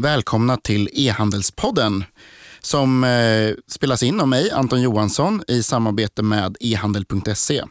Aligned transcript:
Välkomna 0.00 0.56
till 0.56 0.88
E-handelspodden 0.92 2.04
som 2.60 3.04
eh, 3.04 3.54
spelas 3.66 4.02
in 4.02 4.20
av 4.20 4.28
mig, 4.28 4.50
Anton 4.50 4.82
Johansson, 4.82 5.42
i 5.48 5.62
samarbete 5.62 6.22
med 6.22 6.56
ehandel.se. 6.60 7.64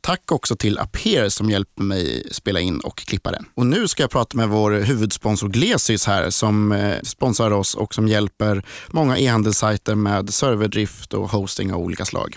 Tack 0.00 0.32
också 0.32 0.56
till 0.56 0.78
Aper 0.78 1.28
som 1.28 1.50
hjälper 1.50 1.82
mig 1.82 2.28
spela 2.30 2.60
in 2.60 2.80
och 2.80 2.98
klippa 2.98 3.30
den. 3.30 3.44
Och 3.54 3.66
nu 3.66 3.88
ska 3.88 4.02
jag 4.02 4.10
prata 4.10 4.36
med 4.36 4.48
vår 4.48 4.70
huvudsponsor 4.70 5.48
Glesys 5.48 6.06
här 6.06 6.30
som 6.30 6.72
eh, 6.72 7.00
sponsrar 7.02 7.50
oss 7.50 7.74
och 7.74 7.94
som 7.94 8.08
hjälper 8.08 8.62
många 8.88 9.18
e-handelssajter 9.18 9.94
med 9.94 10.34
serverdrift 10.34 11.14
och 11.14 11.30
hosting 11.30 11.72
av 11.72 11.80
olika 11.80 12.04
slag. 12.04 12.36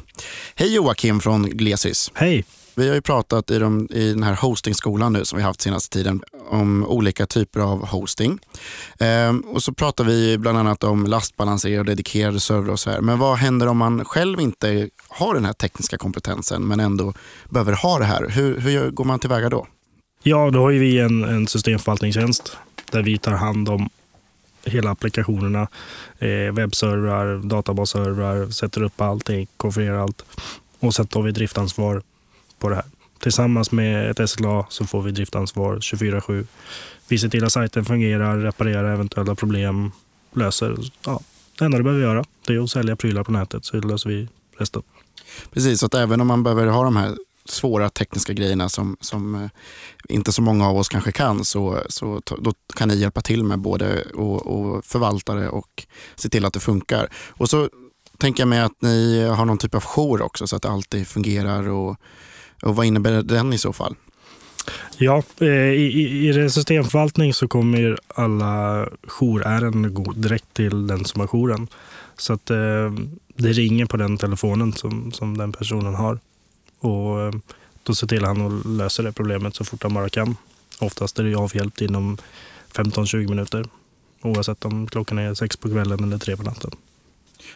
Hej 0.55 0.75
Joakim 0.75 1.19
från 1.19 1.49
Glesys. 1.49 2.11
Hej. 2.13 2.45
Vi 2.77 2.87
har 2.87 2.95
ju 2.95 3.01
pratat 3.01 3.51
i, 3.51 3.59
de, 3.59 3.87
i 3.91 4.13
den 4.13 4.23
här 4.23 4.35
hostingskolan 4.35 5.13
nu 5.13 5.25
som 5.25 5.37
vi 5.37 5.43
haft 5.43 5.61
senaste 5.61 5.97
tiden 5.97 6.21
om 6.49 6.85
olika 6.85 7.25
typer 7.25 7.59
av 7.59 7.87
hosting. 7.87 8.39
Ehm, 8.99 9.39
och 9.39 9.63
så 9.63 9.73
pratar 9.73 10.03
vi 10.03 10.37
bland 10.37 10.57
annat 10.57 10.83
om 10.83 11.05
lastbalanserade 11.05 11.79
och 11.79 11.85
dedikerade 11.85 12.39
servrar 12.39 12.71
och 12.71 12.79
så 12.79 12.89
här. 12.89 13.01
Men 13.01 13.19
vad 13.19 13.37
händer 13.37 13.67
om 13.67 13.77
man 13.77 14.05
själv 14.05 14.39
inte 14.39 14.89
har 15.07 15.33
den 15.33 15.45
här 15.45 15.53
tekniska 15.53 15.97
kompetensen 15.97 16.67
men 16.67 16.79
ändå 16.79 17.13
behöver 17.49 17.73
ha 17.73 17.99
det 17.99 18.05
här? 18.05 18.29
Hur, 18.29 18.59
hur 18.59 18.91
går 18.91 19.05
man 19.05 19.19
tillväga 19.19 19.49
då? 19.49 19.67
Ja, 20.23 20.49
då 20.51 20.59
har 20.59 20.69
ju 20.69 20.79
vi 20.79 20.99
en, 20.99 21.23
en 21.23 21.47
systemförvaltningstjänst 21.47 22.57
där 22.91 23.03
vi 23.03 23.17
tar 23.17 23.31
hand 23.31 23.69
om 23.69 23.89
hela 24.65 24.91
applikationerna, 24.91 25.67
eh, 26.19 26.53
webbservrar, 26.53 27.37
databasservrar, 27.37 28.49
sätter 28.49 28.83
upp 28.83 29.01
allting, 29.01 29.47
konfigurerar 29.57 29.97
allt 29.97 30.25
och 30.79 30.93
sen 30.93 31.07
tar 31.07 31.21
vi 31.21 31.31
driftansvar 31.31 32.01
på 32.65 32.69
det 32.69 32.75
här. 32.75 32.85
Tillsammans 33.19 33.71
med 33.71 34.11
ett 34.11 34.29
SLA 34.29 34.65
så 34.69 34.85
får 34.85 35.01
vi 35.01 35.11
driftansvar 35.11 35.75
24-7. 35.75 36.47
Vi 37.07 37.17
ser 37.17 37.29
till 37.29 37.43
att 37.43 37.51
sajten 37.51 37.85
fungerar, 37.85 38.37
reparerar 38.37 38.93
eventuella 38.93 39.35
problem, 39.35 39.91
löser. 40.33 40.77
Ja, 41.05 41.19
det 41.59 41.65
enda 41.65 41.77
du 41.77 41.83
behöver 41.83 42.03
göra 42.03 42.23
det 42.47 42.53
är 42.53 42.63
att 42.63 42.69
sälja 42.69 42.95
prylar 42.95 43.23
på 43.23 43.31
nätet 43.31 43.65
så 43.65 43.77
löser 43.77 44.09
vi 44.09 44.27
resten. 44.57 44.81
Precis, 45.53 45.79
så 45.79 45.85
att 45.85 45.93
även 45.93 46.21
om 46.21 46.27
man 46.27 46.43
behöver 46.43 46.67
ha 46.67 46.83
de 46.83 46.95
här 46.95 47.15
svåra 47.45 47.89
tekniska 47.89 48.33
grejerna 48.33 48.69
som, 48.69 48.97
som 49.01 49.35
eh, 49.35 49.49
inte 50.09 50.31
så 50.31 50.41
många 50.41 50.67
av 50.67 50.77
oss 50.77 50.89
kanske 50.89 51.11
kan 51.11 51.45
så, 51.45 51.81
så 51.89 52.21
då 52.39 52.53
kan 52.75 52.87
ni 52.87 52.95
hjälpa 52.95 53.21
till 53.21 53.43
med 53.43 53.59
både 53.59 53.99
att 53.99 54.85
förvalta 54.85 55.35
det 55.35 55.49
och 55.49 55.85
se 56.15 56.29
till 56.29 56.45
att 56.45 56.53
det 56.53 56.59
funkar. 56.59 57.09
Och 57.29 57.49
så 57.49 57.69
tänker 58.17 58.41
jag 58.41 58.47
mig 58.47 58.59
att 58.59 58.81
ni 58.81 59.23
har 59.27 59.45
någon 59.45 59.57
typ 59.57 59.75
av 59.75 59.83
jour 59.83 60.21
också 60.21 60.47
så 60.47 60.55
att 60.55 60.61
det 60.61 60.69
alltid 60.69 61.07
fungerar 61.07 61.67
och 61.67 61.97
och 62.61 62.75
vad 62.75 62.85
innebär 62.85 63.21
den 63.21 63.53
i 63.53 63.57
så 63.57 63.73
fall? 63.73 63.95
Ja, 64.97 65.23
eh, 65.39 65.47
i, 65.47 66.29
i 66.29 66.49
systemförvaltning 66.49 67.33
så 67.33 67.47
kommer 67.47 67.99
alla 68.07 68.85
jourärenden 69.07 69.93
gå 69.93 70.11
direkt 70.11 70.53
till 70.53 70.87
den 70.87 71.05
som 71.05 71.19
har 71.21 71.27
jouren. 71.27 71.67
Så 72.17 72.33
att 72.33 72.49
eh, 72.49 72.93
det 73.35 73.51
ringer 73.51 73.85
på 73.85 73.97
den 73.97 74.17
telefonen 74.17 74.73
som, 74.73 75.11
som 75.11 75.37
den 75.37 75.51
personen 75.51 75.95
har. 75.95 76.19
Och 76.79 77.21
eh, 77.21 77.33
då 77.83 77.95
ser 77.95 78.07
till 78.07 78.25
han 78.25 78.41
att 78.41 78.65
lösa 78.65 79.03
det 79.03 79.11
problemet 79.11 79.55
så 79.55 79.63
fort 79.63 79.83
han 79.83 79.93
bara 79.93 80.09
kan. 80.09 80.35
Oftast 80.79 81.19
är 81.19 81.23
det 81.23 81.35
avhjälpt 81.35 81.81
inom 81.81 82.17
15-20 82.73 83.29
minuter. 83.29 83.65
Oavsett 84.21 84.65
om 84.65 84.87
klockan 84.87 85.17
är 85.17 85.33
sex 85.33 85.57
på 85.57 85.69
kvällen 85.69 86.03
eller 86.03 86.17
tre 86.17 86.37
på 86.37 86.43
natten. 86.43 86.71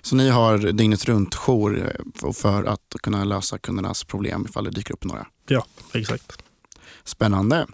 Så 0.01 0.15
ni 0.15 0.29
har 0.29 0.57
dygnet 0.57 1.05
runt 1.05 1.35
jour 1.35 1.93
eh, 2.23 2.31
för 2.31 2.63
att 2.63 2.95
kunna 3.03 3.23
lösa 3.23 3.57
kundernas 3.57 4.03
problem 4.03 4.45
ifall 4.49 4.63
det 4.63 4.71
dyker 4.71 4.93
upp 4.93 5.03
några? 5.03 5.27
Ja, 5.47 5.65
exakt. 5.93 6.31
Spännande. 7.03 7.67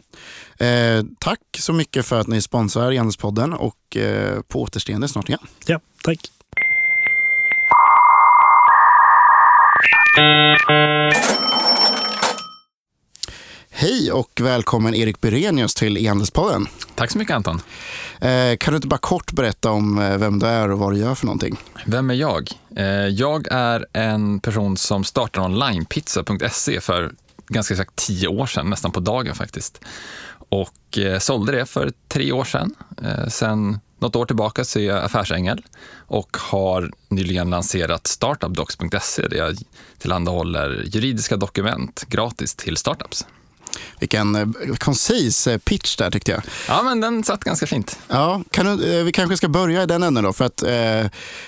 Eh, 0.59 1.03
tack 1.19 1.39
så 1.59 1.73
mycket 1.73 2.05
för 2.05 2.19
att 2.19 2.27
ni 2.27 2.41
sponsrar 2.41 2.91
Janspodden 2.91 3.53
och 3.53 3.97
eh, 3.97 4.41
på 4.41 4.61
återseende 4.61 5.07
snart 5.07 5.29
igen. 5.29 5.39
Ja, 5.65 5.79
tack. 6.03 6.31
Hej 13.77 14.11
och 14.11 14.31
välkommen 14.41 14.95
Erik 14.95 15.21
Byrenius 15.21 15.75
till 15.75 15.97
E-handelspodden. 15.97 16.67
Tack 16.95 17.11
så 17.11 17.17
mycket 17.17 17.35
Anton. 17.35 17.61
Eh, 18.21 18.57
kan 18.59 18.73
du 18.73 18.75
inte 18.75 18.87
bara 18.87 18.97
kort 18.97 19.31
berätta 19.31 19.71
om 19.71 19.99
eh, 19.99 20.17
vem 20.17 20.39
du 20.39 20.45
är 20.47 20.71
och 20.71 20.79
vad 20.79 20.93
du 20.93 20.97
gör 20.97 21.15
för 21.15 21.25
någonting? 21.25 21.59
Vem 21.85 22.09
är 22.09 22.13
jag? 22.13 22.51
Eh, 22.75 22.85
jag 23.07 23.47
är 23.51 23.85
en 23.93 24.39
person 24.39 24.77
som 24.77 25.03
startade 25.03 25.45
onlinepizza.se 25.45 26.81
för 26.81 27.11
ganska 27.47 27.73
exakt 27.73 27.95
tio 27.95 28.27
år 28.27 28.45
sedan, 28.45 28.69
nästan 28.69 28.91
på 28.91 28.99
dagen 28.99 29.35
faktiskt. 29.35 29.81
Och 30.49 30.97
sålde 31.19 31.51
det 31.51 31.65
för 31.65 31.91
tre 32.07 32.31
år 32.31 32.43
sedan. 32.43 32.75
Sen 33.27 33.79
något 33.99 34.15
år 34.15 34.25
tillbaka 34.25 34.63
så 34.63 34.79
är 34.79 34.83
jag 34.83 35.03
affärsängel 35.03 35.65
och 36.07 36.37
har 36.39 36.91
nyligen 37.09 37.49
lanserat 37.49 38.07
startupdocs.se 38.07 39.27
där 39.27 39.37
jag 39.37 39.57
tillhandahåller 39.97 40.83
juridiska 40.85 41.37
dokument 41.37 42.05
gratis 42.09 42.55
till 42.55 42.77
startups. 42.77 43.25
Vilken 43.99 44.35
eh, 44.35 44.75
koncis 44.77 45.47
eh, 45.47 45.57
pitch 45.57 45.95
där 45.95 46.11
tyckte 46.11 46.31
jag. 46.31 46.41
Ja, 46.67 46.83
men 46.83 47.01
den 47.01 47.23
satt 47.23 47.43
ganska 47.43 47.67
fint. 47.67 47.99
Ja, 48.07 48.41
kan 48.51 48.77
du, 48.77 48.97
eh, 48.97 49.03
vi 49.03 49.11
kanske 49.11 49.37
ska 49.37 49.47
börja 49.47 49.83
i 49.83 49.85
den 49.85 50.03
änden 50.03 50.23
då. 50.23 50.33
För 50.33 50.45
att, 50.45 50.63
eh, 50.63 50.69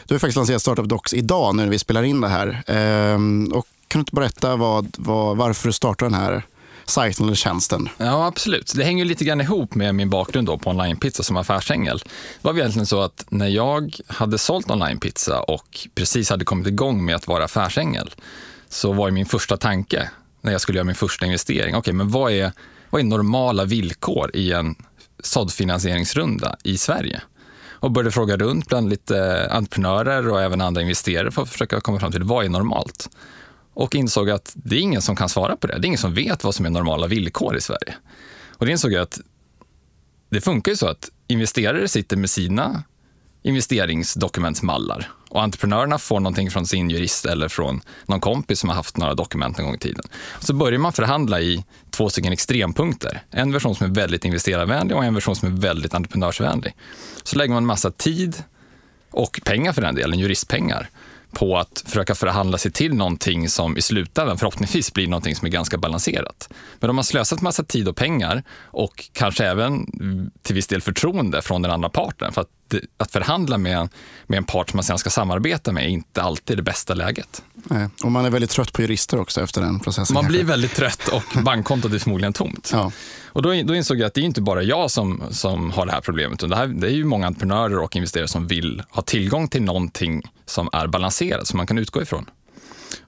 du 0.06 0.14
har 0.14 0.20
faktiskt 0.20 0.36
lanserat 0.36 0.62
Startup 0.62 0.86
Docs 0.86 1.14
idag 1.14 1.56
när 1.56 1.68
vi 1.68 1.80
spelar 1.80 2.04
in 2.04 2.22
det 2.22 2.28
här. 2.28 2.64
Eh, 2.68 3.18
och 3.58 3.68
kan 3.88 4.00
du 4.00 4.02
inte 4.02 4.16
berätta 4.16 4.56
vad, 4.56 4.96
vad, 4.98 5.38
varför 5.38 5.68
du 5.68 5.74
startade 5.74 6.12
den 6.12 6.20
här 6.20 6.44
sajten 6.86 7.26
eller 7.26 7.36
tjänsten? 7.36 7.90
Ja, 7.98 8.26
absolut. 8.26 8.74
Det 8.76 8.84
hänger 8.84 9.06
lite 9.06 9.26
grann 9.26 9.42
ihop 9.42 9.76
med 9.76 9.96
min 9.96 10.10
bakgrund 10.10 10.48
då 10.48 10.58
på 10.58 10.70
onlinepizza 10.70 11.24
som 11.24 11.38
affärsängel. 11.38 12.00
Det 12.42 12.48
var 12.48 12.54
egentligen 12.54 12.86
så 12.86 13.02
att 13.02 13.26
när 13.30 13.48
jag 13.48 13.96
hade 14.08 14.38
sålt 14.38 14.72
onlinepizza 14.72 15.42
och 15.42 15.88
precis 15.96 16.30
hade 16.30 16.46
kommit 16.46 16.68
igång 16.68 17.06
med 17.06 17.16
att 17.16 17.28
vara 17.28 17.44
affärsängel 17.44 18.16
så 18.70 18.94
var 18.94 19.12
min 19.12 19.26
första 19.26 19.58
tanke 19.58 20.10
när 20.48 20.54
jag 20.54 20.62
skulle 20.62 20.78
göra 20.78 20.86
min 20.86 20.96
första 20.96 21.26
investering. 21.26 21.76
Okej, 21.76 21.80
okay, 21.80 21.94
men 21.94 22.10
vad 22.10 22.32
är, 22.32 22.52
vad 22.90 23.02
är 23.02 23.06
normala 23.06 23.66
villkor 23.66 24.32
i 24.34 24.52
en 24.52 24.76
såddfinansieringsrunda 25.20 26.56
i 26.64 26.78
Sverige? 26.78 27.22
Och 27.80 27.92
började 27.92 28.12
fråga 28.12 28.38
runt 28.38 28.68
bland 28.68 28.90
lite 28.90 29.48
entreprenörer 29.52 30.30
och 30.30 30.42
även 30.42 30.62
andra 30.62 30.82
investerare 30.82 31.32
för 31.32 31.42
att 31.42 31.50
försöka 31.50 31.82
komma 31.82 32.00
fram 32.00 32.12
till 32.12 32.24
vad 32.24 32.46
är 32.46 32.50
normalt? 32.50 33.10
Och 33.74 33.96
insåg 33.96 34.30
att 34.30 34.52
det 34.56 34.76
är 34.76 34.80
ingen 34.80 35.02
som 35.02 35.16
kan 35.16 35.30
svara 35.30 35.56
på 35.56 35.68
det. 35.68 35.74
Det 35.74 35.86
är 35.86 35.88
ingen 35.88 35.98
som 35.98 36.14
vet 36.14 36.44
vad 36.44 36.56
som 36.56 36.66
är 36.66 36.70
normala 36.70 37.08
villkor 37.08 37.58
i 37.58 37.62
Sverige. 37.62 37.96
Och 38.58 38.66
det 38.66 38.72
insåg 38.72 38.92
jag 38.92 39.02
att 39.02 39.20
det 40.30 40.42
funkar 40.42 40.72
ju 40.72 40.76
så 40.76 40.88
att 40.88 41.10
investerare 41.28 41.88
sitter 41.88 42.18
med 42.18 42.30
sina 42.30 42.84
investeringsdokumentsmallar 43.48 45.12
och 45.30 45.44
entreprenörerna 45.44 45.98
får 45.98 46.20
någonting 46.20 46.52
från 46.52 46.66
sin 46.66 46.90
jurist 46.90 47.26
eller 47.26 47.48
från 47.48 47.82
någon 48.06 48.20
kompis 48.20 48.60
som 48.60 48.70
har 48.70 48.76
haft 48.76 48.98
några 48.98 49.14
dokument 49.14 49.60
en 49.60 49.66
gång 49.66 49.76
i 49.76 49.78
tiden. 49.78 50.06
Så 50.40 50.54
börjar 50.54 50.80
man 50.80 50.94
förhandla 50.94 51.42
i 51.42 51.66
två 51.90 52.10
stycken 52.10 52.34
extrempunkter. 52.34 53.24
En 53.32 53.52
version 53.52 53.76
som 53.76 53.86
är 53.92 53.96
väldigt 53.96 54.26
investerarvänlig 54.26 54.98
och 54.98 55.06
en 55.06 55.14
version 55.14 55.36
som 55.36 55.48
är 55.48 55.62
väldigt 55.62 55.94
entreprenörsvänlig. 55.94 56.76
Så 57.24 57.38
lägger 57.38 57.54
man 57.54 57.66
massa 57.66 57.92
tid 57.92 58.44
och 59.12 59.42
pengar 59.46 59.74
för 59.74 59.82
den 59.82 59.96
delen, 59.96 60.20
juristpengar, 60.20 60.90
på 61.32 61.58
att 61.58 61.84
försöka 61.86 62.16
förhandla 62.16 62.58
sig 62.58 62.72
till 62.72 62.94
någonting 62.94 63.50
som 63.50 63.78
i 63.78 63.82
slutändan 63.82 64.38
förhoppningsvis 64.38 64.94
blir 64.94 65.08
någonting 65.08 65.36
som 65.36 65.46
är 65.46 65.50
ganska 65.50 65.78
balanserat. 65.78 66.50
Men 66.80 66.90
om 66.90 66.96
man 66.96 67.06
slösat 67.06 67.42
massa 67.42 67.64
tid 67.64 67.88
och 67.88 67.96
pengar 67.96 68.44
och 68.62 69.10
kanske 69.14 69.46
även 69.46 69.86
till 70.42 70.56
viss 70.56 70.68
del 70.68 70.82
förtroende 70.82 71.42
från 71.42 71.62
den 71.62 71.72
andra 71.72 71.90
parten 71.90 72.34
för 72.34 72.42
att 72.42 72.48
att 72.98 73.12
förhandla 73.12 73.58
med, 73.58 73.90
med 74.28 74.38
en 74.38 74.44
part 74.44 74.70
som 74.70 74.78
man 74.78 74.84
sen 74.84 74.98
ska 74.98 75.10
samarbeta 75.10 75.72
med 75.72 75.84
är 75.84 75.88
inte 75.88 76.22
alltid 76.22 76.58
det 76.58 76.64
bästa 76.64 76.94
läget. 76.94 77.44
Nej. 77.54 77.90
Och 78.04 78.12
man 78.12 78.26
är 78.26 78.30
väldigt 78.30 78.50
trött 78.50 78.74
på 78.74 78.82
jurister 78.82 79.20
också 79.20 79.42
efter 79.42 79.62
den 79.62 79.80
processen. 79.80 80.14
Man 80.14 80.28
blir 80.28 80.44
väldigt 80.44 80.76
trött 80.76 81.08
och 81.08 81.44
bankkontot 81.44 81.94
är 81.94 82.00
förmodligen 82.00 82.34
tomt. 82.34 82.70
Ja. 82.74 82.92
Och 83.38 83.44
då, 83.44 83.50
då 83.64 83.76
insåg 83.76 84.00
jag 84.00 84.08
att 84.08 84.14
det 84.14 84.22
är 84.22 84.26
inte 84.26 84.42
bara 84.42 84.64
jag 84.64 84.92
som, 84.92 85.24
som 85.32 85.72
har 85.72 85.86
det 85.86 85.92
här 85.92 86.02
problemet. 86.02 86.40
Det, 86.40 86.56
här, 86.56 86.68
det 86.68 86.88
är 86.88 86.92
ju 86.92 87.06
många 87.06 87.28
entreprenörer 87.28 87.80
och 87.80 87.96
investerare 87.96 88.28
som 88.28 88.48
vill 88.48 88.84
ha 88.90 89.02
tillgång 89.02 89.48
till 89.48 89.62
någonting 89.62 90.24
som 90.46 90.70
är 90.74 90.88
balanserat, 90.88 91.48
som 91.48 91.58
man 91.58 91.68
kan 91.68 91.78
utgå 91.78 92.02
ifrån. 92.02 92.26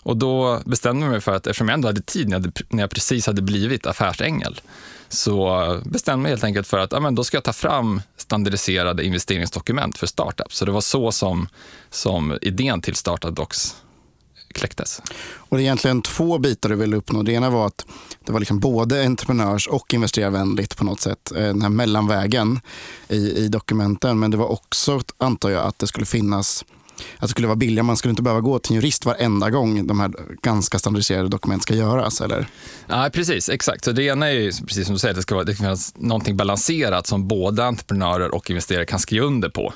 Och 0.04 0.18
då 0.18 0.60
bestämde 0.66 1.06
jag 1.06 1.12
mig 1.12 1.22
för 1.22 1.36
att 1.36 1.48
eftersom 1.48 1.68
jag 1.68 1.74
ändå 1.74 1.88
hade 1.88 2.02
tid 2.02 2.30
när 2.30 2.40
jag, 2.40 2.52
när 2.70 2.84
jag 2.84 2.90
precis 2.90 3.28
hade 3.28 3.42
blivit 3.42 3.86
affärsängel 3.86 4.62
så 5.08 5.81
bestämde 5.86 6.12
jag 6.12 6.24
mig 6.24 6.32
helt 6.32 6.44
enkelt 6.44 6.68
för 6.68 6.78
att 6.80 6.92
ja, 6.92 7.00
men 7.00 7.16
då 7.16 7.24
ska 7.24 7.38
jag 7.38 7.44
ta 7.44 7.54
fram 7.54 8.02
standardiserade 8.18 9.06
investeringsdokument 9.06 9.98
för 9.98 10.08
startups. 10.08 10.58
Så 10.58 10.66
det 10.66 10.72
var 10.72 10.82
så 10.82 11.12
som, 11.12 11.48
som 11.90 12.38
idén 12.42 12.82
till 12.82 12.96
Startup 12.96 13.36
Docs 13.36 13.75
kläcktes. 14.54 15.01
Och 15.36 15.57
det 15.57 15.62
är 15.62 15.66
egentligen 15.66 16.01
två 16.01 16.38
bitar 16.38 16.69
du 16.69 16.75
ville 16.75 16.98
uppnå. 16.98 17.24
Det 17.24 17.31
ena 17.31 17.50
var 17.50 17.68
att 17.68 17.86
det 18.25 18.31
var 18.31 18.40
liksom 18.40 18.60
både 18.60 19.06
entreprenörs 19.06 19.68
och 19.68 19.94
investerarvänligt 19.94 20.78
på 20.78 20.84
något 20.84 21.01
sätt. 21.01 21.31
Eh, 21.31 21.42
den 21.42 21.62
här 21.62 21.69
mellanvägen 21.69 22.60
i, 23.07 23.16
i 23.16 23.48
dokumenten. 23.48 24.19
Men 24.19 24.31
det 24.31 24.38
var 24.38 24.51
också, 24.51 25.01
antar 25.18 25.50
jag, 25.50 25.66
att 25.66 25.80
det 25.80 25.88
skulle 25.88 26.06
finnas 26.06 26.66
att 27.16 27.22
det 27.22 27.28
skulle 27.28 27.48
vara 27.48 27.56
billigare. 27.56 27.84
Man 27.84 27.98
skulle 27.98 28.10
inte 28.10 28.22
behöva 28.22 28.42
gå 28.42 28.60
till 28.60 28.72
en 28.72 28.75
jurist 28.75 29.06
varenda 29.06 29.50
gång 29.50 29.88
de 29.88 30.00
här 30.00 30.12
ganska 30.42 30.80
standardiserade 30.80 31.30
dokument 31.30 31.63
ska 31.63 31.75
göras. 31.75 32.22
Eller? 32.22 32.48
Ja, 32.88 33.10
precis, 33.13 33.50
exakt. 33.50 33.86
Så 33.86 33.92
det 33.92 34.04
ena 34.04 34.28
är 34.28 34.31
ju, 34.31 34.51
precis 34.51 34.86
som 34.86 34.94
du 34.94 35.00
säger, 35.00 35.16
det 35.16 35.22
ska, 35.22 35.36
vara, 35.36 35.46
det 35.46 35.54
ska 35.54 35.63
finnas 35.63 35.94
någonting 35.96 36.38
balanserat 36.38 37.07
som 37.07 37.28
både 37.28 37.66
entreprenörer 37.66 38.36
och 38.36 38.50
investerare 38.50 38.86
kan 38.86 39.00
skriva 39.00 39.25
under 39.25 39.50
på. 39.50 39.74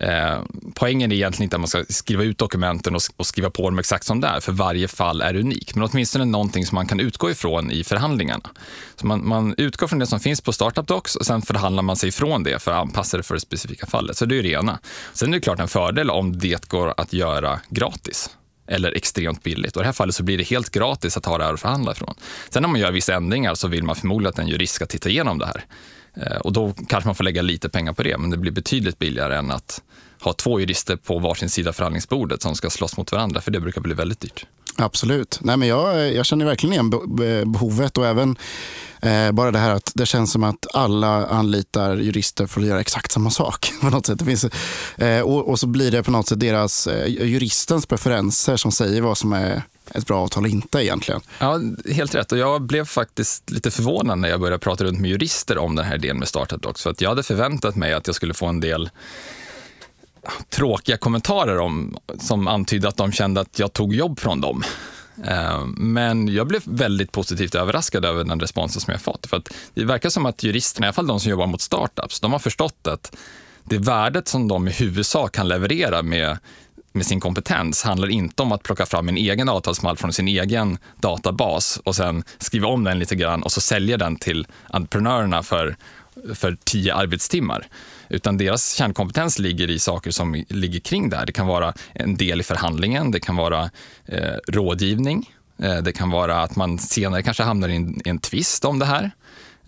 Eh, 0.00 0.42
poängen 0.74 1.12
är 1.12 1.16
egentligen 1.16 1.44
inte 1.44 1.56
att 1.56 1.60
man 1.60 1.68
ska 1.68 1.84
skriva 1.88 2.22
ut 2.22 2.38
dokumenten 2.38 2.94
och, 2.94 3.02
och, 3.16 3.26
skriva 3.26 3.50
på 3.50 3.70
dem 3.70 3.78
exakt 3.78 4.04
som 4.04 4.20
det 4.20 4.28
är, 4.28 4.40
för 4.40 4.52
varje 4.52 4.88
fall 4.88 5.20
är 5.20 5.36
unik. 5.36 5.74
Men 5.74 5.88
åtminstone 5.92 6.24
någonting 6.24 6.66
som 6.66 6.74
man 6.74 6.86
kan 6.86 7.00
utgå 7.00 7.30
ifrån 7.30 7.70
i 7.70 7.84
förhandlingarna. 7.84 8.50
Så 8.96 9.06
man, 9.06 9.28
man 9.28 9.54
utgår 9.58 9.86
från 9.86 9.98
det 9.98 10.06
som 10.06 10.20
finns 10.20 10.40
på 10.40 10.52
Startup 10.52 10.86
Docs 10.86 11.16
och 11.16 11.26
sen 11.26 11.42
förhandlar 11.42 11.82
man 11.82 11.96
sig 11.96 12.08
ifrån 12.08 12.42
det 12.42 12.62
för 12.62 12.70
att 12.70 12.78
anpassa 12.78 13.16
det 13.16 13.22
för 13.22 13.34
det 13.34 13.40
specifika 13.40 13.86
fallet. 13.86 14.16
Så 14.16 14.24
det 14.24 14.38
är 14.38 14.42
det 14.42 14.48
ena. 14.48 14.78
Sen 15.12 15.28
är 15.28 15.32
det 15.32 15.40
klart 15.40 15.60
en 15.60 15.68
fördel 15.68 16.10
om 16.10 16.38
det 16.38 16.68
går 16.68 16.94
att 16.96 17.12
göra 17.12 17.60
gratis 17.68 18.30
eller 18.68 18.92
extremt 18.96 19.42
billigt. 19.42 19.76
Och 19.76 19.80
I 19.80 19.82
det 19.82 19.86
här 19.86 19.92
fallet 19.92 20.14
så 20.14 20.22
blir 20.22 20.38
det 20.38 20.44
helt 20.44 20.70
gratis 20.70 21.16
att 21.16 21.26
ha 21.26 21.38
det 21.38 21.44
här 21.44 21.54
att 21.54 21.60
förhandla 21.60 21.92
ifrån. 21.92 22.14
Sen 22.48 22.62
när 22.62 22.68
man 22.68 22.80
gör 22.80 22.92
vissa 22.92 23.14
ändringar 23.14 23.54
så 23.54 23.68
vill 23.68 23.84
man 23.84 23.96
förmodligen 23.96 24.30
att 24.30 24.38
en 24.38 24.48
jurist 24.48 24.74
ska 24.74 24.86
titta 24.86 25.08
igenom 25.08 25.38
det 25.38 25.46
här. 25.46 25.64
Eh, 26.26 26.36
och 26.36 26.52
då 26.52 26.74
kanske 26.88 27.08
man 27.08 27.14
får 27.14 27.24
lägga 27.24 27.42
lite 27.42 27.68
pengar 27.68 27.92
på 27.92 28.02
det, 28.02 28.18
men 28.18 28.30
det 28.30 28.36
blir 28.36 28.52
betydligt 28.52 28.98
billigare 28.98 29.36
än 29.36 29.50
att 29.50 29.82
ha 30.20 30.32
två 30.32 30.60
jurister 30.60 30.96
på 30.96 31.18
varsin 31.18 31.50
sida 31.50 31.72
förhandlingsbordet 31.72 32.42
som 32.42 32.54
ska 32.54 32.70
slåss 32.70 32.96
mot 32.96 33.12
varandra, 33.12 33.40
för 33.40 33.50
det 33.50 33.60
brukar 33.60 33.80
bli 33.80 33.94
väldigt 33.94 34.20
dyrt. 34.20 34.46
Absolut. 34.76 35.38
Nej, 35.42 35.56
men 35.56 35.68
jag, 35.68 36.12
jag 36.12 36.26
känner 36.26 36.44
verkligen 36.44 36.72
igen 36.72 36.90
behovet 37.52 37.98
och 37.98 38.06
även 38.06 38.36
eh, 39.02 39.32
bara 39.32 39.50
det 39.50 39.58
här 39.58 39.70
att 39.70 39.92
det 39.94 40.06
känns 40.06 40.32
som 40.32 40.44
att 40.44 40.66
alla 40.74 41.26
anlitar 41.26 41.96
jurister 41.96 42.46
för 42.46 42.60
att 42.60 42.66
göra 42.66 42.80
exakt 42.80 43.12
samma 43.12 43.30
sak. 43.30 43.72
på 43.80 43.90
något 43.90 44.06
sätt. 44.06 44.18
Det 44.18 44.24
finns, 44.24 44.44
eh, 44.96 45.20
och, 45.20 45.48
och, 45.48 45.58
så 45.58 45.66
blir 45.66 45.90
det 45.90 46.02
på 46.02 46.10
något 46.10 46.28
sätt 46.28 46.40
deras, 46.40 46.86
eh, 46.86 47.06
juristens 47.08 47.86
preferenser 47.86 48.56
som 48.56 48.72
säger 48.72 49.02
vad 49.02 49.18
som 49.18 49.32
är 49.32 49.62
ett 49.94 50.06
bra 50.06 50.20
avtal 50.20 50.42
och 50.42 50.48
inte 50.48 50.84
egentligen. 50.84 51.20
Ja, 51.38 51.60
helt 51.92 52.14
rätt. 52.14 52.32
Och 52.32 52.38
jag 52.38 52.62
blev 52.62 52.84
faktiskt 52.84 53.50
lite 53.50 53.70
förvånad 53.70 54.18
när 54.18 54.28
jag 54.28 54.40
började 54.40 54.58
prata 54.58 54.84
runt 54.84 55.00
med 55.00 55.10
jurister 55.10 55.58
om 55.58 55.76
den 55.76 55.84
här 55.84 55.94
idén 55.94 56.18
med 56.18 56.28
Startup 56.28 56.62
Docs. 56.62 56.82
För 56.82 56.90
att 56.90 57.00
jag 57.00 57.08
hade 57.08 57.22
förväntat 57.22 57.76
mig 57.76 57.92
att 57.92 58.06
jag 58.06 58.16
skulle 58.16 58.34
få 58.34 58.46
en 58.46 58.60
del 58.60 58.90
tråkiga 60.48 60.96
kommentarer 60.96 61.58
om, 61.58 61.98
som 62.20 62.48
antydde 62.48 62.88
att 62.88 62.96
de 62.96 63.12
kände 63.12 63.40
att 63.40 63.58
jag 63.58 63.72
tog 63.72 63.94
jobb 63.94 64.18
från 64.18 64.40
dem. 64.40 64.62
Eh, 65.24 65.66
men 65.66 66.28
jag 66.28 66.46
blev 66.46 66.62
väldigt 66.64 67.12
positivt 67.12 67.54
överraskad 67.54 68.04
över 68.04 68.24
den 68.24 68.40
responsen 68.40 68.80
som 68.80 68.92
jag 68.92 69.00
fått. 69.00 69.26
För 69.26 69.36
att 69.36 69.48
det 69.74 69.84
verkar 69.84 70.10
som 70.10 70.26
att 70.26 70.42
juristerna, 70.42 70.86
i 70.86 70.88
alla 70.88 70.92
fall 70.92 71.06
de 71.06 71.20
som 71.20 71.30
jobbar 71.30 71.46
mot 71.46 71.60
startups, 71.60 72.20
de 72.20 72.32
har 72.32 72.38
förstått 72.38 72.86
att 72.86 73.16
det 73.64 73.78
värdet 73.78 74.28
som 74.28 74.48
de 74.48 74.68
i 74.68 74.70
huvudsak 74.70 75.32
kan 75.34 75.48
leverera 75.48 76.02
med, 76.02 76.38
med 76.92 77.06
sin 77.06 77.20
kompetens 77.20 77.82
handlar 77.82 78.08
inte 78.08 78.42
om 78.42 78.52
att 78.52 78.62
plocka 78.62 78.86
fram 78.86 79.08
en 79.08 79.16
egen 79.16 79.48
avtalsmall 79.48 79.96
från 79.96 80.12
sin 80.12 80.28
egen 80.28 80.78
databas 80.96 81.80
och 81.84 81.96
sen 81.96 82.24
skriva 82.38 82.68
om 82.68 82.84
den 82.84 82.98
lite 82.98 83.14
grann 83.14 83.42
och 83.42 83.52
så 83.52 83.60
sälja 83.60 83.96
den 83.96 84.16
till 84.16 84.46
entreprenörerna 84.70 85.42
för, 85.42 85.76
för 86.34 86.56
tio 86.64 86.94
arbetstimmar. 86.94 87.66
Utan 88.08 88.38
deras 88.38 88.72
kärnkompetens 88.72 89.38
ligger 89.38 89.70
i 89.70 89.78
saker 89.78 90.10
som 90.10 90.44
ligger 90.48 90.80
kring 90.80 91.10
det 91.10 91.16
här. 91.16 91.26
Det 91.26 91.32
kan 91.32 91.46
vara 91.46 91.74
en 91.92 92.16
del 92.16 92.40
i 92.40 92.42
förhandlingen, 92.42 93.10
det 93.10 93.20
kan 93.20 93.36
vara 93.36 93.70
eh, 94.06 94.34
rådgivning, 94.48 95.34
eh, 95.62 95.76
det 95.76 95.92
kan 95.92 96.10
vara 96.10 96.42
att 96.42 96.56
man 96.56 96.78
senare 96.78 97.22
kanske 97.22 97.42
hamnar 97.42 97.68
i 97.68 97.76
en, 97.76 98.00
en 98.04 98.18
tvist 98.18 98.64
om 98.64 98.78
det 98.78 98.86
här. 98.86 99.10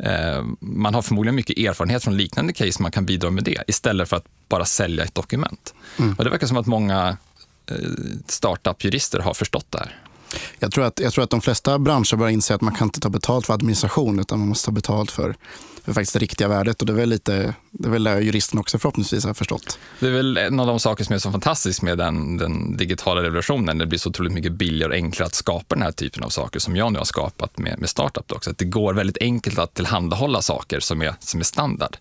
Eh, 0.02 0.44
man 0.60 0.94
har 0.94 1.02
förmodligen 1.02 1.34
mycket 1.34 1.58
erfarenhet 1.58 2.04
från 2.04 2.16
liknande 2.16 2.52
case, 2.52 2.82
man 2.82 2.92
kan 2.92 3.06
bidra 3.06 3.30
med 3.30 3.44
det 3.44 3.64
istället 3.66 4.08
för 4.08 4.16
att 4.16 4.24
bara 4.48 4.64
sälja 4.64 5.04
ett 5.04 5.14
dokument. 5.14 5.74
Mm. 5.98 6.14
Och 6.14 6.24
det 6.24 6.30
verkar 6.30 6.46
som 6.46 6.56
att 6.56 6.66
många 6.66 7.16
eh, 7.66 7.76
startup-jurister 8.26 9.18
har 9.18 9.34
förstått 9.34 9.66
det 9.70 9.78
här. 9.78 9.96
Jag 10.58 10.72
tror, 10.72 10.84
att, 10.84 11.00
jag 11.00 11.12
tror 11.12 11.24
att 11.24 11.30
de 11.30 11.40
flesta 11.40 11.78
branscher 11.78 12.16
börjar 12.16 12.32
inse 12.32 12.54
att 12.54 12.60
man 12.60 12.74
kan 12.74 12.86
inte 12.86 13.00
ta 13.00 13.08
betalt 13.08 13.46
för 13.46 13.54
administration 13.54 14.20
utan 14.20 14.38
man 14.38 14.48
måste 14.48 14.66
ta 14.66 14.72
betalt 14.72 15.10
för 15.10 15.34
för 15.84 15.92
faktiskt 15.92 16.12
det 16.12 16.18
riktiga 16.18 16.48
värdet. 16.48 16.80
Och 16.80 16.86
det 16.86 16.92
är 16.92 16.96
väl 16.96 17.08
lite, 17.08 17.54
det 17.70 17.88
är 17.88 17.92
väl 17.92 18.04
det 18.04 18.20
juristen 18.20 18.58
också 18.58 18.78
förhoppningsvis 18.78 19.24
har 19.24 19.34
förstått. 19.34 19.78
Det 20.00 20.06
är 20.06 20.10
väl 20.10 20.36
en 20.36 20.60
av 20.60 20.66
de 20.66 20.80
saker 20.80 21.04
som 21.04 21.14
är 21.14 21.18
så 21.18 21.30
fantastiskt 21.30 21.82
med 21.82 21.98
den, 21.98 22.36
den 22.36 22.76
digitala 22.76 23.22
revolutionen. 23.22 23.78
Det 23.78 23.86
blir 23.86 23.98
så 23.98 24.08
otroligt 24.08 24.32
mycket 24.32 24.52
billigare 24.52 24.90
och 24.90 24.96
enklare 24.96 25.26
att 25.26 25.34
skapa 25.34 25.74
den 25.74 25.82
här 25.82 25.92
typen 25.92 26.22
av 26.22 26.28
saker 26.28 26.60
som 26.60 26.76
jag 26.76 26.92
nu 26.92 26.98
har 26.98 27.04
skapat 27.04 27.58
med, 27.58 27.78
med 27.78 27.88
startup. 27.88 28.32
Också. 28.32 28.50
Att 28.50 28.58
det 28.58 28.64
går 28.64 28.94
väldigt 28.94 29.18
enkelt 29.20 29.58
att 29.58 29.74
tillhandahålla 29.74 30.42
saker 30.42 30.80
som 30.80 31.02
är, 31.02 31.14
som 31.20 31.40
är 31.40 31.44
standard. 31.44 31.96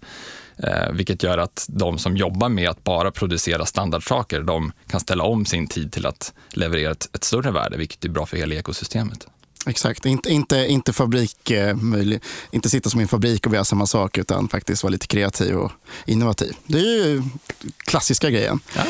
Eh, 0.64 0.92
vilket 0.94 1.24
gör 1.24 1.38
att 1.38 1.66
de 1.70 1.98
som 1.98 2.18
jobbar 2.18 2.50
med 2.50 2.70
att 2.70 2.84
bara 2.84 3.12
producera 3.12 3.66
standardsaker, 3.66 4.42
de 4.42 4.72
kan 4.88 5.00
ställa 5.00 5.24
om 5.24 5.46
sin 5.46 5.68
tid 5.68 5.92
till 5.92 6.06
att 6.06 6.34
leverera 6.50 6.92
ett, 6.92 7.16
ett 7.16 7.24
större 7.24 7.52
värde, 7.52 7.78
vilket 7.78 8.06
är 8.06 8.10
bra 8.10 8.26
för 8.26 8.38
hela 8.38 8.56
ekosystemet. 8.56 9.28
Exakt, 9.66 10.06
inte, 10.06 10.30
inte, 10.30 10.66
inte, 10.68 10.94
fabrik, 10.94 11.52
eh, 11.52 11.76
möjlig, 11.76 12.24
inte 12.52 12.70
sitta 12.70 12.90
som 12.90 13.00
i 13.00 13.04
en 13.04 13.08
fabrik 13.08 13.48
och 13.48 13.54
göra 13.54 13.64
samma 13.64 13.86
sak 13.86 14.18
utan 14.18 14.48
faktiskt 14.48 14.84
vara 14.84 14.92
lite 14.92 15.08
kreativ 15.08 15.56
och 15.56 15.72
innovativ. 16.06 16.56
Det 16.66 16.78
är 16.78 17.08
ju 17.08 17.24
klassiska 17.78 18.30
grejen. 18.30 18.60
Ja. 18.76 18.82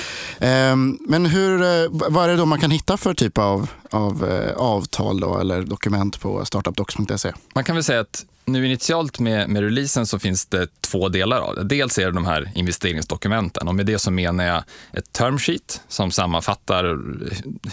Eh, 0.47 0.75
men 1.07 1.25
hur, 1.25 1.61
eh, 1.61 1.89
vad 1.91 2.23
är 2.23 2.27
det 2.27 2.35
då 2.35 2.45
man 2.45 2.59
kan 2.59 2.71
hitta 2.71 2.97
för 2.97 3.13
typ 3.13 3.37
av, 3.37 3.67
av 3.91 4.29
eh, 4.29 4.57
avtal 4.57 5.19
då, 5.19 5.37
eller 5.37 5.61
dokument 5.61 6.19
på 6.19 6.45
startupdocs.se? 6.45 7.33
Man 7.55 7.63
kan 7.63 7.75
väl 7.75 7.83
säga 7.83 7.99
att 7.99 8.25
nu 8.51 8.65
initialt 8.65 9.19
med, 9.19 9.49
med 9.49 9.63
releasen 9.63 10.05
så 10.05 10.19
finns 10.19 10.45
det 10.45 10.81
två 10.81 11.09
delar 11.09 11.39
av 11.39 11.55
det. 11.55 11.63
Dels 11.63 11.97
är 11.97 12.05
det 12.05 12.11
de 12.11 12.25
här 12.25 12.51
investeringsdokumenten 12.55 13.67
och 13.67 13.75
med 13.75 13.85
det 13.85 13.99
så 13.99 14.11
menar 14.11 14.45
jag 14.45 14.63
ett 14.93 15.13
term 15.13 15.39
sheet 15.39 15.81
som 15.87 16.11
sammanfattar 16.11 16.99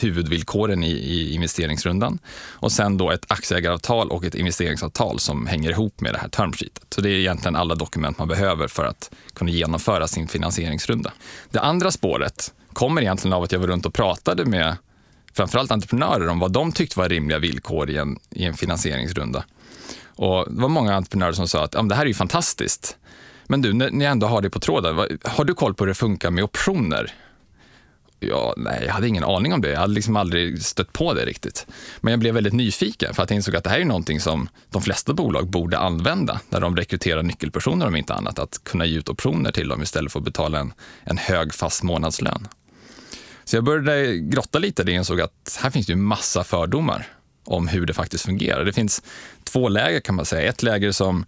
huvudvillkoren 0.01 0.85
i, 0.85 0.91
i 0.91 1.35
investeringsrundan 1.35 2.19
och 2.51 2.73
sen 2.73 2.99
då 2.99 3.11
ett 3.11 3.25
aktieägaravtal 3.29 4.11
och 4.11 4.25
ett 4.25 4.35
investeringsavtal 4.35 5.21
som 5.21 5.47
hänger 5.47 5.71
ihop 5.71 6.01
med 6.01 6.15
det 6.15 6.19
här 6.19 6.29
term 6.29 6.53
sheetet. 6.53 6.87
Så 6.95 7.01
det 7.01 7.11
är 7.11 7.19
egentligen 7.19 7.57
alla 7.57 7.75
dokument 7.75 8.19
man 8.19 8.29
behöver 8.29 8.69
för 8.69 8.85
att 8.85 9.11
kunna 9.35 9.51
genomföra 9.51 10.09
sin 10.09 10.29
finansieringsrunda. 10.29 11.13
Det 11.51 11.61
andra 11.61 11.91
spåret 11.91 12.55
kommer 12.73 13.03
egentligen 13.03 13.33
av 13.33 13.43
att 13.43 13.53
jag 13.53 13.61
var 13.61 13.67
runt 13.67 13.87
och 13.87 13.95
pratade 13.95 14.45
med 14.45 14.77
framförallt 15.37 15.71
entreprenörer 15.71 16.29
om 16.29 16.39
vad 16.39 16.53
de 16.53 16.73
tyckte 16.73 16.99
var 16.99 17.09
rimliga 17.09 17.39
villkor 17.39 17.91
i 17.91 17.97
en, 17.97 18.19
i 18.31 18.45
en 18.45 18.55
finansieringsrunda. 18.55 19.45
Och 20.17 20.47
det 20.51 20.61
var 20.61 20.69
många 20.69 20.95
entreprenörer 20.95 21.33
som 21.33 21.49
sa 21.49 21.65
att 21.65 21.75
ja, 21.75 21.83
det 21.83 21.95
här 21.95 22.03
är 22.03 22.07
ju 22.07 22.15
fantastiskt. 22.15 22.97
Men 23.47 23.63
du, 23.63 23.73
när 23.73 23.91
ni 23.91 24.05
ändå 24.05 24.27
har 24.27 24.43
det 24.43 24.51
på 24.51 24.61
tråden, 24.61 25.19
har 25.25 25.45
du 25.45 25.55
koll 25.55 25.75
på 25.75 25.85
hur 25.85 25.89
det 25.89 25.95
funkar 25.95 26.31
med 26.31 26.45
optioner? 26.45 27.13
Ja, 28.21 28.55
nej, 28.57 28.83
jag 28.87 28.93
hade 28.93 29.09
ingen 29.09 29.25
aning 29.25 29.53
om 29.53 29.61
det. 29.61 29.71
Jag 29.71 29.81
hade 29.81 29.93
liksom 29.93 30.17
aldrig 30.17 30.63
stött 30.63 30.93
på 30.93 31.15
det 31.15 31.25
riktigt. 31.25 31.67
Men 32.01 32.11
jag 32.11 32.21
blev 32.21 32.35
väldigt 32.35 32.53
nyfiken 32.53 33.15
för 33.15 33.23
att 33.23 33.31
jag 33.31 33.37
insåg 33.37 33.57
att 33.57 33.65
det 33.65 33.71
här 33.71 33.81
är 33.81 33.85
någonting 33.85 34.21
som 34.21 34.49
de 34.71 34.83
flesta 34.83 35.15
bolag 35.15 35.49
borde 35.51 35.79
använda 35.79 36.41
när 36.49 36.61
de 36.61 36.77
rekryterar 36.77 37.23
nyckelpersoner 37.23 37.87
om 37.87 37.97
inte 37.97 38.15
annat. 38.15 38.39
Att 38.39 38.65
kunna 38.65 38.87
ge 38.87 38.99
ut 38.99 39.09
optioner 39.09 39.53
till 39.53 39.69
dem 39.69 39.83
istället 39.83 40.13
för 40.13 40.19
att 40.19 40.25
betala 40.25 40.59
en, 40.59 40.73
en 41.05 41.19
hög 41.19 41.55
fast 41.55 41.83
månadslön. 41.83 42.49
Så 43.45 43.57
jag 43.57 43.65
började 43.65 44.17
grotta 44.17 44.59
lite 44.59 44.83
i 44.83 44.85
det 44.85 44.93
och 44.93 44.97
insåg 44.97 45.21
att 45.21 45.59
här 45.63 45.71
finns 45.71 45.87
det 45.87 45.93
ju 45.93 45.97
massa 45.97 46.45
fördomar 46.45 47.16
om 47.47 47.69
hur 47.69 47.87
det 47.87 47.95
faktiskt 47.95 48.25
fungerar. 48.25 48.65
Det 48.65 48.73
finns 48.73 49.03
två 49.45 49.69
läger 49.69 50.01
kan 50.01 50.15
man 50.15 50.25
säga. 50.25 50.49
Ett 50.49 50.63
läger 50.63 50.93
som 50.93 51.27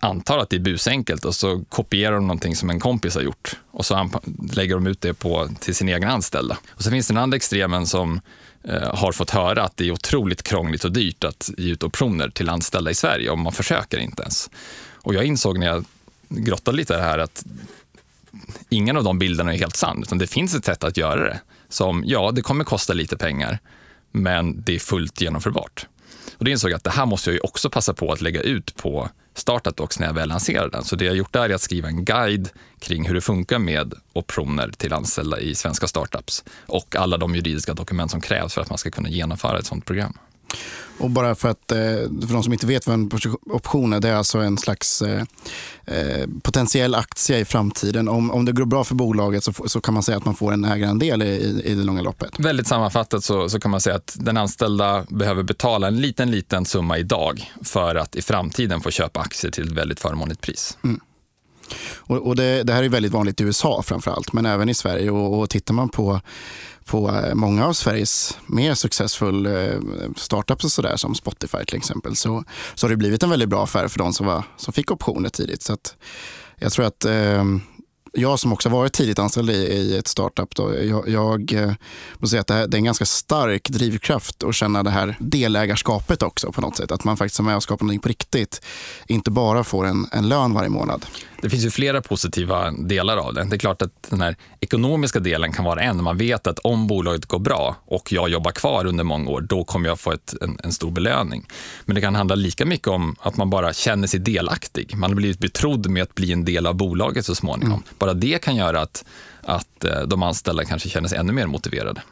antar 0.00 0.38
att 0.38 0.50
det 0.50 0.56
är 0.56 0.60
busenkelt 0.60 1.24
och 1.24 1.34
så 1.34 1.64
kopierar 1.68 2.14
de 2.14 2.26
någonting 2.26 2.56
som 2.56 2.70
en 2.70 2.80
kompis 2.80 3.14
har 3.14 3.22
gjort 3.22 3.56
och 3.70 3.86
så 3.86 4.10
lägger 4.52 4.74
de 4.74 4.86
ut 4.86 5.00
det 5.00 5.14
på, 5.14 5.48
till 5.60 5.74
sina 5.74 5.92
egna 5.92 6.10
anställda. 6.10 6.58
Och 6.70 6.82
så 6.82 6.90
finns 6.90 7.06
det 7.06 7.14
den 7.14 7.22
andra 7.22 7.36
extremen 7.36 7.86
som 7.86 8.20
eh, 8.64 8.94
har 8.94 9.12
fått 9.12 9.30
höra 9.30 9.62
att 9.62 9.76
det 9.76 9.88
är 9.88 9.90
otroligt 9.90 10.42
krångligt 10.42 10.84
och 10.84 10.92
dyrt 10.92 11.24
att 11.24 11.50
ge 11.58 11.72
ut 11.72 11.82
optioner 11.82 12.28
till 12.28 12.48
anställda 12.48 12.90
i 12.90 12.94
Sverige 12.94 13.30
och 13.30 13.38
man 13.38 13.52
försöker 13.52 13.98
inte 13.98 14.22
ens. 14.22 14.50
Och 14.94 15.14
jag 15.14 15.24
insåg 15.24 15.58
när 15.58 15.66
jag 15.66 15.84
grottade 16.28 16.76
lite 16.76 16.94
i 16.94 16.96
det 16.96 17.02
här 17.02 17.18
att 17.18 17.44
ingen 18.68 18.96
av 18.96 19.04
de 19.04 19.18
bilderna 19.18 19.54
är 19.54 19.58
helt 19.58 19.76
sann, 19.76 20.02
utan 20.02 20.18
det 20.18 20.26
finns 20.26 20.54
ett 20.54 20.64
sätt 20.64 20.84
att 20.84 20.96
göra 20.96 21.24
det. 21.24 21.40
Som, 21.68 22.02
ja, 22.06 22.30
det 22.30 22.42
kommer 22.42 22.64
kosta 22.64 22.92
lite 22.92 23.16
pengar, 23.16 23.58
men 24.22 24.62
det 24.62 24.74
är 24.74 24.78
fullt 24.78 25.20
genomförbart. 25.20 25.86
Och 26.38 26.44
det 26.44 26.50
insåg 26.50 26.70
jag 26.70 26.76
att 26.76 26.84
det 26.84 26.90
här 26.90 27.06
måste 27.06 27.30
jag 27.30 27.34
ju 27.34 27.40
också 27.40 27.70
passa 27.70 27.94
på 27.94 28.12
att 28.12 28.20
lägga 28.20 28.40
ut 28.40 28.76
på 28.76 29.08
Startup 29.34 29.98
när 29.98 30.06
jag 30.06 30.14
väl 30.14 30.28
lanserar 30.28 30.68
den. 30.70 30.84
Så 30.84 30.96
det 30.96 31.04
jag 31.04 31.16
gjort 31.16 31.32
där 31.32 31.50
är 31.50 31.54
att 31.54 31.60
skriva 31.60 31.88
en 31.88 32.04
guide 32.04 32.48
kring 32.78 33.06
hur 33.06 33.14
det 33.14 33.20
funkar 33.20 33.58
med 33.58 33.94
optioner 34.12 34.70
till 34.76 34.92
anställda 34.92 35.40
i 35.40 35.54
svenska 35.54 35.86
startups 35.86 36.44
och 36.66 36.96
alla 36.96 37.16
de 37.16 37.34
juridiska 37.34 37.74
dokument 37.74 38.10
som 38.10 38.20
krävs 38.20 38.54
för 38.54 38.60
att 38.60 38.68
man 38.68 38.78
ska 38.78 38.90
kunna 38.90 39.08
genomföra 39.08 39.58
ett 39.58 39.66
sådant 39.66 39.84
program. 39.84 40.18
Och 40.98 41.10
bara 41.10 41.34
för 41.34 41.48
att, 41.48 41.72
eh, 41.72 41.78
för 42.26 42.32
de 42.32 42.42
som 42.42 42.52
inte 42.52 42.66
vet 42.66 42.86
vad 42.86 42.94
en 42.94 43.10
option 43.50 43.92
är, 43.92 44.00
det 44.00 44.08
är 44.08 44.14
alltså 44.14 44.38
en 44.38 44.58
slags 44.58 45.02
eh, 45.02 45.22
eh, 45.84 46.26
potentiell 46.42 46.94
aktie 46.94 47.38
i 47.38 47.44
framtiden. 47.44 48.08
Om, 48.08 48.30
om 48.30 48.44
det 48.44 48.52
går 48.52 48.64
bra 48.64 48.84
för 48.84 48.94
bolaget 48.94 49.44
så, 49.44 49.52
så 49.52 49.80
kan 49.80 49.94
man 49.94 50.02
säga 50.02 50.18
att 50.18 50.24
man 50.24 50.34
får 50.34 50.52
en 50.52 50.64
ägarandel 50.64 51.22
i, 51.22 51.62
i 51.64 51.74
det 51.74 51.82
långa 51.82 52.02
loppet. 52.02 52.38
Väldigt 52.38 52.66
sammanfattat 52.66 53.24
så, 53.24 53.48
så 53.48 53.60
kan 53.60 53.70
man 53.70 53.80
säga 53.80 53.96
att 53.96 54.16
den 54.20 54.36
anställda 54.36 55.04
behöver 55.08 55.42
betala 55.42 55.86
en 55.88 56.00
liten, 56.00 56.30
liten 56.30 56.64
summa 56.64 56.98
idag 56.98 57.52
för 57.64 57.94
att 57.94 58.16
i 58.16 58.22
framtiden 58.22 58.80
få 58.80 58.90
köpa 58.90 59.20
aktier 59.20 59.50
till 59.50 59.64
ett 59.64 59.72
väldigt 59.72 60.00
förmånligt 60.00 60.40
pris. 60.40 60.78
Mm. 60.84 61.00
Och, 61.96 62.26
och 62.26 62.36
det, 62.36 62.62
det, 62.62 62.72
här 62.72 62.82
är 62.82 62.88
väldigt 62.88 63.12
vanligt 63.12 63.40
i 63.40 63.44
USA 63.44 63.82
framför 63.82 64.10
allt, 64.10 64.32
men 64.32 64.46
även 64.46 64.68
i 64.68 64.74
Sverige. 64.74 65.10
Och, 65.10 65.40
och 65.40 65.50
tittar 65.50 65.74
man 65.74 65.88
på, 65.88 66.20
på 66.88 67.08
eh, 67.10 67.34
många 67.34 67.66
av 67.66 67.72
Sveriges 67.72 68.38
mer 68.46 68.74
successfull 68.74 69.46
eh, 69.46 69.80
startups 70.16 70.64
och 70.64 70.72
sådär, 70.72 70.96
som 70.96 71.14
Spotify 71.14 71.64
till 71.66 71.76
exempel, 71.76 72.16
så, 72.16 72.44
så 72.74 72.86
har 72.86 72.90
det 72.90 72.96
blivit 72.96 73.22
en 73.22 73.30
väldigt 73.30 73.48
bra 73.48 73.64
affär 73.64 73.88
för 73.88 73.98
de 73.98 74.12
som, 74.12 74.26
var, 74.26 74.44
som 74.56 74.72
fick 74.72 74.90
optioner 74.90 75.28
tidigt. 75.28 75.62
Så 75.62 75.72
att 75.72 75.96
jag 76.56 76.72
tror 76.72 76.86
att 76.86 77.04
eh, 77.04 77.44
jag 78.12 78.38
som 78.38 78.52
också 78.52 78.68
varit 78.68 78.92
tidigt 78.92 79.18
anställd 79.18 79.50
i, 79.50 79.54
i 79.54 79.96
ett 79.96 80.08
startup, 80.08 80.54
då, 80.54 80.74
jag, 80.84 81.08
jag 81.08 81.52
eh, 81.52 81.72
måste 82.18 82.30
säga 82.30 82.40
att 82.40 82.46
det, 82.46 82.54
här, 82.54 82.66
det, 82.66 82.76
är 82.76 82.78
en 82.78 82.84
ganska 82.84 83.04
stark 83.04 83.68
drivkraft 83.68 84.44
att 84.44 84.54
känna 84.54 84.82
det 84.82 84.90
här 84.90 85.16
delägarskapet 85.20 86.22
också 86.22 86.52
på 86.52 86.60
något 86.60 86.76
sätt. 86.76 86.92
Att 86.92 87.04
man 87.04 87.16
faktiskt 87.16 87.38
är 87.38 87.44
med 87.44 87.56
och 87.56 87.62
skapar 87.62 87.84
någonting 87.84 88.00
på 88.00 88.08
riktigt. 88.08 88.60
Inte 89.06 89.30
bara 89.30 89.64
får 89.64 89.86
en, 89.86 90.06
en 90.12 90.28
lön 90.28 90.54
varje 90.54 90.68
månad. 90.68 91.06
Det 91.42 91.50
finns 91.50 91.64
ju 91.64 91.70
flera 91.70 92.02
positiva 92.02 92.70
delar 92.70 93.16
av 93.16 93.34
det. 93.34 93.44
Det 93.44 93.56
är 93.56 93.58
klart 93.58 93.82
att 93.82 94.06
den 94.10 94.20
här 94.20 94.36
ekonomiska 94.60 95.20
delen 95.20 95.52
kan 95.52 95.64
vara 95.64 95.80
en. 95.80 96.02
Man 96.02 96.16
vet 96.16 96.46
att 96.46 96.58
om 96.58 96.86
bolaget 96.86 97.26
går 97.26 97.38
bra 97.38 97.76
och 97.86 98.12
jag 98.12 98.28
jobbar 98.28 98.50
kvar 98.50 98.86
under 98.86 99.04
många 99.04 99.30
år, 99.30 99.40
då 99.40 99.64
kommer 99.64 99.88
jag 99.88 100.00
få 100.00 100.12
ett, 100.12 100.34
en, 100.40 100.58
en, 100.64 100.72
stor 100.72 100.90
belöning. 100.90 101.46
Men 101.84 101.94
det 101.94 102.00
kan 102.00 102.14
handla 102.14 102.34
lika 102.34 102.66
mycket 102.66 102.88
om 102.88 103.16
att 103.20 103.36
man 103.36 103.50
bara 103.50 103.72
känner 103.72 104.06
sig 104.06 104.20
delaktig. 104.20 104.96
Man 104.96 105.10
har 105.10 105.16
blivit 105.16 105.38
betrodd 105.38 105.90
med 105.90 106.02
att 106.02 106.14
bli 106.14 106.32
en 106.32 106.44
del 106.44 106.66
av 106.66 106.74
bolaget 106.74 107.26
så 107.26 107.34
småningom. 107.34 107.72
Mm. 107.72 107.84
Bara 107.98 108.14
det 108.14 108.42
kan 108.42 108.56
göra 108.56 108.80
att, 108.80 109.04
att 109.42 109.84
eh, 109.84 110.00
de 110.00 110.22
anställda 110.22 110.64
kanske 110.64 110.88
känner 110.88 111.08
sig 111.08 111.18
ännu 111.18 111.32
mer 111.32 111.46
motiverade. 111.46 112.02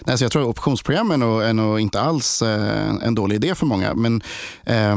Nej, 0.00 0.18
så 0.18 0.24
jag 0.24 0.32
tror 0.32 0.44
optionsprogram 0.44 1.10
är 1.10 1.16
nog, 1.16 1.42
är 1.42 1.52
nog 1.52 1.80
inte 1.80 2.00
alls 2.00 2.42
eh, 2.42 2.94
en 3.02 3.14
dålig 3.14 3.36
idé 3.36 3.54
för 3.54 3.66
många. 3.66 3.94
Men, 3.94 4.22
eh, 4.64 4.96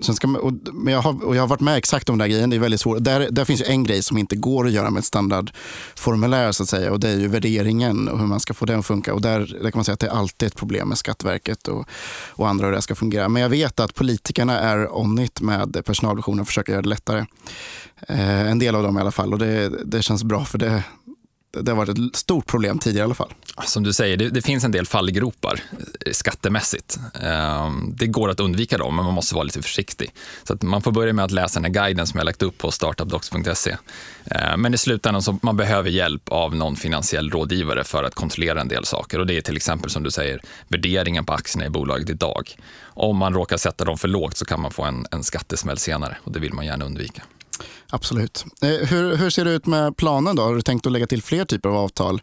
sen 0.00 0.14
ska 0.14 0.26
man, 0.26 0.40
och, 0.40 0.52
men 0.72 0.94
jag, 0.94 1.00
har, 1.00 1.24
och 1.24 1.36
jag 1.36 1.42
har 1.42 1.48
varit 1.48 1.60
med 1.60 1.76
exakt 1.76 2.08
om 2.08 2.18
den 2.18 2.28
där 2.28 2.34
grejen. 2.34 2.50
Det 2.50 2.56
är 2.56 2.60
väldigt 2.60 2.80
svårt. 2.80 3.04
Där, 3.04 3.28
där 3.30 3.44
finns 3.44 3.60
ju 3.60 3.64
en 3.64 3.84
grej 3.84 4.02
som 4.02 4.18
inte 4.18 4.36
går 4.36 4.66
att 4.66 4.72
göra 4.72 4.90
med 4.90 5.00
ett 5.00 5.06
standardformulär 5.06 6.52
så 6.52 6.62
att 6.62 6.68
säga. 6.68 6.92
Och 6.92 7.00
det 7.00 7.08
är 7.08 7.18
ju 7.18 7.28
värderingen 7.28 8.08
och 8.08 8.18
hur 8.18 8.26
man 8.26 8.40
ska 8.40 8.54
få 8.54 8.66
den 8.66 8.78
att 8.78 8.86
funka. 8.86 9.14
Och 9.14 9.20
där, 9.20 9.38
där 9.62 9.70
kan 9.70 9.78
man 9.78 9.84
säga 9.84 9.94
att 9.94 10.00
det 10.00 10.06
är 10.06 10.16
alltid 10.18 10.46
ett 10.46 10.56
problem 10.56 10.88
med 10.88 10.98
Skatteverket 10.98 11.68
och, 11.68 11.88
och 12.28 12.48
andra 12.48 12.66
hur 12.66 12.72
det 12.72 12.82
ska 12.82 12.94
fungera. 12.94 13.28
Men 13.28 13.42
jag 13.42 13.48
vet 13.48 13.80
att 13.80 13.94
politikerna 13.94 14.58
är 14.58 14.96
on 14.96 15.18
it 15.18 15.40
med 15.40 15.84
personalvisionen 15.84 16.40
och 16.40 16.46
försöker 16.46 16.72
göra 16.72 16.82
det 16.82 16.88
lättare. 16.88 17.24
Eh, 18.08 18.50
en 18.50 18.58
del 18.58 18.74
av 18.74 18.82
dem 18.82 18.98
i 18.98 19.00
alla 19.00 19.10
fall. 19.10 19.32
Och 19.32 19.38
det, 19.38 19.68
det 19.84 20.02
känns 20.02 20.24
bra 20.24 20.44
för 20.44 20.58
det, 20.58 20.84
det 21.52 21.70
har 21.70 21.76
varit 21.76 21.98
ett 21.98 22.16
stort 22.16 22.46
problem 22.46 22.78
tidigare 22.78 23.02
i 23.02 23.04
alla 23.04 23.14
fall. 23.14 23.32
Som 23.64 23.82
du 23.82 23.92
säger, 23.92 24.16
det, 24.16 24.28
det 24.28 24.42
finns 24.42 24.64
en 24.64 24.70
del 24.70 24.86
fallgropar 24.86 25.60
eh, 26.06 26.12
skattemässigt. 26.12 26.98
Ehm, 27.22 27.94
det 27.96 28.06
går 28.06 28.30
att 28.30 28.40
undvika 28.40 28.78
dem, 28.78 28.96
men 28.96 29.04
man 29.04 29.14
måste 29.14 29.34
vara 29.34 29.44
lite 29.44 29.62
försiktig. 29.62 30.12
Så 30.44 30.54
att 30.54 30.62
man 30.62 30.82
får 30.82 30.92
börja 30.92 31.12
med 31.12 31.24
att 31.24 31.30
läsa 31.30 31.60
den 31.60 31.64
här 31.64 31.84
guiden 31.84 32.06
som 32.06 32.18
jag 32.18 32.24
lagt 32.24 32.42
upp 32.42 32.58
på 32.58 32.70
startupdocs.se. 32.70 33.76
Ehm, 34.24 34.60
men 34.60 34.74
i 34.74 34.78
slutändan 34.78 35.22
så 35.22 35.38
man 35.42 35.56
behöver 35.56 35.90
hjälp 35.90 36.28
av 36.28 36.54
någon 36.54 36.76
finansiell 36.76 37.30
rådgivare 37.30 37.84
för 37.84 38.04
att 38.04 38.14
kontrollera 38.14 38.60
en 38.60 38.68
del 38.68 38.84
saker. 38.84 39.18
Och 39.18 39.26
det 39.26 39.36
är 39.36 39.40
till 39.40 39.56
exempel 39.56 39.90
som 39.90 40.02
du 40.02 40.10
säger, 40.10 40.40
värderingen 40.68 41.24
på 41.24 41.32
aktierna 41.32 41.66
i 41.66 41.70
bolaget 41.70 42.10
idag. 42.10 42.56
Om 42.84 43.16
man 43.16 43.34
råkar 43.34 43.56
sätta 43.56 43.84
dem 43.84 43.98
för 43.98 44.08
lågt 44.08 44.36
så 44.36 44.44
kan 44.44 44.60
man 44.60 44.70
få 44.70 44.82
en, 44.84 45.06
en 45.10 45.24
skattesmäll 45.24 45.78
senare 45.78 46.18
och 46.24 46.32
det 46.32 46.40
vill 46.40 46.52
man 46.52 46.66
gärna 46.66 46.84
undvika. 46.84 47.22
Absolut. 47.90 48.44
Eh, 48.62 48.68
hur, 48.68 49.16
hur, 49.16 49.30
ser 49.30 49.44
det 49.44 49.50
ut 49.50 49.66
med 49.66 49.96
planen 49.96 50.36
då? 50.36 50.42
Har 50.42 50.54
du 50.54 50.62
tänkt 50.62 50.86
att 50.86 50.92
lägga 50.92 51.06
till 51.06 51.22
fler 51.22 51.44
typer 51.44 51.68
av 51.68 51.76
avtal? 51.76 52.22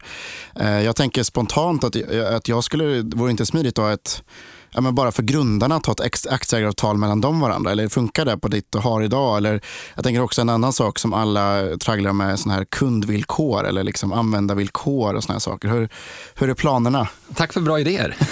Eh, 0.60 0.80
jag 0.80 0.96
tänker 0.96 1.22
spontant 1.22 1.84
att, 1.84 1.96
att 2.12 2.48
jag 2.48 2.64
skulle, 2.64 3.02
vore 3.02 3.30
inte 3.30 3.46
smidigt 3.46 3.78
att 3.78 3.84
ha 3.84 3.92
ett 3.92 4.22
ja, 4.70 4.80
men 4.80 4.94
bara 4.94 5.12
för 5.12 5.22
grundarna 5.22 5.74
att 5.74 5.86
ha 5.86 5.92
ett 5.92 6.26
aktieägaravtal 6.30 6.96
mellan 6.96 7.20
dem 7.20 7.40
varandra? 7.40 7.70
Eller 7.70 7.88
funkar 7.88 8.24
det 8.24 8.38
på 8.38 8.48
ditt 8.48 8.74
och 8.74 8.82
har 8.82 9.02
idag? 9.02 9.36
Eller, 9.36 9.60
jag 9.94 10.04
tänker 10.04 10.22
också 10.22 10.40
en 10.40 10.48
annan 10.48 10.72
sak 10.72 10.98
som 10.98 11.12
alla 11.12 11.76
tragglar 11.76 12.12
med, 12.12 12.38
sån 12.38 12.52
här 12.52 12.64
kundvillkor 12.64 13.66
eller 13.66 13.84
liksom 13.84 14.12
användarvillkor 14.12 15.14
och 15.14 15.24
såna 15.24 15.40
saker. 15.40 15.68
Hur, 15.68 15.88
hur 16.34 16.50
är 16.50 16.54
planerna? 16.54 17.08
Tack 17.34 17.52
för 17.52 17.60
bra 17.60 17.80
idéer. 17.80 18.16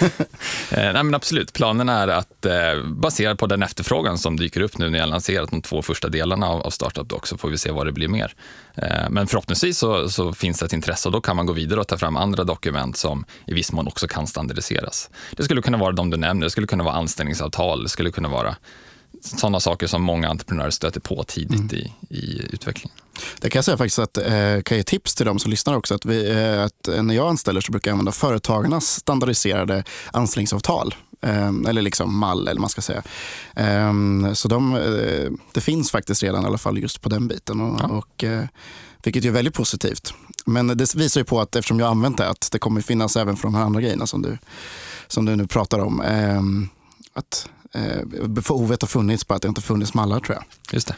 eh, 0.71 0.93
nej, 0.93 1.03
men 1.03 1.15
absolut, 1.15 1.53
planen 1.53 1.89
är 1.89 2.09
att 2.09 2.47
eh, 2.47 2.53
baserat 2.85 3.39
på 3.39 3.47
den 3.47 3.63
efterfrågan 3.63 4.19
som 4.19 4.37
dyker 4.37 4.61
upp 4.61 4.79
nu 4.79 4.91
när 4.91 4.99
jag 4.99 5.09
lanserat 5.09 5.51
de 5.51 5.63
två 5.63 5.83
första 5.83 6.09
delarna 6.09 6.49
av, 6.49 6.61
av 6.61 6.71
Startup 6.71 7.09
Doc 7.09 7.21
så 7.25 7.39
får 7.39 7.49
vi 7.49 7.59
se 7.59 7.71
vad 7.71 7.87
det 7.87 7.93
blir 7.93 8.09
mer. 8.09 8.35
Eh, 8.77 9.11
men 9.11 9.27
förhoppningsvis 9.27 9.79
så, 9.79 10.09
så, 10.09 10.33
finns 10.33 10.59
det 10.59 10.67
ett 10.67 10.73
intresse 10.73 11.09
och 11.09 11.13
då 11.13 11.21
kan 11.21 11.37
man 11.37 11.47
gå 11.47 11.53
vidare 11.53 11.81
och 11.81 11.89
ta 11.89 11.99
fram 11.99 12.17
andra 12.17 12.45
dokument 12.45 12.97
som 12.97 13.25
i 13.47 13.55
viss 13.55 13.73
mån 13.73 13.87
också 13.87 14.09
kan 14.09 14.27
standardiseras. 14.27 15.11
Det 15.37 15.43
skulle 15.43 15.63
kunna 15.63 15.79
vara 15.79 15.93
de 15.93 16.11
du 16.11 16.17
nämner, 16.17 16.47
det 16.47 16.51
skulle 16.51 16.67
kunna 16.67 16.85
vara 16.85 16.95
anställningsavtal, 16.95 17.83
det 17.83 17.89
skulle 17.89 18.11
kunna 18.11 18.29
vara 18.29 18.57
sådana 19.21 19.61
saker 19.61 19.87
som 19.87 20.03
många 20.03 20.29
entreprenörer 20.29 20.71
stöter 20.71 21.01
på 21.01 21.25
tidigt 21.25 21.73
mm. 21.73 21.77
i, 21.77 21.93
i 22.17 22.43
utvecklingen. 22.53 22.97
Det 23.41 23.51
kan 23.51 23.59
jag 23.59 23.65
säga 23.65 23.77
faktiskt 23.77 23.99
att 23.99 24.19
eh, 24.19 24.61
kan 24.65 24.77
ge 24.77 24.83
tips 24.83 25.15
till 25.15 25.27
de 25.27 25.39
som 25.39 25.51
lyssnar 25.51 25.75
också. 25.75 25.95
Att, 25.95 26.05
vi, 26.05 26.31
eh, 26.31 26.65
att 26.65 27.05
när 27.05 27.15
jag 27.15 27.29
anställer 27.29 27.61
så 27.61 27.73
brukar 27.73 27.91
jag 27.91 27.95
använda 27.95 28.13
företagarnas 28.13 28.87
standardiserade 28.87 29.85
anställningsavtal. 30.13 30.95
Eh, 31.21 31.53
eller 31.69 31.83
liksom 31.83 32.19
mall, 32.19 32.49
eller 32.49 32.61
man 32.61 32.71
ska 32.71 32.83
säga. 32.83 33.03
Eh, 33.57 33.93
så 34.33 34.49
de, 34.49 34.75
eh, 34.75 35.31
det 35.53 35.61
finns 35.61 35.91
faktiskt 35.91 36.23
redan 36.23 36.43
i 36.43 36.47
alla 36.47 36.59
fall 36.59 36.79
just 36.79 37.01
på 37.01 37.09
den 37.09 37.29
biten. 37.29 37.61
Och, 37.61 37.81
ja. 37.83 37.87
och 37.87 38.25
eh, 38.25 38.45
vilket 39.03 39.25
är 39.25 39.31
väldigt 39.31 39.55
positivt. 39.55 40.15
Men 40.47 40.67
det 40.67 40.95
visar 40.95 41.21
ju 41.21 41.25
på 41.25 41.41
att 41.41 41.57
eftersom 41.57 41.79
jag 41.79 41.87
har 41.87 41.91
använt 41.91 42.19
det, 42.19 42.29
att 42.29 42.49
det 42.53 42.59
kommer 42.59 42.81
finnas 42.81 43.17
även 43.17 43.37
för 43.37 43.43
de 43.43 43.55
här 43.55 43.63
andra 43.63 43.81
grejerna 43.81 44.07
som 44.07 44.23
du, 44.23 44.39
som 45.07 45.25
du 45.25 45.37
nu 45.37 45.47
pratar 45.47 45.79
om. 45.79 46.01
Ehm, 46.01 46.69
att 48.23 48.31
behovet 48.31 48.83
har 48.83 48.89
funnits, 48.89 49.27
bara 49.27 49.35
att 49.35 49.43
det 49.43 49.49
inte 49.49 49.61
funnits 49.61 49.95
mallar 49.95 50.21
tror 50.21 50.37
jag. 50.37 50.45
Just 50.75 50.93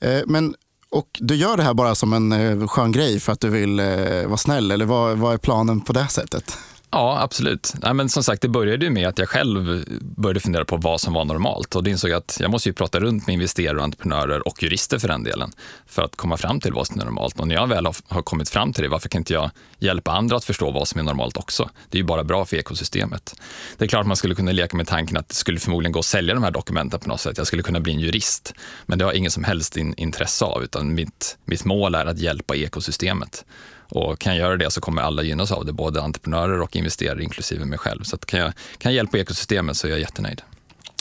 det. 0.00 0.24
Men 0.26 0.54
och 0.90 1.08
du 1.20 1.34
gör 1.34 1.56
det 1.56 1.62
här 1.62 1.74
bara 1.74 1.94
som 1.94 2.12
en 2.12 2.32
eh, 2.32 2.68
skön 2.68 2.92
grej 2.92 3.20
för 3.20 3.32
att 3.32 3.40
du 3.40 3.48
vill 3.48 3.80
eh, 3.80 4.26
vara 4.26 4.36
snäll 4.36 4.70
eller 4.70 4.84
vad, 4.84 5.18
vad 5.18 5.34
är 5.34 5.38
planen 5.38 5.80
på 5.80 5.92
det 5.92 6.08
sättet? 6.08 6.58
Ja, 6.92 7.20
absolut. 7.20 7.74
Nej, 7.82 7.94
men 7.94 8.08
som 8.08 8.22
sagt, 8.22 8.42
det 8.42 8.48
började 8.48 8.84
ju 8.84 8.90
med 8.90 9.08
att 9.08 9.18
jag 9.18 9.28
själv 9.28 9.84
började 10.00 10.40
fundera 10.40 10.64
på 10.64 10.76
vad 10.76 11.00
som 11.00 11.12
var 11.12 11.24
normalt. 11.24 11.76
Och 11.76 11.84
det 11.84 11.90
insåg 11.90 12.10
jag 12.10 12.18
att 12.18 12.36
jag 12.40 12.50
måste 12.50 12.68
ju 12.68 12.72
prata 12.72 13.00
runt 13.00 13.26
med 13.26 13.34
investerare, 13.34 13.78
och 13.78 13.84
entreprenörer 13.84 14.48
och 14.48 14.62
jurister 14.62 14.98
för 14.98 15.08
den 15.08 15.24
delen 15.24 15.52
för 15.86 16.02
att 16.02 16.16
komma 16.16 16.36
fram 16.36 16.60
till 16.60 16.72
vad 16.72 16.86
som 16.86 17.00
är 17.00 17.04
normalt. 17.04 17.40
Och 17.40 17.48
när 17.48 17.54
jag 17.54 17.66
väl 17.66 17.86
har 18.08 18.22
kommit 18.22 18.48
fram 18.48 18.72
till 18.72 18.82
det, 18.82 18.88
varför 18.88 19.08
kan 19.08 19.20
inte 19.20 19.32
jag 19.32 19.50
hjälpa 19.78 20.12
andra 20.12 20.36
att 20.36 20.44
förstå 20.44 20.70
vad 20.70 20.88
som 20.88 21.00
är 21.00 21.04
normalt 21.04 21.36
också? 21.36 21.70
Det 21.88 21.98
är 21.98 22.00
ju 22.00 22.06
bara 22.06 22.24
bra 22.24 22.44
för 22.44 22.56
ekosystemet. 22.56 23.34
Det 23.78 23.84
är 23.84 23.88
klart 23.88 24.06
man 24.06 24.16
skulle 24.16 24.34
kunna 24.34 24.52
leka 24.52 24.76
med 24.76 24.86
tanken 24.86 25.16
att 25.16 25.28
det 25.28 25.34
skulle 25.34 25.60
förmodligen 25.60 25.92
gå 25.92 25.98
att 25.98 26.04
sälja 26.04 26.34
de 26.34 26.42
här 26.42 26.50
dokumenten 26.50 27.00
på 27.00 27.08
något 27.08 27.20
sätt. 27.20 27.38
Jag 27.38 27.46
skulle 27.46 27.62
kunna 27.62 27.80
bli 27.80 27.92
en 27.92 28.00
jurist, 28.00 28.54
men 28.86 28.98
det 28.98 29.04
har 29.04 29.12
jag 29.12 29.18
ingen 29.18 29.30
som 29.30 29.44
helst 29.44 29.76
in 29.76 29.94
intresse 29.96 30.44
av, 30.44 30.62
utan 30.62 30.94
mitt, 30.94 31.38
mitt 31.44 31.64
mål 31.64 31.94
är 31.94 32.06
att 32.06 32.18
hjälpa 32.18 32.56
ekosystemet. 32.56 33.44
Och 33.90 34.18
kan 34.18 34.36
jag 34.36 34.40
göra 34.40 34.56
det 34.56 34.70
så 34.70 34.80
kommer 34.80 35.02
alla 35.02 35.22
gynnas 35.22 35.52
av 35.52 35.64
det, 35.64 35.72
både 35.72 36.02
entreprenörer 36.02 36.60
och 36.60 36.76
investerare, 36.76 37.22
inklusive 37.22 37.64
mig 37.64 37.78
själv. 37.78 38.02
Så 38.02 38.16
kan, 38.16 38.40
jag, 38.40 38.52
kan 38.78 38.92
jag 38.92 38.96
hjälpa 38.96 39.18
ekosystemet 39.18 39.76
så 39.76 39.86
är 39.86 39.90
jag 39.90 40.00
jättenöjd. 40.00 40.42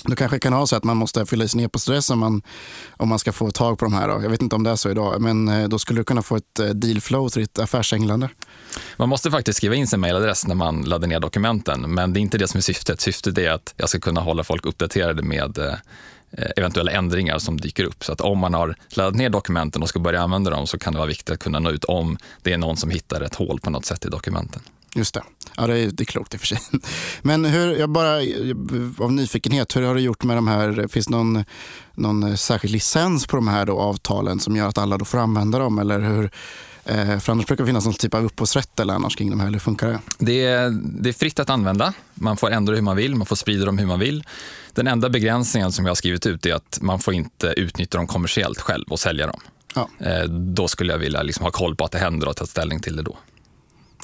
Du 0.04 0.16
kanske 0.16 0.40
kan 0.40 0.54
ha 0.54 0.68
så 0.68 0.76
att 0.76 0.84
man 0.84 0.98
måste 0.98 1.26
fylla 1.26 1.44
i 1.44 1.48
sin 1.48 1.60
e-postadress 1.60 2.10
om 2.10 2.20
man, 2.20 2.42
om 2.98 3.10
man 3.10 3.20
ska 3.20 3.32
få 3.32 3.52
tag 3.52 3.80
på 3.80 3.86
de 3.86 3.94
här. 3.94 4.08
Då. 4.08 4.24
Jag 4.24 4.30
vet 4.30 4.42
inte 4.42 4.56
om 4.56 4.64
det 4.64 4.70
är 4.70 4.76
så 4.76 4.90
idag, 4.90 5.22
men 5.22 5.48
eh, 5.48 5.68
då 5.68 5.80
skulle 5.80 6.00
du 6.00 6.04
kunna 6.04 6.22
få 6.22 6.36
ett 6.36 6.60
eh, 6.60 6.66
dealflow 6.66 7.30
till 7.30 7.42
ditt 7.42 7.60
affärsenglande. 7.60 8.30
Man 8.98 9.10
måste 9.10 9.32
faktiskt 9.32 9.58
skriva 9.58 9.76
in 9.76 9.88
sin 9.88 10.00
mailadress 10.00 10.48
när 10.48 10.56
man 10.56 10.82
laddar 10.82 11.08
ner 11.08 11.20
dokumenten, 11.20 11.94
men 11.94 12.14
det 12.14 12.20
är 12.20 12.22
inte 12.22 12.38
det 12.38 12.48
som 12.48 12.58
är 12.58 12.62
syftet. 12.62 13.02
Syftet 13.02 13.38
är 13.38 13.52
att 13.52 13.74
jag 13.78 13.90
ska 13.90 14.00
kunna 14.00 14.22
hålla 14.22 14.44
folk 14.44 14.66
uppdaterade 14.66 15.22
med 15.22 15.58
Eh, 15.58 15.74
Eh, 16.32 16.52
eventuella 16.58 16.92
ändringar 16.92 17.40
som 17.40 17.60
dyker 17.60 17.84
upp. 17.84 18.04
Så 18.04 18.12
att 18.12 18.22
om 18.22 18.38
man 18.38 18.54
har 18.54 18.76
laddat 18.90 19.16
ner 19.16 19.30
dokumenten 19.30 19.82
och 19.82 19.90
ska 19.90 20.00
börja 20.00 20.22
använda 20.22 20.52
dem 20.52 20.68
så 20.68 20.80
kan 20.80 20.94
det 20.94 21.00
vara 21.00 21.08
viktigt 21.08 21.30
att 21.30 21.40
kunna 21.40 21.60
nå 21.60 21.72
ut 21.72 21.84
om 21.84 22.18
det 22.42 22.54
är 22.54 22.58
någon 22.58 22.78
som 22.78 22.90
hittar 22.90 23.22
ett 23.22 23.36
hål 23.36 23.60
på 23.60 23.70
något 23.70 23.86
sätt 23.86 24.06
i 24.06 24.10
dokumenten. 24.10 24.62
Just 24.96 25.14
det. 25.14 25.24
Ja, 25.58 25.68
det 25.68 25.80
är, 25.80 25.92
det 25.92 26.04
är 26.04 26.06
klokt 26.06 26.34
i 26.34 26.38
och 26.38 26.42
för 26.42 26.48
sig. 26.48 26.60
Men 27.22 27.46
hur, 27.46 27.76
jag 27.76 27.90
bara 27.90 28.16
av 28.98 29.14
nyfikenhet, 29.14 29.76
hur 29.76 29.82
har 29.82 29.96
du 29.96 30.02
gjort 30.02 30.24
med 30.24 30.38
de 30.38 30.48
här, 30.48 30.88
finns 30.88 31.06
det 31.06 31.12
någon, 31.12 31.44
någon 31.94 32.38
särskild 32.38 32.72
licens 32.72 33.28
på 33.28 33.36
de 33.36 33.48
här 33.48 33.66
då, 33.66 33.80
avtalen 33.80 34.40
som 34.40 34.56
gör 34.56 34.68
att 34.68 34.78
alla 34.78 34.98
då 34.98 35.06
får 35.06 35.18
använda 35.18 35.60
dem? 35.60 35.80
Eller 35.80 36.00
hur, 36.00 36.32
för 37.20 37.32
annars 37.32 37.46
brukar 37.46 37.64
det 37.64 37.68
finnas 37.68 37.86
någon 37.86 37.94
typ 37.94 38.14
av 38.14 38.26
upphovsrätt 38.26 38.80
eller 38.80 38.94
annars 38.94 39.16
kring 39.16 39.30
de 39.30 39.40
här, 39.40 39.48
eller 39.48 39.60
funkar 39.60 39.88
det? 39.88 40.00
Det 40.18 40.46
är, 40.46 40.70
det 41.02 41.10
är 41.10 41.14
fritt 41.14 41.40
att 41.40 41.50
använda. 41.50 41.94
Man 42.14 42.38
får 42.38 42.52
ändra 42.52 42.76
hur 42.76 42.82
man 42.82 42.96
vill, 42.96 43.16
man 43.16 43.26
får 43.26 43.36
sprida 43.36 43.66
dem 43.66 43.78
hur 43.78 43.86
man 43.86 44.00
vill. 44.00 44.24
Den 44.74 44.88
enda 44.88 45.10
begränsningen 45.10 45.72
som 45.72 45.86
jag 45.86 45.90
har 45.90 45.96
skrivit 45.96 46.26
ut 46.26 46.46
är 46.46 46.54
att 46.54 46.80
man 46.82 47.00
får 47.00 47.14
inte 47.14 47.54
utnyttja 47.58 47.98
dem 47.98 48.08
kommersiellt 48.08 48.62
själv 48.62 48.86
och 48.90 49.00
sälja 49.00 49.28
dem. 49.28 49.40
Ja. 49.76 49.90
Eh, 50.00 50.24
då 50.30 50.68
skulle 50.68 50.94
jag 50.94 51.00
vilja 51.00 51.22
liksom 51.22 51.44
ha 51.44 51.52
koll 51.52 51.76
på 51.76 51.86
att 51.86 51.92
det 51.92 51.98
händer 51.98 52.28
och 52.28 52.36
ta 52.36 52.46
ställning 52.46 52.80
till 52.80 52.96
det 52.96 53.04
då. 53.04 53.18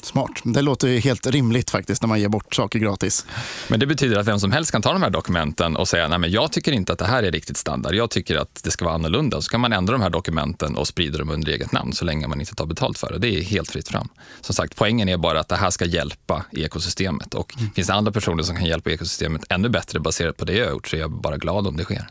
Smart. 0.02 0.30
Det 0.44 0.62
låter 0.62 0.88
ju 0.88 0.98
helt 0.98 1.26
rimligt 1.26 1.70
faktiskt 1.70 2.02
när 2.02 2.08
man 2.08 2.20
ger 2.20 2.28
bort 2.28 2.54
saker 2.54 2.78
gratis. 2.78 3.26
Men 3.68 3.80
det 3.80 3.86
betyder 3.86 4.18
att 4.18 4.26
vem 4.26 4.40
som 4.40 4.52
helst 4.52 4.72
kan 4.72 4.82
ta 4.82 4.92
de 4.92 5.02
här 5.02 5.10
dokumenten 5.10 5.76
och 5.76 5.88
säga, 5.88 6.08
nej 6.08 6.18
men 6.18 6.30
jag 6.30 6.52
tycker 6.52 6.72
inte 6.72 6.92
att 6.92 6.98
det 6.98 7.06
här 7.06 7.22
är 7.22 7.32
riktigt 7.32 7.56
standard. 7.56 7.94
Jag 7.94 8.10
tycker 8.10 8.36
att 8.36 8.60
det 8.62 8.70
ska 8.70 8.84
vara 8.84 8.94
annorlunda. 8.94 9.42
Så 9.42 9.50
kan 9.50 9.60
man 9.60 9.72
ändra 9.72 9.92
de 9.92 10.02
här 10.02 10.10
dokumenten 10.10 10.76
och 10.76 10.88
sprida 10.88 11.18
dem 11.18 11.30
under 11.30 11.52
eget 11.52 11.72
namn 11.72 11.92
så 11.92 12.04
länge 12.04 12.28
man 12.28 12.40
inte 12.40 12.54
tar 12.54 12.66
betalt 12.66 12.98
för 12.98 13.12
det. 13.12 13.18
Det 13.18 13.28
är 13.28 13.42
helt 13.42 13.70
fritt 13.70 13.88
fram. 13.88 14.08
Som 14.40 14.54
sagt, 14.54 14.76
poängen 14.76 15.08
är 15.08 15.16
bara 15.16 15.40
att 15.40 15.48
det 15.48 15.56
här 15.56 15.70
ska 15.70 15.84
hjälpa 15.84 16.44
ekosystemet. 16.52 17.34
Och 17.34 17.54
mm. 17.58 17.70
finns 17.72 17.86
det 17.86 17.94
andra 17.94 18.12
personer 18.12 18.42
som 18.42 18.56
kan 18.56 18.66
hjälpa 18.66 18.90
ekosystemet 18.90 19.44
ännu 19.48 19.68
bättre 19.68 20.00
baserat 20.00 20.36
på 20.36 20.44
det 20.44 20.52
jag 20.52 20.64
har 20.64 20.72
gjort 20.72 20.88
så 20.88 20.96
är 20.96 21.00
jag 21.00 21.10
bara 21.10 21.36
glad 21.36 21.66
om 21.66 21.76
det 21.76 21.84
sker. 21.84 22.08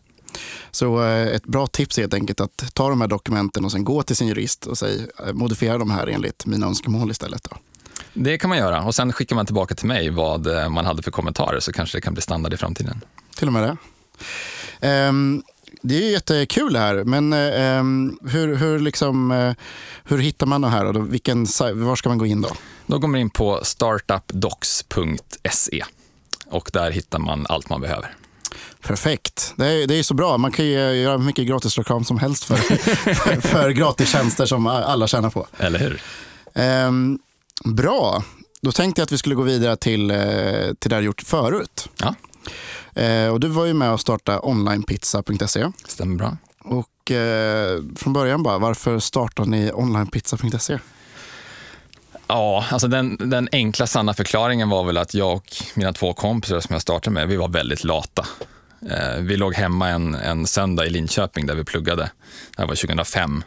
Så 0.72 1.04
eh, 1.04 1.27
ett 1.27 1.46
bra 1.46 1.68
tips 1.68 1.98
är 1.98 2.01
helt 2.01 2.13
enkelt 2.13 2.39
att 2.39 2.74
ta 2.74 2.89
de 2.89 3.01
här 3.01 3.08
dokumenten 3.08 3.65
och 3.65 3.72
sen 3.72 3.84
gå 3.84 4.04
till 4.04 4.15
sin 4.15 4.27
jurist 4.27 4.65
och 4.65 4.77
säga 4.77 5.04
eh, 5.27 5.34
modifiera 5.34 5.77
de 5.77 5.92
här 5.92 6.08
enligt 6.08 6.46
mina 6.46 6.68
önskemål 6.68 7.12
istället. 7.12 7.44
Då. 7.44 7.58
Det 8.18 8.38
kan 8.38 8.50
man 8.50 8.58
göra 8.58 8.84
och 8.84 8.96
sen 8.96 9.14
skickar 9.14 9.36
man 9.36 9.46
tillbaka 9.46 9.76
till 9.76 9.88
mig 9.88 10.10
vad 10.10 10.48
eh, 10.48 10.70
man 10.70 10.86
hade 10.86 11.02
för 11.02 11.12
kommentarer 11.12 11.60
så 11.60 11.72
kanske 11.72 11.98
det 11.98 12.02
kan 12.02 12.14
bli 12.14 12.22
standard 12.22 12.54
i 12.54 12.58
framtiden. 12.58 13.02
Till 13.36 13.48
och 13.48 13.54
med 13.54 13.64
det. 13.64 13.78
Um, 15.08 15.44
det 15.82 15.96
är 15.96 16.12
jättekul 16.12 16.74
det 16.74 16.80
här, 16.80 17.04
men 17.04 17.34
um, 17.34 18.20
hur, 18.30 18.56
hur, 18.56 18.80
liksom, 18.80 19.32
uh, 19.32 19.54
hur 20.04 20.18
hittar 20.18 20.46
man 20.46 20.62
det 20.62 20.70
här? 20.70 20.94
Då? 20.94 21.00
Vilken, 21.00 21.48
var 21.74 21.96
ska 21.96 22.10
man 22.10 22.18
gå 22.18 22.26
in 22.26 22.42
då? 22.42 22.50
Då 22.86 22.98
går 22.98 23.08
man 23.08 23.20
in 23.20 23.30
på 23.30 23.60
startupdocs.se 23.64 25.84
och 26.46 26.70
där 26.74 26.92
hittar 26.92 27.20
man 27.20 27.46
allt 27.50 27.70
man 27.70 27.82
behöver. 27.82 28.16
Perfekt. 28.82 29.54
Det 29.56 29.68
är, 29.68 29.88
det 29.88 29.96
är 29.96 30.04
så 30.04 30.14
bra. 30.14 30.38
Man 30.38 30.52
kan 30.52 30.66
ju 30.66 30.72
göra 30.72 31.18
mycket 31.18 31.48
gratis 31.48 31.78
reklam 31.78 32.06
som 32.06 32.18
helst 32.18 32.44
för, 32.44 32.56
för, 33.14 33.42
för 33.42 33.70
gratis 33.70 34.12
tjänster 34.12 34.46
som 34.46 34.68
alla 34.68 35.08
tjänar 35.08 35.30
på. 35.30 35.48
Eller 35.58 35.80
hur? 35.80 36.02
Um, 36.88 37.20
bra. 37.64 38.24
Då 38.62 38.72
tänkte 38.72 39.02
jag 39.02 39.06
att 39.06 39.12
vi 39.12 39.18
skulle 39.18 39.36
gå 39.36 39.42
vidare 39.42 39.76
till, 39.76 40.12
eh, 40.12 40.18
till 40.80 40.90
det 40.90 40.98
du 40.98 41.02
gjort 41.02 41.22
förut. 41.22 41.90
Ja. 41.98 42.16
Eh, 43.02 43.30
och 43.30 43.40
du 43.40 43.48
var 43.48 43.66
ju 43.66 43.74
med 43.74 43.92
och 43.92 44.02
startade 44.02 44.40
onlinepizza.se. 44.40 45.72
Stämmer 45.88 46.16
bra. 46.16 46.38
Och 46.60 47.12
eh, 47.12 47.82
från 47.96 48.14
början 48.14 48.44
bara, 48.44 48.58
varför 48.58 49.00
startade 49.00 49.50
ni 49.50 49.72
onlinepizza.se? 49.74 50.80
Ja, 52.28 52.66
alltså 52.72 52.88
den, 52.88 53.18
den 53.30 53.50
enkla 53.52 53.88
sanna 53.88 54.14
förklaringen 54.14 54.70
var 54.70 54.84
väl 54.84 54.98
att 54.98 55.14
jag 55.14 55.36
och 55.36 55.46
mina 55.76 55.94
två 55.94 56.14
kompisar 56.14 56.60
som 56.60 56.74
jag 56.74 56.82
startade 56.82 57.14
med, 57.14 57.28
vi 57.28 57.36
var 57.36 57.48
väldigt 57.48 57.84
lata. 57.84 58.26
Eh, 58.90 59.22
vi 59.22 59.38
låg 59.38 59.54
hemma 59.56 59.90
en, 59.90 60.16
en 60.16 60.48
söndag 60.48 60.86
i 60.86 60.90
Linköping 60.90 61.46
där 61.46 61.56
vi 61.56 61.64
pluggade. 61.64 62.12
Det 62.56 62.62
här 62.62 62.68
var 62.68 62.76
2005. 62.76 63.44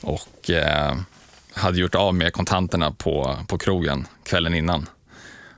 Och 0.00 0.50
hade 1.54 1.78
gjort 1.78 1.94
av 1.94 2.14
med 2.14 2.32
kontanterna 2.32 2.90
på, 2.90 3.38
på 3.48 3.58
krogen 3.58 4.06
kvällen 4.24 4.54
innan. 4.54 4.88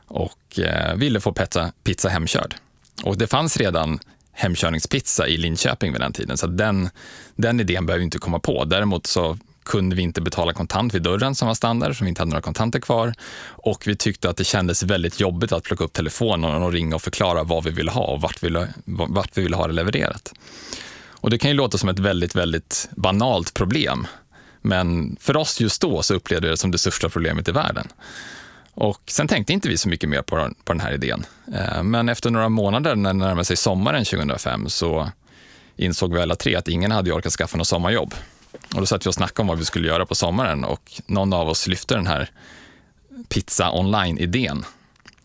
Och 0.07 0.59
eh, 0.59 0.95
ville 0.95 1.21
få 1.21 1.33
pizza, 1.33 1.73
pizza 1.85 2.09
hemkörd. 2.09 2.55
Och 3.03 3.19
det 3.19 3.27
fanns 3.27 3.57
redan 3.57 3.99
hemkörningspizza 4.33 5.29
i 5.29 5.37
Linköping 5.37 5.93
vid 5.93 6.01
den 6.01 6.13
tiden, 6.13 6.37
så 6.37 6.47
den, 6.47 6.91
den 7.37 7.61
idén 7.61 7.87
behöver 7.87 7.99
vi 7.99 8.05
inte 8.05 8.19
komma 8.19 8.39
på. 8.39 8.65
Däremot 8.65 9.07
så 9.07 9.39
kunde 9.65 9.97
vi 9.97 10.03
inte 10.03 10.21
betala 10.21 10.53
kontant 10.53 10.95
vid 10.95 11.03
dörren 11.03 11.35
som 11.35 11.49
var 11.49 11.55
standard, 11.55 11.97
så 11.97 12.05
vi 12.05 12.09
inte 12.09 12.21
hade 12.21 12.31
några 12.31 12.43
kontanter 12.43 12.81
kvar. 12.81 13.15
Och 13.49 13.83
vi 13.87 13.97
tyckte 13.97 14.31
att 14.31 14.37
det 14.37 14.45
kändes 14.45 14.83
väldigt 14.83 15.21
jobbigt 15.21 15.53
att 15.53 15.63
plocka 15.63 15.85
upp 15.85 15.93
telefonen 15.93 16.63
och 16.63 16.73
ringa 16.73 16.97
och 16.97 17.03
förklara 17.03 17.43
vad 17.43 17.65
vi 17.65 17.71
ville 17.71 17.91
ha 17.91 18.05
och 18.05 18.21
vart 18.21 18.43
vi 18.43 18.47
ville, 18.47 18.69
vart 18.85 19.31
vi 19.39 19.43
ville 19.43 19.57
ha 19.57 19.67
det 19.67 19.73
levererat. 19.73 20.33
Och 21.11 21.31
det 21.31 21.39
kan 21.39 21.51
ju 21.51 21.57
låta 21.57 21.79
som 21.79 21.89
ett 21.89 21.99
väldigt, 21.99 22.35
väldigt 22.35 22.89
banalt 22.97 23.55
problem. 23.55 24.07
Men 24.67 25.17
för 25.21 25.37
oss 25.37 25.61
just 25.61 25.81
då 25.81 26.03
så 26.03 26.15
upplevde 26.15 26.47
vi 26.47 26.51
det 26.51 26.57
som 26.57 26.71
det 26.71 26.79
största 26.79 27.09
problemet 27.09 27.49
i 27.49 27.53
världen. 27.53 27.89
Och 28.75 29.03
sen 29.07 29.29
tänkte 29.29 29.53
inte 29.53 29.69
vi 29.69 29.79
så 29.79 29.89
mycket 29.89 30.09
mer 30.09 30.23
på, 30.23 30.51
på 30.65 30.73
den 30.73 30.81
här 30.81 30.93
idén. 30.93 31.27
Eh, 31.55 31.83
men 31.83 32.09
efter 32.09 32.31
några 32.31 32.49
månader 32.49 32.97
när 32.97 33.13
det 33.13 33.19
närmade 33.19 33.45
sig 33.45 33.57
sommaren 33.57 34.05
2005 34.05 34.69
så 34.69 35.11
insåg 35.77 36.15
vi 36.15 36.21
alla 36.21 36.37
tre 36.37 36.55
att 36.55 36.69
ingen 36.69 36.91
hade 36.91 37.13
orkat 37.13 37.33
skaffa 37.33 37.57
något 37.57 37.67
sommarjobb. 37.67 38.15
Och 38.75 38.81
då 38.81 38.87
satt 38.87 39.07
vi 39.07 39.11
och 39.11 39.15
snackade 39.15 39.41
om 39.41 39.47
vad 39.47 39.59
vi 39.59 39.65
skulle 39.65 39.89
göra 39.89 40.07
på 40.07 40.15
sommaren 40.15 40.65
och 40.65 40.93
någon 41.07 41.33
av 41.33 41.49
oss 41.49 41.67
lyfte 41.67 41.95
den 41.95 42.07
här 42.07 42.31
pizza 43.29 43.73
online-idén 43.73 44.65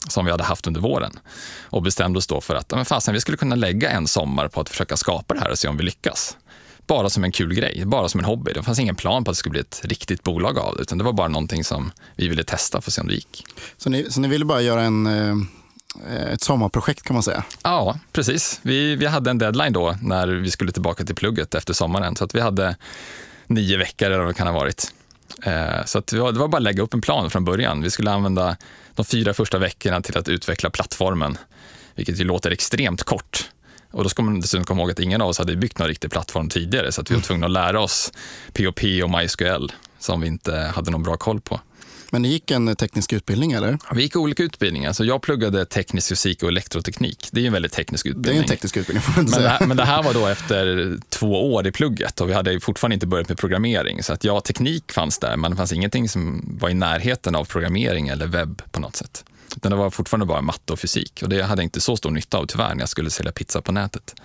som 0.10 0.25
vi 0.25 0.31
hade 0.31 0.43
haft 0.43 0.67
under 0.67 0.81
våren 0.81 1.19
och 1.63 1.81
bestämde 1.81 2.17
oss 2.17 2.27
då 2.27 2.41
för 2.41 2.55
att 2.55 2.71
men 2.71 2.86
fasen, 2.86 3.13
vi 3.13 3.21
skulle 3.21 3.38
kunna 3.38 3.55
lägga 3.55 3.89
en 3.89 4.07
sommar 4.07 4.48
på 4.48 4.62
att 4.62 4.69
försöka 4.69 4.98
skapa 4.98 5.33
det 5.33 5.39
här 5.39 5.51
och 5.51 5.60
se 5.60 5.67
om 5.67 5.77
vi 5.77 5.83
lyckas. 5.83 6.38
Bara 6.88 7.10
som 7.10 7.24
en 7.24 7.32
kul 7.32 7.54
grej, 7.54 7.84
bara 7.86 8.10
som 8.10 8.20
en 8.20 8.26
hobby. 8.26 8.54
Det 8.54 8.64
fanns 8.64 8.80
ingen 8.80 8.96
plan 8.96 9.24
på 9.24 9.32
att 9.32 9.36
det 9.36 9.40
skulle 9.40 9.52
bli 9.52 9.62
ett 9.62 9.82
riktigt 9.84 10.24
bolag 10.24 10.58
av 10.58 10.76
det, 10.76 10.82
utan 10.82 10.98
det 10.98 11.04
var 11.04 11.14
bara 11.14 11.28
någonting 11.28 11.64
som 11.64 11.92
vi 12.16 12.28
ville 12.28 12.44
testa 12.44 12.82
för 12.82 12.90
att 12.90 12.94
se 12.94 13.02
om 13.02 13.08
det 13.08 13.14
gick. 13.14 13.46
Så 13.78 13.90
ni, 13.90 14.08
så 14.10 14.22
ni 14.22 14.28
ville 14.28 14.46
bara 14.46 14.62
göra 14.62 14.82
en, 14.82 15.08
eh, 15.08 16.32
ett 16.34 16.42
sommarprojekt 16.42 17.04
kan 17.04 17.14
man 17.14 17.24
säga? 17.24 17.44
Ja, 17.64 18.00
precis. 18.12 18.60
Vi, 18.62 18.96
vi 18.96 19.06
hade 19.06 19.30
en 19.30 19.38
deadline 19.38 19.74
då 19.74 19.96
när 20.02 20.28
vi 20.28 20.52
skulle 20.52 20.72
tillbaka 20.72 21.06
till 21.06 21.16
plugget 21.16 21.56
efter 21.56 21.74
sommaren, 21.74 22.16
så 22.16 22.24
att 22.24 22.36
vi 22.36 22.40
hade 22.40 22.76
nio 23.48 23.78
veckor 23.78 24.06
eller 24.06 24.20
vad 24.20 24.28
det 24.28 24.34
kan 24.34 24.48
ha 24.48 24.54
varit. 24.54 24.94
Eh, 25.44 25.86
så 25.86 26.00
att 26.00 26.08
det 26.08 26.20
var 26.20 26.48
bara 26.48 26.58
att 26.58 26.64
lägga 26.64 26.84
upp 26.84 26.94
en 26.94 27.02
plan 27.02 27.30
från 27.30 27.46
början. 27.46 27.82
Vi 27.82 27.90
skulle 27.90 28.12
använda 28.12 28.58
de 28.96 29.06
fyra 29.06 29.34
första 29.34 29.58
veckorna 29.58 30.02
till 30.02 30.17
att 30.17 30.30
utveckla 30.30 30.70
plattformen, 30.70 31.38
vilket 31.96 32.20
ju 32.20 32.24
låter 32.24 32.52
extremt 32.52 33.04
kort. 33.04 33.50
Och 33.91 34.04
då 34.04 34.10
ska 34.10 34.21
man 34.21 34.39
dessutom 34.39 34.65
komma 34.65 34.82
ihåg 34.82 34.91
att 34.91 34.99
ingen 34.99 35.21
av 35.21 35.30
oss 35.30 35.38
hade 35.38 35.56
byggt 35.56 35.80
någon 35.80 35.88
riktig 35.88 36.12
plattform 36.12 36.49
tidigare, 36.49 36.91
så 36.91 37.01
att 37.01 37.12
vi 37.12 37.15
var 37.15 37.21
tvungna 37.21 37.45
att 37.45 37.51
lära 37.51 37.82
oss 37.82 38.12
POP 38.54 38.80
och 39.04 39.10
MySQL 39.10 39.71
som 39.99 40.21
vi 40.21 40.27
inte 40.27 40.56
hade 40.56 40.91
någon 40.91 41.04
bra 41.04 41.17
koll 41.17 41.41
på. 41.41 41.60
Men 42.13 42.21
ni 42.21 42.27
gick 42.27 42.51
en 42.51 42.75
teknisk 42.75 43.13
utbildning 43.13 43.51
eller? 43.51 43.77
Vi 43.93 44.01
gick 44.01 44.15
olika 44.15 44.43
utbildningar. 44.43 44.93
Så 44.93 45.06
jag 45.06 45.21
pluggade 45.21 45.65
teknisk 45.65 46.10
fysik 46.10 46.43
och 46.43 46.49
elektroteknik. 46.49 47.30
Det 47.32 47.41
är 47.41 47.47
en 47.47 47.54
väldigt 47.54 47.71
teknisk 47.71 48.06
utbildning. 48.06 48.34
Det 48.34 48.39
är 48.39 48.41
en 48.41 48.47
teknisk 48.47 48.77
utbildning 48.77 49.01
får 49.01 49.21
men. 49.21 49.32
Det 49.32 49.49
här, 49.49 49.65
men 49.67 49.77
det 49.77 49.86
här 49.86 50.04
var 50.04 50.13
då 50.13 50.27
efter 50.27 50.97
två 51.10 51.54
år 51.54 51.67
i 51.67 51.71
plugget 51.71 52.21
och 52.21 52.30
vi 52.30 52.34
hade 52.34 52.60
fortfarande 52.60 52.93
inte 52.93 53.08
börjat 53.08 53.30
med 53.30 53.38
programmering. 53.38 54.04
Så 54.04 54.13
att 54.13 54.23
ja, 54.23 54.41
teknik 54.41 54.91
fanns 54.91 55.19
där, 55.19 55.38
men 55.38 55.51
det 55.51 55.58
fanns 55.58 55.73
ingenting 55.73 56.10
som 56.10 56.43
var 56.62 56.69
i 56.69 56.73
närheten 56.73 57.36
av 57.36 57.45
programmering 57.45 58.08
eller 58.08 58.27
webb 58.27 58.62
på 58.71 58.80
något 58.80 58.95
sätt. 58.95 59.23
Utan 59.56 59.72
det 59.72 59.78
var 59.78 59.90
fortfarande 59.90 60.26
bara 60.26 60.42
matte 60.42 60.74
och 60.74 60.80
fysik 60.80 61.20
och 61.24 61.30
det 61.30 61.42
hade 61.42 61.62
jag 61.62 61.66
inte 61.66 61.82
så 61.82 61.98
stor 61.98 62.12
nytta 62.12 62.38
av 62.38 62.46
tyvärr 62.46 62.76
när 62.76 62.82
jag 62.82 62.90
skulle 62.90 63.10
sälja 63.10 63.32
pizza 63.32 63.62
på 63.62 63.72
nätet. 63.72 64.16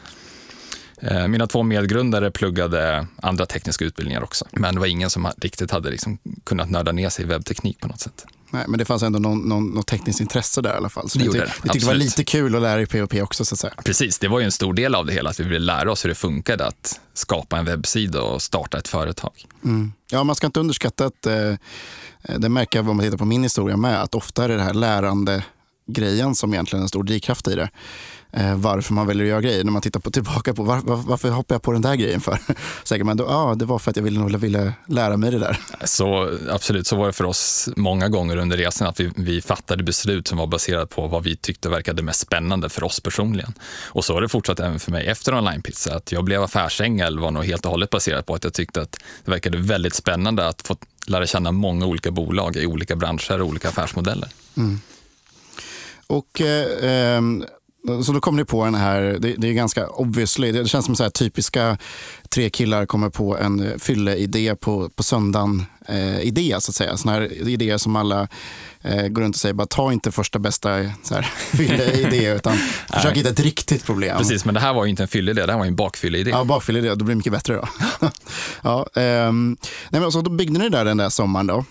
Eh, 1.03 1.29
mina 1.29 1.47
två 1.47 1.63
medgrundare 1.63 2.31
pluggade 2.31 3.07
andra 3.23 3.47
tekniska 3.47 3.85
utbildningar 3.85 4.23
också, 4.23 4.45
men 4.51 4.75
det 4.75 4.81
var 4.81 4.87
ingen 4.87 5.11
som 5.11 5.29
riktigt 5.37 5.71
hade 5.71 5.91
liksom 5.91 6.19
kunnat 6.45 6.71
nörda 6.71 6.93
ner 6.93 7.09
sig 7.09 7.25
i 7.25 7.29
webbteknik 7.29 7.81
på 7.81 7.89
något 7.89 8.01
sätt. 8.01 8.27
Nej, 8.51 8.65
men 8.69 8.79
det 8.79 8.85
fanns 8.85 9.03
ändå 9.03 9.19
någon, 9.19 9.39
någon, 9.39 9.67
något 9.67 9.87
tekniskt 9.87 10.21
intresse 10.21 10.61
där 10.61 10.75
i 10.75 10.77
alla 10.77 10.89
fall. 10.89 11.11
Så 11.11 11.19
det 11.19 11.25
gjorde 11.25 11.39
det. 11.39 11.45
Ni 11.45 11.71
tyckte 11.71 11.79
det 11.79 11.87
var 11.87 11.95
lite 11.95 12.25
kul 12.25 12.57
att 12.57 12.63
lära 12.63 12.81
er 12.81 12.87
POP 12.87 13.23
också 13.23 13.45
så 13.45 13.55
att 13.55 13.59
säga. 13.59 13.75
Precis, 13.85 14.19
det 14.19 14.29
var 14.29 14.39
ju 14.39 14.45
en 14.45 14.53
stor 14.53 14.75
del 14.75 14.95
av 14.95 15.07
det 15.07 15.13
hela, 15.13 15.31
att 15.31 15.41
vi 15.41 15.45
ville 15.45 15.59
lära 15.59 15.93
oss 15.93 16.05
hur 16.05 16.09
det 16.09 16.15
funkade 16.15 16.67
att 16.67 17.01
skapa 17.15 17.59
en 17.59 17.65
webbsida 17.65 18.23
och 18.23 18.43
starta 18.43 18.79
ett 18.79 18.89
företag. 18.89 19.47
Mm. 19.65 19.93
Ja, 20.11 20.25
man 20.25 20.37
ska 20.37 20.47
inte 20.47 20.61
underskatta 20.61 21.07
att, 21.07 21.27
eh, 21.27 21.55
Eh, 22.29 22.39
det 22.39 22.49
märker 22.49 22.79
jag 22.79 22.89
om 22.89 22.97
man 22.97 23.05
tittar 23.05 23.19
på 23.19 23.25
min 23.25 23.43
historia 23.43 23.77
med, 23.77 24.03
att 24.03 24.15
ofta 24.15 24.45
är 24.45 24.49
det 24.49 24.63
här 24.63 24.75
lärande 24.75 25.45
grejen 25.87 26.35
som 26.35 26.55
egentligen 26.55 26.81
är 26.81 26.85
en 26.85 26.89
stor 26.89 27.05
drivkraft 27.05 27.49
i 27.49 27.55
det. 27.55 27.71
Eh, 28.33 28.57
varför 28.57 28.95
man 28.95 29.07
väljer 29.07 29.25
att 29.25 29.29
göra 29.29 29.41
grejer. 29.41 29.65
När 29.65 29.73
man 29.73 29.83
tittar 29.83 30.01
på, 30.01 30.11
tillbaka 30.11 30.55
på 30.55 30.63
var, 30.63 30.81
var, 30.81 30.97
varför 30.97 31.31
hoppar 31.31 31.55
jag 31.55 31.63
på 31.63 31.73
den 31.73 31.83
där 31.83 31.95
grejen 31.95 32.21
för? 32.21 32.39
Säger 32.85 33.05
man 33.05 33.17
då, 33.17 33.25
ja 33.25 33.55
det 33.57 33.65
var 33.65 33.79
för 33.79 33.91
att 33.91 33.97
jag 33.97 34.05
ville, 34.05 34.39
ville 34.39 34.73
lära 34.89 35.17
mig 35.17 35.31
det 35.31 35.39
där. 35.39 35.59
Så 35.85 36.39
absolut, 36.51 36.87
så 36.87 36.97
var 36.97 37.07
det 37.07 37.13
för 37.13 37.25
oss 37.25 37.69
många 37.77 38.09
gånger 38.09 38.37
under 38.37 38.57
resan 38.57 38.89
att 38.89 39.01
vi, 39.01 39.13
vi 39.17 39.43
fattade 39.43 39.83
beslut 39.83 40.29
som 40.29 40.39
var 40.39 40.47
baserat 40.47 40.91
på 40.91 41.07
vad 41.07 41.25
vi 41.25 41.37
tyckte 41.37 41.69
verkade 41.69 42.03
mest 42.03 42.21
spännande 42.21 42.69
för 42.69 42.85
oss 42.85 43.01
personligen. 43.01 43.53
Och 43.87 44.05
så 44.05 44.15
har 44.15 44.21
det 44.21 44.29
fortsatt 44.29 44.61
även 44.61 44.79
för 44.79 44.91
mig 44.91 45.07
efter 45.07 45.35
onlinepizza. 45.35 45.97
Att 45.97 46.13
jag 46.13 46.25
blev 46.25 46.43
affärsängel 46.43 47.19
var 47.19 47.31
nog 47.31 47.45
helt 47.45 47.65
och 47.65 47.71
hållet 47.71 47.91
baserat 47.91 48.27
på 48.27 48.35
att 48.35 48.45
jag 48.45 48.55
tyckte 48.55 48.83
att 48.83 48.99
det 49.25 49.31
verkade 49.31 49.59
väldigt 49.59 49.95
spännande 49.95 50.49
att 50.49 50.67
få 50.67 50.77
lära 51.07 51.27
känna 51.27 51.53
många 51.53 51.87
olika 51.87 52.11
bolag 52.11 52.57
i 52.57 52.67
olika 52.67 52.97
branscher 52.97 53.41
och 53.41 53.49
olika 53.49 53.69
affärsmodeller. 53.69 54.29
Mm. 54.57 54.81
Och 56.07 56.41
eh, 56.41 57.17
ehm, 57.17 57.45
så 58.05 58.13
då 58.13 58.21
kom 58.21 58.37
ni 58.37 58.45
på 58.45 58.65
den 58.65 58.75
här, 58.75 59.01
det, 59.21 59.35
det 59.39 59.49
är 59.49 59.53
ganska 59.53 59.87
obviously, 59.87 60.53
det 60.53 60.69
känns 60.69 60.87
som 60.87 60.97
så 60.97 61.03
här 61.03 61.11
typiska 61.11 61.79
tre 62.29 62.51
killar 62.51 62.87
kommer 62.87 63.11
på 63.11 63.39
en 63.39 63.81
fylleidé 63.81 64.57
på, 64.57 64.89
på 64.89 65.03
söndagen 65.03 65.67
eh, 65.89 66.21
idé 66.21 66.57
så 66.61 66.71
att 66.71 66.75
säga. 66.75 66.97
Sådana 66.97 67.19
här 67.19 67.49
idéer 67.49 67.79
som 67.79 67.97
alla 67.97 68.29
eh, 68.83 69.09
går 69.09 69.23
runt 69.23 69.35
och 69.35 69.41
säger, 69.41 69.55
bara 69.55 69.67
ta 69.67 69.93
inte 69.93 70.13
första 70.13 70.39
bästa 70.39 70.85
fylleidé 71.53 72.35
utan 72.35 72.57
försök 72.93 73.17
hitta 73.17 73.29
ett 73.29 73.41
riktigt 73.41 73.85
problem. 73.85 74.19
Precis, 74.19 74.45
men 74.45 74.55
det 74.55 74.61
här 74.61 74.75
var 74.75 74.85
ju 74.85 74.91
inte 74.91 75.03
en 75.03 75.09
fylleidé, 75.09 75.47
det 75.47 75.53
här 75.53 75.59
var 75.59 75.67
en 75.67 75.77
bakfylleidé. 75.77 76.31
Ja, 76.31 76.45
bakfylleidé, 76.45 76.89
då 76.89 77.05
blir 77.05 77.15
det 77.15 77.17
mycket 77.17 77.33
bättre 77.33 77.55
då. 77.55 77.69
ja, 78.63 78.87
eh, 78.95 79.33
nej, 79.91 80.01
men 80.01 80.13
så 80.13 80.21
då 80.21 80.31
byggde 80.31 80.59
ni 80.59 80.69
där 80.69 80.85
den 80.85 80.97
där 80.97 81.09
sommaren 81.09 81.47
då. 81.47 81.65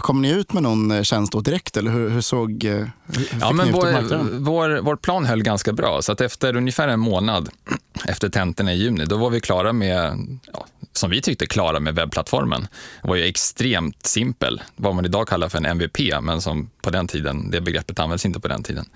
Kom 0.00 0.22
ni 0.22 0.30
ut 0.30 0.52
med 0.52 0.62
någon 0.62 0.90
eh, 0.90 1.02
tjänst 1.02 1.32
då 1.32 1.40
direkt 1.40 1.76
eller 1.76 1.90
hur, 1.90 2.10
hur 2.10 2.20
såg 2.20 2.64
eh, 2.64 2.72
hur 2.72 3.28
ja, 3.40 3.52
men 3.52 3.72
vår, 3.72 4.38
vår, 4.38 4.80
vår, 4.82 4.96
plan 4.96 5.24
höll 5.24 5.42
ganska 5.42 5.72
bra, 5.72 6.02
så 6.02 6.12
att 6.12 6.20
efter 6.20 6.56
ungefär 6.56 6.88
en 6.88 7.00
månad 7.00 7.48
efter 8.08 8.28
tentorna 8.28 8.72
i 8.72 8.76
juni, 8.76 9.04
då 9.04 9.16
var 9.16 9.30
vi 9.30 9.40
klara 9.40 9.72
med, 9.72 10.28
ja, 10.52 10.66
som 10.92 11.10
vi 11.10 11.22
tyckte, 11.22 11.46
klara 11.46 11.80
med 11.80 11.94
webbplattformen. 11.94 12.68
Det 13.02 13.08
var 13.08 13.16
ju 13.16 13.24
extremt 13.24 14.06
simpel, 14.06 14.62
vad 14.76 14.94
man 14.94 15.04
idag 15.04 15.28
kallar 15.28 15.48
för 15.48 15.58
en 15.58 15.66
MVP, 15.66 15.98
men 16.22 16.40
som 16.40 16.70
på 16.82 16.90
den 16.90 17.08
tiden, 17.08 17.50
det 17.50 17.60
begreppet 17.60 17.98
används 17.98 18.26
inte 18.26 18.40
på 18.40 18.48
den 18.48 18.62
tiden. 18.62 18.86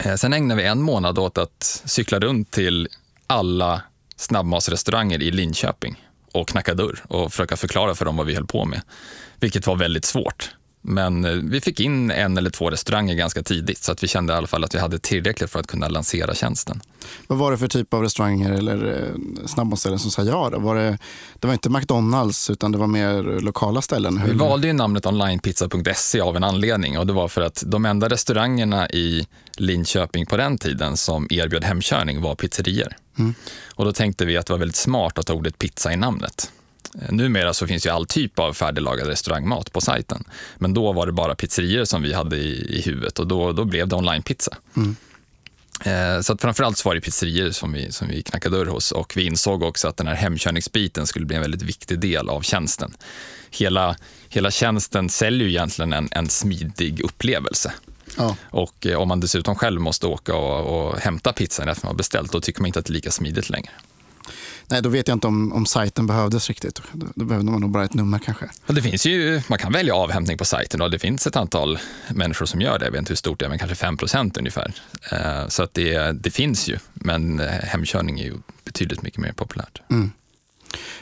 Eh, 0.00 0.14
sen 0.14 0.32
ägnade 0.32 0.62
vi 0.62 0.68
en 0.68 0.82
månad 0.82 1.18
åt 1.18 1.38
att 1.38 1.82
cykla 1.84 2.18
runt 2.18 2.50
till 2.50 2.88
alla 3.26 3.82
snabbmatsrestauranger 4.16 5.22
i 5.22 5.30
Linköping 5.30 6.08
och 6.32 6.48
knacka 6.48 6.74
dörr 6.74 7.04
och 7.08 7.30
försöka 7.30 7.56
förklara 7.56 7.94
för 7.94 8.04
dem 8.04 8.16
vad 8.16 8.26
vi 8.26 8.34
höll 8.34 8.46
på 8.46 8.64
med. 8.64 8.82
Vilket 9.42 9.66
var 9.66 9.76
väldigt 9.76 10.04
svårt. 10.04 10.50
Men 10.82 11.24
eh, 11.24 11.30
vi 11.30 11.60
fick 11.60 11.80
in 11.80 12.10
en 12.10 12.38
eller 12.38 12.50
två 12.50 12.70
restauranger 12.70 13.14
ganska 13.14 13.42
tidigt 13.42 13.78
så 13.78 13.92
att 13.92 14.02
vi 14.02 14.08
kände 14.08 14.32
i 14.32 14.36
alla 14.36 14.46
fall 14.46 14.64
att 14.64 14.74
vi 14.74 14.78
hade 14.78 14.98
tillräckligt 14.98 15.50
för 15.50 15.60
att 15.60 15.66
kunna 15.66 15.88
lansera 15.88 16.34
tjänsten. 16.34 16.80
Vad 17.26 17.38
var 17.38 17.50
det 17.50 17.58
för 17.58 17.68
typ 17.68 17.94
av 17.94 18.02
restauranger 18.02 18.52
eller 18.52 18.98
eh, 18.98 19.46
snabbmatsställen 19.46 19.98
som 19.98 20.10
sa 20.10 20.22
ja? 20.22 20.50
Då? 20.50 20.58
Var 20.58 20.74
det, 20.74 20.98
det 21.34 21.46
var 21.46 21.52
inte 21.52 21.70
McDonalds 21.70 22.50
utan 22.50 22.72
det 22.72 22.78
var 22.78 22.86
mer 22.86 23.40
lokala 23.40 23.82
ställen? 23.82 24.22
Vi 24.26 24.32
valde 24.32 24.66
ju 24.66 24.72
namnet 24.72 25.06
onlinepizza.se 25.06 26.20
av 26.20 26.36
en 26.36 26.44
anledning 26.44 26.98
och 26.98 27.06
det 27.06 27.12
var 27.12 27.28
för 27.28 27.40
att 27.40 27.62
de 27.66 27.84
enda 27.84 28.08
restaurangerna 28.08 28.90
i 28.90 29.26
Linköping 29.56 30.26
på 30.26 30.36
den 30.36 30.58
tiden 30.58 30.96
som 30.96 31.26
erbjöd 31.30 31.64
hemkörning 31.64 32.20
var 32.20 32.34
pizzerier. 32.34 32.96
Mm. 33.18 33.34
Och 33.74 33.84
då 33.84 33.92
tänkte 33.92 34.24
vi 34.24 34.36
att 34.36 34.46
det 34.46 34.52
var 34.52 34.58
väldigt 34.58 34.76
smart 34.76 35.18
att 35.18 35.28
ha 35.28 35.34
ordet 35.34 35.58
pizza 35.58 35.92
i 35.92 35.96
namnet. 35.96 36.50
Eh, 37.02 37.12
numera 37.12 37.54
så 37.54 37.66
finns 37.66 37.86
ju 37.86 37.90
all 37.90 38.06
typ 38.06 38.38
av 38.38 38.52
färdiglagad 38.52 39.06
restaurangmat 39.06 39.72
på 39.72 39.80
sajten. 39.80 40.24
Men 40.58 40.74
då 40.74 40.92
var 40.92 41.06
det 41.06 41.12
bara 41.12 41.34
pizzerior 41.34 41.84
som 41.84 42.02
vi 42.02 42.12
hade 42.12 42.36
i, 42.36 42.78
i 42.78 42.82
huvudet 42.82 43.18
och 43.18 43.26
då, 43.26 43.52
då 43.52 43.64
blev 43.64 43.88
det 43.88 43.96
onlinepizza. 43.96 44.56
Mm. 44.76 44.96
Eh, 45.84 46.20
så 46.20 46.32
att 46.32 46.42
framförallt 46.42 46.78
så 46.78 46.88
var 46.88 46.94
det 46.94 47.00
pizzerior 47.00 47.50
som 47.50 47.72
vi, 47.72 47.92
som 47.92 48.08
vi 48.08 48.22
knackade 48.22 48.56
dörr 48.56 48.66
hos 48.66 48.92
och 48.92 49.12
vi 49.16 49.26
insåg 49.26 49.62
också 49.62 49.88
att 49.88 49.96
den 49.96 50.06
här 50.06 50.14
hemkörningsbiten 50.14 51.06
skulle 51.06 51.26
bli 51.26 51.36
en 51.36 51.42
väldigt 51.42 51.62
viktig 51.62 51.98
del 51.98 52.28
av 52.28 52.40
tjänsten. 52.40 52.94
Hela, 53.50 53.96
hela 54.28 54.50
tjänsten 54.50 55.08
säljer 55.08 55.48
ju 55.48 55.54
egentligen 55.54 55.92
en, 55.92 56.08
en 56.10 56.28
smidig 56.28 57.00
upplevelse. 57.00 57.72
Ja. 58.16 58.36
Och 58.50 58.86
eh, 58.86 58.98
om 58.98 59.08
man 59.08 59.20
dessutom 59.20 59.54
själv 59.54 59.80
måste 59.80 60.06
åka 60.06 60.34
och, 60.34 60.90
och 60.90 60.98
hämta 60.98 61.32
pizzan 61.32 61.68
efter 61.68 61.86
man 61.86 61.90
har 61.90 61.98
beställt, 61.98 62.32
då 62.32 62.40
tycker 62.40 62.60
man 62.60 62.66
inte 62.66 62.78
att 62.78 62.86
det 62.86 62.90
är 62.90 62.94
lika 62.94 63.10
smidigt 63.10 63.50
längre. 63.50 63.70
Nej, 64.72 64.82
då 64.82 64.88
vet 64.88 65.08
jag 65.08 65.16
inte 65.16 65.26
om, 65.26 65.52
om 65.52 65.66
sajten 65.66 66.06
behövdes 66.06 66.48
riktigt. 66.48 66.80
Då, 66.92 67.06
då 67.14 67.24
behövde 67.24 67.50
man 67.50 67.60
nog 67.60 67.70
bara 67.70 67.84
ett 67.84 67.94
nummer 67.94 68.18
kanske. 68.18 68.50
det 68.66 68.82
finns 68.82 69.06
ju, 69.06 69.42
man 69.48 69.58
kan 69.58 69.72
välja 69.72 69.94
avhämtning 69.94 70.38
på 70.38 70.44
sajten 70.44 70.82
och 70.82 70.90
det 70.90 70.98
finns 70.98 71.26
ett 71.26 71.36
antal 71.36 71.78
människor 72.08 72.46
som 72.46 72.60
gör 72.60 72.78
det. 72.78 72.84
Jag 72.84 72.92
vet 72.92 72.98
inte 72.98 73.10
hur 73.10 73.16
stort 73.16 73.38
det 73.38 73.44
är, 73.44 73.48
men 73.48 73.58
kanske 73.58 73.86
5% 73.86 74.38
ungefär. 74.38 74.74
Eh, 75.12 75.48
så 75.48 75.62
att 75.62 75.74
det, 75.74 76.12
det 76.12 76.30
finns 76.30 76.68
ju, 76.68 76.78
men 76.92 77.40
eh, 77.40 77.46
hemkörning 77.46 78.20
är 78.20 78.24
ju 78.24 78.34
betydligt 78.64 79.02
mycket 79.02 79.20
mer 79.20 79.32
populärt. 79.32 79.82
Mm. 79.90 80.12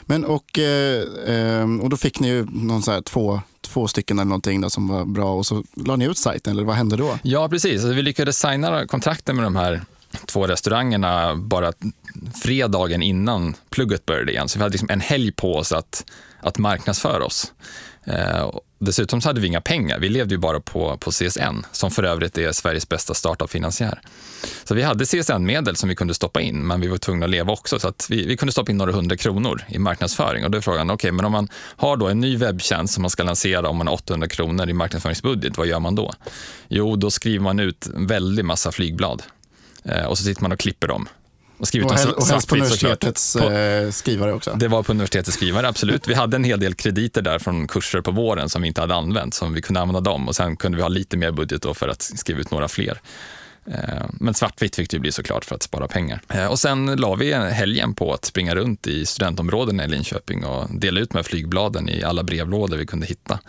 Men 0.01 0.25
och, 0.25 0.59
eh, 0.59 1.79
och 1.81 1.89
då 1.89 1.97
fick 1.97 2.19
ni 2.19 2.27
ju 2.27 2.45
någon 2.45 2.83
så 2.83 3.01
två, 3.01 3.41
två 3.61 3.87
stycken 3.87 4.19
eller 4.19 4.29
någonting 4.29 4.61
då 4.61 4.69
som 4.69 4.87
var 4.87 5.05
bra 5.05 5.33
och 5.33 5.45
så 5.45 5.63
la 5.75 5.95
ni 5.95 6.05
ut 6.05 6.17
sajten, 6.17 6.53
eller 6.53 6.63
vad 6.63 6.75
hände 6.75 6.97
då? 6.97 7.19
Ja, 7.23 7.49
precis. 7.49 7.71
Alltså, 7.71 7.93
vi 7.93 8.01
lyckades 8.01 8.39
signa 8.39 8.87
kontrakten 8.87 9.35
med 9.35 9.45
de 9.45 9.55
här 9.55 9.81
två 10.25 10.47
restaurangerna 10.47 11.35
bara 11.35 11.73
fredagen 12.43 13.01
innan 13.01 13.55
plugget 13.69 14.05
började 14.05 14.31
igen. 14.31 14.49
Så 14.49 14.59
vi 14.59 14.63
hade 14.63 14.73
liksom 14.73 14.89
en 14.91 15.01
helg 15.01 15.31
på 15.31 15.55
oss 15.55 15.71
att, 15.71 16.05
att 16.41 16.57
marknadsföra 16.57 17.25
oss. 17.25 17.53
Eh, 18.03 18.49
dessutom 18.79 19.21
så 19.21 19.29
hade 19.29 19.41
vi 19.41 19.47
inga 19.47 19.61
pengar. 19.61 19.99
Vi 19.99 20.09
levde 20.09 20.33
ju 20.33 20.39
bara 20.39 20.59
på, 20.59 20.97
på 20.97 21.11
CSN, 21.11 21.65
som 21.71 21.91
för 21.91 22.03
övrigt 22.03 22.37
är 22.37 22.51
Sveriges 22.51 22.89
bästa 22.89 23.13
startup-finansiär. 23.13 24.01
Så 24.63 24.75
vi 24.75 24.81
hade 24.81 25.05
CSN-medel 25.05 25.75
som 25.75 25.89
vi 25.89 25.95
kunde 25.95 26.13
stoppa 26.13 26.41
in, 26.41 26.67
men 26.67 26.81
vi 26.81 26.87
var 26.87 26.97
tvungna 26.97 27.25
att 27.25 27.29
leva 27.29 27.53
också. 27.53 27.79
Så 27.79 27.87
att 27.87 28.07
vi, 28.09 28.25
vi 28.25 28.37
kunde 28.37 28.51
stoppa 28.51 28.71
in 28.71 28.77
några 28.77 28.91
hundra 28.91 29.17
kronor 29.17 29.63
i 29.69 29.79
marknadsföring. 29.79 30.45
Och 30.45 30.51
då 30.51 30.57
är 30.57 30.61
frågan, 30.61 30.89
okej, 30.89 30.93
okay, 30.93 31.11
men 31.11 31.25
om 31.25 31.31
man 31.31 31.47
har 31.55 31.97
då 31.97 32.07
en 32.07 32.19
ny 32.19 32.37
webbtjänst 32.37 32.93
som 32.93 33.01
man 33.01 33.09
ska 33.09 33.23
lansera 33.23 33.69
om 33.69 33.77
man 33.77 33.87
har 33.87 33.93
800 33.93 34.27
kronor 34.27 34.69
i 34.69 34.73
marknadsföringsbudget, 34.73 35.57
vad 35.57 35.67
gör 35.67 35.79
man 35.79 35.95
då? 35.95 36.13
Jo, 36.67 36.95
då 36.95 37.11
skriver 37.11 37.43
man 37.43 37.59
ut 37.59 37.87
en 37.95 38.07
väldig 38.07 38.45
massa 38.45 38.71
flygblad 38.71 39.23
och 40.07 40.17
så 40.17 40.23
sitter 40.23 40.41
man 40.41 40.51
och 40.51 40.59
klipper 40.59 40.87
dem. 40.87 41.07
Och, 41.61 41.67
skrivit 41.67 41.91
och, 41.91 41.97
hel, 41.97 42.09
och 42.09 42.25
helst 42.25 42.47
på 42.47 42.55
universitetets 42.55 43.37
på, 43.39 43.51
eh, 43.51 43.91
skrivare 43.91 44.33
också? 44.33 44.53
Det 44.55 44.67
var 44.67 44.83
på 44.83 44.91
universitetets 44.91 45.37
skrivare, 45.37 45.67
absolut. 45.67 46.07
Vi 46.07 46.13
hade 46.13 46.35
en 46.35 46.43
hel 46.43 46.59
del 46.59 46.73
krediter 46.73 47.21
där 47.21 47.39
från 47.39 47.67
kurser 47.67 48.01
på 48.01 48.11
våren 48.11 48.49
som 48.49 48.61
vi 48.61 48.67
inte 48.67 48.81
hade 48.81 48.95
använt, 48.95 49.33
som 49.33 49.53
vi 49.53 49.61
kunde 49.61 49.79
använda 49.79 50.01
dem 50.01 50.27
och 50.27 50.35
sen 50.35 50.57
kunde 50.57 50.75
vi 50.75 50.81
ha 50.81 50.89
lite 50.89 51.17
mer 51.17 51.31
budget 51.31 51.77
för 51.77 51.87
att 51.87 52.01
skriva 52.01 52.39
ut 52.39 52.51
några 52.51 52.67
fler. 52.67 53.01
Eh, 53.65 54.05
men 54.13 54.33
svartvitt 54.33 54.75
fick 54.75 54.89
det 54.89 54.99
bli 54.99 55.11
såklart 55.11 55.45
för 55.45 55.55
att 55.55 55.63
spara 55.63 55.87
pengar. 55.87 56.21
Och 56.49 56.59
sen 56.59 56.95
la 56.95 57.15
vi 57.15 57.33
helgen 57.33 57.93
på 57.93 58.13
att 58.13 58.25
springa 58.25 58.55
runt 58.55 58.87
i 58.87 59.05
studentområdena 59.05 59.85
i 59.85 59.87
Linköping 59.87 60.45
och 60.45 60.67
dela 60.69 60.99
ut 60.99 61.13
med 61.13 61.25
flygbladen 61.25 61.89
i 61.89 62.03
alla 62.03 62.23
brevlådor 62.23 62.77
vi 62.77 62.85
kunde 62.85 63.05
hitta. 63.05 63.39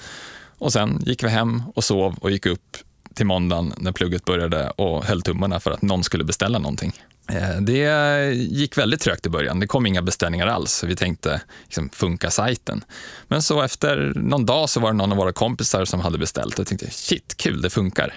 Och 0.58 0.72
sen 0.72 1.02
gick 1.06 1.24
vi 1.24 1.28
hem 1.28 1.62
och 1.74 1.84
sov 1.84 2.14
och 2.20 2.30
gick 2.30 2.46
upp 2.46 2.76
till 3.14 3.26
måndagen 3.26 3.74
när 3.76 3.92
plugget 3.92 4.24
började 4.24 4.70
och 4.70 5.04
höll 5.04 5.22
tummarna 5.22 5.60
för 5.60 5.70
att 5.70 5.82
någon 5.82 6.04
skulle 6.04 6.24
beställa 6.24 6.58
någonting. 6.58 6.92
Eh, 7.28 7.60
det 7.60 8.32
gick 8.34 8.78
väldigt 8.78 9.00
trögt 9.00 9.26
i 9.26 9.28
början. 9.28 9.60
Det 9.60 9.66
kom 9.66 9.86
inga 9.86 10.02
beställningar 10.02 10.46
alls. 10.46 10.84
Vi 10.84 10.96
tänkte, 10.96 11.40
liksom, 11.64 11.88
funka 11.88 12.30
sajten? 12.30 12.84
Men 13.28 13.42
så 13.42 13.62
efter 13.62 14.12
någon 14.16 14.46
dag 14.46 14.70
så 14.70 14.80
var 14.80 14.92
det 14.92 14.96
någon 14.96 15.12
av 15.12 15.18
våra 15.18 15.32
kompisar 15.32 15.84
som 15.84 16.00
hade 16.00 16.18
beställt. 16.18 16.58
Jag 16.58 16.66
tänkte, 16.66 16.90
shit, 16.90 17.34
kul, 17.36 17.62
det 17.62 17.70
funkar. 17.70 18.14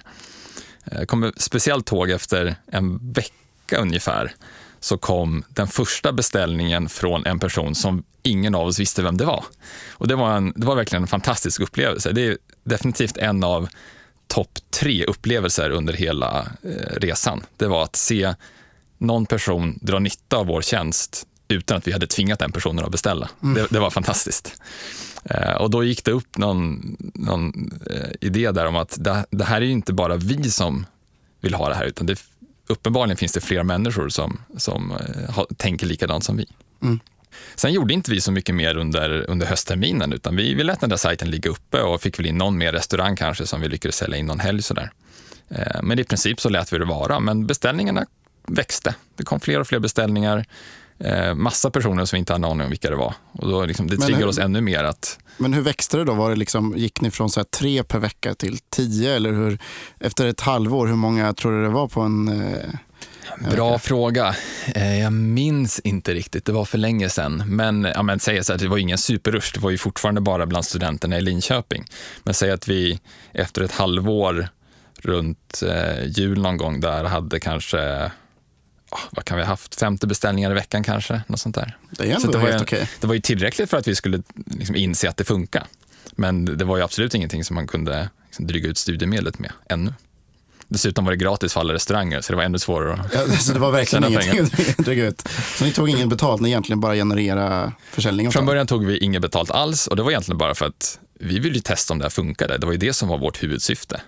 Eh, 0.85 0.97
Jag 0.99 1.07
kommer 1.07 1.33
speciellt 1.37 1.91
ihåg 1.91 2.09
efter 2.09 2.55
en 2.71 3.13
vecka 3.13 3.77
ungefär 3.77 4.33
så 4.79 4.97
kom 4.97 5.43
den 5.49 5.67
första 5.67 6.13
beställningen 6.13 6.89
från 6.89 7.25
en 7.25 7.39
person 7.39 7.75
som 7.75 8.03
ingen 8.23 8.55
av 8.55 8.67
oss 8.67 8.79
visste 8.79 9.01
vem 9.03 9.17
det 9.17 9.25
var. 9.25 9.43
Och 9.91 10.07
det 10.07 10.15
var, 10.15 10.31
en, 10.37 10.53
det 10.55 10.65
var 10.67 10.75
verkligen 10.75 11.03
en 11.03 11.07
fantastisk 11.07 11.61
upplevelse. 11.61 12.11
Det 12.11 12.27
är 12.27 12.37
definitivt 12.63 13.17
en 13.17 13.43
av 13.43 13.67
topp 14.27 14.59
tre 14.69 15.05
upplevelser 15.05 15.69
under 15.69 15.93
hela 15.93 16.47
eh, 16.63 16.95
resan. 16.97 17.43
Det 17.57 17.67
var 17.67 17.83
att 17.83 17.95
se 17.95 18.33
någon 18.97 19.25
person 19.25 19.79
dra 19.81 19.99
nytta 19.99 20.37
av 20.37 20.45
vår 20.45 20.61
tjänst 20.61 21.27
utan 21.47 21.77
att 21.77 21.87
vi 21.87 21.91
hade 21.91 22.07
tvingat 22.07 22.39
den 22.39 22.51
personen 22.51 22.85
att 22.85 22.91
beställa. 22.91 23.29
Mm. 23.43 23.53
Det, 23.53 23.67
det, 23.69 23.79
var 23.79 23.89
fantastiskt. 23.89 24.61
Eh, 25.25 25.53
och 25.53 25.69
då 25.69 25.83
gick 25.83 26.05
det 26.05 26.11
upp 26.11 26.37
någon, 26.37 26.95
någon 27.13 27.71
eh, 27.89 28.09
idé 28.21 28.51
där 28.51 28.65
om 28.65 28.75
att 28.75 28.97
det, 28.99 29.25
det, 29.29 29.43
här 29.43 29.61
är 29.61 29.65
inte 29.65 29.93
bara 29.93 30.15
vi 30.15 30.43
som 30.43 30.85
vill 31.41 31.53
ha 31.53 31.69
det 31.69 31.75
här, 31.75 31.85
utan 31.85 32.07
det, 32.07 32.19
uppenbarligen 32.67 33.17
finns 33.17 33.31
det 33.31 33.41
fler 33.41 33.63
människor 33.63 34.09
som, 34.09 34.37
som 34.57 34.93
tänker 35.57 35.85
likadant 35.85 36.23
som 36.23 36.37
vi. 36.37 36.47
Mm. 36.81 36.99
Sen 37.55 37.73
gjorde 37.73 37.93
inte 37.93 38.11
vi 38.11 38.21
så 38.21 38.31
mycket 38.31 38.55
mer 38.55 38.77
under, 38.77 39.29
under 39.29 39.45
höstterminen 39.47 40.13
utan 40.13 40.35
vi, 40.35 40.53
vi 40.53 40.63
lät 40.63 40.79
den 40.79 40.89
där 40.89 40.97
sajten 40.97 41.31
ligga 41.31 41.49
uppe 41.49 41.81
och 41.81 42.01
fick 42.01 42.19
väl 42.19 42.25
in 42.25 42.37
någon 42.37 42.57
mer 42.57 42.71
restaurang 42.71 43.15
kanske 43.15 43.47
som 43.47 43.61
vi 43.61 43.67
lyckades 43.67 43.95
sälja 43.95 44.17
in 44.17 44.25
någon 44.25 44.39
helg 44.39 44.61
sådär. 44.61 44.91
Eh, 45.49 45.81
men 45.83 45.99
i 45.99 46.03
princip 46.03 46.41
så 46.41 46.49
lät 46.49 46.73
vi 46.73 46.77
det 46.77 46.85
vara, 46.85 47.19
men 47.19 47.47
beställningarna 47.47 48.05
växte. 48.47 48.95
Det 49.17 49.23
kom 49.23 49.39
fler 49.39 49.59
och 49.59 49.67
fler 49.67 49.79
beställningar. 49.79 50.45
Eh, 50.99 51.33
massa 51.33 51.71
personer 51.71 52.05
som 52.05 52.17
inte 52.17 52.33
hade 52.33 52.47
aning 52.47 52.63
om 52.63 52.69
vilka 52.69 52.89
det 52.89 52.95
var. 52.95 53.13
Och 53.31 53.49
då 53.49 53.65
liksom, 53.65 53.87
det 53.87 53.97
triggar 53.97 54.27
oss 54.27 54.37
ännu 54.37 54.61
mer 54.61 54.83
att... 54.83 55.19
Men 55.37 55.53
hur 55.53 55.61
växte 55.61 55.97
det 55.97 56.03
då? 56.03 56.13
Var 56.13 56.29
det 56.29 56.35
liksom, 56.35 56.73
gick 56.77 57.01
ni 57.01 57.11
från 57.11 57.29
så 57.29 57.43
tre 57.43 57.83
per 57.83 57.99
vecka 57.99 58.35
till 58.35 58.57
tio? 58.69 59.15
Eller 59.15 59.31
hur, 59.31 59.59
efter 59.99 60.27
ett 60.27 60.41
halvår, 60.41 60.87
hur 60.87 60.95
många 60.95 61.33
tror 61.33 61.51
du 61.51 61.63
det 61.63 61.69
var 61.69 61.87
på 61.87 62.01
en 62.01 62.29
Bra 63.51 63.79
fråga. 63.79 64.35
Eh, 64.75 64.99
jag 64.99 65.13
minns 65.13 65.79
inte 65.79 66.13
riktigt, 66.13 66.45
det 66.45 66.51
var 66.51 66.65
för 66.65 66.77
länge 66.77 67.09
sedan. 67.09 67.43
Men, 67.47 67.83
ja, 67.95 68.03
men 68.03 68.19
säg 68.19 68.43
så 68.43 68.53
att 68.53 68.59
det 68.59 68.67
var 68.67 68.77
ingen 68.77 68.97
superrush, 68.97 69.53
det 69.53 69.59
var 69.59 69.69
ju 69.69 69.77
fortfarande 69.77 70.21
bara 70.21 70.45
bland 70.45 70.65
studenterna 70.65 71.17
i 71.17 71.21
Linköping. 71.21 71.85
Men 72.23 72.33
säg 72.33 72.51
att 72.51 72.67
vi 72.67 72.99
efter 73.33 73.61
ett 73.61 73.71
halvår 73.71 74.49
runt 75.01 75.63
eh, 75.67 76.05
jul 76.05 76.41
någon 76.41 76.57
gång 76.57 76.79
där 76.79 77.03
hade 77.03 77.39
kanske 77.39 78.11
oh, 78.91 78.99
vad 79.11 79.25
kan 79.25 79.37
vi 79.37 79.43
ha 79.43 79.49
haft, 79.49 79.75
50 79.75 80.07
beställningar 80.07 80.51
i 80.51 80.53
veckan 80.53 80.83
kanske. 80.83 81.21
Något 81.27 81.39
sånt 81.39 81.55
där. 81.55 81.77
Det 81.89 82.11
är 82.11 82.15
ändå 82.15 82.31
det 82.31 82.39
helt 82.39 82.61
okej. 82.61 82.77
Okay. 82.77 82.87
Det 83.01 83.07
var 83.07 83.13
ju 83.13 83.21
tillräckligt 83.21 83.69
för 83.69 83.77
att 83.77 83.87
vi 83.87 83.95
skulle 83.95 84.21
liksom 84.45 84.75
inse 84.75 85.09
att 85.09 85.17
det 85.17 85.23
funkar. 85.23 85.67
Men 86.11 86.45
det 86.45 86.65
var 86.65 86.77
ju 86.77 86.83
absolut 86.83 87.15
ingenting 87.15 87.43
som 87.43 87.55
man 87.55 87.67
kunde 87.67 88.09
liksom 88.25 88.47
dryga 88.47 88.69
ut 88.69 88.77
studiemedlet 88.77 89.39
med 89.39 89.51
ännu. 89.69 89.93
Dessutom 90.67 91.05
var 91.05 91.11
det 91.11 91.17
gratis 91.17 91.53
för 91.53 91.59
alla 91.59 91.73
restauranger 91.73 92.21
så 92.21 92.33
det 92.33 92.37
var 92.37 92.43
ännu 92.43 92.59
svårare 92.59 92.93
att 92.93 93.13
ja, 93.13 93.37
så 93.37 93.53
Det 93.53 93.59
var 93.59 93.71
verkligen 93.71 94.11
ingenting 94.11 94.49
dryga 94.77 95.05
ut. 95.05 95.27
Så 95.57 95.65
ni 95.65 95.71
tog 95.71 95.89
ingen 95.89 96.09
betalt, 96.09 96.41
ni 96.41 96.49
egentligen 96.49 96.79
bara 96.79 96.95
generera 96.95 97.71
försäljning? 97.91 98.31
Från 98.31 98.45
början 98.45 98.67
tog 98.67 98.85
vi 98.85 98.97
inget 98.97 99.21
betalt 99.21 99.51
alls 99.51 99.87
och 99.87 99.95
det 99.95 100.03
var 100.03 100.11
egentligen 100.11 100.37
bara 100.37 100.55
för 100.55 100.65
att 100.65 100.99
vi 101.19 101.39
ville 101.39 101.61
testa 101.61 101.93
om 101.93 101.99
det 101.99 102.05
här 102.05 102.09
funkade. 102.09 102.57
Det 102.57 102.65
var 102.65 102.73
ju 102.73 102.79
det 102.79 102.93
som 102.93 103.09
var 103.09 103.17
vårt 103.17 103.43
huvudsyfte. 103.43 104.01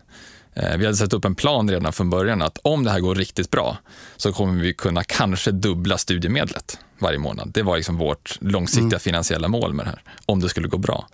Eh, 0.53 0.77
vi 0.77 0.85
hade 0.85 0.97
satt 0.97 1.13
upp 1.13 1.25
en 1.25 1.35
plan 1.35 1.69
redan 1.69 1.93
från 1.93 2.09
början 2.09 2.41
att 2.41 2.57
om 2.61 2.83
det 2.83 2.91
här 2.91 2.99
går 2.99 3.15
riktigt 3.15 3.51
bra 3.51 3.77
så 4.17 4.33
kommer 4.33 4.61
vi 4.61 4.73
kunna 4.73 5.03
kanske 5.03 5.51
dubbla 5.51 5.97
studiemedlet 5.97 6.79
varje 6.99 7.17
månad. 7.17 7.51
Det 7.53 7.63
var 7.63 7.77
liksom 7.77 7.97
vårt 7.97 8.37
långsiktiga 8.41 8.85
mm. 8.85 8.99
finansiella 8.99 9.47
mål 9.47 9.73
med 9.73 9.85
det 9.85 9.89
här, 9.89 10.01
om 10.25 10.39
det 10.39 10.49
skulle 10.49 10.67
gå 10.67 10.77
bra. 10.77 11.07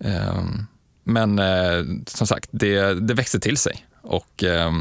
Ehm, 0.00 0.66
men 1.04 1.38
eh, 1.38 1.84
som 2.06 2.26
sagt, 2.26 2.48
det, 2.52 2.94
det 2.94 3.14
växte 3.14 3.40
till 3.40 3.56
sig 3.56 3.86
och 4.06 4.44
eh, 4.44 4.72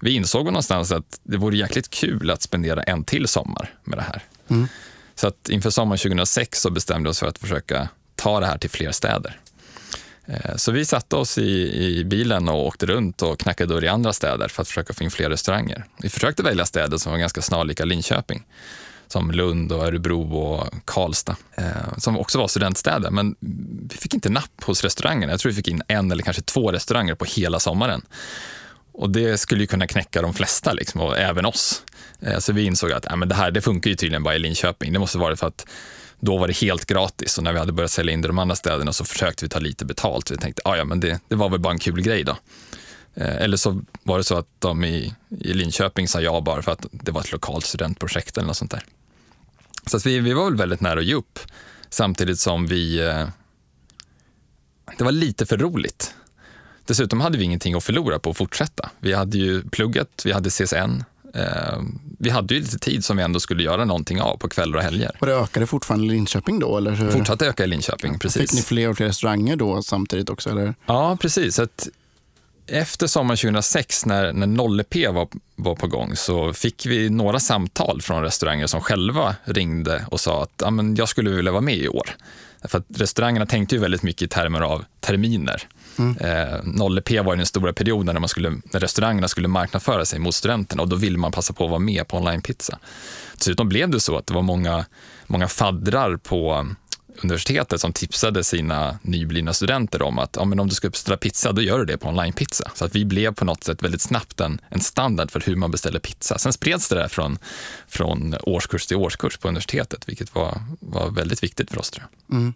vi 0.00 0.10
insåg 0.10 0.44
någonstans 0.44 0.92
att 0.92 1.20
det 1.22 1.36
vore 1.36 1.56
jäkligt 1.56 1.90
kul 1.90 2.30
att 2.30 2.42
spendera 2.42 2.82
en 2.82 3.04
till 3.04 3.28
sommar 3.28 3.74
med 3.84 3.98
det 3.98 4.02
här. 4.02 4.22
Mm. 4.48 4.68
Så 5.14 5.26
att 5.26 5.48
inför 5.48 5.70
sommaren 5.70 5.98
2006 5.98 6.60
så 6.60 6.70
bestämde 6.70 7.08
vi 7.08 7.10
oss 7.10 7.18
för 7.18 7.26
att 7.26 7.38
försöka 7.38 7.88
ta 8.14 8.40
det 8.40 8.46
här 8.46 8.58
till 8.58 8.70
fler 8.70 8.92
städer. 8.92 9.40
Eh, 10.26 10.56
så 10.56 10.72
vi 10.72 10.84
satte 10.84 11.16
oss 11.16 11.38
i, 11.38 11.84
i, 11.84 12.04
bilen 12.04 12.48
och 12.48 12.66
åkte 12.66 12.86
runt 12.86 13.22
och 13.22 13.40
knackade 13.40 13.74
dörr 13.74 13.84
i 13.84 13.88
andra 13.88 14.12
städer 14.12 14.48
för 14.48 14.62
att 14.62 14.68
försöka 14.68 14.92
få 14.92 15.04
in 15.04 15.10
fler 15.10 15.30
restauranger. 15.30 15.84
Vi 15.98 16.08
försökte 16.08 16.42
välja 16.42 16.66
städer 16.66 16.98
som 16.98 17.12
var 17.12 17.18
ganska 17.18 17.42
snarlika 17.42 17.84
Linköping 17.84 18.46
som 19.12 19.30
Lund, 19.30 19.72
och 19.72 19.84
Örebro 19.84 20.34
och 20.34 20.74
Karlstad, 20.84 21.36
eh, 21.54 21.98
som 21.98 22.18
också 22.18 22.38
var 22.38 22.48
studentstäder. 22.48 23.10
Men 23.10 23.36
vi 23.90 23.96
fick 23.96 24.14
inte 24.14 24.28
napp 24.28 24.64
hos 24.64 24.84
restaurangerna. 24.84 25.32
Jag 25.32 25.40
tror 25.40 25.50
vi 25.50 25.56
fick 25.56 25.68
in 25.68 25.82
en 25.88 26.12
eller 26.12 26.22
kanske 26.22 26.42
två 26.42 26.72
restauranger 26.72 27.14
på 27.14 27.24
hela 27.24 27.60
sommaren. 27.60 28.02
Och 28.92 29.10
det 29.10 29.38
skulle 29.38 29.60
ju 29.60 29.66
kunna 29.66 29.86
knäcka 29.86 30.22
de 30.22 30.34
flesta, 30.34 30.72
liksom, 30.72 31.00
och 31.00 31.18
även 31.18 31.46
oss. 31.46 31.82
Eh, 32.20 32.38
så 32.38 32.52
vi 32.52 32.64
insåg 32.64 32.92
att 32.92 33.06
äh, 33.06 33.16
men 33.16 33.28
det 33.28 33.34
här 33.34 33.50
det 33.50 33.60
funkar 33.60 33.90
ju 33.90 33.96
tydligen 33.96 34.22
bara 34.22 34.34
i 34.34 34.38
Linköping. 34.38 34.92
Det 34.92 34.98
måste 34.98 35.18
vara 35.18 35.36
för 35.36 35.46
att 35.46 35.66
då 36.20 36.38
var 36.38 36.46
det 36.48 36.56
helt 36.56 36.86
gratis 36.86 37.38
och 37.38 37.44
när 37.44 37.52
vi 37.52 37.58
hade 37.58 37.72
börjat 37.72 37.90
sälja 37.90 38.12
in 38.12 38.20
det 38.20 38.26
i 38.26 38.28
de 38.28 38.38
andra 38.38 38.56
städerna 38.56 38.92
så 38.92 39.04
försökte 39.04 39.44
vi 39.44 39.48
ta 39.48 39.58
lite 39.58 39.84
betalt. 39.84 40.30
Vi 40.30 40.36
tänkte, 40.36 40.62
ah, 40.64 40.76
ja 40.76 40.84
men 40.84 41.00
det, 41.00 41.20
det 41.28 41.34
var 41.34 41.48
väl 41.48 41.60
bara 41.60 41.72
en 41.72 41.78
kul 41.78 42.02
grej 42.02 42.24
då. 42.24 42.36
Eh, 43.14 43.36
eller 43.36 43.56
så 43.56 43.82
var 44.02 44.18
det 44.18 44.24
så 44.24 44.38
att 44.38 44.46
de 44.58 44.84
i, 44.84 45.14
i 45.40 45.52
Linköping 45.52 46.08
sa 46.08 46.20
ja 46.20 46.40
bara 46.40 46.62
för 46.62 46.72
att 46.72 46.86
det 46.90 47.12
var 47.12 47.20
ett 47.20 47.32
lokalt 47.32 47.64
studentprojekt 47.64 48.36
eller 48.36 48.46
något 48.46 48.56
sånt 48.56 48.70
där. 48.70 48.84
Så 49.86 49.98
vi, 49.98 50.18
vi 50.18 50.32
var 50.32 50.44
väl 50.44 50.56
väldigt 50.56 50.80
nära 50.80 50.98
att 50.98 51.04
ge 51.04 51.14
upp 51.14 51.38
samtidigt 51.90 52.38
som 52.38 52.66
vi... 52.66 52.98
Eh, 53.08 53.28
det 54.98 55.04
var 55.04 55.12
lite 55.12 55.46
för 55.46 55.56
roligt. 55.56 56.14
Dessutom 56.86 57.20
hade 57.20 57.38
vi 57.38 57.44
ingenting 57.44 57.74
att 57.74 57.84
förlora 57.84 58.18
på 58.18 58.30
att 58.30 58.36
fortsätta. 58.36 58.90
Vi 58.98 59.12
hade 59.12 59.38
ju 59.38 59.62
plugget, 59.62 60.22
vi 60.24 60.32
hade 60.32 60.50
CSN, 60.50 61.04
eh, 61.34 61.78
vi 62.18 62.30
hade 62.30 62.54
ju 62.54 62.60
lite 62.60 62.78
tid 62.78 63.04
som 63.04 63.16
vi 63.16 63.22
ändå 63.22 63.40
skulle 63.40 63.62
göra 63.62 63.84
någonting 63.84 64.20
av 64.20 64.36
på 64.36 64.48
kvällar 64.48 64.76
och 64.76 64.82
helger. 64.82 65.10
Och 65.20 65.26
det 65.26 65.34
ökade 65.34 65.66
fortfarande 65.66 66.06
i 66.06 66.10
Linköping 66.10 66.58
då? 66.58 66.76
Eller 66.76 66.90
hur? 66.90 67.10
Fortsatte 67.10 67.46
öka 67.46 67.64
i 67.64 67.66
Linköping, 67.66 68.18
precis. 68.18 68.42
Fick 68.42 68.52
ni 68.52 68.62
fler 68.62 68.88
och 68.88 68.96
fler 68.96 69.06
restauranger 69.06 69.56
då 69.56 69.82
samtidigt 69.82 70.30
också? 70.30 70.50
Eller? 70.50 70.74
Ja, 70.86 71.16
precis. 71.20 71.58
Att 71.58 71.88
efter 72.70 73.06
sommaren 73.06 73.36
2006 73.36 74.06
när, 74.06 74.32
när 74.32 74.46
0P 74.46 75.12
var, 75.12 75.28
var 75.56 75.74
på 75.74 75.86
gång 75.86 76.16
så 76.16 76.52
fick 76.52 76.86
vi 76.86 77.10
några 77.10 77.40
samtal 77.40 78.02
från 78.02 78.22
restauranger 78.22 78.66
som 78.66 78.80
själva 78.80 79.36
ringde 79.44 80.04
och 80.10 80.20
sa 80.20 80.42
att 80.42 80.72
men 80.74 80.96
jag 80.96 81.08
skulle 81.08 81.30
vilja 81.30 81.52
vara 81.52 81.62
med 81.62 81.76
i 81.76 81.88
år. 81.88 82.10
För 82.64 82.78
att 82.78 82.86
restaurangerna 82.94 83.46
tänkte 83.46 83.74
ju 83.74 83.80
väldigt 83.80 84.02
mycket 84.02 84.22
i 84.22 84.28
termer 84.28 84.60
av 84.60 84.84
terminer. 85.00 85.62
Mm. 85.98 86.16
Eh, 86.16 86.62
0P 86.62 87.24
var 87.24 87.36
den 87.36 87.46
stora 87.46 87.72
perioden 87.72 88.14
när, 88.14 88.20
man 88.20 88.28
skulle, 88.28 88.50
när 88.50 88.80
restaurangerna 88.80 89.28
skulle 89.28 89.48
marknadsföra 89.48 90.04
sig 90.04 90.18
mot 90.18 90.34
studenterna 90.34 90.82
och 90.82 90.88
då 90.88 90.96
ville 90.96 91.18
man 91.18 91.32
passa 91.32 91.52
på 91.52 91.64
att 91.64 91.70
vara 91.70 91.80
med 91.80 92.08
på 92.08 92.16
onlinepizza. 92.16 92.78
Dessutom 93.34 93.68
blev 93.68 93.90
det 93.90 94.00
så 94.00 94.16
att 94.16 94.26
det 94.26 94.34
var 94.34 94.42
många, 94.42 94.84
många 95.26 95.48
faddrar 95.48 96.16
på 96.16 96.66
universitetet 97.24 97.80
som 97.80 97.92
tipsade 97.92 98.44
sina 98.44 98.98
nyblivna 99.02 99.52
studenter 99.52 100.02
om 100.02 100.18
att 100.18 100.36
ja, 100.36 100.44
men 100.44 100.60
om 100.60 100.68
du 100.68 100.74
ska 100.74 100.90
beställa 100.90 101.16
pizza, 101.16 101.52
då 101.52 101.62
gör 101.62 101.78
du 101.78 101.84
det 101.84 101.98
på 101.98 102.08
onlinepizza. 102.08 102.70
Så 102.74 102.84
att 102.84 102.94
vi 102.94 103.04
blev 103.04 103.34
på 103.34 103.44
något 103.44 103.64
sätt 103.64 103.82
väldigt 103.82 104.02
snabbt 104.02 104.40
en, 104.40 104.60
en 104.68 104.80
standard 104.80 105.30
för 105.30 105.40
hur 105.40 105.56
man 105.56 105.70
beställer 105.70 106.00
pizza. 106.00 106.38
Sen 106.38 106.52
spreds 106.52 106.88
det 106.88 106.94
där 106.94 107.08
från, 107.08 107.38
från 107.88 108.34
årskurs 108.42 108.86
till 108.86 108.96
årskurs 108.96 109.36
på 109.36 109.48
universitetet, 109.48 110.08
vilket 110.08 110.34
var, 110.34 110.60
var 110.80 111.10
väldigt 111.10 111.42
viktigt 111.42 111.70
för 111.70 111.78
oss. 111.78 111.90
Tror 111.90 112.06
jag. 112.26 112.36
Mm. 112.36 112.54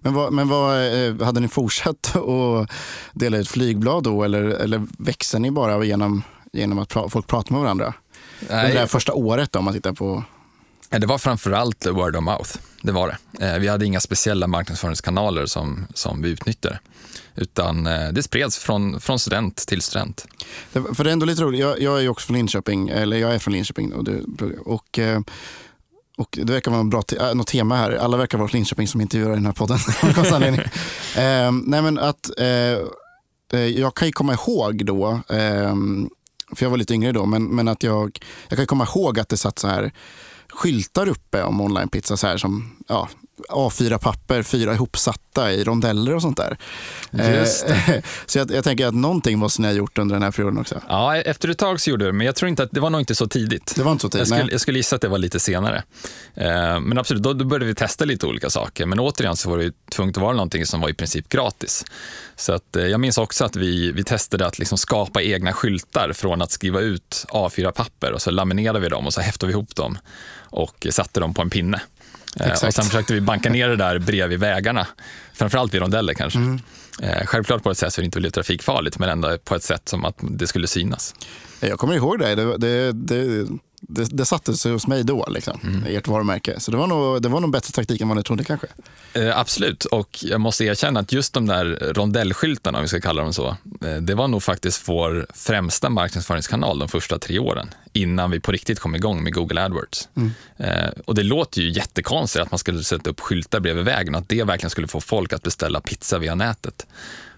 Men, 0.00 0.14
vad, 0.14 0.32
men 0.32 0.48
vad, 0.48 1.06
eh, 1.06 1.22
hade 1.22 1.40
ni 1.40 1.48
fortsatt 1.48 2.16
att 2.16 2.70
dela 3.12 3.36
ut 3.36 3.48
flygblad 3.48 4.04
då 4.04 4.24
eller, 4.24 4.42
eller 4.42 4.86
växer 4.98 5.38
ni 5.38 5.50
bara 5.50 5.84
genom, 5.84 6.22
genom 6.52 6.78
att 6.78 6.88
pra, 6.88 7.08
folk 7.08 7.26
pratar 7.26 7.52
med 7.52 7.62
varandra? 7.62 7.94
Nej. 8.48 8.72
Det 8.72 8.78
här 8.78 8.86
första 8.86 9.12
året 9.12 9.52
då, 9.52 9.58
om 9.58 9.64
man 9.64 9.74
tittar 9.74 9.92
på 9.92 10.24
det 10.98 11.06
var 11.06 11.18
framförallt 11.18 11.86
word 11.86 12.16
of 12.16 12.24
mouth. 12.24 12.50
Det 12.82 12.92
var 12.92 13.08
det. 13.08 13.46
Eh, 13.46 13.58
vi 13.58 13.68
hade 13.68 13.86
inga 13.86 14.00
speciella 14.00 14.46
marknadsföringskanaler 14.46 15.46
som, 15.46 15.86
som 15.94 16.22
vi 16.22 16.30
utnyttjade. 16.30 16.78
Utan 17.34 17.86
eh, 17.86 18.08
det 18.08 18.22
spreds 18.22 18.58
från, 18.58 19.00
från 19.00 19.18
student 19.18 19.56
till 19.56 19.82
student. 19.82 20.26
Det, 20.72 20.94
För 20.94 21.04
det 21.04 21.10
är 21.10 21.12
ändå 21.12 21.26
lite 21.26 21.42
roligt. 21.42 21.60
Jag, 21.60 21.80
jag 21.80 22.04
är 22.04 22.08
också 22.08 22.26
från 22.26 22.36
Linköping, 22.36 22.88
eller 22.88 23.16
jag 23.16 23.34
är 23.34 23.38
från 23.38 23.54
Linköping. 23.54 23.92
Och, 23.92 24.04
du, 24.04 24.24
och, 24.64 24.98
eh, 24.98 25.20
och 26.18 26.38
det 26.42 26.52
verkar 26.52 26.70
vara 26.70 26.84
bra 26.84 27.02
te 27.02 27.16
äh, 27.16 27.34
något 27.34 27.46
tema 27.46 27.76
här. 27.76 27.92
Alla 27.92 28.16
verkar 28.16 28.38
vara 28.38 28.48
från 28.48 28.58
Linköping 28.58 28.88
som 28.88 29.00
intervjuar 29.00 29.32
i 29.32 29.34
den 29.34 29.46
här 29.46 29.52
podden. 29.52 29.78
eh, 31.16 31.52
nej 31.66 31.82
men 31.82 31.98
att, 31.98 32.30
eh, 32.38 33.60
jag 33.60 33.94
kan 33.94 34.08
ju 34.08 34.12
komma 34.12 34.32
ihåg 34.32 34.86
då, 34.86 35.20
eh, 35.28 35.74
för 36.54 36.64
jag 36.64 36.70
var 36.70 36.76
lite 36.76 36.94
yngre 36.94 37.12
då, 37.12 37.26
men, 37.26 37.44
men 37.44 37.68
att 37.68 37.82
jag, 37.82 38.18
jag 38.48 38.58
kan 38.58 38.66
komma 38.66 38.84
ihåg 38.84 39.20
att 39.20 39.28
det 39.28 39.36
satt 39.36 39.58
så 39.58 39.68
här 39.68 39.92
skyltar 40.52 41.08
uppe 41.08 41.42
om 41.42 41.60
onlinepizza 41.60 42.16
så 42.16 42.26
här 42.26 42.36
som 42.36 42.76
ja, 42.88 43.08
A4-papper, 43.48 44.42
fyra 44.42 44.74
ihopsatta 44.74 45.52
i 45.52 45.64
rondeller 45.64 46.14
och 46.14 46.22
sånt 46.22 46.36
där. 46.36 46.56
Just 47.10 47.68
eh, 47.68 47.76
så 48.26 48.38
jag, 48.38 48.50
jag, 48.50 48.64
tänker 48.64 48.86
att 48.86 48.94
någonting 48.94 49.38
måste 49.38 49.62
ni 49.62 49.68
ha 49.68 49.74
gjort 49.74 49.98
under 49.98 50.14
den 50.14 50.22
här 50.22 50.30
perioden 50.30 50.58
också. 50.58 50.82
Ja, 50.88 51.16
efter 51.16 51.48
ett 51.48 51.58
tag 51.58 51.80
så 51.80 51.90
gjorde 51.90 52.04
vi 52.04 52.12
men 52.12 52.26
jag 52.26 52.36
tror 52.36 52.48
inte 52.48 52.62
att 52.62 52.70
det 52.72 52.80
var 52.80 52.90
nog 52.90 53.00
inte 53.00 53.14
så 53.14 53.28
tidigt. 53.28 53.72
Det 53.76 53.82
var 53.82 53.92
inte 53.92 54.02
så 54.02 54.08
tidigt, 54.08 54.28
jag, 54.28 54.38
skulle, 54.38 54.52
jag 54.52 54.60
skulle 54.60 54.78
gissa 54.78 54.96
att 54.96 55.02
det 55.02 55.08
var 55.08 55.18
lite 55.18 55.40
senare. 55.40 55.82
Eh, 56.34 56.80
men 56.80 56.98
absolut, 56.98 57.22
då, 57.22 57.32
då, 57.32 57.44
började 57.44 57.66
vi 57.66 57.74
testa 57.74 58.04
lite 58.04 58.26
olika 58.26 58.50
saker. 58.50 58.86
Men 58.86 59.00
återigen 59.00 59.36
så 59.36 59.50
var 59.50 59.58
det 59.58 59.72
tvunget 59.90 60.16
att 60.16 60.22
vara 60.22 60.32
någonting 60.32 60.66
som 60.66 60.80
var 60.80 60.88
i 60.88 60.94
princip 60.94 61.28
gratis. 61.28 61.84
Så 62.36 62.52
att, 62.52 62.76
eh, 62.76 62.86
jag 62.86 63.00
minns 63.00 63.18
också 63.18 63.44
att 63.44 63.56
vi, 63.56 63.92
vi 63.92 64.04
testade 64.04 64.46
att 64.46 64.58
liksom 64.58 64.78
skapa 64.78 65.22
egna 65.22 65.52
skyltar 65.52 66.12
från 66.12 66.42
att 66.42 66.50
skriva 66.50 66.80
ut 66.80 67.26
A4-papper 67.28 68.12
och 68.12 68.22
så 68.22 68.30
laminerade 68.30 68.80
vi 68.80 68.88
dem 68.88 69.06
och 69.06 69.14
så 69.14 69.20
häftade 69.20 69.46
vi 69.46 69.52
ihop 69.52 69.76
dem 69.76 69.98
och 70.52 70.86
satte 70.90 71.20
dem 71.20 71.34
på 71.34 71.42
en 71.42 71.50
pinne. 71.50 71.80
Eh, 72.40 72.46
Exakt. 72.46 72.62
Och 72.64 72.74
sen 72.74 72.84
försökte 72.84 73.14
vi 73.14 73.20
banka 73.20 73.50
ner 73.50 73.68
det 73.68 73.76
där 73.76 73.98
bredvid 73.98 74.40
vägarna, 74.40 74.86
framförallt 75.34 75.74
vid 75.74 75.80
rondeller 75.80 76.14
kanske. 76.14 76.38
Mm. 76.38 76.60
Eh, 77.02 77.26
självklart 77.26 77.62
på 77.62 77.70
ett 77.70 77.78
sätt 77.78 77.92
så 77.92 78.00
det 78.00 78.04
inte 78.04 78.20
blev 78.20 78.30
trafikfarligt, 78.30 78.98
men 78.98 79.08
ändå 79.08 79.38
på 79.38 79.54
ett 79.54 79.62
sätt 79.62 79.88
som 79.88 80.04
att 80.04 80.16
det 80.20 80.46
skulle 80.46 80.66
synas. 80.66 81.14
Jag 81.60 81.78
kommer 81.78 81.94
ihåg 81.94 82.18
det. 82.18 82.34
Det, 82.34 82.56
det, 82.56 82.92
det, 82.92 83.46
det, 83.88 84.16
det 84.16 84.24
satte 84.24 84.56
sig 84.56 84.72
hos 84.72 84.86
mig 84.86 85.04
då, 85.04 85.26
liksom, 85.30 85.60
mm. 85.62 85.96
ert 85.96 86.08
varumärke. 86.08 86.60
Så 86.60 86.70
det 86.70 86.76
var, 86.76 86.86
nog, 86.86 87.22
det 87.22 87.28
var 87.28 87.40
nog 87.40 87.50
bättre 87.50 87.72
taktik 87.72 88.00
än 88.00 88.08
vad 88.08 88.16
ni 88.16 88.22
trodde 88.22 88.44
kanske. 88.44 88.66
Eh, 89.12 89.38
absolut, 89.38 89.84
och 89.84 90.18
jag 90.22 90.40
måste 90.40 90.64
erkänna 90.64 91.00
att 91.00 91.12
just 91.12 91.34
de 91.34 91.46
där 91.46 91.92
rondellskyltarna, 91.94 92.78
om 92.78 92.82
vi 92.82 92.88
ska 92.88 93.00
kalla 93.00 93.22
dem 93.22 93.32
så, 93.32 93.48
eh, 93.84 93.96
det 94.00 94.14
var 94.14 94.28
nog 94.28 94.42
faktiskt 94.42 94.88
vår 94.88 95.26
främsta 95.34 95.90
marknadsföringskanal 95.90 96.78
de 96.78 96.88
första 96.88 97.18
tre 97.18 97.38
åren, 97.38 97.70
innan 97.92 98.30
vi 98.30 98.40
på 98.40 98.52
riktigt 98.52 98.78
kom 98.78 98.94
igång 98.94 99.22
med 99.22 99.34
Google 99.34 99.64
AdWords. 99.64 100.08
Mm. 100.16 100.30
Eh, 100.56 100.90
och 101.04 101.14
det 101.14 101.22
låter 101.22 101.60
ju 101.60 101.70
jättekonstigt 101.70 102.42
att 102.42 102.50
man 102.50 102.58
skulle 102.58 102.82
sätta 102.82 103.10
upp 103.10 103.20
skyltar 103.20 103.60
bredvid 103.60 103.84
vägen 103.84 104.14
och 104.14 104.20
att 104.20 104.28
det 104.28 104.44
verkligen 104.44 104.70
skulle 104.70 104.88
få 104.88 105.00
folk 105.00 105.32
att 105.32 105.42
beställa 105.42 105.80
pizza 105.80 106.18
via 106.18 106.34
nätet. 106.34 106.86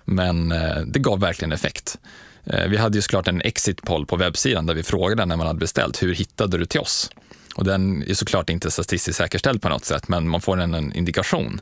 Men 0.05 0.53
eh, 0.53 0.81
det 0.87 0.99
gav 0.99 1.21
verkligen 1.21 1.53
effekt. 1.53 1.99
Eh, 2.47 2.69
vi 2.69 2.77
hade 2.77 2.99
ju 2.99 3.03
såklart 3.03 3.29
en 3.29 3.41
exit 3.41 3.83
poll 3.83 4.07
på 4.07 4.17
webbsidan 4.17 4.67
där 4.67 4.75
vi 4.75 4.83
frågade 4.83 5.25
när 5.25 5.37
man 5.37 5.47
hade 5.47 5.59
beställt, 5.59 6.03
hur 6.03 6.15
hittade 6.15 6.59
du 6.59 6.65
till 6.65 6.81
oss? 6.81 7.11
Och 7.55 7.65
den 7.65 8.03
är 8.03 8.15
såklart 8.15 8.51
inte 8.51 8.71
statistiskt 8.71 9.19
säkerställd 9.19 9.63
på 9.63 9.69
något 9.69 9.85
sätt, 9.85 10.09
men 10.09 10.29
man 10.29 10.41
får 10.41 10.61
en, 10.61 10.75
en 10.75 10.93
indikation. 10.93 11.61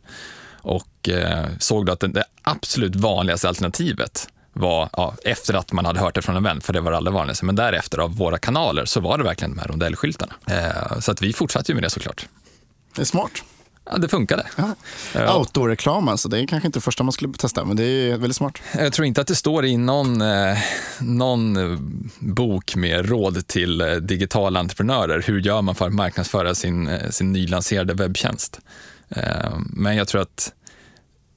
Och 0.62 1.08
eh, 1.08 1.46
såg 1.58 1.86
då 1.86 1.92
att 1.92 2.00
det 2.00 2.24
absolut 2.42 2.96
vanligaste 2.96 3.48
alternativet 3.48 4.28
var, 4.52 4.88
ja, 4.92 5.14
efter 5.24 5.54
att 5.54 5.72
man 5.72 5.84
hade 5.84 6.00
hört 6.00 6.14
det 6.14 6.22
från 6.22 6.36
en 6.36 6.42
vän, 6.42 6.60
för 6.60 6.72
det 6.72 6.80
var 6.80 6.90
det 6.90 6.96
allra 6.96 7.10
vanligaste, 7.10 7.44
men 7.44 7.56
därefter 7.56 7.98
av 7.98 8.16
våra 8.16 8.38
kanaler 8.38 8.84
så 8.84 9.00
var 9.00 9.18
det 9.18 9.24
verkligen 9.24 9.50
de 9.50 9.58
här 9.58 9.68
rondellskyltarna. 9.68 10.34
Eh, 10.46 11.00
så 11.00 11.12
att 11.12 11.22
vi 11.22 11.32
fortsatte 11.32 11.72
ju 11.72 11.74
med 11.74 11.84
det 11.84 11.90
såklart. 11.90 12.26
Det 12.94 13.00
är 13.00 13.06
smart. 13.06 13.42
Ja, 13.84 13.98
det 13.98 14.08
funkade. 14.08 14.46
Ja. 14.56 15.38
Outdoor-reklam 15.38 16.08
alltså, 16.08 16.28
det 16.28 16.38
är 16.40 16.46
kanske 16.46 16.66
inte 16.66 16.80
första 16.80 17.04
man 17.04 17.12
skulle 17.12 17.32
testa, 17.32 17.64
men 17.64 17.76
det 17.76 17.84
är 17.84 18.16
väldigt 18.16 18.36
smart. 18.36 18.58
Jag 18.74 18.92
tror 18.92 19.06
inte 19.06 19.20
att 19.20 19.26
det 19.26 19.34
står 19.34 19.64
i 19.64 19.76
någon, 19.76 20.20
eh, 20.20 20.58
någon 21.00 21.56
eh, 21.56 21.78
bok 22.18 22.76
med 22.76 23.08
råd 23.08 23.46
till 23.46 23.80
eh, 23.80 23.94
digitala 23.94 24.60
entreprenörer. 24.60 25.22
Hur 25.26 25.40
gör 25.40 25.62
man 25.62 25.74
för 25.74 25.86
att 25.86 25.94
marknadsföra 25.94 26.54
sin, 26.54 26.90
sin 27.10 27.32
nylanserade 27.32 27.94
webbtjänst? 27.94 28.60
Men 29.66 29.96
jag 29.96 30.08
tror 30.08 30.20
att 30.20 30.52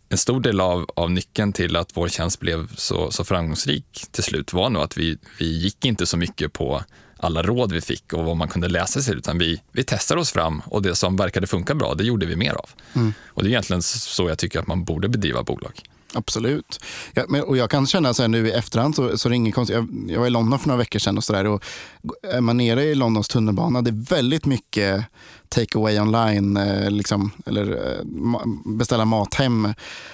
en 0.09 0.17
stor 0.17 0.41
del 0.41 0.61
av, 0.61 0.85
av 0.95 1.11
nyckeln 1.11 1.53
till 1.53 1.75
att 1.75 1.97
vår 1.97 2.07
tjänst 2.07 2.39
blev 2.39 2.75
så, 2.75 3.11
så 3.11 3.23
framgångsrik 3.23 4.05
till 4.11 4.23
slut 4.23 4.53
var 4.53 4.69
nog 4.69 4.83
att 4.83 4.97
vi, 4.97 5.17
vi 5.39 5.57
gick 5.57 5.85
inte 5.85 6.05
så 6.05 6.17
mycket 6.17 6.53
på 6.53 6.83
alla 7.25 7.43
råd 7.43 7.71
vi 7.71 7.81
fick 7.81 8.13
och 8.13 8.25
vad 8.25 8.37
man 8.37 8.47
kunde 8.47 8.67
läsa 8.67 9.01
sig 9.01 9.15
utan 9.15 9.37
vi, 9.37 9.61
vi 9.71 9.83
testade 9.83 10.21
oss 10.21 10.31
fram 10.31 10.61
och 10.65 10.81
det 10.81 10.95
som 10.95 11.15
verkade 11.15 11.47
funka 11.47 11.75
bra, 11.75 11.93
det 11.93 12.03
gjorde 12.03 12.25
vi 12.25 12.35
mer 12.35 12.53
av. 12.53 12.69
Mm. 12.93 13.13
Och 13.27 13.43
det 13.43 13.47
är 13.47 13.51
egentligen 13.51 13.81
så 13.81 14.29
jag 14.29 14.37
tycker 14.37 14.59
att 14.59 14.67
man 14.67 14.83
borde 14.83 15.09
bedriva 15.09 15.43
bolag. 15.43 15.81
Absolut. 16.13 16.79
Ja, 17.13 17.25
men, 17.29 17.43
och 17.43 17.57
jag 17.57 17.69
kan 17.69 17.87
känna 17.87 18.13
så 18.13 18.23
här, 18.23 18.29
nu 18.29 18.47
i 18.47 18.51
efterhand 18.51 18.95
så, 18.95 19.17
så 19.17 19.29
konstigt. 19.29 19.75
Jag, 19.75 19.87
jag 20.07 20.19
var 20.19 20.27
i 20.27 20.29
London 20.29 20.59
för 20.59 20.67
några 20.67 20.77
veckor 20.77 20.99
sedan 20.99 21.17
och 21.17 21.23
så 21.23 21.33
där, 21.33 21.47
och 21.47 21.63
är 22.31 22.41
man 22.41 22.57
nere 22.57 22.83
i 22.83 22.95
Londons 22.95 23.27
tunnelbana, 23.27 23.81
det 23.81 23.89
är 23.89 24.15
väldigt 24.15 24.45
mycket 24.45 25.05
take 25.55 25.77
away 25.77 25.99
online, 25.99 26.57
eh, 26.57 26.91
liksom, 26.91 27.31
eller 27.45 27.71
eh, 27.71 28.05
beställa 28.65 29.05
mat 29.05 29.33
hem 29.33 29.65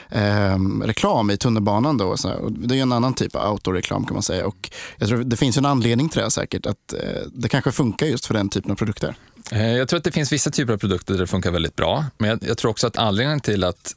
eh, 0.10 0.60
reklam 0.84 1.32
i 1.32 1.38
tunnelbanan. 1.38 1.98
Då, 1.98 2.18
så 2.18 2.34
och 2.34 2.52
det 2.52 2.78
är 2.78 2.82
en 2.82 2.92
annan 2.92 3.14
typ 3.14 3.36
av 3.36 3.52
outdoor-reklam 3.52 4.06
kan 4.06 4.14
man 4.14 4.24
säga. 4.24 4.48
Och 4.48 4.72
jag 4.98 5.10
tror 5.10 5.24
det 5.24 5.38
finns 5.38 5.58
en 5.58 5.66
anledning 5.66 6.10
till 6.10 6.22
det 6.22 6.32
säkert, 6.32 6.66
att 6.66 6.94
eh, 6.94 7.00
det 7.34 7.50
kanske 7.50 7.72
funkar 7.72 8.08
just 8.08 8.26
för 8.26 8.34
den 8.34 8.50
typen 8.50 8.72
av 8.72 8.76
produkter. 8.76 9.16
Jag 9.52 9.88
tror 9.88 9.98
att 9.98 10.04
det 10.04 10.12
finns 10.12 10.32
vissa 10.32 10.52
typer 10.52 10.74
av 10.74 10.78
produkter 10.78 11.14
där 11.14 11.22
det 11.22 11.28
funkar 11.28 11.52
väldigt 11.52 11.76
bra, 11.76 12.06
men 12.18 12.30
jag, 12.30 12.40
jag 12.42 12.58
tror 12.58 12.72
också 12.72 12.88
att 12.88 12.98
anledningen 12.98 13.40
till 13.40 13.64
att 13.64 13.96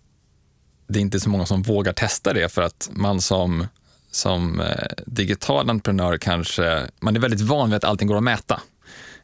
det 0.89 0.99
är 0.99 1.01
inte 1.01 1.21
så 1.21 1.29
många 1.29 1.47
som 1.47 1.63
vågar 1.63 1.93
testa 1.93 2.33
det 2.33 2.53
för 2.53 2.63
att 2.63 2.91
man 2.93 3.21
som, 3.21 3.67
som 4.11 4.63
digital 5.07 5.71
entreprenör 5.71 6.19
kanske, 6.19 6.83
man 7.01 7.17
är 7.17 7.21
väldigt 7.21 7.41
van 7.41 7.71
vid 7.71 7.77
att 7.77 7.85
allting 7.85 8.09
går 8.09 8.17
att 8.17 8.23
mäta. 8.23 8.61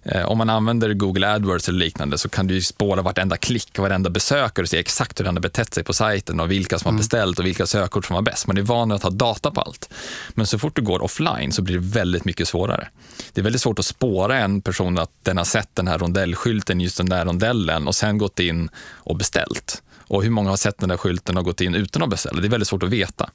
Eh, 0.02 0.24
om 0.24 0.38
man 0.38 0.50
använder 0.50 0.94
Google 0.94 1.28
AdWords 1.34 1.68
eller 1.68 1.78
liknande 1.78 2.18
så 2.18 2.28
kan 2.28 2.46
du 2.46 2.54
ju 2.54 2.62
spåra 2.62 3.02
vartenda 3.02 3.36
klick 3.36 3.70
och 3.78 3.82
varenda 3.82 4.10
besökare 4.10 4.62
och 4.62 4.68
se 4.68 4.78
exakt 4.78 5.20
hur 5.20 5.24
den 5.24 5.36
har 5.36 5.42
betett 5.42 5.74
sig 5.74 5.84
på 5.84 5.92
sajten 5.92 6.40
och 6.40 6.50
vilka 6.50 6.78
som 6.78 6.92
har 6.92 6.98
beställt 6.98 7.38
och 7.38 7.46
vilka 7.46 7.66
sökord 7.66 8.06
som 8.06 8.14
var 8.14 8.22
bäst. 8.22 8.46
Man 8.46 8.58
är 8.58 8.62
van 8.62 8.92
att 8.92 9.02
ha 9.02 9.10
data 9.10 9.50
på 9.50 9.60
allt. 9.60 9.92
Men 10.30 10.46
så 10.46 10.58
fort 10.58 10.76
du 10.76 10.82
går 10.82 11.02
offline 11.02 11.52
så 11.52 11.62
blir 11.62 11.74
det 11.74 11.86
väldigt 11.86 12.24
mycket 12.24 12.48
svårare. 12.48 12.88
Det 13.32 13.40
är 13.40 13.42
väldigt 13.42 13.62
svårt 13.62 13.78
att 13.78 13.86
spåra 13.86 14.38
en 14.38 14.62
person 14.62 14.98
att 14.98 15.10
den 15.22 15.36
har 15.36 15.44
sett 15.44 15.74
den 15.74 15.88
här 15.88 15.98
rondellskylten, 15.98 16.80
just 16.80 16.96
den 16.96 17.08
där 17.08 17.24
rondellen 17.24 17.88
och 17.88 17.94
sen 17.94 18.18
gått 18.18 18.38
in 18.38 18.68
och 18.76 19.16
beställt. 19.16 19.82
Och 20.10 20.22
hur 20.22 20.30
många 20.30 20.50
har 20.50 20.56
sett 20.56 20.78
den 20.78 20.88
där 20.88 20.96
skylten 20.96 21.36
och 21.36 21.44
gått 21.44 21.60
in 21.60 21.74
utan 21.74 22.02
att 22.02 22.10
beställa? 22.10 22.40
Det 22.40 22.46
är 22.46 22.50
väldigt 22.50 22.68
svårt 22.68 22.82
att 22.82 22.88
veta. 22.88 23.30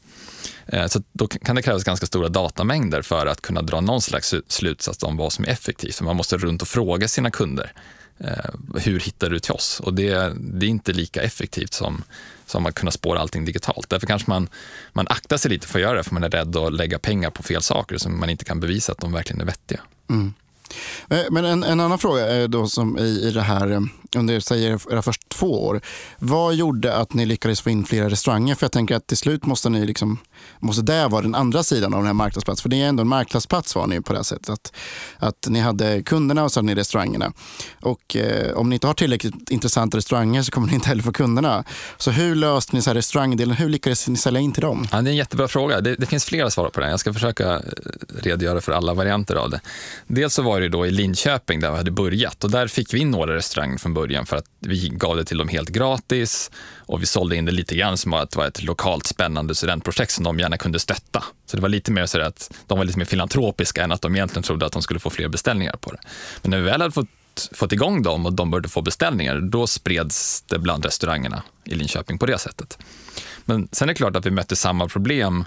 Eh, 0.65 0.88
så 0.88 1.03
då 1.13 1.27
kan 1.27 1.55
det 1.55 1.61
krävas 1.61 1.83
ganska 1.83 2.05
stora 2.05 2.29
datamängder 2.29 3.01
för 3.01 3.25
att 3.25 3.41
kunna 3.41 3.61
dra 3.61 3.81
någon 3.81 4.01
slags 4.01 4.33
slutsats 4.47 5.03
om 5.03 5.17
vad 5.17 5.33
som 5.33 5.45
är 5.45 5.49
effektivt. 5.49 5.95
För 5.95 6.05
man 6.05 6.15
måste 6.15 6.38
runt 6.38 6.61
och 6.61 6.67
fråga 6.67 7.07
sina 7.07 7.31
kunder. 7.31 7.71
Eh, 8.17 8.29
hur 8.75 8.99
hittar 8.99 9.29
du 9.29 9.39
till 9.39 9.51
oss? 9.51 9.79
Och 9.79 9.93
det, 9.93 10.33
det 10.38 10.65
är 10.65 10.69
inte 10.69 10.93
lika 10.93 11.21
effektivt 11.21 11.73
som, 11.73 12.03
som 12.45 12.65
att 12.65 12.75
kunna 12.75 12.91
spåra 12.91 13.19
allting 13.19 13.45
digitalt. 13.45 13.89
Därför 13.89 14.07
kanske 14.07 14.31
man, 14.31 14.49
man 14.93 15.07
aktar 15.07 15.38
sig 15.38 15.51
lite 15.51 15.67
för 15.67 15.79
att 15.79 15.83
göra 15.83 15.97
det, 15.97 16.03
för 16.03 16.13
man 16.13 16.23
är 16.23 16.29
rädd 16.29 16.55
att 16.55 16.73
lägga 16.73 16.99
pengar 16.99 17.29
på 17.29 17.43
fel 17.43 17.61
saker 17.61 17.97
som 17.97 18.19
man 18.19 18.29
inte 18.29 18.45
kan 18.45 18.59
bevisa 18.59 18.91
att 18.91 18.99
de 18.99 19.11
verkligen 19.11 19.41
är 19.41 19.45
vettiga. 19.45 19.81
Mm. 20.09 20.33
Eh, 21.10 21.19
men 21.32 21.45
en, 21.45 21.63
en, 21.63 21.80
annan 21.80 21.99
fråga 21.99 22.28
är 22.28 22.47
då 22.47 22.67
som 22.67 22.97
i, 22.97 23.28
i 23.28 23.32
det 23.32 23.41
här, 23.41 23.71
eh, 23.71 23.82
under 24.15 24.39
säger 24.39 24.93
era 24.93 25.01
första 25.01 25.25
två 25.28 25.65
år. 25.65 25.82
Vad 26.19 26.56
gjorde 26.56 26.95
att 26.95 27.13
ni 27.13 27.25
lyckades 27.25 27.62
få 27.62 27.69
in 27.69 27.86
flera 27.86 28.10
restauranger? 28.10 28.56
För 28.56 28.63
jag 28.63 28.71
tänker 28.71 28.95
att 28.95 29.08
till 29.08 29.17
slut 29.17 29.45
måste 29.45 29.69
ni 29.69 29.86
liksom, 29.86 30.17
måste 30.60 30.81
det 30.81 31.08
vara 31.08 31.21
den 31.21 31.36
andra 31.36 31.63
sidan 31.63 31.93
av 31.93 31.99
den 31.99 32.08
här 32.08 32.13
marknadsplatsen. 32.13 32.62
För 32.62 32.69
det 32.69 32.81
är 32.81 32.88
ändå 32.88 33.01
en 33.01 33.08
marknadsplats 33.08 33.75
var 33.75 33.88
ni 33.88 34.01
på 34.01 34.13
det 34.13 34.23
sättet. 34.23 34.49
Att, 34.49 34.73
att 35.17 35.47
ni 35.49 35.60
hade 35.60 36.03
kunderna 36.03 36.43
och 36.43 36.51
så 36.51 36.60
hade 36.60 36.65
ni 36.65 36.75
restaurangerna. 36.75 37.34
Och 37.81 38.15
eh, 38.15 38.53
om 38.53 38.69
ni 38.69 38.75
inte 38.75 38.88
har 38.88 38.93
tillräckligt 38.93 39.49
intressanta 39.49 39.97
restauranger 39.97 40.41
så 40.41 40.51
kommer 40.51 40.67
ni 40.67 40.73
inte 40.73 40.88
heller 40.88 41.03
få 41.03 41.12
kunderna. 41.12 41.63
Så 41.97 42.12
hur 42.12 42.36
löste 42.36 42.75
ni 42.75 42.81
så 42.81 42.89
här 42.89 42.95
restaurangdelen? 42.95 43.55
Hur 43.55 43.69
lyckades 43.69 44.08
ni 44.08 44.17
sälja 44.17 44.41
in 44.41 44.51
till 44.51 44.62
dem? 44.62 44.88
Ja, 44.91 45.01
det 45.01 45.10
är 45.10 45.12
en 45.12 45.17
jättebra 45.17 45.47
fråga. 45.47 45.81
Det, 45.81 45.95
det 45.95 46.05
finns 46.05 46.25
flera 46.25 46.49
svar 46.49 46.69
på 46.69 46.79
den. 46.79 46.89
Jag 46.89 46.99
ska 46.99 47.13
försöka 47.13 47.53
eh, 47.53 47.62
redogöra 48.21 48.62
för 48.62 48.71
alla 48.71 48.93
varianter 48.93 49.36
av 49.36 49.49
det. 49.49 49.62
Dels 50.08 50.34
så 50.34 50.41
var 50.41 50.62
det 50.62 50.69
då 50.69 50.86
i 50.86 50.91
Linköping 50.91 51.60
där 51.60 51.71
vi 51.71 51.77
hade 51.77 51.91
börjat 51.91 52.43
och 52.43 52.51
där 52.51 52.67
fick 52.67 52.93
vi 52.93 52.99
in 52.99 53.12
några 53.12 53.36
restauranger 53.36 53.77
från 53.77 53.93
början 53.93 54.25
för 54.25 54.38
att 54.38 54.45
vi 54.60 54.89
gav 54.89 55.15
det 55.15 55.25
till 55.25 55.38
dem 55.38 55.47
helt 55.47 55.69
gratis 55.69 56.51
och 56.77 57.01
vi 57.01 57.05
sålde 57.05 57.36
in 57.36 57.45
det 57.45 57.51
lite 57.51 57.75
grann 57.75 57.97
som 57.97 58.13
att 58.13 58.31
det 58.31 58.38
var 58.38 58.47
ett 58.47 58.63
lokalt 58.63 59.08
spännande 59.08 59.55
studentprojekt 59.55 60.12
som 60.12 60.23
de 60.23 60.35
gärna 60.39 60.58
kunde 60.58 60.80
stötta. 60.80 61.24
Så 61.45 61.58
det 61.58 61.62
var 61.62 61.69
lite 61.69 61.91
mer 61.91 62.06
så 62.06 62.21
att 62.21 62.54
de 62.67 62.78
var 62.78 62.86
lite 62.86 62.98
mer 62.98 63.06
filantropiska 63.06 63.84
än 63.84 63.91
att 63.91 64.02
de 64.02 64.15
egentligen 64.15 64.43
trodde 64.43 64.65
att 64.65 64.74
de 64.74 64.82
skulle 64.82 65.00
få 65.00 65.10
fler 65.10 65.28
beställningar 65.28 65.76
på 65.82 65.91
det. 65.91 66.00
Men 66.41 66.52
när 66.52 66.58
vi 66.58 66.63
väl 66.63 66.82
hade 66.82 66.91
fått, 66.91 67.08
fått 67.52 67.71
igång 67.71 68.04
dem 68.04 68.26
och 68.26 68.34
de 68.34 68.52
började 68.52 68.69
få 68.69 68.82
beställningar, 68.82 69.39
då 69.39 69.67
spreds 69.67 70.41
det 70.41 70.60
bland 70.60 70.86
restaurangerna 70.86 71.43
i 71.63 71.76
Linköping 71.76 72.17
på 72.17 72.26
det 72.26 72.38
sättet. 72.38 72.78
Men 73.45 73.67
sen 73.71 73.89
är 73.89 73.93
det 73.93 73.98
klart 73.98 74.15
att 74.15 74.26
vi 74.26 74.32
mötte 74.32 74.56
samma 74.56 74.88
problem 74.88 75.43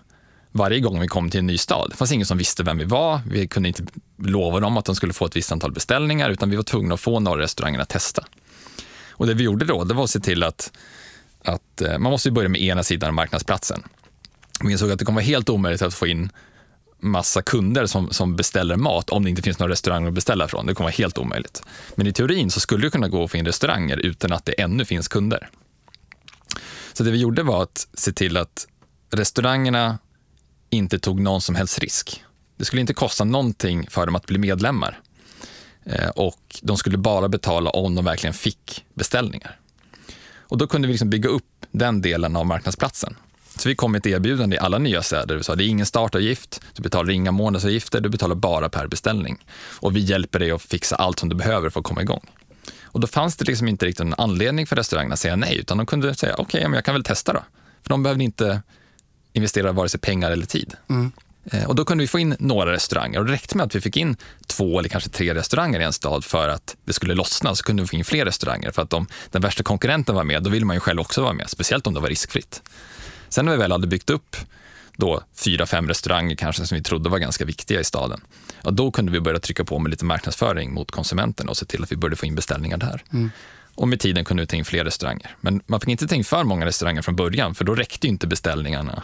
varje 0.53 0.81
gång 0.81 1.01
vi 1.01 1.09
kom 1.09 1.31
till 1.31 1.40
en 1.40 1.46
ny 1.46 1.59
stad. 1.59 1.90
Det 1.90 1.96
fanns 1.96 2.12
ingen 2.12 2.27
som 2.27 2.38
visste 2.38 2.62
vem 2.62 2.79
vi 2.79 2.85
var. 2.85 3.20
Vi 3.31 3.48
kunde 3.48 3.68
inte 3.68 3.83
lova 4.18 4.61
dem 4.61 4.77
att 4.77 4.85
de 4.85 4.94
skulle 4.94 5.12
få 5.12 5.27
ett 5.27 5.37
visst 5.37 5.53
antal 5.53 5.72
beställningar, 5.72 6.31
utan 6.31 6.51
vi 6.51 6.57
var 6.57 6.62
tvungna 6.62 6.94
att 6.94 7.01
få 7.01 7.20
några 7.20 7.42
restauranger 7.42 7.79
att 7.79 7.88
testa. 7.88 8.24
Och 9.11 9.27
det 9.27 9.35
vi 9.35 9.44
gjorde 9.44 9.64
då, 9.64 9.85
det 9.85 9.94
var 9.94 10.05
att 10.05 10.11
se 10.11 10.20
till 10.20 10.42
att, 10.42 10.72
att 11.44 11.81
eh, 11.81 11.98
man 11.98 12.12
måste 12.12 12.31
börja 12.31 12.48
med 12.48 12.62
ena 12.62 12.83
sidan 12.83 13.09
av 13.09 13.14
marknadsplatsen. 13.14 13.83
Vi 14.61 14.73
insåg 14.73 14.90
att 14.90 14.99
det 14.99 15.05
kommer 15.05 15.21
vara 15.21 15.27
helt 15.27 15.49
omöjligt 15.49 15.83
att 15.83 15.94
få 15.94 16.07
in 16.07 16.31
massa 17.01 17.42
kunder 17.42 17.87
som, 17.87 18.11
som 18.11 18.37
beställer 18.37 18.77
mat 18.77 19.11
om 19.11 19.25
det 19.25 19.31
inte 19.31 19.42
finns 19.42 19.59
några 19.59 19.73
restauranger 19.73 20.09
att 20.09 20.14
beställa 20.14 20.49
från. 20.49 20.66
Det 20.66 20.75
kommer 20.75 20.87
vara 20.87 20.97
helt 20.99 21.18
omöjligt. 21.18 21.62
Men 21.94 22.07
i 22.07 22.12
teorin 22.12 22.51
så 22.51 22.61
skulle 22.61 22.87
det 22.87 22.90
kunna 22.90 23.09
gå 23.09 23.25
att 23.25 23.31
få 23.31 23.37
in 23.37 23.47
restauranger 23.47 23.97
utan 23.97 24.33
att 24.33 24.44
det 24.44 24.53
ännu 24.53 24.85
finns 24.85 25.09
kunder. 25.09 25.51
Så 26.92 27.05
det 27.05 27.11
vi 27.11 27.18
gjorde 27.18 27.42
var 27.42 27.62
att 27.62 27.88
se 27.94 28.12
till 28.12 28.37
att 28.37 28.66
restaurangerna 29.11 29.99
inte 30.71 30.99
tog 30.99 31.21
någon 31.21 31.40
som 31.40 31.55
helst 31.55 31.79
risk. 31.79 32.25
Det 32.57 32.64
skulle 32.64 32.81
inte 32.81 32.94
kosta 32.94 33.25
någonting 33.25 33.87
för 33.90 34.07
dem 34.07 34.16
att 34.16 34.27
bli 34.27 34.38
medlemmar. 34.38 35.01
Eh, 35.85 36.09
och 36.09 36.61
de 36.62 36.77
skulle 36.77 36.99
bara 36.99 37.29
betala 37.29 37.71
om 37.71 37.94
de 37.94 38.05
verkligen 38.05 38.35
fick 38.35 38.85
beställningar. 38.94 39.59
Och 40.38 40.59
då 40.59 40.66
kunde 40.66 40.88
vi 40.88 40.92
liksom 40.92 41.11
bygga 41.11 41.29
upp 41.29 41.66
den 41.71 42.03
delen 42.03 42.37
av 42.37 42.47
marknadsplatsen. 42.47 43.16
Så 43.59 43.68
vi 43.68 43.75
kom 43.75 43.92
med 43.92 43.99
ett 43.99 44.07
erbjudande 44.07 44.57
i 44.57 44.59
alla 44.59 44.79
nya 44.79 45.03
städer. 45.03 45.37
Vi 45.37 45.42
sa 45.42 45.55
det 45.55 45.64
är 45.64 45.68
ingen 45.68 45.87
startavgift, 45.87 46.61
du 46.75 46.83
betalar 46.83 47.11
inga 47.11 47.33
månadsavgifter, 47.33 48.01
du 48.01 48.09
betalar 48.09 48.35
bara 48.35 48.68
per 48.68 48.87
beställning. 48.87 49.44
Och 49.81 49.97
vi 49.97 50.01
hjälper 50.01 50.38
dig 50.38 50.51
att 50.51 50.62
fixa 50.62 50.97
allt 50.97 51.18
som 51.18 51.29
du 51.29 51.37
behöver 51.37 51.71
för 51.71 51.81
att 51.81 51.87
komma 51.87 52.03
igång. 52.03 52.27
Och 52.83 53.01
då 53.01 53.07
fanns 53.07 53.37
det 53.37 53.44
liksom 53.44 53.68
inte 53.68 53.87
riktigt 53.87 54.01
en 54.01 54.14
anledning 54.18 54.66
för 54.66 54.77
restaurangerna 54.77 55.12
att 55.12 55.18
säga 55.18 55.37
nej, 55.37 55.57
utan 55.57 55.77
de 55.77 55.87
kunde 55.87 56.14
säga 56.14 56.35
okej, 56.38 56.61
okay, 56.66 56.75
jag 56.75 56.85
kan 56.85 56.94
väl 56.94 57.05
testa 57.05 57.33
då. 57.33 57.42
För 57.83 57.88
de 57.88 58.03
behövde 58.03 58.25
inte 58.25 58.62
investera 59.33 59.73
vare 59.73 59.88
sig 59.88 60.01
pengar 60.01 60.31
eller 60.31 60.47
tid. 60.47 60.75
Mm. 60.88 61.12
Eh, 61.44 61.64
och 61.64 61.75
då 61.75 61.85
kunde 61.85 62.05
vi 62.05 62.09
få 62.09 62.18
in 62.18 62.37
några 62.38 62.73
restauranger 62.73 63.18
och 63.18 63.27
det 63.27 63.33
räckte 63.33 63.57
med 63.57 63.66
att 63.66 63.75
vi 63.75 63.81
fick 63.81 63.97
in 63.97 64.16
två 64.47 64.79
eller 64.79 64.88
kanske 64.88 65.11
tre 65.11 65.35
restauranger 65.35 65.81
i 65.81 65.85
en 65.85 65.92
stad 65.92 66.25
för 66.25 66.49
att 66.49 66.77
det 66.85 66.92
skulle 66.92 67.14
lossna. 67.14 67.55
Så 67.55 67.64
kunde 67.64 67.83
vi 67.83 67.87
få 67.87 67.97
in 67.97 68.05
fler 68.05 68.25
restauranger 68.25 68.71
för 68.71 68.83
att 68.83 68.92
om 68.92 69.07
den 69.31 69.42
värsta 69.42 69.62
konkurrenten 69.62 70.14
var 70.14 70.25
med, 70.25 70.42
då 70.42 70.51
ville 70.51 70.66
man 70.66 70.77
ju 70.77 70.81
själv 70.81 71.01
också 71.01 71.23
vara 71.23 71.33
med, 71.33 71.51
speciellt 71.51 71.87
om 71.87 71.94
det 71.94 72.01
var 72.01 72.09
riskfritt. 72.09 72.62
Sen 73.28 73.44
när 73.44 73.52
vi 73.52 73.58
väl 73.58 73.72
hade 73.72 73.86
byggt 73.86 74.10
upp 74.10 74.36
då 74.96 75.22
fyra, 75.34 75.66
fem 75.66 75.88
restauranger 75.88 76.36
kanske 76.36 76.66
som 76.66 76.76
vi 76.76 76.82
trodde 76.82 77.08
var 77.10 77.18
ganska 77.18 77.44
viktiga 77.44 77.80
i 77.80 77.84
staden, 77.84 78.20
ja, 78.62 78.70
då 78.70 78.90
kunde 78.90 79.12
vi 79.12 79.20
börja 79.20 79.40
trycka 79.40 79.64
på 79.64 79.78
med 79.78 79.90
lite 79.90 80.04
marknadsföring 80.04 80.74
mot 80.74 80.90
konsumenterna 80.90 81.50
och 81.50 81.56
se 81.56 81.66
till 81.66 81.82
att 81.82 81.92
vi 81.92 81.96
började 81.96 82.16
få 82.16 82.26
in 82.26 82.34
beställningar 82.34 82.76
där. 82.76 83.02
Mm. 83.12 83.30
Och 83.74 83.88
med 83.88 84.00
tiden 84.00 84.24
kunde 84.24 84.42
vi 84.42 84.46
ta 84.46 84.56
in 84.56 84.64
fler 84.64 84.84
restauranger. 84.84 85.36
Men 85.40 85.62
man 85.66 85.80
fick 85.80 85.88
inte 85.88 86.06
ta 86.06 86.14
in 86.14 86.24
för 86.24 86.44
många 86.44 86.66
restauranger 86.66 87.02
från 87.02 87.16
början, 87.16 87.54
för 87.54 87.64
då 87.64 87.74
räckte 87.74 88.06
inte 88.08 88.26
beställningarna 88.26 89.02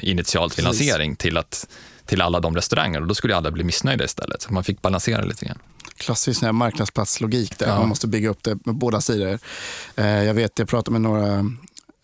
initialt 0.00 0.54
finansiering 0.54 1.16
till, 1.16 1.36
att, 1.36 1.68
till 2.04 2.20
alla 2.20 2.40
de 2.40 2.56
restauranger 2.56 3.00
och 3.00 3.06
då 3.06 3.14
skulle 3.14 3.36
alla 3.36 3.50
bli 3.50 3.64
missnöjda 3.64 4.04
istället. 4.04 4.42
Så 4.42 4.52
man 4.52 4.64
fick 4.64 4.82
balansera 4.82 5.22
lite 5.22 5.46
grann. 5.46 5.58
Klassisk 5.96 6.42
marknadsplatslogik 6.42 7.58
där 7.58 7.66
ja. 7.66 7.78
man 7.78 7.88
måste 7.88 8.06
bygga 8.06 8.28
upp 8.28 8.42
det 8.42 8.58
med 8.64 8.74
båda 8.74 9.00
sidor. 9.00 9.38
Eh, 9.96 10.06
jag 10.06 10.34
vet, 10.34 10.58
jag 10.58 10.68
pratade 10.68 10.92
med 10.92 11.00
några 11.00 11.44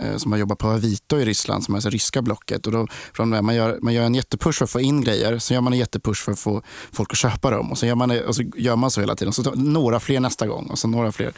Eh, 0.02 0.16
som 0.16 0.32
har 0.32 0.38
jobbat 0.38 0.58
på 0.58 0.68
Avito 0.68 1.18
i 1.18 1.24
Ryssland, 1.24 1.64
som 1.64 1.74
är 1.74 1.80
det 1.80 1.90
ryska 1.90 2.22
blocket. 2.22 2.66
Och 2.66 2.72
då, 2.72 2.86
man, 3.18 3.54
gör, 3.54 3.78
man 3.82 3.94
gör 3.94 4.04
en 4.04 4.14
jättepush 4.14 4.58
för 4.58 4.64
att 4.64 4.70
få 4.70 4.80
in 4.80 5.04
grejer, 5.04 5.38
så 5.38 5.54
gör 5.54 5.60
man 5.60 5.72
en 5.72 5.78
jättepush 5.78 6.24
för 6.24 6.32
att 6.32 6.38
få 6.38 6.62
folk 6.92 7.12
att 7.12 7.18
köpa 7.18 7.50
dem. 7.50 7.70
Och 7.70 7.78
så 7.78 7.86
gör 7.86 7.94
man, 7.94 8.10
eh, 8.10 8.20
och 8.20 8.36
så, 8.36 8.42
gör 8.56 8.76
man 8.76 8.90
så 8.90 9.00
hela 9.00 9.16
tiden. 9.16 9.32
Så 9.32 9.42
tar 9.42 9.54
några 9.54 10.00
fler 10.00 10.20
nästa 10.20 10.46
gång 10.46 10.66
och 10.66 10.78
så 10.78 10.88
några 10.88 11.12
fler. 11.12 11.32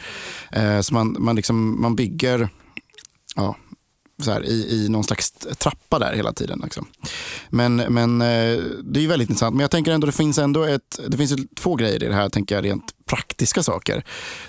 Eh, 0.51 0.81
så 0.81 0.93
man, 0.93 1.15
man, 1.19 1.35
liksom, 1.35 1.81
man 1.81 1.95
bygger 1.95 2.49
ja, 3.35 3.55
så 4.21 4.31
här, 4.31 4.45
i, 4.45 4.85
i 4.85 4.89
någon 4.89 5.03
slags 5.03 5.31
trappa 5.31 5.99
där 5.99 6.13
hela 6.13 6.33
tiden. 6.33 6.61
Liksom. 6.63 6.87
Men, 7.49 7.75
men 7.75 8.21
eh, 8.21 8.57
det 8.83 9.03
är 9.03 9.07
väldigt 9.07 9.29
intressant. 9.29 9.55
Men 9.55 9.61
jag 9.61 9.71
tänker 9.71 9.91
ändå 9.91 10.07
det 10.07 10.13
finns 10.13 10.37
ändå 10.37 10.63
ett, 10.63 10.99
det 11.07 11.17
finns 11.17 11.35
två 11.55 11.75
grejer 11.75 12.03
i 12.03 12.07
det 12.07 12.15
här, 12.15 12.29
tänker 12.29 12.55
jag, 12.55 12.65
rent 12.65 13.05
praktiska 13.05 13.63
saker. 13.63 14.03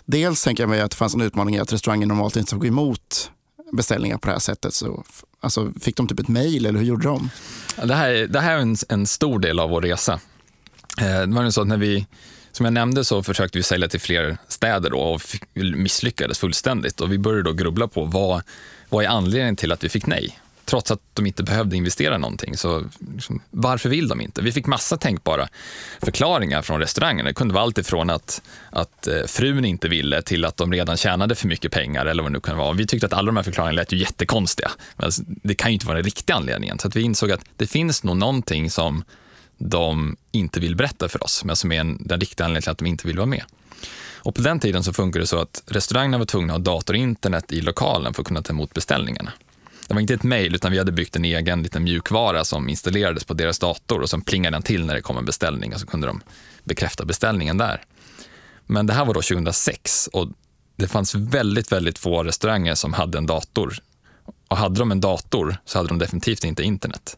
Dels 0.05 0.45
tänker 0.45 0.63
jag 0.63 0.71
mig 0.71 0.81
att 0.81 0.91
det 0.91 0.97
fanns 0.97 1.15
en 1.15 1.21
utmaning 1.21 1.55
i 1.55 1.59
att 1.59 1.73
restauranger 1.73 2.07
normalt 2.07 2.37
inte 2.37 2.51
tog 2.51 2.67
emot 2.67 3.31
beställningar 3.73 4.19
på 4.19 4.27
det 4.27 4.33
här 4.33 4.41
sättet. 4.41 4.75
Så, 4.75 5.05
alltså, 5.41 5.73
fick 5.81 5.97
de 5.97 6.09
typ 6.09 6.21
ett 6.21 6.29
mejl 6.29 6.67
eller 6.67 6.79
hur 6.79 6.87
gjorde 6.87 7.09
de? 7.09 7.31
Det 7.85 7.95
här, 7.95 8.13
det 8.13 8.41
här 8.41 8.57
är 8.57 8.59
en, 8.59 8.77
en 8.89 9.07
stor 9.07 9.39
del 9.39 9.61
av 9.61 9.71
vår 9.71 9.83
resa. 9.83 10.21
Eh, 11.01 11.21
det 11.21 11.35
var 11.35 11.51
så 11.51 11.61
att 11.61 11.69
när 11.69 11.77
vi 11.77 12.07
som 12.53 12.65
jag 12.65 12.73
nämnde 12.73 13.05
så 13.05 13.23
försökte 13.23 13.59
vi 13.59 13.63
sälja 13.63 13.89
till 13.89 14.01
fler 14.01 14.39
städer 14.49 14.91
då 14.91 14.99
och 14.99 15.23
misslyckades 15.55 16.39
fullständigt. 16.39 17.01
Och 17.01 17.13
vi 17.13 17.19
började 17.19 17.43
då 17.43 17.53
grubbla 17.53 17.89
på 17.89 18.05
vad, 18.05 18.43
vad 18.89 19.05
är 19.05 19.09
anledningen 19.09 19.57
till 19.57 19.73
att 19.73 19.85
vi 19.85 19.89
fick 19.89 20.07
nej? 20.07 20.39
Trots 20.71 20.91
att 20.91 21.01
de 21.13 21.27
inte 21.27 21.43
behövde 21.43 21.77
investera 21.77 22.19
någonting. 22.19 22.57
Så 22.57 22.85
liksom, 23.15 23.41
varför 23.51 23.89
vill 23.89 24.09
de 24.09 24.21
inte? 24.21 24.43
Vi 24.43 24.53
fick 24.53 24.67
massa 24.67 24.97
tänkbara 24.97 25.49
förklaringar 26.03 26.63
från 26.63 26.81
restaurangerna. 26.81 27.29
Det 27.29 27.35
kunde 27.35 27.55
vara 27.55 27.65
allt 27.65 27.79
ifrån 27.79 28.11
att, 28.11 28.43
att 28.71 29.07
eh, 29.07 29.23
frun 29.27 29.65
inte 29.65 29.89
ville 29.89 30.23
till 30.23 30.45
att 30.45 30.57
de 30.57 30.73
redan 30.73 30.97
tjänade 30.97 31.35
för 31.35 31.49
mycket 31.49 31.73
pengar 31.73 32.07
eller 32.07 32.23
vad 32.23 32.33
det 32.33 32.37
nu 32.37 32.41
kan 32.41 32.57
vara. 32.57 32.73
Vi 32.73 32.87
tyckte 32.87 33.07
att 33.07 33.13
alla 33.13 33.27
de 33.27 33.37
här 33.37 33.43
förklaringarna 33.43 33.77
lät 33.77 33.93
ju 33.93 33.97
jättekonstiga. 33.97 34.71
Men 34.97 35.05
alltså, 35.05 35.23
det 35.27 35.55
kan 35.55 35.71
ju 35.71 35.73
inte 35.75 35.87
vara 35.87 35.97
den 35.97 36.05
riktiga 36.05 36.37
anledningen. 36.37 36.79
Så 36.79 36.89
att 36.89 36.97
vi 36.97 37.03
insåg 37.03 37.31
att 37.33 37.41
det 37.57 37.67
finns 37.67 38.03
nog 38.03 38.17
någonting 38.17 38.71
som 38.71 39.05
de 39.59 40.17
inte 40.33 40.61
vill 40.61 40.77
berätta 40.77 41.09
för 41.09 41.25
oss, 41.25 41.45
men 41.45 41.57
som 41.57 41.73
är 41.73 41.81
en, 41.81 41.99
den 42.01 42.21
riktiga 42.21 42.45
anledningen 42.45 42.63
till 42.63 42.71
att 42.71 42.79
de 42.79 42.87
inte 42.87 43.07
vill 43.07 43.17
vara 43.17 43.27
med. 43.27 43.45
Och 44.17 44.35
på 44.35 44.43
den 44.43 44.61
tiden 44.61 44.85
så 44.85 44.93
funkade 44.93 45.23
det 45.23 45.27
så 45.27 45.39
att 45.39 45.63
restaurangerna 45.67 46.19
var 46.19 46.27
tvungna 46.27 46.53
att 46.53 46.67
ha 46.67 46.75
dator 46.75 46.95
och 46.95 47.01
internet 47.01 47.53
i 47.53 47.61
lokalen 47.61 48.15
för 48.15 48.23
att 48.23 48.29
kunna 48.29 48.43
ta 48.43 48.53
emot 48.53 48.75
beställningarna. 48.75 49.33
Det 49.91 49.95
var 49.95 50.01
inte 50.01 50.15
ett 50.15 50.23
mejl, 50.23 50.55
utan 50.55 50.73
vi 50.73 50.79
hade 50.79 50.93
byggt 50.93 51.17
en 51.17 51.25
egen 51.25 51.63
liten 51.63 51.85
mjukvara 51.85 52.45
som 52.45 52.69
installerades 52.69 53.25
på 53.25 53.35
deras 53.35 53.59
dator 53.59 54.01
och 54.01 54.11
sen 54.11 54.21
plingade 54.21 54.55
den 54.55 54.63
till 54.63 54.87
när 54.87 54.95
det 54.95 55.01
kom 55.01 55.19
en 55.19 55.25
beställning 55.25 55.75
och 55.75 55.81
så 55.81 55.87
kunde 55.87 56.07
de 56.07 56.21
bekräfta 56.65 57.05
beställningen 57.05 57.59
där. 57.59 57.83
Men 58.67 58.87
det 58.87 58.93
här 58.93 59.05
var 59.05 59.15
då 59.15 59.23
2006 59.23 60.07
och 60.13 60.29
det 60.77 60.89
fanns 60.89 61.15
väldigt, 61.15 61.73
väldigt 61.73 61.99
få 61.99 62.25
restauranger 62.25 62.75
som 62.75 62.93
hade 62.93 63.19
en 63.19 63.27
dator. 63.27 63.75
Och 64.49 64.57
hade 64.57 64.79
de 64.79 64.93
en 64.93 65.01
dator 65.01 65.57
så 65.65 65.79
hade 65.79 65.89
de 65.89 65.99
definitivt 65.99 66.45
inte 66.45 66.63
internet. 66.63 67.17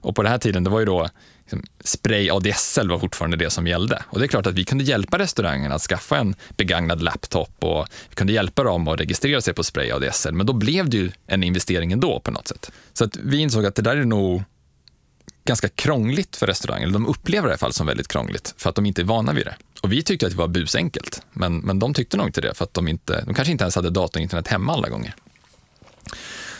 Och 0.00 0.16
på 0.16 0.22
den 0.22 0.32
här 0.32 0.38
tiden, 0.38 0.64
det 0.64 0.70
var 0.70 0.80
ju 0.80 0.86
då 0.86 1.08
liksom, 1.50 1.62
spray 1.84 2.30
ADSL 2.30 2.88
var 2.90 2.98
fortfarande 2.98 3.36
det 3.36 3.50
som 3.50 3.66
gällde. 3.66 4.02
Och 4.06 4.18
det 4.18 4.24
är 4.24 4.28
klart 4.28 4.46
att 4.46 4.54
vi 4.54 4.64
kunde 4.64 4.84
hjälpa 4.84 5.18
restaurangen 5.18 5.72
att 5.72 5.82
skaffa 5.82 6.18
en 6.18 6.34
begagnad 6.56 7.02
laptop 7.02 7.64
och 7.64 7.86
vi 8.08 8.14
kunde 8.14 8.32
hjälpa 8.32 8.62
dem 8.62 8.88
att 8.88 9.00
registrera 9.00 9.40
sig 9.40 9.54
på 9.54 9.64
spray 9.64 9.90
ADSL. 9.90 10.34
Men 10.34 10.46
då 10.46 10.52
blev 10.52 10.88
det 10.88 10.96
ju 10.96 11.10
en 11.26 11.44
investering 11.44 11.92
ändå 11.92 12.20
på 12.20 12.30
något 12.30 12.48
sätt. 12.48 12.70
Så 12.92 13.04
att 13.04 13.16
vi 13.16 13.38
insåg 13.38 13.66
att 13.66 13.74
det 13.74 13.82
där 13.82 13.96
är 13.96 14.04
nog 14.04 14.42
ganska 15.44 15.68
krångligt 15.68 16.36
för 16.36 16.46
restaurangen. 16.46 16.92
De 16.92 17.06
upplever 17.06 17.48
det 17.48 17.50
i 17.50 17.52
alla 17.52 17.58
fall 17.58 17.72
som 17.72 17.86
väldigt 17.86 18.08
krångligt 18.08 18.54
för 18.56 18.70
att 18.70 18.76
de 18.76 18.86
inte 18.86 19.02
är 19.02 19.04
vana 19.04 19.32
vid 19.32 19.46
det. 19.46 19.56
Och 19.82 19.92
vi 19.92 20.02
tyckte 20.02 20.26
att 20.26 20.32
det 20.32 20.38
var 20.38 20.48
busenkelt, 20.48 21.22
men, 21.32 21.58
men 21.58 21.78
de 21.78 21.94
tyckte 21.94 22.16
nog 22.16 22.26
inte 22.26 22.40
det 22.40 22.54
för 22.54 22.64
att 22.64 22.74
de, 22.74 22.88
inte, 22.88 23.24
de 23.26 23.34
kanske 23.34 23.52
inte 23.52 23.64
ens 23.64 23.74
hade 23.74 23.90
datorn 23.90 24.20
och 24.20 24.22
internet 24.22 24.48
hemma 24.48 24.72
alla 24.72 24.88
gånger. 24.88 25.14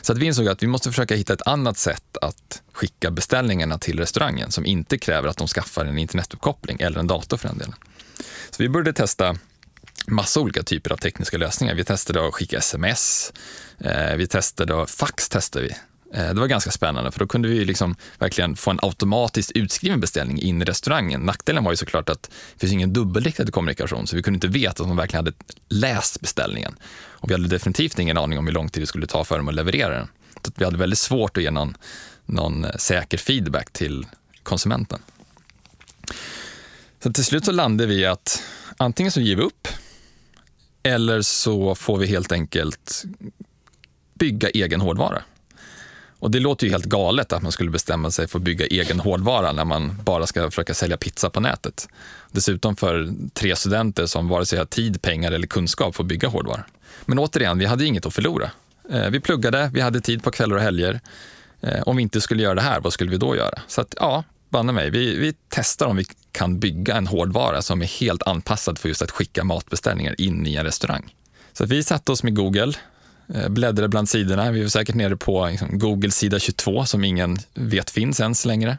Så 0.01 0.13
att 0.13 0.19
vi 0.19 0.27
insåg 0.27 0.49
att 0.49 0.63
vi 0.63 0.67
måste 0.67 0.91
försöka 0.91 1.15
hitta 1.15 1.33
ett 1.33 1.47
annat 1.47 1.79
sätt 1.79 2.17
att 2.23 2.63
skicka 2.73 3.11
beställningarna 3.11 3.79
till 3.79 3.99
restaurangen 3.99 4.51
som 4.51 4.67
inte 4.67 4.99
kräver 4.99 5.29
att 5.29 5.37
de 5.37 5.47
skaffar 5.47 5.85
en 5.85 5.99
internetuppkoppling 5.99 6.81
eller 6.81 7.01
en 7.01 7.07
dator 7.07 7.37
för 7.37 7.49
den 7.49 7.59
delen. 7.59 7.75
Så 8.51 8.63
vi 8.63 8.69
började 8.69 8.93
testa 8.93 9.37
massa 10.07 10.41
olika 10.41 10.63
typer 10.63 10.93
av 10.93 10.97
tekniska 10.97 11.39
lösningar. 11.39 11.75
Vi 11.75 11.85
testade 11.85 12.29
att 12.29 12.35
skicka 12.35 12.59
sms, 12.59 13.33
eh, 13.79 14.17
vi 14.17 14.27
testade 14.27 14.83
att, 14.83 14.91
fax 14.91 15.29
testade 15.29 15.65
vi. 15.65 15.75
Eh, 16.15 16.35
det 16.35 16.41
var 16.41 16.47
ganska 16.47 16.71
spännande 16.71 17.11
för 17.13 17.19
då 17.19 17.27
kunde 17.27 17.49
vi 17.49 17.65
liksom 17.65 17.97
verkligen 18.19 18.57
få 18.57 18.71
en 18.71 18.79
automatiskt 18.83 19.51
utskriven 19.51 20.01
beställning 20.01 20.41
in 20.41 20.63
i 20.63 20.65
restaurangen. 20.65 21.21
Nackdelen 21.21 21.65
var 21.65 21.73
ju 21.73 21.77
såklart 21.77 22.09
att 22.09 22.23
det 22.23 22.61
finns 22.61 22.73
ingen 22.73 22.93
dubbelriktad 22.93 23.51
kommunikation 23.51 24.07
så 24.07 24.17
vi 24.17 24.23
kunde 24.23 24.37
inte 24.37 24.49
veta 24.49 24.83
att 24.83 24.89
de 24.89 24.97
verkligen 24.97 25.25
hade 25.25 25.37
läst 25.69 26.21
beställningen. 26.21 26.77
Och 27.07 27.31
vi 27.31 27.35
hade 27.35 27.49
definitivt 27.49 27.99
ingen 27.99 28.19
aning 28.19 28.39
om 28.39 28.47
hur 28.47 28.55
lång 28.55 28.69
tid 28.69 28.83
det 28.83 28.87
skulle 28.87 29.07
ta 29.07 29.25
för 29.25 29.37
dem 29.37 29.49
att 29.49 29.55
leverera 29.55 29.99
den. 29.99 30.09
Så 30.43 30.53
vi 30.57 30.65
hade 30.65 30.79
väldigt 30.79 30.99
svårt 30.99 31.37
att 31.37 31.43
ge 31.43 31.51
någon, 31.51 31.77
någon 32.27 32.65
eh, 32.65 32.71
säker 32.77 33.19
feedback 33.19 33.73
till 33.73 34.07
konsumenten. 34.43 34.99
Så 37.03 37.13
till 37.13 37.25
slut 37.25 37.45
så 37.45 37.53
landade 37.53 37.89
vi 37.89 38.07
att 38.07 38.43
antingen 38.77 39.13
så 39.13 39.21
ger 39.21 39.37
vi 39.37 39.43
upp 39.43 39.69
eller 40.83 41.23
så 41.23 41.75
får 41.75 41.99
vi 41.99 42.07
helt 42.07 42.33
enkelt 42.33 43.05
bygga 44.15 44.49
egen 44.49 44.81
hårdvara. 44.81 45.23
Och 46.19 46.31
det 46.31 46.41
låter 46.41 46.66
ju 46.66 46.73
helt 46.73 46.85
galet 46.85 47.33
att 47.33 47.43
man 47.43 47.53
skulle 47.53 47.71
bestämma 47.71 48.11
sig 48.11 48.29
för 48.29 48.39
att 48.39 48.43
bygga 48.43 48.66
egen 48.66 49.01
hårdvara 49.01 49.53
när 49.53 49.64
man 49.64 49.99
bara 50.05 50.27
ska 50.27 50.51
försöka 50.51 50.75
sälja 50.75 50.97
pizza 50.97 51.31
på 51.31 51.41
nätet. 51.41 51.89
Dessutom 52.33 52.77
för 52.77 53.11
tre 53.33 53.57
studenter 53.57 54.07
som 54.07 54.29
vare 54.29 54.47
sig 54.47 54.59
har 54.59 54.66
tid, 54.66 55.03
pengar 55.03 55.33
eller 55.33 55.47
kunskap 55.47 55.97
för 55.97 56.03
att 56.03 56.09
bygga 56.09 56.29
hårdvara. 56.29 56.64
Men 57.07 57.19
återigen, 57.19 57.59
vi 57.59 57.64
hade 57.64 57.85
inget 57.85 58.07
att 58.07 58.14
förlora. 58.14 58.51
Eh, 58.91 59.11
vi 59.11 59.21
pluggade, 59.21 59.71
vi 59.75 59.81
hade 59.81 60.01
tid 60.01 60.23
på 60.23 60.31
kvällar 60.31 60.57
och 60.57 60.62
helger. 60.62 61.01
Eh, 61.61 61.83
om 61.83 61.97
vi 61.97 62.03
inte 62.03 62.21
skulle 62.21 62.43
göra 62.43 62.55
det 62.55 62.62
här, 62.62 62.81
vad 62.81 62.93
skulle 62.93 63.11
vi 63.11 63.16
då 63.16 63.37
göra? 63.37 63.61
Så 63.69 63.81
att, 63.81 63.95
ja, 64.01 64.25
banne 64.49 64.73
mig, 64.73 64.91
vi, 64.91 65.19
vi 65.19 65.35
testar 65.49 65.87
om 65.87 65.97
vi 65.97 66.05
kan 66.33 66.59
bygga 66.59 66.97
en 66.97 67.07
hårdvara 67.07 67.62
som 67.62 67.83
är 67.83 67.87
helt 67.87 68.23
anpassad 68.23 68.79
för 68.79 68.89
just 68.89 69.03
att 69.03 69.11
skicka 69.11 69.45
matbeställningar 69.45 70.21
in 70.21 70.47
i 70.47 70.55
en 70.55 70.64
restaurang. 70.64 71.14
Så 71.53 71.66
vi 71.66 71.83
satte 71.83 72.12
oss 72.12 72.23
med 72.23 72.37
Google, 72.37 72.73
Eh, 73.35 73.49
Bläddrade 73.49 73.89
bland 73.89 74.09
sidorna. 74.09 74.51
Vi 74.51 74.62
var 74.62 74.68
säkert 74.68 74.95
nere 74.95 75.16
på 75.16 75.47
liksom, 75.47 75.79
Google 75.79 76.11
sida 76.11 76.39
22 76.39 76.85
som 76.85 77.05
ingen 77.05 77.39
vet 77.55 77.91
finns 77.91 78.20
ens 78.20 78.45
längre 78.45 78.79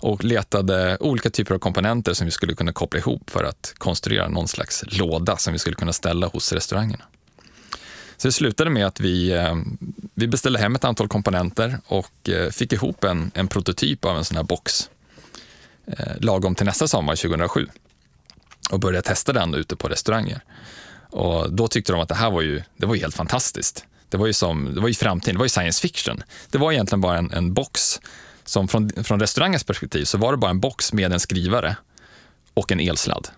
och 0.00 0.24
letade 0.24 0.96
olika 1.00 1.30
typer 1.30 1.54
av 1.54 1.58
komponenter 1.58 2.14
som 2.14 2.24
vi 2.24 2.30
skulle 2.30 2.54
kunna 2.54 2.72
koppla 2.72 3.00
ihop 3.00 3.30
för 3.30 3.44
att 3.44 3.74
konstruera 3.78 4.28
någon 4.28 4.48
slags 4.48 4.84
låda 4.86 5.36
som 5.36 5.52
vi 5.52 5.58
skulle 5.58 5.76
kunna 5.76 5.92
ställa 5.92 6.26
hos 6.26 6.52
restaurangerna. 6.52 7.04
Så 8.16 8.28
det 8.28 8.32
slutade 8.32 8.70
med 8.70 8.86
att 8.86 9.00
vi, 9.00 9.30
eh, 9.32 9.56
vi 10.14 10.26
beställde 10.26 10.58
hem 10.58 10.74
ett 10.74 10.84
antal 10.84 11.08
komponenter 11.08 11.78
och 11.86 12.28
eh, 12.28 12.50
fick 12.50 12.72
ihop 12.72 13.04
en, 13.04 13.30
en 13.34 13.48
prototyp 13.48 14.04
av 14.04 14.16
en 14.16 14.24
sån 14.24 14.36
här 14.36 14.44
box 14.44 14.90
lagom 16.20 16.54
till 16.54 16.66
nästa 16.66 16.88
sommar, 16.88 17.16
2007 17.16 17.66
och 18.70 18.80
började 18.80 19.08
testa 19.08 19.32
den 19.32 19.54
ute 19.54 19.76
på 19.76 19.88
restauranger. 19.88 20.40
Och 21.14 21.52
då 21.52 21.68
tyckte 21.68 21.92
de 21.92 22.00
att 22.00 22.08
det 22.08 22.14
här 22.14 22.30
var 22.30 22.40
ju, 22.40 22.62
det 22.76 22.86
var 22.86 22.94
ju 22.94 23.00
helt 23.00 23.14
fantastiskt. 23.14 23.84
Det 24.08 24.16
var 24.16 24.26
ju, 24.26 24.32
som, 24.32 24.74
det 24.74 24.80
var 24.80 24.88
ju 24.88 24.94
framtiden, 24.94 25.34
det 25.34 25.38
var 25.38 25.44
ju 25.44 25.48
science 25.48 25.80
fiction. 25.80 26.22
Det 26.50 26.58
var 26.58 26.72
egentligen 26.72 27.00
bara 27.00 27.18
en, 27.18 27.32
en 27.32 27.54
box 27.54 28.00
som 28.44 28.68
från, 28.68 29.04
från 29.04 29.20
restaurangens 29.20 29.64
perspektiv 29.64 30.04
så 30.04 30.18
var 30.18 30.32
det 30.32 30.38
bara 30.38 30.50
en 30.50 30.60
box 30.60 30.92
med 30.92 31.12
en 31.12 31.20
skrivare 31.20 31.76
och 32.54 32.72
en 32.72 32.80
elsladd. 32.80 33.28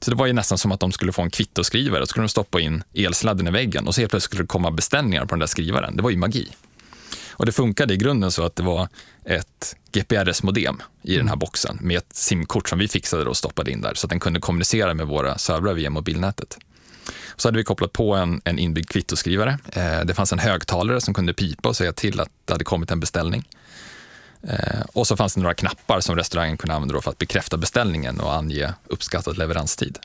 Så 0.00 0.10
det 0.10 0.16
var 0.16 0.26
ju 0.26 0.32
nästan 0.32 0.58
som 0.58 0.72
att 0.72 0.80
de 0.80 0.92
skulle 0.92 1.12
få 1.12 1.22
en 1.22 1.30
kvittoskrivare 1.30 2.02
och 2.02 2.08
skulle 2.08 2.24
de 2.24 2.28
stoppa 2.28 2.60
in 2.60 2.82
elsladden 2.94 3.46
i 3.46 3.50
väggen 3.50 3.86
och 3.86 3.94
så 3.94 4.00
helt 4.00 4.10
plötsligt 4.10 4.30
skulle 4.30 4.42
det 4.42 4.48
komma 4.48 4.70
beställningar 4.70 5.22
på 5.22 5.34
den 5.34 5.40
där 5.40 5.46
skrivaren. 5.46 5.96
Det 5.96 6.02
var 6.02 6.10
ju 6.10 6.16
magi. 6.16 6.48
Och 7.30 7.46
det 7.46 7.52
funkade 7.52 7.94
i 7.94 7.96
grunden 7.96 8.30
så 8.30 8.42
att 8.42 8.56
det 8.56 8.62
var 8.62 8.88
ett 9.24 9.76
GPRS-modem 9.92 10.82
i 11.02 11.16
den 11.16 11.28
här 11.28 11.34
mm. 11.34 11.38
boxen 11.38 11.78
med 11.80 11.96
ett 11.96 12.16
simkort 12.16 12.68
som 12.68 12.78
vi 12.78 12.88
fixade 12.88 13.24
och 13.24 13.36
stoppade 13.36 13.70
in 13.70 13.80
där 13.80 13.94
så 13.94 14.06
att 14.06 14.10
den 14.10 14.20
kunde 14.20 14.40
kommunicera 14.40 14.94
med 14.94 15.06
våra 15.06 15.38
servrar 15.38 15.74
via 15.74 15.90
mobilnätet. 15.90 16.58
Så 17.36 17.48
hade 17.48 17.58
vi 17.58 17.64
kopplat 17.64 17.92
på 17.92 18.14
en, 18.14 18.40
en 18.44 18.58
inbyggd 18.58 18.88
kvittoskrivare. 18.88 19.58
Eh, 19.72 20.00
det 20.04 20.14
fanns 20.14 20.32
en 20.32 20.38
högtalare 20.38 21.00
som 21.00 21.14
kunde 21.14 21.34
pipa 21.34 21.68
och 21.68 21.76
säga 21.76 21.92
till 21.92 22.20
att 22.20 22.30
det 22.44 22.54
hade 22.54 22.64
kommit 22.64 22.90
en 22.90 23.00
beställning. 23.00 23.48
Eh, 24.42 24.80
och 24.92 25.06
så 25.06 25.16
fanns 25.16 25.34
det 25.34 25.40
några 25.40 25.54
knappar 25.54 26.00
som 26.00 26.16
restaurangen 26.16 26.56
kunde 26.56 26.74
använda 26.74 27.00
för 27.00 27.10
att 27.10 27.18
bekräfta 27.18 27.56
beställningen 27.56 28.20
och 28.20 28.34
ange 28.34 28.72
uppskattad 28.86 29.38
leveranstid. 29.38 29.98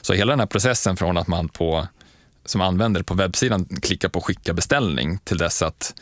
Så 0.00 0.12
hela 0.12 0.32
den 0.32 0.40
här 0.40 0.46
processen 0.46 0.96
från 0.96 1.16
att 1.16 1.26
man 1.26 1.48
på, 1.48 1.86
som 2.44 2.60
användare 2.60 3.04
på 3.04 3.14
webbsidan 3.14 3.64
klickar 3.64 4.08
på 4.08 4.20
skicka 4.20 4.52
beställning 4.52 5.18
till 5.18 5.38
dess 5.38 5.62
att 5.62 5.94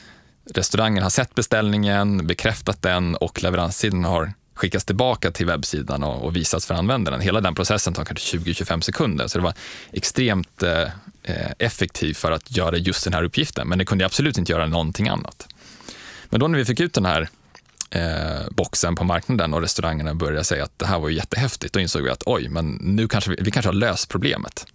restaurangen 0.55 1.03
har 1.03 1.11
sett 1.11 1.35
beställningen, 1.35 2.27
bekräftat 2.27 2.83
den 2.83 3.17
och 3.17 3.43
leveranstiden 3.43 4.05
har 4.05 4.33
skickas 4.61 4.85
tillbaka 4.85 5.31
till 5.31 5.47
webbsidan 5.47 6.03
och, 6.03 6.25
och 6.25 6.37
visas 6.37 6.67
för 6.67 6.75
användaren. 6.75 7.21
Hela 7.21 7.41
den 7.41 7.55
processen 7.55 7.95
tar 7.95 8.05
kanske 8.05 8.39
20-25 8.39 8.81
sekunder, 8.81 9.27
så 9.27 9.39
det 9.39 9.45
var 9.45 9.55
extremt 9.93 10.63
eh, 10.63 10.83
eh, 11.23 11.51
effektivt 11.59 12.17
för 12.17 12.33
att 12.33 12.57
göra 12.57 12.77
just 12.77 13.05
den 13.05 13.13
här 13.13 13.23
uppgiften, 13.23 13.69
men 13.69 13.79
det 13.79 13.85
kunde 13.85 14.07
absolut 14.07 14.39
inte 14.39 14.53
göra 14.53 14.67
någonting 14.67 15.09
annat. 15.09 15.49
Men 16.31 16.41
då 16.41 16.49
när 16.49 16.59
vi 16.59 16.65
fick 16.65 16.81
ut 16.81 16.95
den 16.95 17.05
här 17.05 17.29
eh, 17.91 18.51
boxen 18.51 18.97
på 18.97 19.05
marknaden 19.05 19.55
och 19.55 19.61
restaurangerna 19.61 20.15
började 20.15 20.45
säga 20.45 20.65
att 20.65 20.79
det 20.79 20.87
här 20.87 20.99
var 20.99 21.09
jättehäftigt, 21.09 21.75
då 21.75 21.81
insåg 21.81 22.03
vi 22.03 22.11
att 22.11 22.23
oj, 22.27 22.49
men 22.49 22.71
nu 22.71 23.09
kanske 23.09 23.31
vi, 23.31 23.37
vi 23.41 23.51
kanske 23.51 23.69
har 23.69 23.75
löst 23.75 24.09
problemet. 24.09 24.67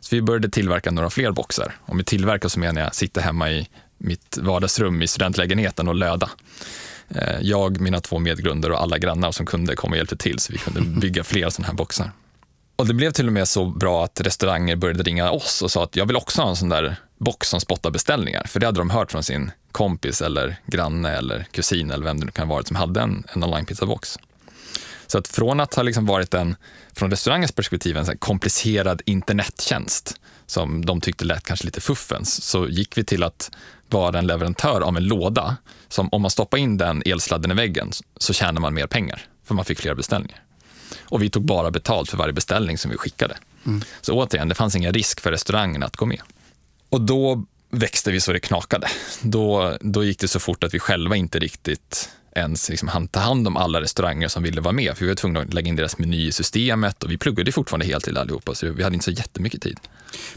Så 0.00 0.16
vi 0.16 0.22
började 0.22 0.48
tillverka 0.48 0.90
några 0.90 1.10
fler 1.10 1.30
boxar. 1.30 1.76
Och 1.80 1.96
med 1.96 2.06
tillverka 2.06 2.48
så 2.48 2.60
menar 2.60 2.80
jag 2.80 2.94
sitta 2.94 3.20
hemma 3.20 3.50
i 3.50 3.68
mitt 3.98 4.38
vardagsrum 4.42 5.02
i 5.02 5.06
studentlägenheten 5.06 5.88
och 5.88 5.94
löda. 5.94 6.30
Eh, 7.08 7.40
jag, 7.40 7.80
mina 7.80 8.00
två 8.00 8.18
medgrundare 8.18 8.72
och 8.72 8.82
alla 8.82 8.98
grannar 8.98 9.32
som 9.32 9.46
kunde 9.46 9.76
kom 9.76 9.90
och 9.90 9.96
hjälpte 9.96 10.16
till 10.16 10.38
så 10.38 10.52
vi 10.52 10.58
kunde 10.58 10.80
bygga 11.00 11.24
fler 11.24 11.50
sådana 11.50 11.66
här 11.66 11.74
boxar. 11.74 12.10
Och 12.76 12.86
det 12.86 12.94
blev 12.94 13.10
till 13.10 13.26
och 13.26 13.32
med 13.32 13.48
så 13.48 13.66
bra 13.66 14.04
att 14.04 14.20
restauranger 14.20 14.76
började 14.76 15.02
ringa 15.02 15.30
oss 15.30 15.62
och 15.62 15.70
sa 15.70 15.84
att 15.84 15.96
jag 15.96 16.06
vill 16.06 16.16
också 16.16 16.42
ha 16.42 16.48
en 16.48 16.56
sån 16.56 16.68
där 16.68 16.96
box 17.18 17.48
som 17.48 17.60
spottar 17.60 17.90
beställningar. 17.90 18.44
För 18.46 18.60
det 18.60 18.66
hade 18.66 18.78
de 18.78 18.90
hört 18.90 19.12
från 19.12 19.22
sin 19.22 19.50
kompis 19.72 20.22
eller 20.22 20.56
granne 20.66 21.10
eller 21.10 21.46
kusin 21.50 21.90
eller 21.90 22.04
vem 22.04 22.20
det 22.20 22.26
nu 22.26 22.32
kan 22.32 22.48
ha 22.48 22.54
varit 22.54 22.66
som 22.66 22.76
hade 22.76 23.00
en, 23.00 23.24
en 23.32 23.44
online-pizzabox. 23.44 24.18
Så 25.06 25.18
att 25.18 25.28
från 25.28 25.60
att 25.60 25.74
ha 25.74 25.82
liksom 25.82 26.06
varit 26.06 26.34
en, 26.34 26.56
från 26.92 27.10
restaurangens 27.10 27.52
perspektiv, 27.52 27.96
en 27.96 28.18
komplicerad 28.18 29.02
internettjänst 29.04 30.20
som 30.46 30.86
de 30.86 31.00
tyckte 31.00 31.24
lät 31.24 31.42
kanske 31.42 31.64
lite 31.66 31.80
fuffens, 31.80 32.44
så 32.44 32.68
gick 32.68 32.98
vi 32.98 33.04
till 33.04 33.22
att 33.22 33.50
vara 33.94 34.18
en 34.18 34.26
leverantör 34.26 34.80
av 34.80 34.96
en 34.96 35.04
låda 35.04 35.56
som 35.88 36.08
om 36.12 36.22
man 36.22 36.30
stoppar 36.30 36.58
in 36.58 36.76
den 36.76 37.02
elsladden 37.06 37.50
i 37.50 37.54
väggen 37.54 37.90
så 38.16 38.32
tjänar 38.32 38.60
man 38.60 38.74
mer 38.74 38.86
pengar 38.86 39.26
för 39.44 39.54
man 39.54 39.64
fick 39.64 39.78
fler 39.78 39.94
beställningar. 39.94 40.42
Och 41.00 41.22
vi 41.22 41.30
tog 41.30 41.44
bara 41.44 41.70
betalt 41.70 42.10
för 42.10 42.16
varje 42.16 42.32
beställning 42.32 42.78
som 42.78 42.90
vi 42.90 42.96
skickade. 42.96 43.36
Mm. 43.66 43.82
Så 44.00 44.14
återigen, 44.14 44.48
det 44.48 44.54
fanns 44.54 44.76
ingen 44.76 44.92
risk 44.92 45.20
för 45.20 45.30
restaurangen 45.30 45.82
att 45.82 45.96
gå 45.96 46.06
med. 46.06 46.20
Och 46.88 47.00
då 47.00 47.44
växte 47.70 48.12
vi 48.12 48.20
så 48.20 48.32
det 48.32 48.40
knakade. 48.40 48.88
Då, 49.22 49.76
då 49.80 50.04
gick 50.04 50.20
det 50.20 50.28
så 50.28 50.40
fort 50.40 50.64
att 50.64 50.74
vi 50.74 50.78
själva 50.78 51.16
inte 51.16 51.38
riktigt 51.38 52.10
ens 52.34 52.68
liksom 52.68 53.08
ta 53.10 53.20
hand 53.20 53.46
om 53.46 53.56
alla 53.56 53.80
restauranger 53.80 54.28
som 54.28 54.42
ville 54.42 54.60
vara 54.60 54.72
med. 54.72 54.96
För 54.96 55.04
vi 55.04 55.08
var 55.08 55.14
tvungna 55.14 55.40
att 55.40 55.54
lägga 55.54 55.68
in 55.68 55.76
deras 55.76 55.98
meny 55.98 56.26
i 56.26 56.32
systemet 56.32 57.02
och 57.02 57.10
vi 57.10 57.18
pluggade 57.18 57.52
fortfarande 57.52 57.86
heltid 57.86 58.18
allihopa, 58.18 58.54
så 58.54 58.72
vi 58.72 58.82
hade 58.82 58.94
inte 58.94 59.04
så 59.04 59.10
jättemycket 59.10 59.62
tid. 59.62 59.80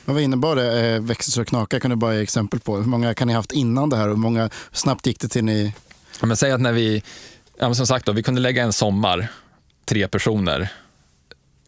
Men 0.06 0.16
vad 0.16 0.24
innebar 0.24 0.56
det, 0.56 0.96
eh, 0.96 1.02
växte 1.02 1.32
så 1.32 1.46
knaka? 1.46 1.80
Kan 1.80 1.90
du 1.90 1.96
bara 1.96 2.16
ge 2.16 2.22
exempel 2.22 2.60
på? 2.60 2.78
Hur 2.78 2.84
många 2.84 3.14
kan 3.14 3.28
ni 3.28 3.34
ha 3.34 3.40
haft 3.40 3.52
innan 3.52 3.90
det 3.90 3.98
här 3.98 4.08
och 4.08 4.16
hur 4.16 4.22
många 4.22 4.50
snabbt 4.72 5.08
gick 5.08 5.20
det 5.20 5.28
till 5.28 5.44
ni? 5.44 5.74
Ja, 6.22 6.28
men 6.28 6.38
säg 6.38 6.52
att 6.52 6.62
när 6.62 6.72
vi, 6.72 7.04
ja, 7.60 7.74
som 7.74 7.88
sagt, 7.88 8.06
då, 8.06 8.12
vi 8.12 8.24
kunde 8.24 8.42
lägga 8.42 8.64
en 8.64 8.74
sommar, 8.74 9.28
tre 9.86 10.08
personer, 10.08 10.70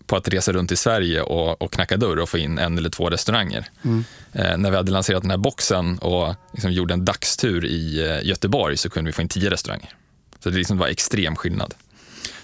på 0.10 0.16
att 0.16 0.28
resa 0.28 0.52
runt 0.52 0.72
i 0.72 0.76
Sverige 0.76 1.22
och, 1.22 1.62
och 1.62 1.74
knacka 1.74 1.98
dörr 1.98 2.20
och 2.20 2.30
få 2.30 2.38
in 2.38 2.58
en 2.58 2.78
eller 2.78 2.90
två 2.90 3.10
restauranger. 3.10 3.66
Mm. 3.86 4.04
Eh, 4.34 4.58
när 4.58 4.72
vi 4.72 4.78
hade 4.78 4.92
lanserat 4.92 5.22
den 5.22 5.32
här 5.32 5.38
boxen 5.38 5.98
och 5.98 6.36
liksom 6.52 6.72
gjorde 6.72 6.94
en 6.94 7.06
dagstur 7.06 7.66
i 7.66 8.10
eh, 8.10 8.28
Göteborg 8.28 8.78
så 8.78 8.90
kunde 8.90 9.08
vi 9.08 9.14
få 9.14 9.22
in 9.22 9.28
tio 9.28 9.50
restauranger. 9.50 9.96
Så 10.40 10.50
det 10.50 10.58
liksom 10.58 10.78
var 10.78 10.88
extrem 10.88 11.36
skillnad. 11.36 11.74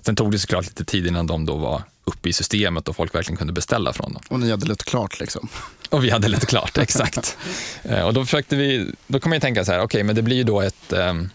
Sen 0.01 0.15
tog 0.15 0.31
det 0.31 0.39
såklart 0.39 0.65
lite 0.65 0.85
tid 0.85 1.07
innan 1.07 1.27
de 1.27 1.45
då 1.45 1.55
var 1.55 1.83
uppe 2.03 2.29
i 2.29 2.33
systemet 2.33 2.87
och 2.87 2.95
folk 2.95 3.15
verkligen 3.15 3.37
kunde 3.37 3.53
beställa 3.53 3.93
från 3.93 4.13
dem. 4.13 4.21
Och 4.29 4.39
ni 4.39 4.51
hade 4.51 4.65
lite 4.65 4.83
klart 4.83 5.19
liksom? 5.19 5.47
Och 5.89 6.03
vi 6.03 6.09
hade 6.09 6.27
lite 6.27 6.45
klart, 6.45 6.77
exakt. 6.77 7.37
Eh, 7.83 8.01
och 8.01 8.13
då 8.13 8.25
försökte 8.25 8.55
vi, 8.55 8.91
då 9.07 9.19
kom 9.19 9.33
jag 9.33 9.41
tänka 9.41 9.65
så 9.65 9.71
här, 9.71 9.79
okej, 9.79 9.85
okay, 9.85 10.03
men 10.03 10.15
det 10.15 10.21
blir 10.21 10.35
ju 10.35 10.43
då 10.43 10.61
ett, 10.61 10.93
ehm, 10.93 11.29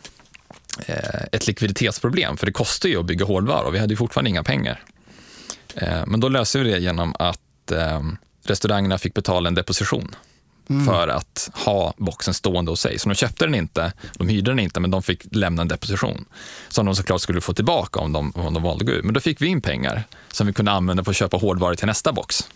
eh, 0.86 1.20
ett 1.32 1.46
likviditetsproblem, 1.46 2.36
för 2.36 2.46
det 2.46 2.52
kostar 2.52 2.88
ju 2.88 3.00
att 3.00 3.06
bygga 3.06 3.24
hårdvara 3.24 3.66
och 3.66 3.74
vi 3.74 3.78
hade 3.78 3.92
ju 3.92 3.96
fortfarande 3.96 4.30
inga 4.30 4.42
pengar. 4.42 4.82
Eh, 5.74 6.06
men 6.06 6.20
då 6.20 6.28
löste 6.28 6.58
vi 6.58 6.70
det 6.70 6.78
genom 6.78 7.14
att 7.18 7.72
eh, 7.72 8.00
restaurangerna 8.44 8.98
fick 8.98 9.14
betala 9.14 9.48
en 9.48 9.54
deposition 9.54 10.14
Mm. 10.70 10.86
för 10.86 11.08
att 11.08 11.50
ha 11.52 11.94
boxen 11.96 12.34
stående 12.34 12.70
hos 12.70 12.80
sig. 12.80 12.98
Så 12.98 13.08
de 13.08 13.14
köpte 13.14 13.44
den 13.44 13.54
inte, 13.54 13.92
de 14.14 14.28
hyrde 14.28 14.50
den 14.50 14.58
inte, 14.58 14.80
men 14.80 14.90
de 14.90 15.02
fick 15.02 15.22
lämna 15.30 15.62
en 15.62 15.68
deposition 15.68 16.24
som 16.68 16.86
de 16.86 16.96
såklart 16.96 17.20
skulle 17.20 17.40
få 17.40 17.54
tillbaka 17.54 18.00
om 18.00 18.12
de, 18.12 18.32
om 18.36 18.54
de 18.54 18.62
valde 18.62 18.82
att 18.82 18.86
gå 18.86 18.92
ur. 18.92 19.02
Men 19.02 19.14
då 19.14 19.20
fick 19.20 19.42
vi 19.42 19.46
in 19.46 19.60
pengar 19.60 20.04
som 20.32 20.46
vi 20.46 20.52
kunde 20.52 20.70
använda 20.70 21.04
för 21.04 21.10
att 21.10 21.16
köpa 21.16 21.36
hårdvaror 21.36 21.74
till 21.74 21.86
nästa 21.86 22.12
box. 22.12 22.48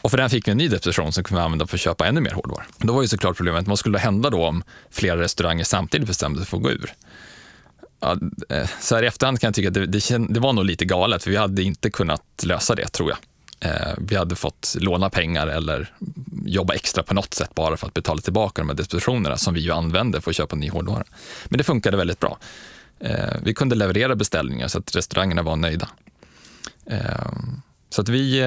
Och 0.00 0.10
för 0.10 0.18
den 0.18 0.30
fick 0.30 0.48
vi 0.48 0.52
en 0.52 0.58
ny 0.58 0.68
deposition 0.68 1.12
som 1.12 1.24
kunde 1.24 1.42
använda 1.42 1.66
för 1.66 1.76
att 1.76 1.80
köpa 1.80 2.06
ännu 2.06 2.20
mer 2.20 2.30
hårdvaror. 2.30 2.66
Då 2.78 2.92
var 2.92 3.02
ju 3.02 3.08
såklart 3.08 3.36
problemet, 3.36 3.68
vad 3.68 3.78
skulle 3.78 3.98
hända 3.98 4.30
då 4.30 4.46
om 4.46 4.62
flera 4.90 5.20
restauranger 5.20 5.64
samtidigt 5.64 6.06
bestämde 6.08 6.38
sig 6.38 6.46
för 6.46 6.56
att 6.56 6.62
gå 6.62 6.70
ur? 6.70 6.92
Ja, 8.00 8.16
eh, 8.48 8.68
så 8.80 8.94
här 8.94 9.02
i 9.02 9.06
efterhand 9.06 9.40
kan 9.40 9.48
jag 9.48 9.54
tycka 9.54 9.68
att 9.68 9.74
det, 9.74 9.86
det, 9.86 10.18
det 10.28 10.40
var 10.40 10.52
nog 10.52 10.64
lite 10.64 10.84
galet, 10.84 11.22
för 11.22 11.30
vi 11.30 11.36
hade 11.36 11.62
inte 11.62 11.90
kunnat 11.90 12.22
lösa 12.42 12.74
det, 12.74 12.88
tror 12.88 13.10
jag. 13.10 13.18
Eh, 13.60 13.94
vi 13.98 14.16
hade 14.16 14.36
fått 14.36 14.76
låna 14.78 15.10
pengar 15.10 15.46
eller 15.46 15.92
jobba 16.48 16.74
extra 16.74 17.02
på 17.02 17.14
något 17.14 17.34
sätt 17.34 17.54
bara 17.54 17.76
för 17.76 17.86
att 17.86 17.94
betala 17.94 18.20
tillbaka 18.20 18.62
de 18.62 18.68
här 18.68 18.76
depositionerna 18.76 19.36
som 19.36 19.54
vi 19.54 19.60
ju 19.60 19.72
använde 19.72 20.20
för 20.20 20.30
att 20.30 20.36
köpa 20.36 20.56
ny 20.56 20.70
hårdvara. 20.70 21.04
Men 21.44 21.58
det 21.58 21.64
funkade 21.64 21.96
väldigt 21.96 22.20
bra. 22.20 22.38
Eh, 23.00 23.36
vi 23.42 23.54
kunde 23.54 23.74
leverera 23.74 24.16
beställningar 24.16 24.68
så 24.68 24.78
att 24.78 24.96
restaurangerna 24.96 25.42
var 25.42 25.56
nöjda. 25.56 25.88
Eh, 26.86 27.32
så 27.90 28.00
att 28.02 28.08
vi, 28.08 28.40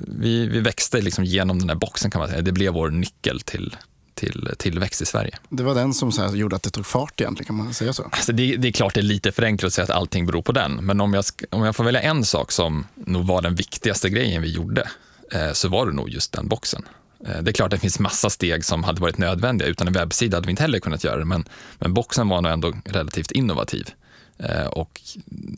vi, 0.00 0.46
vi 0.46 0.60
växte 0.60 1.00
liksom 1.00 1.24
genom 1.24 1.58
den 1.58 1.68
här 1.68 1.76
boxen 1.76 2.10
kan 2.10 2.18
man 2.18 2.28
säga. 2.28 2.42
Det 2.42 2.52
blev 2.52 2.72
vår 2.72 2.90
nyckel 2.90 3.40
till, 3.40 3.76
till 4.14 4.48
tillväxt 4.58 5.02
i 5.02 5.06
Sverige. 5.06 5.38
Det 5.48 5.62
var 5.62 5.74
den 5.74 5.94
som 5.94 6.12
så 6.12 6.36
gjorde 6.36 6.56
att 6.56 6.62
det 6.62 6.70
tog 6.70 6.86
fart 6.86 7.20
egentligen, 7.20 7.46
kan 7.46 7.56
man 7.56 7.74
säga 7.74 7.92
så? 7.92 8.02
Alltså 8.02 8.32
det, 8.32 8.56
det, 8.56 8.68
är 8.68 8.72
klart 8.72 8.94
det 8.94 9.00
är 9.00 9.02
lite 9.02 9.32
för 9.32 9.42
enkelt 9.42 9.66
att 9.66 9.74
säga 9.74 9.84
att 9.84 9.90
allting 9.90 10.26
beror 10.26 10.42
på 10.42 10.52
den, 10.52 10.72
men 10.72 11.00
om 11.00 11.14
jag, 11.14 11.24
om 11.50 11.64
jag 11.64 11.76
får 11.76 11.84
välja 11.84 12.00
en 12.00 12.24
sak 12.24 12.52
som 12.52 12.86
nog 12.94 13.26
var 13.26 13.42
den 13.42 13.54
viktigaste 13.54 14.10
grejen 14.10 14.42
vi 14.42 14.50
gjorde, 14.50 14.88
eh, 15.32 15.52
så 15.52 15.68
var 15.68 15.86
det 15.86 15.92
nog 15.92 16.10
just 16.10 16.32
den 16.32 16.48
boxen. 16.48 16.82
Eh, 17.26 17.42
det 17.42 17.50
är 17.50 17.52
klart 17.52 17.70
det 17.70 17.78
finns 17.78 17.98
massa 17.98 18.30
steg 18.30 18.64
som 18.64 18.84
hade 18.84 19.00
varit 19.00 19.18
nödvändiga. 19.18 19.68
Utan 19.68 19.86
en 19.86 19.92
webbsida 19.92 20.36
hade 20.36 20.46
vi 20.46 20.50
inte 20.50 20.62
heller 20.62 20.80
kunnat 20.80 21.04
göra 21.04 21.18
det, 21.18 21.24
men, 21.24 21.44
men 21.78 21.94
boxen 21.94 22.28
var 22.28 22.40
nog 22.40 22.52
ändå 22.52 22.72
relativt 22.84 23.30
innovativ. 23.30 23.90
Eh, 24.38 24.66
och 24.66 25.00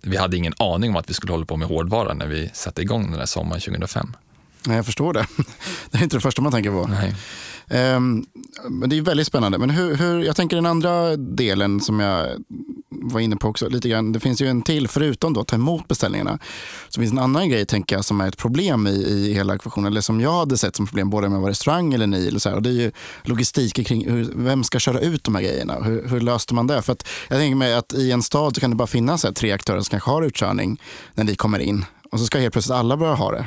vi 0.02 0.16
hade 0.16 0.36
ingen 0.36 0.54
aning 0.58 0.90
om 0.90 0.96
att 0.96 1.10
vi 1.10 1.14
skulle 1.14 1.32
hålla 1.32 1.46
på 1.46 1.56
med 1.56 1.68
hårdvara 1.68 2.14
när 2.14 2.26
vi 2.26 2.50
satte 2.54 2.82
igång 2.82 3.10
den 3.10 3.18
där 3.18 3.26
sommaren 3.26 3.60
2005. 3.60 4.12
Nej, 4.66 4.76
jag 4.76 4.86
förstår 4.86 5.12
det. 5.12 5.26
Det 5.90 5.98
är 5.98 6.02
inte 6.02 6.16
det 6.16 6.20
första 6.20 6.42
man 6.42 6.52
tänker 6.52 6.70
på. 6.70 6.86
Nej. 6.86 7.14
Um, 7.96 8.26
men 8.68 8.90
det 8.90 8.98
är 8.98 9.02
väldigt 9.02 9.26
spännande. 9.26 9.58
Men 9.58 9.70
hur, 9.70 9.94
hur, 9.96 10.22
jag 10.22 10.36
tänker 10.36 10.56
den 10.56 10.66
andra 10.66 11.16
delen 11.16 11.80
som 11.80 12.00
jag 12.00 12.28
var 13.02 13.20
inne 13.20 13.36
på 13.36 13.48
också 13.48 13.68
lite 13.68 13.88
grann. 13.88 14.12
Det 14.12 14.20
finns 14.20 14.42
ju 14.42 14.46
en 14.46 14.62
till, 14.62 14.88
förutom 14.88 15.32
då 15.32 15.40
att 15.40 15.46
ta 15.46 15.56
emot 15.56 15.88
beställningarna, 15.88 16.38
så 16.88 17.00
finns 17.00 17.12
en 17.12 17.18
annan 17.18 17.48
grej 17.48 17.66
tänker 17.66 17.96
jag 17.96 18.04
som 18.04 18.20
är 18.20 18.28
ett 18.28 18.36
problem 18.36 18.86
i, 18.86 18.90
i 18.90 19.34
hela 19.34 19.54
ekvationen, 19.54 19.92
eller 19.92 20.00
som 20.00 20.20
jag 20.20 20.32
hade 20.32 20.58
sett 20.58 20.76
som 20.76 20.86
problem 20.86 21.10
både 21.10 21.28
med 21.28 21.38
att 21.38 21.48
restaurang 21.48 21.94
eller 21.94 22.06
ni. 22.06 22.28
Eller 22.28 22.38
så 22.38 22.48
här, 22.48 22.56
och 22.56 22.62
det 22.62 22.70
är 22.70 22.72
ju 22.72 22.92
logistik 23.22 23.86
kring 23.86 24.10
hur, 24.10 24.32
vem 24.34 24.64
ska 24.64 24.78
köra 24.78 25.00
ut 25.00 25.24
de 25.24 25.34
här 25.34 25.42
grejerna. 25.42 25.74
Hur, 25.74 26.08
hur 26.08 26.20
löste 26.20 26.54
man 26.54 26.66
det? 26.66 26.82
För 26.82 26.92
att 26.92 27.06
jag 27.28 27.38
tänker 27.38 27.56
mig 27.56 27.74
att 27.74 27.94
i 27.94 28.12
en 28.12 28.22
stad 28.22 28.54
så 28.54 28.60
kan 28.60 28.70
det 28.70 28.76
bara 28.76 28.86
finnas 28.86 29.24
här, 29.24 29.32
tre 29.32 29.52
aktörer 29.52 29.80
som 29.80 29.90
kanske 29.90 30.10
har 30.10 30.22
utkörning 30.22 30.80
när 31.14 31.24
ni 31.24 31.34
kommer 31.34 31.58
in. 31.58 31.84
Och 32.12 32.20
så 32.20 32.26
ska 32.26 32.38
helt 32.38 32.52
plötsligt 32.52 32.76
alla 32.76 32.96
börja 32.96 33.14
ha 33.14 33.32
det. 33.32 33.46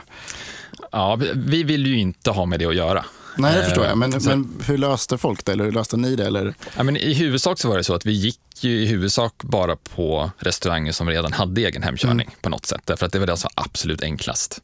Ja, 0.92 1.20
vi 1.36 1.64
vill 1.64 1.88
ju 1.88 2.00
inte 2.00 2.32
ha 2.32 2.46
med 2.46 2.60
det 2.60 2.66
att 2.66 2.76
göra. 2.76 3.06
Nej, 3.38 3.56
det 3.56 3.64
förstår 3.64 3.86
jag. 3.86 3.98
Men, 3.98 4.22
så, 4.22 4.30
men 4.30 4.62
hur 4.66 4.78
löste 4.78 5.18
folk 5.18 5.46
det? 5.46 5.52
Eller 5.52 5.64
hur 5.64 5.72
löste 5.72 5.98
ni 5.98 6.16
det? 6.16 6.26
Eller? 6.26 6.54
Ja, 6.78 6.84
men 6.84 6.98
I 6.98 7.14
huvudsak 7.14 7.60
så 7.60 7.70
var 7.70 7.78
det 7.78 7.84
så 7.84 7.94
att 7.96 8.06
vi 8.06 8.12
gick 8.12 8.64
i 8.64 8.86
huvudsak 8.86 9.44
bara 9.44 9.76
på 9.76 10.32
restauranger 10.38 10.92
som 10.92 11.10
redan 11.10 11.34
hade 11.34 11.62
egen 11.62 11.84
hemkörning 11.84 12.28
mm. 12.28 12.40
på 12.42 12.50
något 12.50 12.66
sätt. 12.66 12.82
Därför 12.86 13.06
att 13.06 13.12
det 13.12 13.20
var 13.20 13.28
det 13.28 13.38
som 13.38 13.50
var 13.56 13.64
absolut 13.64 14.04
enklast. 14.04 14.62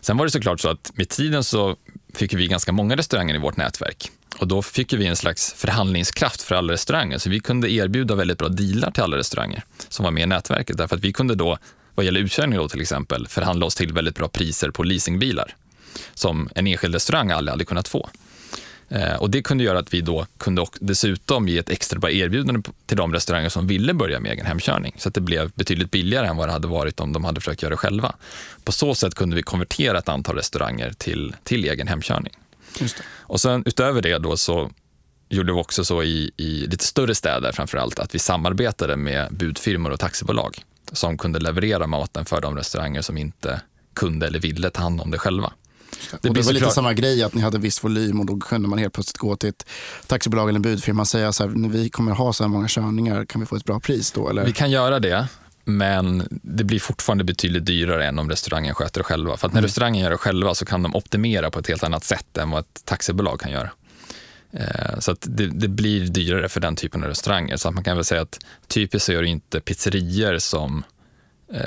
Sen 0.00 0.16
var 0.16 0.24
det 0.24 0.30
såklart 0.30 0.60
så 0.60 0.68
att 0.68 0.92
med 0.94 1.08
tiden 1.08 1.44
så 1.44 1.76
fick 2.14 2.34
vi 2.34 2.48
ganska 2.48 2.72
många 2.72 2.96
restauranger 2.96 3.34
i 3.34 3.38
vårt 3.38 3.56
nätverk. 3.56 4.10
Och 4.38 4.48
då 4.48 4.62
fick 4.62 4.92
vi 4.92 5.06
en 5.06 5.16
slags 5.16 5.52
förhandlingskraft 5.52 6.42
för 6.42 6.54
alla 6.54 6.72
restauranger. 6.72 7.18
Så 7.18 7.30
vi 7.30 7.40
kunde 7.40 7.70
erbjuda 7.70 8.14
väldigt 8.14 8.38
bra 8.38 8.48
dealar 8.48 8.90
till 8.90 9.02
alla 9.02 9.16
restauranger 9.16 9.64
som 9.88 10.04
var 10.04 10.10
med 10.10 10.22
i 10.22 10.26
nätverket. 10.26 10.76
Därför 10.76 10.96
att 10.96 11.04
vi 11.04 11.12
kunde 11.12 11.34
då, 11.34 11.58
vad 11.94 12.06
gäller 12.06 12.20
utkörning 12.20 12.58
då 12.58 12.68
till 12.68 12.80
exempel, 12.80 13.28
förhandla 13.28 13.66
oss 13.66 13.74
till 13.74 13.92
väldigt 13.92 14.14
bra 14.14 14.28
priser 14.28 14.70
på 14.70 14.82
leasingbilar 14.82 15.54
som 16.14 16.48
en 16.54 16.66
enskild 16.66 16.94
restaurang 16.94 17.30
aldrig 17.30 17.52
hade 17.52 17.64
kunnat 17.64 17.88
få. 17.88 18.10
Eh, 18.90 19.14
och 19.14 19.30
Det 19.30 19.42
kunde 19.42 19.64
göra 19.64 19.78
att 19.78 19.94
vi 19.94 20.00
då 20.00 20.26
kunde 20.38 20.66
dessutom 20.80 21.48
ge 21.48 21.58
ett 21.58 21.70
extra 21.70 21.98
bra 21.98 22.10
erbjudande 22.10 22.70
till 22.86 22.96
de 22.96 23.12
restauranger 23.12 23.48
som 23.48 23.66
ville 23.66 23.94
börja 23.94 24.20
med 24.20 24.32
egen 24.32 24.46
hemkörning. 24.46 24.94
Så 24.98 25.08
att 25.08 25.14
det 25.14 25.20
blev 25.20 25.50
betydligt 25.54 25.90
billigare 25.90 26.26
än 26.26 26.36
vad 26.36 26.48
det 26.48 26.52
hade 26.52 26.68
varit 26.68 27.00
om 27.00 27.12
de 27.12 27.24
hade 27.24 27.40
försökt 27.40 27.62
göra 27.62 27.70
det 27.70 27.76
själva. 27.76 28.14
På 28.64 28.72
så 28.72 28.94
sätt 28.94 29.14
kunde 29.14 29.36
vi 29.36 29.42
konvertera 29.42 29.98
ett 29.98 30.08
antal 30.08 30.36
restauranger 30.36 30.92
till, 30.98 31.34
till 31.42 31.64
egen 31.64 31.88
hemkörning. 31.88 32.32
Och 33.18 33.40
sen 33.40 33.62
utöver 33.66 34.02
det 34.02 34.18
då 34.18 34.36
så 34.36 34.70
gjorde 35.28 35.52
vi 35.52 35.60
också 35.60 35.84
så 35.84 36.02
i, 36.02 36.30
i 36.36 36.66
lite 36.66 36.84
större 36.84 37.14
städer 37.14 37.52
framför 37.52 37.78
allt 37.78 37.98
att 37.98 38.14
vi 38.14 38.18
samarbetade 38.18 38.96
med 38.96 39.28
budfirmor 39.30 39.90
och 39.90 40.00
taxibolag 40.00 40.64
som 40.92 41.18
kunde 41.18 41.38
leverera 41.38 41.86
maten 41.86 42.24
för 42.24 42.40
de 42.40 42.56
restauranger 42.56 43.02
som 43.02 43.16
inte 43.18 43.60
kunde 43.94 44.26
eller 44.26 44.38
ville 44.38 44.70
ta 44.70 44.82
hand 44.82 45.00
om 45.00 45.10
det 45.10 45.18
själva. 45.18 45.52
Det, 46.10 46.28
och 46.28 46.34
det 46.34 46.40
var 46.42 46.52
lite 46.52 46.64
klart. 46.64 46.74
samma 46.74 46.94
grej, 46.94 47.22
att 47.22 47.34
ni 47.34 47.42
hade 47.42 47.58
viss 47.58 47.84
volym 47.84 48.20
och 48.20 48.26
då 48.26 48.38
kunde 48.38 48.68
man 48.68 48.78
helt 48.78 48.94
plötsligt 48.94 49.18
gå 49.18 49.36
till 49.36 49.48
ett 49.48 49.66
taxibolag 50.06 50.48
eller 50.48 50.58
en 50.58 50.62
budfirma 50.62 51.02
och 51.02 51.08
säga 51.08 51.32
så 51.32 51.46
här, 51.46 51.68
vi 51.68 51.90
kommer 51.90 52.12
ha 52.12 52.32
så 52.32 52.44
här 52.44 52.48
många 52.48 52.68
körningar, 52.68 53.24
kan 53.24 53.40
vi 53.40 53.46
få 53.46 53.56
ett 53.56 53.64
bra 53.64 53.80
pris 53.80 54.12
då? 54.12 54.28
Eller? 54.28 54.44
Vi 54.44 54.52
kan 54.52 54.70
göra 54.70 54.98
det, 54.98 55.28
men 55.64 56.28
det 56.30 56.64
blir 56.64 56.80
fortfarande 56.80 57.24
betydligt 57.24 57.66
dyrare 57.66 58.06
än 58.06 58.18
om 58.18 58.30
restaurangen 58.30 58.74
sköter 58.74 59.00
det 59.00 59.04
själva. 59.04 59.36
För 59.36 59.46
att 59.46 59.52
när 59.52 59.60
mm. 59.60 59.66
restaurangen 59.66 60.02
gör 60.02 60.10
det 60.10 60.16
själva 60.16 60.54
så 60.54 60.64
kan 60.64 60.82
de 60.82 60.94
optimera 60.94 61.50
på 61.50 61.58
ett 61.58 61.66
helt 61.66 61.84
annat 61.84 62.04
sätt 62.04 62.36
än 62.38 62.50
vad 62.50 62.60
ett 62.60 62.84
taxibolag 62.84 63.40
kan 63.40 63.52
göra. 63.52 63.70
Eh, 64.52 64.98
så 64.98 65.16
det, 65.20 65.46
det, 65.46 65.68
blir 65.68 66.06
dyrare 66.06 66.48
för 66.48 66.60
den 66.60 66.76
typen 66.76 67.02
av 67.02 67.08
restauranger. 67.08 67.56
Så 67.56 67.68
att 67.68 67.74
man 67.74 67.84
kan 67.84 67.96
väl 67.96 68.04
säga 68.04 68.22
att 68.22 68.38
typiskt 68.68 69.06
så 69.06 69.12
är 69.12 69.22
det 69.22 69.28
inte 69.28 69.60
pizzerior 69.60 70.38
som 70.38 70.84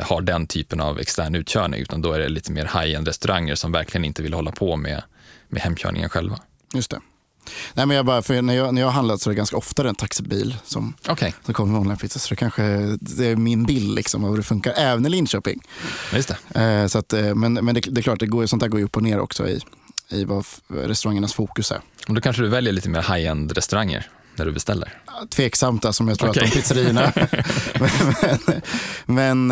har 0.01 0.21
den 0.21 0.47
typen 0.47 0.81
av 0.81 0.99
extern 0.99 1.35
utkörning, 1.35 1.81
utan 1.81 2.01
då 2.01 2.13
är 2.13 2.19
det 2.19 2.29
lite 2.29 2.51
mer 2.51 2.65
high-end 2.65 3.07
restauranger 3.07 3.55
som 3.55 3.71
verkligen 3.71 4.05
inte 4.05 4.21
vill 4.21 4.33
hålla 4.33 4.51
på 4.51 4.75
med, 4.75 5.03
med 5.49 5.61
hemkörningen 5.61 6.09
själva. 6.09 6.39
Just 6.73 6.91
det. 6.91 6.99
Nej, 7.73 7.85
men 7.85 7.97
jag 7.97 8.05
bara, 8.05 8.21
för 8.21 8.41
när, 8.41 8.53
jag, 8.53 8.73
när 8.73 8.81
jag 8.81 8.87
har 8.87 8.93
handlat 8.93 9.21
så 9.21 9.29
är 9.29 9.31
det 9.31 9.37
ganska 9.37 9.57
ofta 9.57 9.89
en 9.89 9.95
taxibil 9.95 10.55
som, 10.63 10.93
okay. 11.09 11.31
som 11.45 11.53
kommer 11.53 11.71
med 11.71 11.81
online-pizza. 11.81 12.19
Så 12.19 12.29
det 12.29 12.35
kanske 12.35 12.63
det 13.01 13.27
är 13.27 13.35
min 13.35 13.63
bild 13.63 13.95
liksom, 13.95 14.23
av 14.23 14.29
hur 14.29 14.37
det 14.37 14.43
funkar, 14.43 14.73
även 14.77 15.05
i 15.05 15.09
Linköping. 15.09 15.61
Just 16.13 16.35
det. 16.53 16.61
Eh, 16.61 16.87
så 16.87 16.97
att, 16.99 17.13
eh, 17.13 17.35
men 17.35 17.53
men 17.53 17.75
det, 17.75 17.81
det, 17.81 18.01
är 18.01 18.03
klart, 18.03 18.19
det 18.19 18.25
går, 18.25 18.45
sånt 18.45 18.61
där 18.61 18.69
går 18.69 18.79
ju 18.79 18.85
upp 18.85 18.95
och 18.95 19.03
ner 19.03 19.19
också 19.19 19.47
i, 19.47 19.61
i 20.09 20.25
vad 20.25 20.45
restaurangernas 20.67 21.33
fokus 21.33 21.71
är. 21.71 21.81
Och 22.07 22.13
då 22.13 22.21
kanske 22.21 22.41
du 22.41 22.49
väljer 22.49 22.73
lite 22.73 22.89
mer 22.89 23.15
high-end 23.15 23.51
restauranger? 23.51 24.09
När 24.35 24.45
du 24.45 24.51
beställer? 24.51 24.99
Tveksamt, 25.29 25.85
alltså, 25.85 25.97
som 25.97 26.07
jag 26.07 26.19
tror 26.19 26.29
okay. 26.29 26.43
att 26.43 26.51
de 26.51 26.55
pizzerierna. 26.55 27.13
men, 29.05 29.51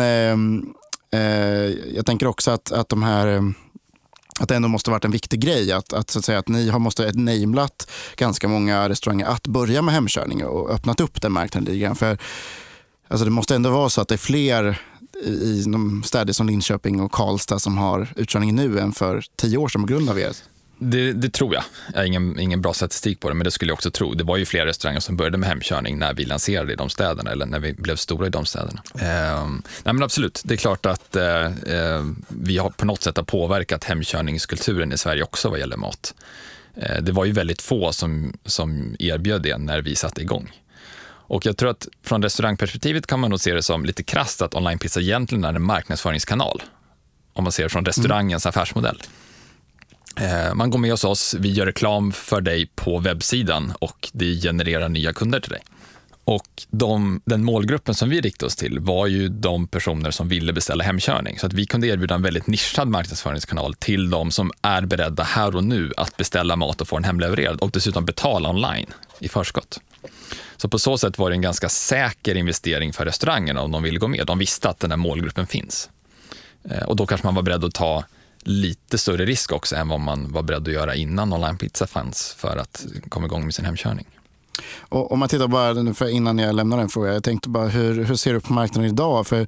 eh, 1.12 1.20
eh, 1.20 1.70
jag 1.94 2.06
tänker 2.06 2.26
också 2.26 2.50
att, 2.50 2.72
att 2.72 2.88
de 2.88 3.02
här 3.02 3.26
ehm, 3.26 3.54
att 4.40 4.48
det 4.48 4.56
ändå 4.56 4.68
måste 4.68 4.90
varit 4.90 5.04
en 5.04 5.10
viktig 5.10 5.40
grej 5.40 5.72
att, 5.72 5.92
att, 5.92 6.10
så 6.10 6.18
att, 6.18 6.24
säga, 6.24 6.38
att 6.38 6.48
ni 6.48 6.68
har 6.68 6.78
måste 6.78 7.12
namlat 7.12 7.90
ganska 8.16 8.48
många 8.48 8.88
restauranger 8.88 9.26
att 9.26 9.46
börja 9.46 9.82
med 9.82 9.94
hemkörning 9.94 10.44
och 10.44 10.70
öppnat 10.70 11.00
upp 11.00 11.22
den 11.22 11.32
marknaden 11.32 11.64
lite 11.64 11.78
grann. 11.78 11.96
För 11.96 12.18
alltså, 13.08 13.24
det 13.24 13.30
måste 13.30 13.54
ändå 13.54 13.70
vara 13.70 13.88
så 13.88 14.00
att 14.00 14.08
det 14.08 14.14
är 14.14 14.18
fler 14.18 14.80
i 15.24 15.62
de 15.66 16.02
städer 16.02 16.32
som 16.32 16.46
Linköping 16.46 17.00
och 17.00 17.12
Karlstad 17.12 17.58
som 17.58 17.78
har 17.78 18.12
utkörning 18.16 18.54
nu 18.54 18.78
än 18.78 18.92
för 18.92 19.24
tio 19.36 19.58
år 19.58 19.68
sedan 19.68 19.82
på 19.82 19.86
grund 19.86 20.10
av 20.10 20.18
er 20.18 20.32
det, 20.90 21.12
det, 21.12 21.32
tror 21.32 21.54
jag. 21.54 21.64
Jag 21.92 22.00
har 22.00 22.04
ingen, 22.04 22.38
ingen 22.38 22.60
bra 22.62 22.72
statistik 22.72 23.20
på 23.20 23.28
det, 23.28 23.34
men 23.34 23.44
det 23.44 23.50
skulle 23.50 23.70
jag 23.70 23.74
också 23.74 23.90
tro. 23.90 24.14
Det 24.14 24.24
var 24.24 24.36
ju 24.36 24.44
flera 24.44 24.66
restauranger 24.66 25.00
som 25.00 25.16
började 25.16 25.38
med 25.38 25.48
hemkörning 25.48 25.98
när 25.98 26.14
vi 26.14 26.24
lanserade 26.24 26.72
i 26.72 26.76
de 26.76 26.90
städerna, 26.90 27.30
eller 27.30 27.46
när 27.46 27.58
vi 27.58 27.72
blev 27.72 27.96
stora 27.96 28.26
i 28.26 28.30
de 28.30 28.46
städerna. 28.46 28.82
Eh, 28.94 29.48
nej 29.84 29.94
men 29.94 30.02
absolut, 30.02 30.42
det 30.44 30.54
är 30.54 30.58
klart 30.58 30.86
att 30.86 31.16
eh, 31.16 31.46
eh, 31.46 32.04
vi 32.28 32.58
har 32.58 32.70
på 32.70 32.86
något 32.86 33.02
sätt 33.02 33.16
har 33.16 33.24
påverkat 33.24 33.84
hemkörningskulturen 33.84 34.92
i 34.92 34.98
Sverige 34.98 35.22
också 35.22 35.48
vad 35.48 35.58
gäller 35.58 35.76
mat. 35.76 36.14
Eh, 36.76 37.02
det 37.02 37.12
var 37.12 37.24
ju 37.24 37.32
väldigt 37.32 37.62
få 37.62 37.92
som, 37.92 38.32
som 38.44 38.96
erbjöd 38.98 39.42
det 39.42 39.58
när 39.58 39.82
vi 39.82 39.96
satte 39.96 40.22
igång. 40.22 40.52
Och 41.04 41.46
jag 41.46 41.56
tror 41.56 41.70
att 41.70 41.88
från 42.04 42.22
restaurangperspektivet 42.22 43.06
kan 43.06 43.20
man 43.20 43.30
nog 43.30 43.40
se 43.40 43.54
det 43.54 43.62
som 43.62 43.84
lite 43.84 44.02
krasst 44.02 44.42
att 44.42 44.54
onlinepizza 44.54 45.00
egentligen 45.00 45.44
är 45.44 45.54
en 45.54 45.62
marknadsföringskanal. 45.62 46.62
Om 47.32 47.44
man 47.44 47.52
ser 47.52 47.62
det 47.62 47.68
från 47.68 47.84
restaurangens 47.84 48.46
mm. 48.46 48.50
affärsmodell. 48.50 49.02
Eh, 50.16 50.54
man 50.54 50.70
går 50.70 50.78
med 50.78 50.90
hos 50.90 51.04
oss, 51.04 51.34
vi 51.38 51.50
gör 51.50 51.66
reklam 51.66 52.12
för 52.12 52.40
dig 52.40 52.66
på 52.74 52.98
webbsidan 52.98 53.72
och 53.78 54.10
det 54.12 54.34
genererar 54.34 54.88
nya 54.88 55.12
kunder 55.12 55.40
till 55.40 55.50
dig. 55.50 55.62
Och 56.24 56.62
de, 56.70 57.20
den 57.24 57.44
målgruppen 57.44 57.94
som 57.94 58.08
vi 58.08 58.20
riktade 58.20 58.46
oss 58.46 58.56
till 58.56 58.78
var 58.78 59.06
ju 59.06 59.28
de 59.28 59.66
personer 59.66 60.10
som 60.10 60.28
ville 60.28 60.52
beställa 60.52 60.84
hemkörning. 60.84 61.38
Så 61.38 61.46
att 61.46 61.52
vi 61.52 61.66
kunde 61.66 61.86
erbjuda 61.86 62.14
en 62.14 62.22
väldigt 62.22 62.46
nischad 62.46 62.88
marknadsföringskanal 62.88 63.74
till 63.74 64.10
de 64.10 64.30
som 64.30 64.52
är 64.62 64.82
beredda 64.82 65.22
här 65.22 65.56
och 65.56 65.64
nu 65.64 65.92
att 65.96 66.16
beställa 66.16 66.56
mat 66.56 66.80
och 66.80 66.88
få 66.88 66.96
den 66.96 67.04
hemlevererad 67.04 67.60
och 67.60 67.70
dessutom 67.70 68.04
betala 68.04 68.50
online 68.50 68.86
i 69.18 69.28
förskott. 69.28 69.80
Så 70.56 70.68
på 70.68 70.78
så 70.78 70.98
sätt 70.98 71.18
var 71.18 71.30
det 71.30 71.36
en 71.36 71.42
ganska 71.42 71.68
säker 71.68 72.34
investering 72.34 72.92
för 72.92 73.04
restaurangerna 73.04 73.62
om 73.62 73.70
de 73.70 73.82
ville 73.82 73.98
gå 73.98 74.08
med. 74.08 74.26
De 74.26 74.38
visste 74.38 74.68
att 74.68 74.80
den 74.80 74.90
här 74.90 74.98
målgruppen 74.98 75.46
finns. 75.46 75.90
Eh, 76.70 76.82
och 76.82 76.96
då 76.96 77.06
kanske 77.06 77.26
man 77.26 77.34
var 77.34 77.42
beredd 77.42 77.64
att 77.64 77.74
ta 77.74 78.04
lite 78.42 78.98
större 78.98 79.24
risk 79.24 79.52
också 79.52 79.76
än 79.76 79.88
vad 79.88 80.00
man 80.00 80.32
var 80.32 80.42
beredd 80.42 80.68
att 80.68 80.74
göra 80.74 80.94
innan 80.94 81.32
online 81.32 81.58
pizza 81.58 81.86
fanns 81.86 82.34
för 82.38 82.56
att 82.56 82.86
komma 83.08 83.26
igång 83.26 83.44
med 83.44 83.54
sin 83.54 83.64
hemkörning. 83.64 84.06
Och 84.78 85.12
om 85.12 85.18
man 85.18 85.28
tittar 85.28 85.48
bara 85.48 85.94
för 85.94 86.08
innan 86.08 86.38
jag 86.38 86.54
lämnar 86.54 86.78
den 86.78 86.88
frågan. 86.88 87.14
Jag 87.14 87.24
tänkte 87.24 87.48
bara 87.48 87.68
hur, 87.68 88.04
hur 88.04 88.14
ser 88.14 88.32
du 88.32 88.40
på 88.40 88.52
marknaden 88.52 88.90
idag? 88.90 89.26
För 89.26 89.46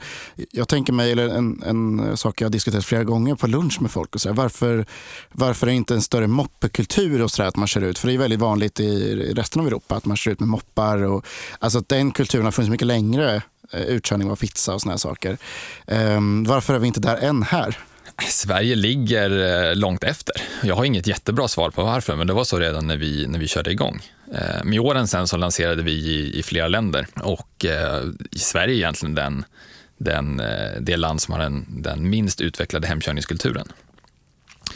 jag 0.51 0.68
tänker 0.68 0.92
mig, 0.92 1.12
eller 1.12 1.28
en, 1.28 1.62
en 1.66 2.16
sak 2.16 2.40
jag 2.40 2.47
har 2.47 2.51
diskuterat 2.53 2.84
flera 2.84 3.05
gånger 3.05 3.34
på 3.34 3.47
lunch 3.47 3.82
med 3.82 3.90
folk. 3.90 4.14
Och 4.14 4.20
så 4.20 4.28
här, 4.28 4.36
varför, 4.36 4.86
varför 5.32 5.66
är 5.66 5.70
det 5.70 5.76
inte 5.76 5.95
en 5.95 6.03
större 6.03 6.26
moppekultur 6.26 7.22
och 7.22 7.30
så 7.30 7.42
där, 7.42 7.49
att 7.49 7.57
man 7.57 7.68
kör 7.68 7.82
ut? 7.82 7.99
För 7.99 8.09
det 8.09 8.14
är 8.14 8.18
väldigt 8.18 8.40
vanligt 8.40 8.80
i 8.80 9.14
resten 9.34 9.61
av 9.61 9.66
Europa 9.66 9.97
att 9.97 10.05
man 10.05 10.16
kör 10.16 10.32
ut 10.32 10.40
med 10.40 10.49
moppar. 10.49 11.03
Och, 11.03 11.26
alltså 11.59 11.78
att 11.78 11.88
den 11.88 12.11
kulturen 12.11 12.45
har 12.45 12.53
funnits 12.53 12.70
mycket 12.70 12.86
längre. 12.86 13.42
Eh, 13.72 13.82
utkörning 13.82 14.30
av 14.30 14.36
pizza 14.36 14.74
och 14.74 14.82
såna 14.82 14.92
här 14.92 14.99
saker. 14.99 15.38
Um, 15.86 16.45
varför 16.45 16.74
är 16.74 16.78
vi 16.78 16.86
inte 16.86 17.01
där 17.01 17.16
än 17.16 17.42
här? 17.42 17.78
Sverige 18.22 18.74
ligger 18.74 19.30
eh, 19.70 19.76
långt 19.76 20.04
efter. 20.04 20.34
Jag 20.62 20.74
har 20.74 20.84
inget 20.84 21.06
jättebra 21.06 21.48
svar 21.48 21.70
på 21.70 21.84
varför, 21.84 22.16
men 22.16 22.26
det 22.26 22.32
var 22.32 22.44
så 22.44 22.58
redan 22.58 22.86
när 22.86 22.96
vi, 22.96 23.26
när 23.26 23.38
vi 23.38 23.48
körde 23.48 23.72
igång. 23.72 24.00
Eh, 24.34 24.64
med 24.64 24.80
åren 24.80 25.08
sen 25.08 25.28
så 25.28 25.36
lanserade 25.36 25.82
vi 25.82 25.92
i, 25.92 26.38
i 26.38 26.42
flera 26.42 26.68
länder 26.68 27.06
och 27.22 27.64
eh, 27.64 28.02
i 28.30 28.38
Sverige 28.38 28.74
är 28.74 28.76
egentligen 28.76 29.14
den, 29.14 29.44
den, 29.98 30.42
det 30.80 30.96
land 30.96 31.22
som 31.22 31.34
har 31.34 31.40
den, 31.40 31.82
den 31.82 32.10
minst 32.10 32.40
utvecklade 32.40 32.86
hemkörningskulturen. 32.86 33.66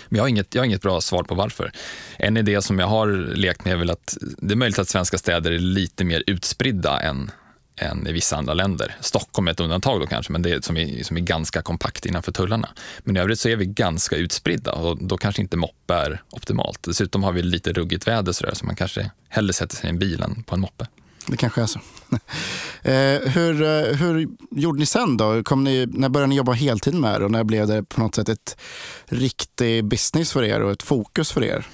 Men 0.08 0.16
jag 0.16 0.22
har, 0.22 0.28
inget, 0.28 0.54
jag 0.54 0.62
har 0.62 0.66
inget 0.66 0.82
bra 0.82 1.00
svar 1.00 1.22
på 1.22 1.34
varför. 1.34 1.72
En 2.16 2.36
idé 2.36 2.62
som 2.62 2.78
jag 2.78 2.86
har 2.86 3.08
lekt 3.34 3.64
med 3.64 3.72
är 3.72 3.76
väl 3.76 3.90
att 3.90 4.16
det 4.20 4.54
är 4.54 4.56
möjligt 4.56 4.78
att 4.78 4.88
svenska 4.88 5.18
städer 5.18 5.52
är 5.52 5.58
lite 5.58 6.04
mer 6.04 6.24
utspridda 6.26 7.00
än, 7.00 7.30
än 7.78 8.06
i 8.06 8.12
vissa 8.12 8.36
andra 8.36 8.54
länder. 8.54 8.96
Stockholm 9.00 9.48
är 9.48 9.52
ett 9.52 9.60
undantag 9.60 10.00
då 10.00 10.06
kanske, 10.06 10.32
men 10.32 10.42
det 10.42 10.50
är, 10.50 10.60
som, 10.60 10.76
är, 10.76 11.04
som 11.04 11.16
är 11.16 11.20
ganska 11.20 11.62
kompakt 11.62 12.06
innanför 12.06 12.32
tullarna. 12.32 12.68
Men 12.98 13.16
i 13.16 13.20
övrigt 13.20 13.40
så 13.40 13.48
är 13.48 13.56
vi 13.56 13.66
ganska 13.66 14.16
utspridda 14.16 14.72
och 14.72 15.04
då 15.04 15.16
kanske 15.16 15.42
inte 15.42 15.56
moppe 15.56 15.94
är 15.94 16.22
optimalt. 16.30 16.82
Dessutom 16.82 17.22
har 17.22 17.32
vi 17.32 17.42
lite 17.42 17.72
ruggigt 17.72 18.06
väder 18.06 18.32
så, 18.32 18.46
där, 18.46 18.54
så 18.54 18.66
man 18.66 18.76
kanske 18.76 19.10
hellre 19.28 19.52
sätter 19.52 19.76
sig 19.76 19.86
i 19.86 19.90
en 19.90 19.98
bil 19.98 20.22
än 20.22 20.42
på 20.42 20.54
en 20.54 20.60
moppe. 20.60 20.86
Det 21.28 21.36
kanske 21.36 21.62
är 21.62 21.66
så. 21.66 21.78
eh, 22.82 23.32
hur, 23.32 23.62
eh, 23.62 23.96
hur 23.96 24.28
gjorde 24.50 24.78
ni 24.78 24.86
sen 24.86 25.16
då? 25.16 25.42
Kom 25.42 25.64
ni, 25.64 25.86
när 25.86 26.08
började 26.08 26.28
ni 26.28 26.36
jobba 26.36 26.52
heltid 26.52 26.94
med 26.94 27.20
det 27.20 27.24
och 27.24 27.30
när 27.30 27.44
blev 27.44 27.66
det 27.66 27.82
på 27.82 28.00
något 28.00 28.14
sätt 28.14 28.28
ett 28.28 28.56
riktig 29.06 29.84
business 29.84 30.32
för 30.32 30.44
er 30.44 30.60
och 30.60 30.72
ett 30.72 30.82
fokus 30.82 31.32
för 31.32 31.44
er? 31.44 31.66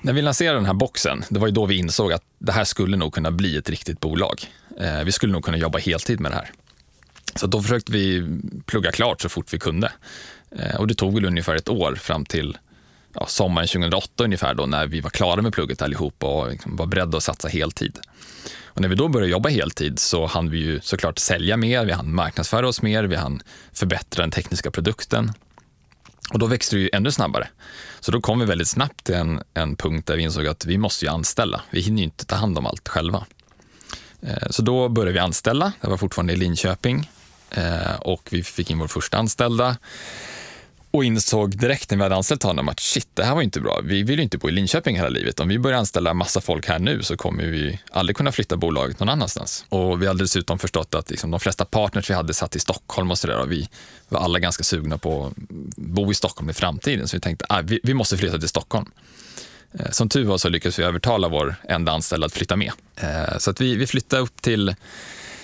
När 0.00 0.12
vi 0.12 0.22
lanserade 0.22 0.58
den 0.58 0.66
här 0.66 0.74
boxen, 0.74 1.24
det 1.28 1.40
var 1.40 1.46
ju 1.46 1.52
då 1.52 1.66
vi 1.66 1.76
insåg 1.76 2.12
att 2.12 2.22
det 2.38 2.52
här 2.52 2.64
skulle 2.64 2.96
nog 2.96 3.14
kunna 3.14 3.30
bli 3.30 3.56
ett 3.56 3.70
riktigt 3.70 4.00
bolag. 4.00 4.46
Eh, 4.78 5.04
vi 5.04 5.12
skulle 5.12 5.32
nog 5.32 5.44
kunna 5.44 5.56
jobba 5.56 5.78
heltid 5.78 6.20
med 6.20 6.32
det 6.32 6.36
här. 6.36 6.50
Så 7.34 7.46
då 7.46 7.62
försökte 7.62 7.92
vi 7.92 8.26
plugga 8.66 8.92
klart 8.92 9.20
så 9.20 9.28
fort 9.28 9.52
vi 9.52 9.58
kunde. 9.58 9.92
Eh, 10.56 10.76
och 10.76 10.86
det 10.86 10.94
tog 10.94 11.14
väl 11.14 11.24
ungefär 11.24 11.56
ett 11.56 11.68
år 11.68 11.94
fram 11.94 12.24
till 12.24 12.58
ja, 13.14 13.26
sommaren 13.26 13.68
2008 13.68 14.24
ungefär 14.24 14.54
då 14.54 14.66
när 14.66 14.86
vi 14.86 15.00
var 15.00 15.10
klara 15.10 15.42
med 15.42 15.52
plugget 15.52 15.82
allihop 15.82 16.22
och 16.22 16.50
liksom 16.50 16.76
var 16.76 16.86
beredda 16.86 17.16
att 17.16 17.22
satsa 17.22 17.48
heltid. 17.48 17.98
Och 18.64 18.80
när 18.80 18.88
vi 18.88 18.94
då 18.94 19.08
började 19.08 19.30
jobba 19.30 19.48
heltid 19.48 19.98
så 19.98 20.26
hann 20.26 20.50
vi 20.50 20.58
ju 20.58 20.80
såklart 20.80 21.18
sälja 21.18 21.56
mer, 21.56 21.84
vi 21.84 21.92
hann 21.92 22.14
marknadsföra 22.14 22.68
oss 22.68 22.82
mer, 22.82 23.04
vi 23.04 23.16
hann 23.16 23.42
förbättra 23.72 24.22
den 24.22 24.30
tekniska 24.30 24.70
produkten. 24.70 25.32
Och 26.32 26.38
då 26.38 26.46
växte 26.46 26.76
det 26.76 26.80
ju 26.80 26.90
ännu 26.92 27.12
snabbare. 27.12 27.48
Så 28.00 28.10
då 28.12 28.20
kom 28.20 28.38
vi 28.38 28.46
väldigt 28.46 28.68
snabbt 28.68 29.04
till 29.04 29.14
en, 29.14 29.42
en 29.54 29.76
punkt 29.76 30.06
där 30.06 30.16
vi 30.16 30.22
insåg 30.22 30.46
att 30.46 30.66
vi 30.66 30.78
måste 30.78 31.04
ju 31.04 31.10
anställa. 31.10 31.62
Vi 31.70 31.80
hinner 31.80 31.98
ju 31.98 32.04
inte 32.04 32.26
ta 32.26 32.36
hand 32.36 32.58
om 32.58 32.66
allt 32.66 32.88
själva. 32.88 33.26
Eh, 34.22 34.48
så 34.50 34.62
då 34.62 34.88
började 34.88 35.12
vi 35.12 35.18
anställa, 35.18 35.72
det 35.80 35.88
var 35.88 35.96
fortfarande 35.96 36.32
i 36.32 36.36
Linköping 36.36 37.10
eh, 37.50 37.94
och 38.00 38.28
vi 38.30 38.42
fick 38.42 38.70
in 38.70 38.78
vår 38.78 38.86
första 38.86 39.18
anställda 39.18 39.76
och 40.90 41.04
insåg 41.04 41.56
direkt 41.56 41.90
när 41.90 41.96
vi 41.96 42.02
hade 42.02 42.16
anställt 42.16 42.42
honom 42.42 42.68
att 42.68 42.80
shit, 42.80 43.08
det 43.14 43.24
här 43.24 43.34
var 43.34 43.42
inte 43.42 43.60
bra. 43.60 43.80
Vi 43.84 44.02
vill 44.02 44.16
ju 44.18 44.22
inte 44.22 44.38
bo 44.38 44.48
i 44.48 44.52
Linköping 44.52 44.96
hela 44.96 45.08
livet. 45.08 45.40
Om 45.40 45.48
vi 45.48 45.58
börjar 45.58 45.78
anställa 45.78 46.14
massa 46.14 46.40
folk 46.40 46.68
här 46.68 46.78
nu 46.78 47.02
så 47.02 47.16
kommer 47.16 47.44
vi 47.44 47.80
aldrig 47.90 48.16
kunna 48.16 48.32
flytta 48.32 48.56
bolaget 48.56 49.00
någon 49.00 49.08
annanstans. 49.08 49.64
Och 49.68 50.02
vi 50.02 50.06
hade 50.06 50.24
dessutom 50.24 50.58
förstått 50.58 50.94
att 50.94 51.10
liksom, 51.10 51.30
de 51.30 51.40
flesta 51.40 51.64
partners 51.64 52.10
vi 52.10 52.14
hade 52.14 52.34
satt 52.34 52.56
i 52.56 52.58
Stockholm 52.58 53.10
och 53.10 53.18
sådär 53.18 53.38
och 53.38 53.52
vi 53.52 53.68
var 54.08 54.20
alla 54.20 54.38
ganska 54.38 54.64
sugna 54.64 54.98
på 54.98 55.26
att 55.26 55.32
bo 55.76 56.10
i 56.10 56.14
Stockholm 56.14 56.50
i 56.50 56.52
framtiden. 56.52 57.08
Så 57.08 57.16
vi 57.16 57.20
tänkte 57.20 57.44
att 57.48 57.58
ah, 57.58 57.62
vi, 57.62 57.80
vi 57.82 57.94
måste 57.94 58.16
flytta 58.16 58.38
till 58.38 58.48
Stockholm. 58.48 58.90
Eh, 59.72 59.90
som 59.90 60.08
tur 60.08 60.24
var 60.24 60.38
så 60.38 60.48
lyckades 60.48 60.78
vi 60.78 60.82
övertala 60.82 61.28
vår 61.28 61.54
enda 61.68 61.92
anställda 61.92 62.26
att 62.26 62.32
flytta 62.32 62.56
med. 62.56 62.72
Eh, 62.96 63.38
så 63.38 63.50
att 63.50 63.60
vi, 63.60 63.76
vi 63.76 63.86
flyttade 63.86 64.22
upp 64.22 64.42
till 64.42 64.74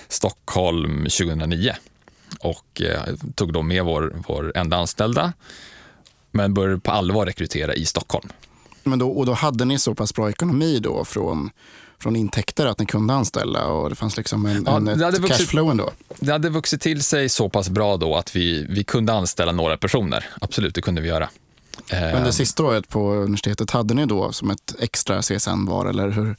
Stockholm 0.07 1.03
2009 1.03 1.75
och 2.39 2.81
eh, 2.81 3.15
tog 3.35 3.53
då 3.53 3.61
med 3.61 3.83
vår, 3.83 4.13
vår 4.27 4.51
enda 4.55 4.77
anställda, 4.77 5.33
men 6.31 6.53
började 6.53 6.79
på 6.79 6.91
allvar 6.91 7.25
rekrytera 7.25 7.73
i 7.73 7.85
Stockholm. 7.85 8.29
Men 8.83 8.99
då, 8.99 9.09
och 9.09 9.25
då 9.25 9.33
hade 9.33 9.65
ni 9.65 9.79
så 9.79 9.95
pass 9.95 10.13
bra 10.13 10.29
ekonomi 10.29 10.79
då 10.79 11.05
från, 11.05 11.49
från 11.99 12.15
intäkter 12.15 12.65
att 12.65 12.79
ni 12.79 12.85
kunde 12.85 13.13
anställa 13.13 13.65
och 13.65 13.89
det 13.89 13.95
fanns 13.95 14.17
liksom 14.17 14.45
en, 14.45 14.63
ja, 14.65 14.77
en 14.77 14.87
ett 14.87 15.27
cashflow 15.27 15.71
ändå? 15.71 15.91
Det 16.19 16.31
hade 16.31 16.49
vuxit 16.49 16.81
till 16.81 17.03
sig 17.03 17.29
så 17.29 17.49
pass 17.49 17.69
bra 17.69 17.97
då 17.97 18.15
att 18.15 18.35
vi, 18.35 18.65
vi 18.69 18.83
kunde 18.83 19.13
anställa 19.13 19.51
några 19.51 19.77
personer. 19.77 20.25
Absolut, 20.41 20.75
det 20.75 20.81
kunde 20.81 21.01
vi 21.01 21.07
göra. 21.07 21.29
Under 21.91 22.25
eh, 22.25 22.31
sista 22.31 22.63
året 22.63 22.89
på 22.89 23.13
universitetet, 23.13 23.71
hade 23.71 23.93
ni 23.93 24.05
då 24.05 24.31
som 24.31 24.49
ett 24.49 24.75
extra 24.79 25.21
CSN-var 25.21 25.85
eller 25.85 26.09
hur? 26.09 26.35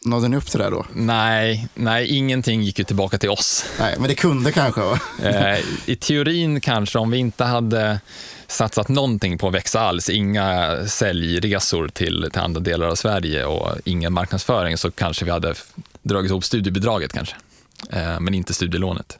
Nådde 0.00 0.28
ni 0.28 0.36
upp 0.36 0.46
till 0.46 0.58
det 0.58 0.70
då? 0.70 0.86
Nej, 0.92 1.68
nej, 1.74 2.06
ingenting 2.06 2.62
gick 2.62 2.78
ju 2.78 2.84
tillbaka 2.84 3.18
till 3.18 3.30
oss. 3.30 3.64
Nej, 3.78 3.94
men 3.98 4.08
det 4.08 4.14
kunde 4.14 4.52
kanske? 4.52 4.80
Va? 4.80 4.98
Eh, 5.22 5.58
I 5.86 5.96
teorin 5.96 6.60
kanske, 6.60 6.98
om 6.98 7.10
vi 7.10 7.18
inte 7.18 7.44
hade 7.44 8.00
satsat 8.46 8.88
någonting 8.88 9.38
på 9.38 9.48
att 9.48 9.54
växa 9.54 9.80
alls, 9.80 10.10
inga 10.10 10.76
säljresor 10.86 11.88
till, 11.88 12.28
till 12.32 12.40
andra 12.40 12.60
delar 12.60 12.86
av 12.86 12.94
Sverige 12.94 13.44
och 13.44 13.76
ingen 13.84 14.12
marknadsföring, 14.12 14.76
så 14.76 14.90
kanske 14.90 15.24
vi 15.24 15.30
hade 15.30 15.54
dragit 16.02 16.30
ihop 16.30 16.44
studiebidraget 16.44 17.12
kanske, 17.12 17.36
eh, 17.90 18.20
men 18.20 18.34
inte 18.34 18.54
studielånet. 18.54 19.18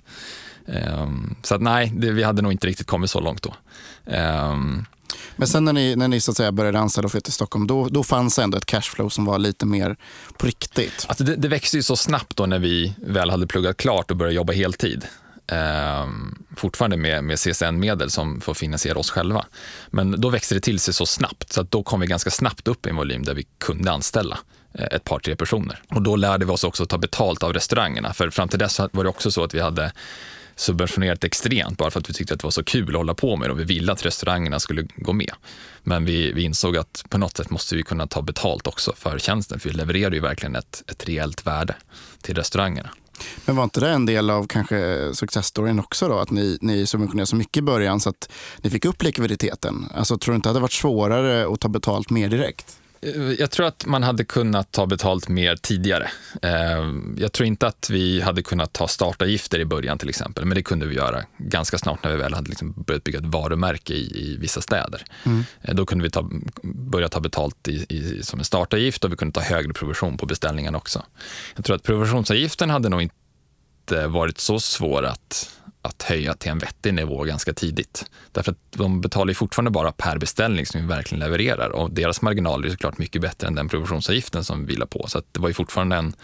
Så 1.43 1.55
att 1.55 1.63
nej, 1.63 1.93
det, 1.97 2.11
vi 2.11 2.23
hade 2.23 2.43
nog 2.43 2.53
inte 2.53 2.67
riktigt 2.67 2.87
kommit 2.87 3.11
så 3.11 3.21
långt 3.21 3.43
då. 3.43 3.55
Men 5.37 5.49
sen 5.49 5.65
när 5.65 5.73
ni, 5.73 5.97
när 5.97 6.09
ni 6.09 6.21
så 6.21 6.31
att 6.31 6.37
säga 6.37 6.53
började 6.53 6.79
anställa 6.79 7.07
och 7.07 7.13
flyttade 7.13 7.25
till 7.25 7.33
Stockholm, 7.33 7.67
då, 7.67 7.89
då 7.89 8.05
fanns 8.05 8.39
ändå 8.39 8.59
ett 8.59 8.67
cashflow 8.67 9.09
som 9.09 9.25
var 9.25 9.39
lite 9.39 9.67
mer 9.67 9.97
på 10.39 10.47
riktigt? 10.47 11.07
Alltså 11.09 11.25
det, 11.25 11.37
det 11.37 11.49
växte 11.49 11.77
ju 11.77 11.83
så 11.83 11.97
snabbt 11.97 12.37
då 12.37 12.47
när 12.47 12.59
vi 12.59 12.95
väl 12.97 13.31
hade 13.31 13.47
pluggat 13.47 13.77
klart 13.77 14.11
och 14.11 14.17
började 14.17 14.35
jobba 14.35 14.53
heltid. 14.53 15.07
Ehm, 15.53 16.45
fortfarande 16.57 16.97
med, 16.97 17.25
med 17.25 17.39
CSN-medel 17.39 18.11
som 18.11 18.41
får 18.41 18.55
finansiera 18.55 18.99
oss 18.99 19.11
själva. 19.11 19.47
Men 19.91 20.21
då 20.21 20.29
växte 20.29 20.55
det 20.55 20.61
till 20.61 20.81
sig 20.81 20.95
så 20.95 21.07
snabbt 21.07 21.53
så 21.53 21.61
att 21.61 21.71
då 21.71 21.83
kom 21.83 22.01
vi 22.01 22.07
ganska 22.07 22.31
snabbt 22.31 22.69
upp 22.69 22.87
i 22.87 22.91
en 22.91 22.97
volym 22.97 23.25
där 23.25 23.35
vi 23.35 23.47
kunde 23.59 23.93
anställa 23.93 24.39
eh, 24.75 24.87
ett 24.91 25.05
par, 25.05 25.19
tre 25.19 25.37
personer. 25.37 25.83
Och 25.89 26.03
då 26.03 26.17
lärde 26.17 26.47
vi 26.47 26.53
oss 26.53 26.65
också 26.65 26.83
att 26.83 26.89
ta 26.89 26.99
betalt 26.99 27.43
av 27.43 27.53
restaurangerna. 27.53 28.13
För 28.13 28.31
fram 28.31 28.49
till 28.49 28.59
dess 28.59 28.81
var 28.93 29.05
det 29.05 29.11
också 29.11 29.31
så 29.31 29.45
att 29.45 29.55
vi 29.55 29.61
hade 29.61 29.93
subventionerat 30.59 31.25
extremt 31.25 31.79
bara 31.79 31.91
för 31.91 32.01
att 32.01 32.11
vi 32.11 32.15
tyckte 32.15 32.35
att 32.35 32.41
det 32.41 32.47
var 32.47 32.51
så 32.51 32.65
kul 32.65 32.89
att 32.89 32.97
hålla 32.97 33.15
på 33.15 33.37
med 33.37 33.49
det 33.49 33.53
och 33.53 33.61
vi 33.61 33.65
ville 33.65 33.93
att 33.93 34.07
restaurangerna 34.07 34.61
skulle 34.61 34.87
gå 34.97 35.13
med. 35.13 35.33
Men 35.83 36.05
vi, 36.05 36.33
vi 36.33 36.43
insåg 36.43 36.77
att 36.77 37.05
på 37.09 37.19
något 37.19 37.37
sätt 37.37 37.51
måste 37.51 37.77
vi 37.77 37.83
kunna 37.83 38.07
ta 38.07 38.23
betalt 38.23 38.67
också 38.67 38.93
för 38.97 39.19
tjänsten 39.19 39.61
för 39.61 39.69
vi 39.69 39.75
levererar 39.75 40.13
ju 40.13 40.21
verkligen 40.21 40.57
ett, 40.57 40.83
ett 40.87 41.09
reellt 41.09 41.47
värde 41.47 41.75
till 42.23 42.35
restaurangerna. 42.35 42.91
Men 43.45 43.57
var 43.57 43.65
inte 43.65 43.81
det 43.81 43.91
en 43.91 44.07
del 44.07 44.31
av 44.31 44.47
kanske 44.47 45.11
successstoryn 45.15 45.81
också 45.81 46.09
då? 46.09 46.19
Att 46.19 46.31
ni, 46.31 46.59
ni 46.61 46.87
subventionerade 46.87 47.27
så 47.27 47.37
mycket 47.37 47.57
i 47.57 47.63
början 47.63 48.01
så 48.01 48.11
att 48.11 48.31
ni 48.63 48.71
fick 48.71 48.85
upp 48.85 49.03
likviditeten. 49.03 49.89
Alltså 49.95 50.19
tror 50.19 50.33
du 50.33 50.37
inte 50.37 50.49
att 50.49 50.53
det 50.53 50.57
hade 50.57 50.63
varit 50.63 50.73
svårare 50.73 51.53
att 51.53 51.61
ta 51.61 51.69
betalt 51.69 52.11
mer 52.11 52.29
direkt? 52.29 52.78
Jag 53.39 53.51
tror 53.51 53.67
att 53.67 53.87
man 53.87 54.03
hade 54.03 54.25
kunnat 54.25 54.73
ta 54.73 54.87
betalt 54.87 55.29
mer 55.29 55.57
tidigare. 55.57 56.11
Eh, 56.43 56.51
jag 57.17 57.33
tror 57.33 57.47
inte 57.47 57.67
att 57.67 57.91
vi 57.91 58.21
hade 58.21 58.43
kunnat 58.43 58.73
ta 58.73 58.89
startavgifter 58.89 59.59
i 59.59 59.65
början 59.65 59.99
till 59.99 60.09
exempel, 60.09 60.45
men 60.45 60.55
det 60.55 60.63
kunde 60.63 60.87
vi 60.87 60.95
göra 60.95 61.25
ganska 61.39 61.79
snart 61.79 62.05
när 62.05 62.11
vi 62.11 62.17
väl 62.17 62.35
hade 62.35 62.49
liksom 62.49 62.73
börjat 62.87 63.05
bygga 63.05 63.19
ett 63.19 63.25
varumärke 63.25 63.95
i, 63.95 64.33
i 64.33 64.37
vissa 64.37 64.61
städer. 64.61 65.05
Mm. 65.25 65.45
Eh, 65.63 65.75
då 65.75 65.87
kunde 65.87 66.05
vi 66.05 66.11
ta, 66.11 66.31
börja 66.63 67.09
ta 67.09 67.21
betalt 67.21 67.69
i, 67.69 67.87
i, 67.89 68.23
som 68.23 68.39
en 68.39 68.45
startavgift 68.45 69.05
och 69.05 69.13
vi 69.13 69.17
kunde 69.17 69.33
ta 69.33 69.41
högre 69.41 69.73
provision 69.73 70.17
på 70.17 70.27
beställningen 70.27 70.75
också. 70.75 71.03
Jag 71.57 71.65
tror 71.65 71.77
att 71.77 71.83
provisionsavgiften 71.83 72.71
hade 72.71 72.89
nog 72.89 73.03
inte 73.03 74.07
varit 74.07 74.39
så 74.39 74.61
svår 74.61 75.03
att 75.05 75.58
att 75.89 76.03
höja 76.03 76.35
till 76.35 76.51
en 76.51 76.59
vettig 76.59 76.95
nivå 76.95 77.25
ganska 77.25 77.53
tidigt. 77.53 78.05
Därför 78.33 78.53
att 78.53 78.59
de 78.71 79.01
betalar 79.01 79.29
ju 79.29 79.35
fortfarande 79.35 79.71
bara 79.71 79.93
per 79.93 80.19
beställning 80.19 80.67
som 80.67 80.81
vi 80.81 80.87
verkligen 80.87 81.21
levererar 81.21 81.69
och 81.71 81.91
deras 81.91 82.23
marginaler 82.23 82.67
är 82.67 82.71
såklart 82.71 82.99
mycket 82.99 83.23
bättre 83.23 83.47
än 83.47 83.55
den 83.55 83.69
provisionsavgiften 83.69 84.45
som 84.45 84.67
vi 84.67 84.77
la 84.77 84.87
på. 84.87 85.05
Så 85.09 85.23
det 85.33 85.41
var 85.41 85.49
ju 85.49 85.55
fortfarande 85.55 85.97
en, 85.97 86.15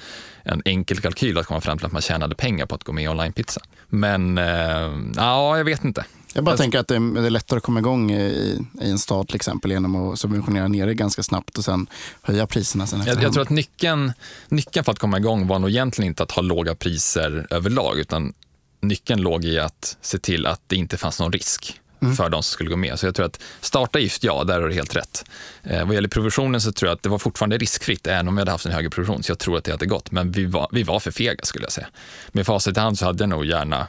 en 0.43 0.63
enkel 0.65 1.01
kalkyl 1.01 1.39
att 1.39 1.47
komma 1.47 1.61
fram 1.61 1.79
till 1.79 1.87
att 1.87 1.93
man 1.93 2.03
tjänade 2.03 2.35
pengar 2.35 2.67
på 2.67 2.75
att 2.75 2.85
gå 2.85 2.93
med 2.93 3.05
i 3.05 3.09
onlinepizza. 3.09 3.61
Men 3.89 4.39
eh, 4.39 4.93
ja, 5.17 5.57
jag 5.57 5.65
vet 5.65 5.85
inte. 5.85 6.05
Jag 6.35 6.45
bara 6.45 6.51
alltså, 6.51 6.63
tänker 6.63 6.79
att 6.79 6.89
det 6.89 6.95
är, 6.95 7.31
lättare 7.31 7.57
att 7.57 7.63
komma 7.63 7.81
igång 7.81 8.11
i, 8.11 8.23
i, 8.81 8.91
en 8.91 8.99
stad 8.99 9.27
till 9.27 9.37
exempel 9.37 9.71
genom 9.71 9.97
att 9.97 10.19
subventionera 10.19 10.69
ner 10.69 10.87
det 10.87 10.95
ganska 10.95 11.23
snabbt 11.23 11.59
och 11.59 11.65
sen 11.65 11.87
höja 12.23 12.47
priserna 12.47 12.87
sen 12.87 13.03
jag, 13.07 13.23
jag 13.23 13.33
tror 13.33 13.43
att 13.43 13.51
nyckeln, 13.51 14.13
nyckeln 14.49 14.85
för 14.85 14.93
att 14.93 14.99
komma 14.99 15.19
igång 15.19 15.47
var 15.47 15.59
nog 15.59 15.71
egentligen 15.71 16.09
inte 16.09 16.23
att 16.23 16.31
ha 16.31 16.43
låga 16.43 16.75
priser 16.75 17.47
överlag 17.51 17.99
utan 17.99 18.33
nyckeln 18.89 19.21
låg 19.21 19.45
i 19.45 19.59
att 19.59 19.97
se 20.01 20.19
till 20.19 20.47
att 20.47 20.61
det 20.67 20.77
inte 20.77 20.97
fanns 20.97 21.21
någon 21.21 21.33
risk 21.33 21.81
mm. 22.03 22.17
för 22.17 22.29
de 22.31 22.43
som 22.43 22.53
skulle 22.53 22.71
gå 22.71 22.77
med. 22.77 22.99
Så 22.99 23.07
jag 23.07 23.15
tror 23.15 23.27
att 23.27 23.41
starta 23.61 23.99
gift, 23.99 24.25
ja, 24.25 24.45
där 24.45 24.61
har 24.61 24.69
du 24.69 24.75
helt 24.75 24.97
rätt. 24.97 25.25
Eh, 25.63 25.87
vad 25.87 25.95
gäller 25.95 26.09
provisionen 26.09 26.61
så 26.61 26.73
tror 26.73 26.89
jag 26.89 26.97
att 26.97 27.03
det 27.03 27.09
var 27.09 27.19
fortfarande 27.19 27.59
riskfritt, 27.59 28.07
även 28.07 28.29
om 28.29 28.35
vi 28.35 28.41
hade 28.41 28.51
haft 28.51 28.67
en 28.67 28.73
högre 28.73 28.91
provision. 28.91 29.23
Så 29.23 29.31
jag 29.31 29.39
tror 29.39 29.59
att 29.59 29.65
det 29.65 29.71
hade 29.71 29.87
gått, 29.87 30.11
men 30.11 30.33
vi 30.33 30.45
var, 30.45 30.69
vi 30.73 30.83
var 30.83 31.01
för 31.01 31.11
fega 31.11 31.45
skulle 31.45 31.65
jag 31.65 31.73
säga. 31.73 31.87
Med 32.33 32.47
facit 32.47 32.77
i 32.77 32.81
hand 32.81 32.99
så 32.99 33.05
hade 33.05 33.23
jag 33.23 33.29
nog 33.29 33.45
gärna 33.45 33.87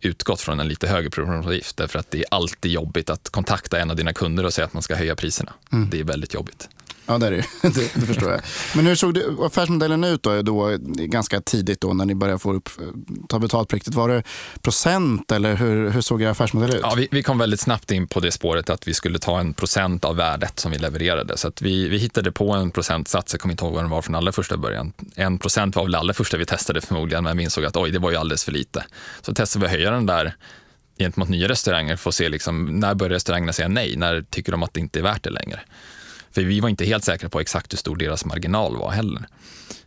utgått 0.00 0.40
från 0.40 0.60
en 0.60 0.68
lite 0.68 0.88
högre 0.88 1.10
provisionsavgift 1.10 1.76
därför 1.76 1.98
att 1.98 2.10
det 2.10 2.18
är 2.18 2.24
alltid 2.30 2.72
jobbigt 2.72 3.10
att 3.10 3.28
kontakta 3.28 3.78
en 3.78 3.90
av 3.90 3.96
dina 3.96 4.12
kunder 4.12 4.44
och 4.44 4.54
säga 4.54 4.64
att 4.64 4.72
man 4.72 4.82
ska 4.82 4.94
höja 4.94 5.16
priserna. 5.16 5.52
Mm. 5.72 5.90
Det 5.90 6.00
är 6.00 6.04
väldigt 6.04 6.34
jobbigt. 6.34 6.68
Ja, 7.06 7.18
det 7.18 7.26
är 7.26 7.30
det. 7.30 7.44
det, 7.62 7.94
det 7.94 8.06
förstår 8.06 8.30
jag. 8.30 8.40
Men 8.74 8.86
hur 8.86 8.94
såg 8.94 9.14
det, 9.14 9.24
affärsmodellen 9.40 10.04
ut 10.04 10.22
då, 10.22 10.42
då, 10.42 10.76
ganska 10.96 11.40
tidigt 11.40 11.80
då 11.80 11.92
när 11.92 12.04
ni 12.04 12.14
började 12.14 12.38
få 12.38 12.52
upp, 12.52 12.68
ta 13.28 13.38
betalt 13.38 13.68
på 13.68 13.76
riktigt? 13.76 13.94
Var 13.94 14.08
det 14.08 14.22
procent 14.62 15.32
eller 15.32 15.56
hur, 15.56 15.90
hur 15.90 16.00
såg 16.00 16.22
er 16.22 16.28
affärsmodell 16.28 16.70
ut? 16.70 16.80
Ja, 16.82 16.94
vi, 16.96 17.08
vi, 17.10 17.22
kom 17.22 17.38
väldigt 17.38 17.60
snabbt 17.60 17.90
in 17.90 18.06
på 18.06 18.20
det 18.20 18.32
spåret 18.32 18.70
att 18.70 18.88
vi 18.88 18.94
skulle 18.94 19.18
ta 19.18 19.40
en 19.40 19.54
procent 19.54 20.04
av 20.04 20.16
värdet 20.16 20.60
som 20.60 20.72
vi 20.72 20.78
levererade. 20.78 21.36
Så 21.36 21.48
att 21.48 21.62
vi, 21.62 21.88
vi 21.88 21.98
hittade 21.98 22.32
på 22.32 22.52
en 22.52 22.70
procentsats, 22.70 23.32
jag 23.32 23.40
kommer 23.40 23.52
inte 23.52 23.64
ihåg 23.64 23.74
vad 23.74 23.82
den 23.82 23.90
var 23.90 24.02
från 24.02 24.14
allra 24.14 24.32
första 24.32 24.56
början. 24.56 24.92
En 25.14 25.38
procent 25.38 25.76
var 25.76 25.82
väl 25.82 25.92
det 25.92 25.98
allra 25.98 26.14
första 26.14 26.36
vi 26.36 26.46
testade 26.46 26.80
förmodligen, 26.80 27.24
men 27.24 27.36
vi 27.36 27.42
insåg 27.42 27.64
att 27.64 27.76
oj, 27.76 27.90
det 27.90 27.98
var 27.98 28.10
ju 28.10 28.16
alldeles 28.16 28.44
för 28.44 28.52
lite. 28.52 28.84
Så 29.22 29.34
testade 29.34 29.60
vi 29.60 29.66
att 29.66 29.72
höja 29.72 29.90
den 29.90 30.06
där 30.06 30.34
gentemot 30.98 31.28
nya 31.28 31.48
restauranger 31.48 31.96
för 31.96 32.10
att 32.10 32.14
se 32.14 32.28
liksom, 32.28 32.66
när 32.66 32.94
börjar 32.94 33.10
restaurangerna 33.10 33.52
säga 33.52 33.68
nej? 33.68 33.96
När 33.96 34.22
tycker 34.30 34.52
de 34.52 34.62
att 34.62 34.74
det 34.74 34.80
inte 34.80 34.98
är 34.98 35.02
värt 35.02 35.22
det 35.22 35.30
längre? 35.30 35.60
För 36.34 36.42
vi 36.42 36.60
var 36.60 36.68
inte 36.68 36.84
helt 36.84 37.04
säkra 37.04 37.28
på 37.28 37.40
exakt 37.40 37.72
hur 37.72 37.78
stor 37.78 37.96
deras 37.96 38.24
marginal 38.24 38.76
var 38.76 38.90
heller. 38.90 39.26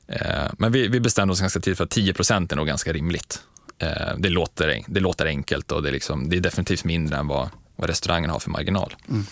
Eh, 0.07 0.51
men 0.57 0.71
vi, 0.71 0.87
vi 0.87 0.99
bestämde 0.99 1.31
oss 1.31 1.39
ganska 1.39 1.59
tidigt 1.59 1.77
för 1.77 1.83
att 1.83 1.89
10 1.89 2.13
är 2.29 2.55
nog 2.55 2.67
ganska 2.67 2.93
rimligt. 2.93 3.41
Eh, 3.79 4.17
det, 4.17 4.29
låter, 4.29 4.83
det 4.87 4.99
låter 4.99 5.25
enkelt 5.25 5.71
och 5.71 5.83
det 5.83 5.89
är, 5.89 5.93
liksom, 5.93 6.29
det 6.29 6.37
är 6.37 6.41
definitivt 6.41 6.83
mindre 6.83 7.17
än 7.17 7.27
vad, 7.27 7.49
vad 7.75 7.89
restaurangen 7.89 8.29
har 8.29 8.39
för 8.39 8.49
marginal. 8.49 8.95
Mm. 9.09 9.25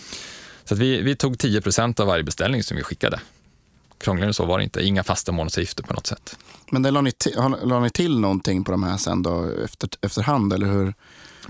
Så 0.64 0.76
vi, 0.76 1.02
vi 1.02 1.16
tog 1.16 1.36
10% 1.36 2.02
av 2.02 2.08
varje 2.08 2.24
beställning 2.24 2.64
som 2.64 2.78
vi 2.78 2.84
skickade. 2.84 3.20
Krångligare 3.98 4.30
än 4.30 4.34
så 4.34 4.46
var 4.46 4.58
det 4.58 4.64
inte. 4.64 4.84
Inga 4.84 5.04
fasta 5.04 5.32
månadsavgifter 5.32 5.84
på 5.84 5.94
något 5.94 6.08
sätt. 6.08 6.38
Men 6.72 6.82
det 6.82 6.92
la, 6.92 7.02
ni 7.02 7.12
till, 7.12 7.34
la 7.64 7.80
ni 7.80 7.90
till 7.90 8.20
någonting 8.20 8.64
på 8.64 8.72
de 8.72 8.84
här 8.84 8.98
sen 8.98 9.24
då, 9.24 9.52
efter, 9.66 9.90
efterhand? 10.02 10.54
Eller 10.54 10.68
hur? 10.68 10.94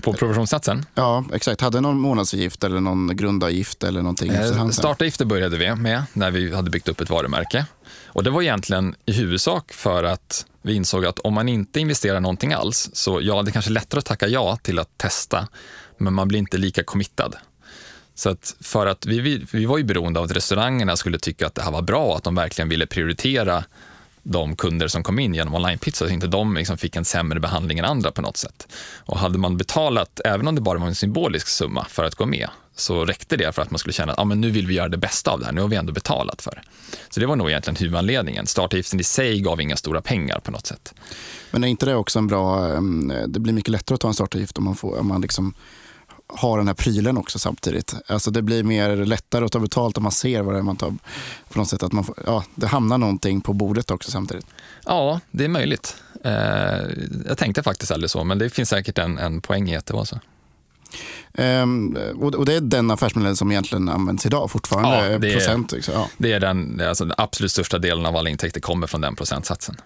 På 0.02 0.12
provisionssatsen? 0.12 0.86
Ja, 0.94 1.24
exakt. 1.32 1.60
Hade 1.60 1.80
någon 1.80 2.00
månadsavgift 2.00 2.64
eller 2.64 2.80
någon 2.80 3.16
grundavgift 3.16 3.84
eller 3.84 4.02
någonting? 4.02 4.30
Eh, 4.32 4.68
startavgifter 4.68 5.24
började 5.24 5.58
vi 5.58 5.74
med 5.74 6.02
när 6.12 6.30
vi 6.30 6.54
hade 6.54 6.70
byggt 6.70 6.88
upp 6.88 7.00
ett 7.00 7.10
varumärke. 7.10 7.66
Och 8.06 8.24
det 8.24 8.30
var 8.30 8.42
egentligen 8.42 8.94
i 9.06 9.12
huvudsak 9.12 9.72
för 9.72 10.04
att 10.04 10.46
vi 10.62 10.74
insåg 10.74 11.06
att 11.06 11.18
om 11.18 11.34
man 11.34 11.48
inte 11.48 11.80
investerar 11.80 12.20
någonting 12.20 12.52
alls, 12.52 12.90
så 12.92 13.20
ja, 13.22 13.42
det 13.42 13.50
är 13.50 13.52
kanske 13.52 13.70
lättare 13.70 13.98
att 13.98 14.04
tacka 14.04 14.28
ja 14.28 14.56
till 14.56 14.78
att 14.78 14.98
testa, 14.98 15.48
men 15.98 16.14
man 16.14 16.28
blir 16.28 16.38
inte 16.38 16.58
lika 16.58 16.82
committad. 16.82 17.36
Så 18.14 18.30
att 18.30 18.54
för 18.60 18.86
att 18.86 19.06
vi, 19.06 19.20
vi, 19.20 19.46
vi 19.52 19.66
var 19.66 19.78
ju 19.78 19.84
beroende 19.84 20.20
av 20.20 20.24
att 20.24 20.32
restaurangerna 20.32 20.96
skulle 20.96 21.18
tycka 21.18 21.46
att 21.46 21.54
det 21.54 21.62
här 21.62 21.70
var 21.70 21.82
bra, 21.82 22.16
att 22.16 22.24
de 22.24 22.34
verkligen 22.34 22.68
ville 22.68 22.86
prioritera 22.86 23.64
de 24.28 24.56
kunder 24.56 24.88
som 24.88 25.02
kom 25.02 25.18
in 25.18 25.34
genom 25.34 25.54
onlinepizza 25.54 26.06
så 26.06 26.12
inte 26.12 26.26
de 26.26 26.56
liksom 26.56 26.78
fick 26.78 26.96
en 26.96 27.04
sämre 27.04 27.40
behandling 27.40 27.78
än 27.78 27.84
andra 27.84 28.10
på 28.10 28.22
något 28.22 28.36
sätt. 28.36 28.68
Och 28.98 29.18
hade 29.18 29.38
man 29.38 29.56
betalat, 29.56 30.20
även 30.24 30.48
om 30.48 30.54
det 30.54 30.60
bara 30.60 30.78
var 30.78 30.86
en 30.86 30.94
symbolisk 30.94 31.48
summa 31.48 31.86
för 31.88 32.04
att 32.04 32.14
gå 32.14 32.26
med, 32.26 32.48
så 32.74 33.04
räckte 33.04 33.36
det 33.36 33.52
för 33.52 33.62
att 33.62 33.70
man 33.70 33.78
skulle 33.78 33.92
känna 33.92 34.12
att 34.12 34.18
ah, 34.18 34.24
men 34.24 34.40
nu 34.40 34.50
vill 34.50 34.66
vi 34.66 34.74
göra 34.74 34.88
det 34.88 34.96
bästa 34.96 35.30
av 35.30 35.40
det 35.40 35.46
här, 35.46 35.52
nu 35.52 35.60
har 35.60 35.68
vi 35.68 35.76
ändå 35.76 35.92
betalat 35.92 36.42
för 36.42 36.50
det. 36.50 36.62
Så 37.08 37.20
det 37.20 37.26
var 37.26 37.36
nog 37.36 37.50
egentligen 37.50 37.76
huvudanledningen. 37.76 38.46
Startavgiften 38.46 39.00
i 39.00 39.04
sig 39.04 39.40
gav 39.40 39.60
inga 39.60 39.76
stora 39.76 40.02
pengar 40.02 40.40
på 40.40 40.50
något 40.50 40.66
sätt. 40.66 40.94
Men 41.50 41.64
är 41.64 41.68
inte 41.68 41.86
det 41.86 41.94
också 41.94 42.18
en 42.18 42.26
bra, 42.26 42.74
ehm, 42.74 43.12
det 43.26 43.40
blir 43.40 43.52
mycket 43.52 43.70
lättare 43.70 43.94
att 43.94 44.00
ta 44.00 44.08
en 44.08 44.14
startavgift 44.14 44.58
om 44.58 44.64
man, 44.64 44.76
får, 44.76 44.98
om 44.98 45.08
man 45.08 45.20
liksom 45.20 45.54
ha 46.28 46.56
den 46.56 46.66
här 46.66 46.74
prylen 46.74 47.16
också 47.16 47.38
samtidigt. 47.38 47.94
Alltså 48.06 48.30
det 48.30 48.42
blir 48.42 48.62
mer 48.62 48.96
lättare 48.96 49.44
att 49.44 49.52
ta 49.52 49.58
betalt 49.58 49.96
om 49.96 50.02
man 50.02 50.12
ser 50.12 50.42
vad 50.42 50.54
det 50.54 50.58
är 50.58 50.62
man 50.62 50.76
tar. 50.76 50.94
På 51.48 51.58
något 51.58 51.68
sätt 51.68 51.82
att 51.82 51.92
man 51.92 52.04
får, 52.04 52.14
ja, 52.26 52.44
det 52.54 52.66
hamnar 52.66 52.98
någonting 52.98 53.40
på 53.40 53.52
bordet 53.52 53.90
också 53.90 54.10
samtidigt. 54.10 54.46
Ja, 54.84 55.20
det 55.30 55.44
är 55.44 55.48
möjligt. 55.48 55.96
Eh, 56.24 56.32
jag 57.26 57.38
tänkte 57.38 57.62
faktiskt 57.62 57.92
aldrig 57.92 58.10
så, 58.10 58.24
men 58.24 58.38
det 58.38 58.50
finns 58.50 58.68
säkert 58.68 58.98
en, 58.98 59.18
en 59.18 59.40
poäng 59.40 59.70
i 59.70 59.76
att 59.76 59.86
det 59.86 59.94
var 59.94 60.04
så. 60.04 60.20
Um, 61.38 61.96
och, 62.20 62.46
det 62.46 62.54
är 62.54 62.60
den 62.60 62.90
affärsmodellen 62.90 63.36
som 63.36 63.50
egentligen 63.50 63.88
används 63.88 64.26
idag 64.26 64.50
fortfarande? 64.50 65.12
Ja, 65.12 65.18
det 65.18 65.28
är, 65.28 65.34
procent, 65.34 65.72
liksom. 65.72 65.94
ja. 65.94 66.08
det 66.18 66.32
är 66.32 66.40
den, 66.40 66.80
alltså 66.80 67.04
den 67.04 67.14
absolut 67.18 67.52
största 67.52 67.78
delen 67.78 68.06
av 68.06 68.16
alla 68.16 68.30
intäkter 68.30 68.60
kommer 68.60 68.86
från 68.86 69.00
den 69.00 69.16
procentsatsen. 69.16 69.76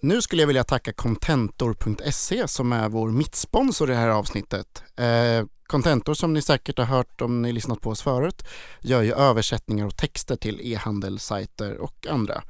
Nu 0.00 0.22
skulle 0.22 0.42
jag 0.42 0.46
vilja 0.46 0.64
tacka 0.64 0.92
Contentor.se 0.92 2.48
som 2.48 2.72
är 2.72 2.88
vår 2.88 3.08
mittsponsor 3.10 3.90
i 3.90 3.92
det 3.92 3.98
här 3.98 4.08
avsnittet. 4.08 4.82
Eh, 4.96 5.46
Contentor 5.66 6.14
som 6.14 6.34
ni 6.34 6.42
säkert 6.42 6.78
har 6.78 6.84
hört 6.84 7.20
om 7.20 7.42
ni 7.42 7.52
lyssnat 7.52 7.80
på 7.80 7.90
oss 7.90 8.02
förut 8.02 8.42
gör 8.80 9.02
ju 9.02 9.12
översättningar 9.12 9.86
och 9.86 9.96
texter 9.96 10.36
till 10.36 10.60
e-handelssajter 10.62 11.78
och 11.78 12.06
andra. 12.10 12.42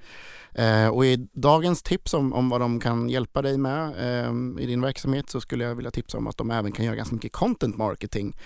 Eh, 0.55 0.89
och 0.89 1.07
i 1.07 1.29
dagens 1.33 1.83
tips 1.83 2.15
om, 2.15 2.33
om 2.33 2.49
vad 2.49 2.61
de 2.61 2.81
kan 2.81 3.09
hjälpa 3.09 3.43
dig 3.43 3.59
med 3.59 3.89
eh, 3.89 4.63
i 4.63 4.67
din 4.67 4.81
verksamhet 4.81 5.31
så 5.31 5.41
skulle 5.41 5.65
jag 5.65 5.75
vilja 5.75 5.91
tipsa 5.91 6.19
om 6.19 6.27
att 6.27 6.37
de 6.37 6.51
även 6.51 6.73
kan 6.73 6.85
göra 6.85 6.97
ganska 6.97 7.15
mycket 7.15 7.33
content 7.33 7.77
marketing 7.77 8.37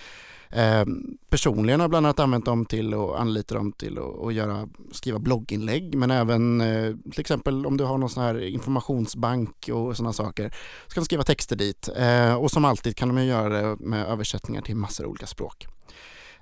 Eh, 0.55 0.85
personligen 1.29 1.79
har 1.79 1.83
jag 1.83 1.89
bland 1.89 2.05
annat 2.05 2.19
använt 2.19 2.45
dem 2.45 2.65
till 2.65 2.93
och 2.93 3.21
anlita 3.21 3.55
dem 3.55 3.71
till 3.71 3.99
att 4.25 4.33
göra, 4.33 4.67
skriva 4.91 5.19
blogginlägg 5.19 5.95
men 5.95 6.11
även 6.11 6.61
eh, 6.61 6.95
till 7.11 7.21
exempel 7.21 7.65
om 7.65 7.77
du 7.77 7.83
har 7.83 7.97
någon 7.97 8.09
sån 8.09 8.23
här 8.23 8.43
informationsbank 8.43 9.69
och 9.73 9.97
sådana 9.97 10.13
saker 10.13 10.49
så 10.87 10.93
kan 10.93 11.01
du 11.01 11.05
skriva 11.05 11.23
texter 11.23 11.55
dit 11.55 11.89
eh, 11.95 12.35
och 12.35 12.51
som 12.51 12.65
alltid 12.65 12.95
kan 12.95 13.15
de 13.15 13.25
göra 13.25 13.49
det 13.49 13.75
med 13.79 14.07
översättningar 14.07 14.61
till 14.61 14.75
massor 14.75 15.03
av 15.03 15.09
olika 15.09 15.27
språk. 15.27 15.67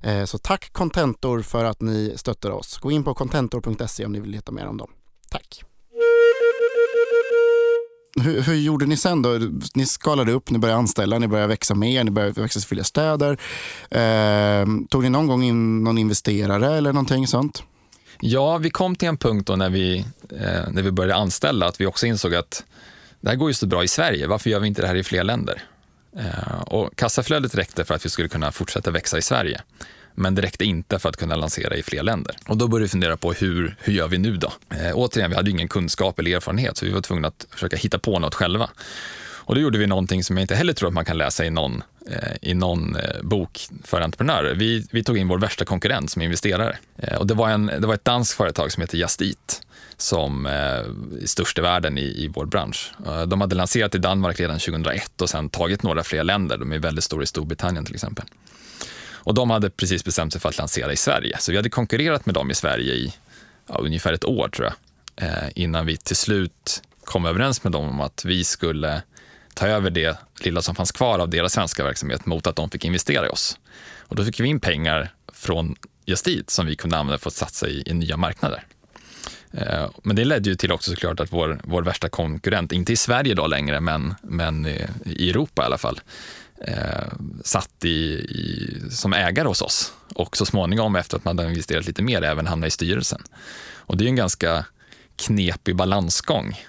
Eh, 0.03 0.26
så 0.26 0.38
tack 0.38 0.74
Contentor 0.74 1.41
för 1.41 1.66
att 1.66 1.82
ni 1.82 2.14
stöttar 2.16 2.49
oss. 2.49 2.78
Gå 2.78 2.91
in 2.91 3.03
på 3.03 3.14
contentor.se 3.14 4.05
om 4.05 4.12
ni 4.12 4.20
vill 4.20 4.32
veta 4.32 4.51
mer 4.51 4.68
om 4.68 4.78
dem. 4.78 4.91
Tack! 5.30 5.70
Hur, 8.16 8.41
hur, 8.41 8.55
gjorde 8.55 8.86
ni 8.86 8.97
sen 8.97 9.22
då? 9.22 9.39
Ni 9.74 9.86
skalade 9.86 10.32
upp, 10.32 10.49
ni 10.49 10.59
började 10.59 10.80
anställa, 10.80 11.20
ni 11.20 11.28
började 11.28 11.47
växa 11.47 11.76
mer, 11.76 12.03
ni 12.03 12.12
började 12.12 12.41
växa 12.41 12.59
till 12.59 12.68
fler 12.68 12.84
städer. 12.84 13.38
Eh, 13.89 14.66
tog 14.89 15.03
ni 15.03 15.09
någon 15.09 15.28
gång 15.28 15.43
in 15.43 15.84
någon 15.84 15.97
investerare 15.97 16.78
eller 16.78 16.93
någonting 16.93 17.28
sånt? 17.28 17.64
Ja, 18.20 18.57
vi 18.57 18.70
kom 18.70 18.95
till 18.95 19.07
en 19.07 19.18
punkt 19.18 19.47
då 19.47 19.55
när 19.55 19.70
vi, 19.70 20.05
eh, 20.30 20.72
när 20.72 20.82
vi 20.82 20.91
började 20.91 21.16
anställa 21.16 21.68
att 21.68 21.82
vi 21.82 21.86
också 21.86 22.05
insåg 22.05 22.36
att 22.36 22.64
det 23.22 23.30
här 23.30 23.36
går 23.36 23.49
ju 23.49 23.53
så 23.53 23.68
bra 23.68 23.84
i 23.84 23.88
Sverige, 23.88 24.28
varför 24.28 24.49
gör 24.49 24.59
vi 24.59 24.68
inte 24.68 24.82
det 24.82 24.88
här 24.88 24.95
i 24.95 25.03
fler 25.03 25.24
länder? 25.24 25.64
Eh, 26.18 26.62
och 26.62 26.95
kassaflödet 26.95 27.55
räckte 27.55 27.86
för 27.86 27.93
att 27.95 28.05
vi 28.05 28.09
skulle 28.09 28.30
kunna 28.30 28.51
fortsätta 28.51 28.91
växa 28.91 29.18
i 29.18 29.22
Sverige. 29.22 29.62
Men 30.16 30.36
det 30.36 30.41
räckte 30.41 30.66
inte 30.66 30.99
för 30.99 31.09
att 31.09 31.18
kunna 31.18 31.36
lansera 31.36 31.76
i 31.76 31.84
fler 31.84 32.03
länder. 32.03 32.36
Och 32.47 32.57
då 32.57 32.68
började 32.68 32.84
vi 32.84 32.89
fundera 32.89 33.18
på 33.18 33.34
hur, 33.34 33.76
hur 33.80 33.93
gör 33.93 34.07
vi 34.07 34.18
nu 34.18 34.38
då? 34.38 34.53
Eh, 34.70 34.91
återigen, 34.93 35.30
vi 35.30 35.36
hade 35.36 35.51
ingen 35.51 35.68
kunskap 35.68 36.20
eller 36.20 36.36
erfarenhet 36.36 36.78
så 36.78 36.86
vi 36.86 36.91
var 36.91 37.01
tvungna 37.01 37.28
att 37.28 37.47
försöka 37.49 37.76
hitta 37.76 37.99
på 37.99 38.20
något 38.20 38.36
själva. 38.36 38.70
Och 39.43 39.55
då 39.55 39.62
gjorde 39.62 39.78
vi 39.78 39.88
någonting 39.88 40.24
som 40.24 40.38
jag 40.38 40.43
inte 40.43 40.55
heller 40.55 40.74
tror 40.74 40.88
att 40.88 40.93
man 40.93 41.05
kan 41.05 41.18
läsa 41.18 41.45
i 41.45 41.49
någon, 41.49 41.84
eh, 42.09 42.18
i 42.41 42.53
någon 42.53 42.95
eh, 42.95 43.22
bok 43.24 43.59
för 43.84 44.01
entreprenörer. 44.01 44.55
Vi, 44.55 44.88
vi 44.91 45.03
tog 45.03 45.18
in 45.18 45.28
vår 45.28 45.39
värsta 45.39 45.66
konkurrent 45.66 46.12
som 46.12 46.22
investerare. 46.22 46.78
Eh, 46.97 47.18
och 47.18 47.28
det, 47.28 47.34
var 47.34 47.49
en, 47.49 47.66
det 47.66 47.88
var 47.88 47.93
ett 47.93 48.05
danskt 48.05 48.38
företag 48.38 48.72
som 48.72 48.82
heter 48.82 48.97
Just 48.97 49.22
Eat 49.22 49.62
som 50.01 50.45
är 50.45 50.86
störst 51.26 51.57
i 51.57 51.62
världen 51.62 51.97
i, 51.97 52.01
i 52.01 52.28
vår 52.28 52.45
bransch. 52.45 52.91
Eh, 53.05 53.22
de 53.22 53.41
hade 53.41 53.55
lanserat 53.55 53.95
i 53.95 53.97
Danmark 53.97 54.39
redan 54.39 54.59
2001 54.59 55.22
och 55.22 55.30
sen 55.30 55.49
tagit 55.49 55.84
några 55.84 56.03
fler 56.03 56.24
länder. 56.24 56.57
De 56.57 56.72
är 56.72 56.80
väldigt 56.80 57.03
stora 57.03 57.24
i 57.24 57.26
Storbritannien 57.26 57.86
till 57.86 57.95
exempel. 57.95 58.26
Och 59.24 59.34
de 59.34 59.49
hade 59.49 59.69
precis 59.69 60.05
bestämt 60.05 60.34
sig 60.34 60.41
för 60.41 60.49
att 60.49 60.57
lansera 60.57 60.93
i 60.93 60.97
Sverige. 60.97 61.38
Så 61.39 61.51
vi 61.51 61.57
hade 61.57 61.69
konkurrerat 61.69 62.26
med 62.26 62.36
dem 62.36 62.51
i 62.51 62.53
Sverige 62.53 62.93
i 62.93 63.13
ja, 63.67 63.76
ungefär 63.76 64.13
ett 64.13 64.26
år 64.26 64.49
tror 64.49 64.67
jag. 64.67 64.76
Eh, 65.28 65.49
innan 65.55 65.86
vi 65.86 65.97
till 65.97 66.15
slut 66.15 66.84
kom 67.03 67.26
överens 67.26 67.63
med 67.63 67.72
dem 67.74 67.89
om 67.89 68.01
att 68.01 68.26
vi 68.26 68.43
skulle 68.43 69.01
ta 69.53 69.67
över 69.67 69.89
det 69.89 70.17
lilla 70.39 70.61
som 70.61 70.76
fanns 70.76 70.91
kvar 70.91 71.19
av 71.19 71.30
deras 71.30 71.53
svenska 71.53 71.84
verksamhet 71.84 72.26
mot 72.26 72.47
att 72.47 72.55
de 72.55 72.69
fick 72.69 72.86
investera 72.86 73.26
i 73.26 73.30
oss. 73.30 73.59
Och 73.99 74.15
då 74.15 74.26
fick 74.26 74.39
vi 74.39 74.47
in 74.47 74.59
pengar 74.59 75.13
från 75.34 75.76
Just 76.05 76.28
Eat 76.28 76.49
som 76.49 76.65
vi 76.65 76.76
kunde 76.76 76.97
använda 76.97 77.17
för 77.17 77.30
att 77.30 77.34
satsa 77.34 77.67
i, 77.67 77.84
i 77.86 77.93
nya 77.93 78.17
marknader. 78.17 78.63
Eh, 79.53 79.89
men 80.03 80.15
det 80.15 80.26
ledde 80.26 80.49
ju 80.49 80.55
till 80.55 80.72
också 80.72 80.91
såklart 80.91 81.19
att 81.19 81.34
vår, 81.34 81.61
vår 81.63 81.84
värsta 81.84 82.09
konkurrent, 82.09 82.72
inte 82.72 82.93
i 82.93 82.95
Sverige 82.95 83.34
då 83.34 83.47
längre, 83.47 83.80
men, 83.80 84.15
men 84.22 84.65
i 85.05 85.30
Europa 85.30 85.61
i 85.61 85.65
alla 85.65 85.78
fall, 85.78 85.99
eh, 86.68 87.07
satt 87.43 87.86
i, 87.86 87.89
i, 87.89 88.78
som 88.91 89.14
ägare 89.14 89.47
hos 89.47 89.62
oss 89.62 89.93
och 90.16 90.38
så 90.38 90.45
småningom 90.45 90.95
efter 90.95 91.18
att 91.18 91.26
man 91.26 91.38
hade 91.38 91.49
investerat 91.49 91.86
lite 91.86 92.01
mer 92.01 92.22
även 92.22 92.47
hamnade 92.47 92.68
i 92.68 92.72
styrelsen. 92.72 93.22
Och 93.76 93.97
det 93.97 94.03
är 94.03 94.07
en 94.07 94.16
ganska 94.16 94.66
knepig 95.16 95.76
balansgång 95.76 96.66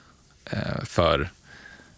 eh, 0.51 0.85
för 0.85 1.31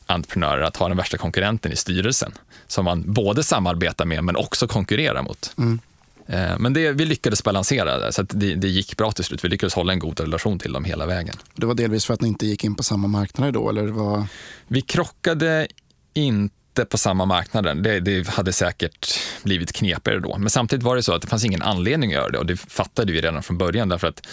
entreprenörer 0.07 0.63
att 0.63 0.77
ha 0.77 0.89
den 0.89 0.97
värsta 0.97 1.17
konkurrenten 1.17 1.73
i 1.73 1.77
styrelsen 1.77 2.33
som 2.67 2.85
man 2.85 3.13
både 3.13 3.45
samarbetar 3.45 4.05
med 4.05 4.25
men 4.25 4.37
också 4.37 4.67
konkurrerar 4.67 5.23
mot. 5.23 5.53
Mm. 5.59 5.81
Eh, 6.27 6.59
men 6.59 6.73
det, 6.73 6.93
vi 6.93 7.05
lyckades 7.05 7.45
balansera 7.45 7.99
det, 7.99 8.13
så 8.13 8.23
det, 8.23 8.55
det, 8.55 8.69
gick 8.69 8.97
bra 8.97 9.13
till 9.13 9.25
slut. 9.25 9.45
Vi 9.45 9.49
lyckades 9.49 9.75
hålla 9.75 9.93
en 9.93 9.99
god 9.99 10.21
relation 10.21 10.59
till 10.59 10.73
dem 10.73 10.85
hela 10.85 11.07
vägen. 11.07 11.37
Det 11.55 11.67
var 11.67 11.75
delvis 11.75 12.05
för 12.05 12.15
att 12.15 12.21
ni 12.21 12.29
inte 12.29 12.47
gick 12.47 12.65
in 12.65 12.75
på 12.75 12.83
samma 12.83 13.09
marknader 13.09 13.53
då? 13.53 13.69
Eller 13.69 13.87
var... 13.87 14.27
Vi 14.69 14.81
krockade 14.81 15.69
inte 16.15 16.64
på 16.89 16.99
samma 16.99 17.25
marknaden. 17.25 17.83
Det, 17.83 18.01
det, 18.01 18.29
hade 18.29 18.53
säkert 18.53 19.19
blivit 19.43 19.73
knepigare 19.73 20.21
då. 20.21 20.39
Men 20.39 20.51
samtidigt 20.51 20.85
var 20.85 20.97
det 20.97 21.03
så 21.03 21.15
att 21.15 21.23
det 21.23 21.29
fanns 21.29 21.45
ingen 21.45 21.63
anledning 21.63 22.11
att 22.11 22.15
göra 22.15 22.31
det 22.31 22.39
och 22.39 22.47
det 22.47 22.57
fattade 22.57 23.13
vi 23.13 23.21
redan 23.21 23.43
från 23.43 23.59
början 23.59 23.89
därför 23.89 24.07
att 24.07 24.27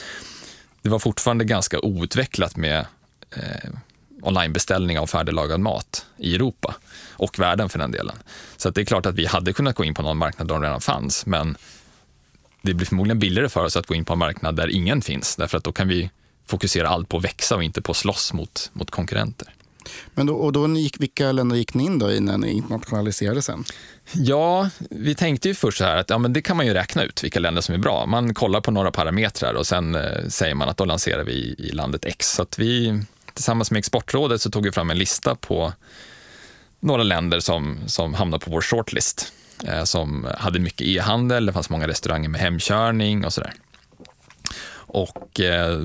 det 0.82 0.90
var 0.90 1.00
fortfarande 1.00 1.46
ganska 1.46 1.80
outvecklat 1.80 2.58
med 2.58 2.86
eh, 3.36 3.70
onlinebeställning 4.22 5.00
av 5.00 5.08
färdiglagad 5.08 5.60
mat 5.60 6.06
i 6.18 6.36
Europa 6.36 6.76
och 7.12 7.40
världen 7.40 7.70
för 7.70 7.80
den 7.80 7.92
delen. 7.92 8.16
Så 8.58 8.70
det 8.70 8.82
är 8.82 8.86
klart 8.86 9.06
att 9.06 9.16
vi 9.16 9.26
hade 9.26 9.54
kunnat 9.54 9.76
gå 9.76 9.84
in 9.84 9.94
på 9.94 10.02
någon 10.02 10.18
marknad 10.18 10.48
där 10.48 10.56
de 10.56 10.64
redan 10.64 10.82
fanns, 10.82 11.26
men 11.26 11.58
det 12.62 12.74
blir 12.74 12.88
förmodligen 12.88 13.20
billigare 13.20 13.50
för 13.50 13.66
oss 13.66 13.76
att 13.76 13.88
gå 13.88 13.96
in 13.96 14.06
på 14.06 14.14
en 14.14 14.20
marknad 14.20 14.56
där 14.56 14.68
ingen 14.68 15.02
finns, 15.02 15.36
därför 15.36 15.58
att 15.58 15.64
då 15.64 15.72
kan 15.72 15.88
vi 15.88 16.10
fokusera 16.46 16.90
allt 16.90 17.10
på 17.10 17.18
att 17.18 17.24
växa 17.24 17.56
och 17.56 17.64
inte 17.64 17.82
på 17.82 17.92
att 17.92 17.98
slåss 17.98 18.34
mot, 18.34 18.70
mot 18.74 18.92
konkurrenter. 18.92 19.54
Men 20.14 20.26
då, 20.26 20.36
och 20.36 20.52
då 20.52 20.68
gick, 20.68 21.00
vilka 21.00 21.32
länder 21.32 21.56
gick 21.56 21.74
ni 21.74 21.84
in 21.84 22.00
då 22.00 22.12
i 22.12 22.20
när 22.20 22.38
ni 22.38 22.52
internationaliserade 22.52 23.42
sen? 23.42 23.64
Ja, 24.12 24.70
vi 24.90 25.16
tänkte 25.16 25.48
ju 25.48 25.56
först 25.56 25.78
så 25.78 25.84
här 25.84 25.98
att 25.98 26.10
ja, 26.10 26.18
men 26.18 26.34
det 26.34 26.42
kan 26.42 26.58
man 26.58 26.66
ju 26.66 26.74
räkna 26.74 27.04
ut 27.04 27.24
vilka 27.24 27.40
länder 27.40 27.62
som 27.62 27.76
är 27.76 27.80
bra. 27.80 28.06
Man 28.06 28.34
kollar 28.34 28.62
på 28.62 28.72
några 28.72 28.92
parametrar 28.92 29.54
och 29.54 29.68
sen 29.68 29.96
eh, 29.96 30.28
säger 30.28 30.56
man 30.56 30.70
att 30.70 30.78
då 30.78 30.86
lanserar 30.86 31.24
vi 31.24 31.32
i, 31.32 31.56
i 31.58 31.72
landet 31.72 32.06
X. 32.06 32.32
Så 32.32 32.42
att 32.42 32.60
vi 32.60 33.02
tillsammans 33.34 33.72
med 33.72 33.80
Exportrådet 33.80 34.42
så 34.42 34.52
tog 34.52 34.64
vi 34.64 34.72
fram 34.72 34.90
en 34.90 34.98
lista 34.98 35.36
på 35.36 35.74
några 36.80 37.04
länder 37.04 37.40
som, 37.40 37.80
som 37.86 38.14
hamnade 38.14 38.46
på 38.46 38.52
vår 38.52 38.62
shortlist. 38.62 39.34
Eh, 39.68 39.84
som 39.84 40.28
hade 40.38 40.60
mycket 40.60 40.88
e-handel, 40.88 41.46
det 41.46 41.54
fanns 41.54 41.70
många 41.70 41.88
restauranger 41.88 42.30
med 42.30 42.42
hemkörning 42.42 43.26
och 43.26 43.34
sådär. 43.34 43.54
Och 44.74 45.40
eh, 45.40 45.80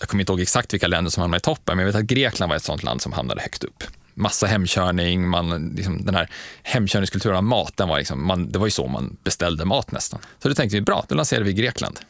jag 0.00 0.08
kommer 0.08 0.22
inte 0.22 0.32
ihåg 0.32 0.40
exakt 0.40 0.74
vilka 0.74 0.86
länder 0.86 1.10
som 1.10 1.20
hamnade 1.20 1.38
i 1.38 1.40
toppen, 1.40 1.76
men 1.76 1.86
jag 1.86 1.92
vet 1.92 2.02
att 2.02 2.06
Grekland 2.06 2.50
var 2.50 2.56
ett 2.56 2.64
sånt 2.64 2.82
land 2.82 3.02
som 3.02 3.12
hamnade 3.12 3.40
högt 3.42 3.64
upp. 3.64 3.84
Massa 4.14 4.46
hemkörning, 4.46 5.28
man, 5.28 5.74
liksom, 5.76 6.04
den 6.04 6.14
här 6.14 6.28
hemkörningskulturen 6.62 7.36
av 7.36 7.44
mat, 7.44 7.76
den 7.76 7.88
var 7.88 7.98
liksom, 7.98 8.26
man, 8.26 8.52
det 8.52 8.58
var 8.58 8.66
ju 8.66 8.70
så 8.70 8.86
man 8.86 9.16
beställde 9.24 9.64
mat 9.64 9.92
nästan. 9.92 10.20
Så 10.42 10.48
då 10.48 10.54
tänkte 10.54 10.76
vi, 10.76 10.80
bra, 10.80 11.04
då 11.08 11.14
lanserar 11.14 11.42
vi 11.42 11.50
i 11.50 11.54
Grekland. 11.54 12.00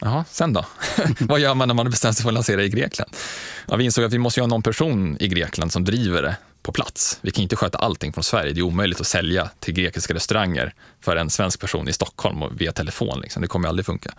Jaha, 0.00 0.24
sen 0.30 0.52
då? 0.52 0.64
Vad 1.20 1.40
gör 1.40 1.54
man 1.54 1.68
när 1.68 1.74
man 1.74 1.90
bestämt 1.90 2.16
sig 2.16 2.22
för 2.22 2.30
att 2.30 2.34
lansera 2.34 2.62
i 2.62 2.68
Grekland? 2.68 3.10
Ja, 3.66 3.76
vi 3.76 3.84
insåg 3.84 4.04
att 4.04 4.12
vi 4.12 4.18
måste 4.18 4.40
ha 4.40 4.46
någon 4.46 4.62
person 4.62 5.16
i 5.20 5.28
Grekland 5.28 5.72
som 5.72 5.84
driver 5.84 6.22
det 6.22 6.36
på 6.62 6.72
plats. 6.72 7.18
Vi 7.22 7.30
kan 7.30 7.42
inte 7.42 7.56
sköta 7.56 7.78
allting 7.78 8.12
från 8.12 8.24
Sverige. 8.24 8.52
Det 8.52 8.60
är 8.60 8.62
omöjligt 8.62 9.00
att 9.00 9.06
sälja 9.06 9.50
till 9.58 9.74
grekiska 9.74 10.14
restauranger 10.14 10.74
för 11.00 11.16
en 11.16 11.30
svensk 11.30 11.60
person 11.60 11.88
i 11.88 11.92
Stockholm 11.92 12.56
via 12.56 12.72
telefon. 12.72 13.20
Liksom. 13.20 13.42
Det 13.42 13.48
kommer 13.48 13.68
aldrig 13.68 13.86
funka. 13.86 14.14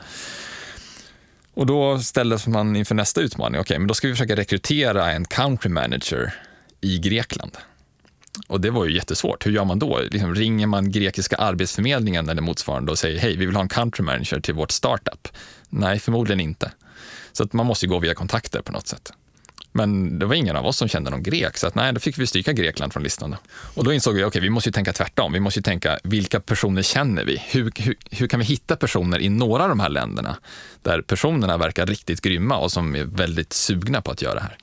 Och 1.59 1.65
då 1.65 1.99
ställdes 1.99 2.47
man 2.47 2.75
inför 2.75 2.95
nästa 2.95 3.21
utmaning. 3.21 3.59
Okej, 3.59 3.61
okay, 3.61 3.79
men 3.79 3.87
då 3.87 3.93
ska 3.93 4.07
vi 4.07 4.13
försöka 4.13 4.35
rekrytera 4.35 5.11
en 5.11 5.25
country 5.25 5.69
manager 5.69 6.33
i 6.81 6.99
Grekland. 6.99 7.57
Och 8.47 8.61
det 8.61 8.69
var 8.69 8.85
ju 8.85 8.95
jättesvårt. 8.95 9.45
Hur 9.45 9.51
gör 9.51 9.65
man 9.65 9.79
då? 9.79 9.99
Liksom, 10.11 10.35
ringer 10.35 10.67
man 10.67 10.91
grekiska 10.91 11.35
arbetsförmedlingen 11.35 12.29
eller 12.29 12.41
motsvarande 12.41 12.91
och 12.91 12.99
säger 12.99 13.19
hej, 13.19 13.37
vi 13.37 13.45
vill 13.45 13.55
ha 13.55 13.61
en 13.61 13.69
country 13.69 14.03
manager 14.03 14.39
till 14.39 14.53
vårt 14.53 14.71
startup? 14.71 15.27
Nej, 15.69 15.99
förmodligen 15.99 16.39
inte. 16.39 16.71
Så 17.31 17.43
att 17.43 17.53
man 17.53 17.65
måste 17.65 17.87
gå 17.87 17.99
via 17.99 18.13
kontakter 18.13 18.61
på 18.61 18.71
något 18.71 18.87
sätt. 18.87 19.13
Men 19.71 20.19
det 20.19 20.25
var 20.25 20.35
ingen 20.35 20.55
av 20.55 20.65
oss 20.65 20.77
som 20.77 20.87
kände 20.87 21.09
någon 21.09 21.23
grek, 21.23 21.57
så 21.57 21.67
att, 21.67 21.75
nej, 21.75 21.93
då 21.93 21.99
fick 21.99 22.17
vi 22.17 22.27
stryka 22.27 22.53
Grekland 22.53 22.93
från 22.93 23.03
listan. 23.03 23.31
Då. 23.31 23.37
Och 23.73 23.83
då 23.83 23.93
insåg 23.93 24.15
vi, 24.15 24.21
okej, 24.21 24.27
okay, 24.27 24.41
vi 24.41 24.49
måste 24.49 24.69
ju 24.69 24.73
tänka 24.73 24.93
tvärtom. 24.93 25.33
Vi 25.33 25.39
måste 25.39 25.59
ju 25.59 25.63
tänka, 25.63 25.99
vilka 26.03 26.39
personer 26.39 26.81
känner 26.81 27.25
vi? 27.25 27.43
Hur, 27.47 27.71
hur, 27.75 27.95
hur, 28.11 28.27
kan 28.27 28.39
vi 28.39 28.45
hitta 28.45 28.75
personer 28.75 29.19
i 29.19 29.29
några 29.29 29.63
av 29.63 29.69
de 29.69 29.79
här 29.79 29.89
länderna, 29.89 30.37
där 30.81 31.01
personerna 31.01 31.57
verkar 31.57 31.85
riktigt 31.85 32.21
grymma 32.21 32.57
och 32.57 32.71
som 32.71 32.95
är 32.95 33.03
väldigt 33.03 33.53
sugna 33.53 34.01
på 34.01 34.11
att 34.11 34.21
göra 34.21 34.33
det 34.33 34.41
här? 34.41 34.57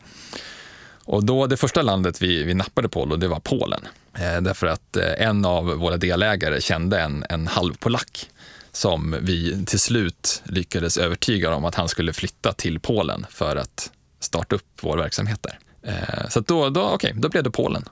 Och 1.05 1.25
då, 1.25 1.47
det 1.47 1.57
första 1.57 1.83
landet 1.83 2.23
vi, 2.23 2.43
vi 2.43 2.55
nappade 2.55 2.89
på 2.89 3.05
då, 3.05 3.17
det 3.17 3.29
var 3.29 3.41
Polen. 3.41 3.81
Eh, 4.15 4.41
därför 4.41 4.67
att 4.67 4.97
eh, 4.97 5.27
en 5.27 5.45
av 5.45 5.65
våra 5.65 5.97
delägare 5.97 6.61
kände 6.61 7.01
en, 7.01 7.25
en 7.31 7.47
halvpolack 7.47 8.29
som 8.73 9.17
vi 9.21 9.65
till 9.67 9.81
slut 9.81 10.43
lyckades 10.45 10.99
övertyga 10.99 11.55
om 11.55 11.65
att 11.65 11.75
han 11.75 11.89
skulle 11.89 12.13
flytta 12.13 12.53
till 12.53 12.81
Polen 12.81 13.27
för 13.31 13.57
att 13.57 13.91
starta 14.27 14.57
upp 14.57 14.65
vår 14.81 14.97
verksamhet 14.97 15.43
där. 15.43 15.59
Eh, 15.87 16.29
så 16.29 16.41
då, 16.41 16.71
då, 16.71 16.91
okay, 16.95 17.13
då 17.13 17.29
blev 17.29 17.45
det 17.45 17.51
Polen. 17.51 17.85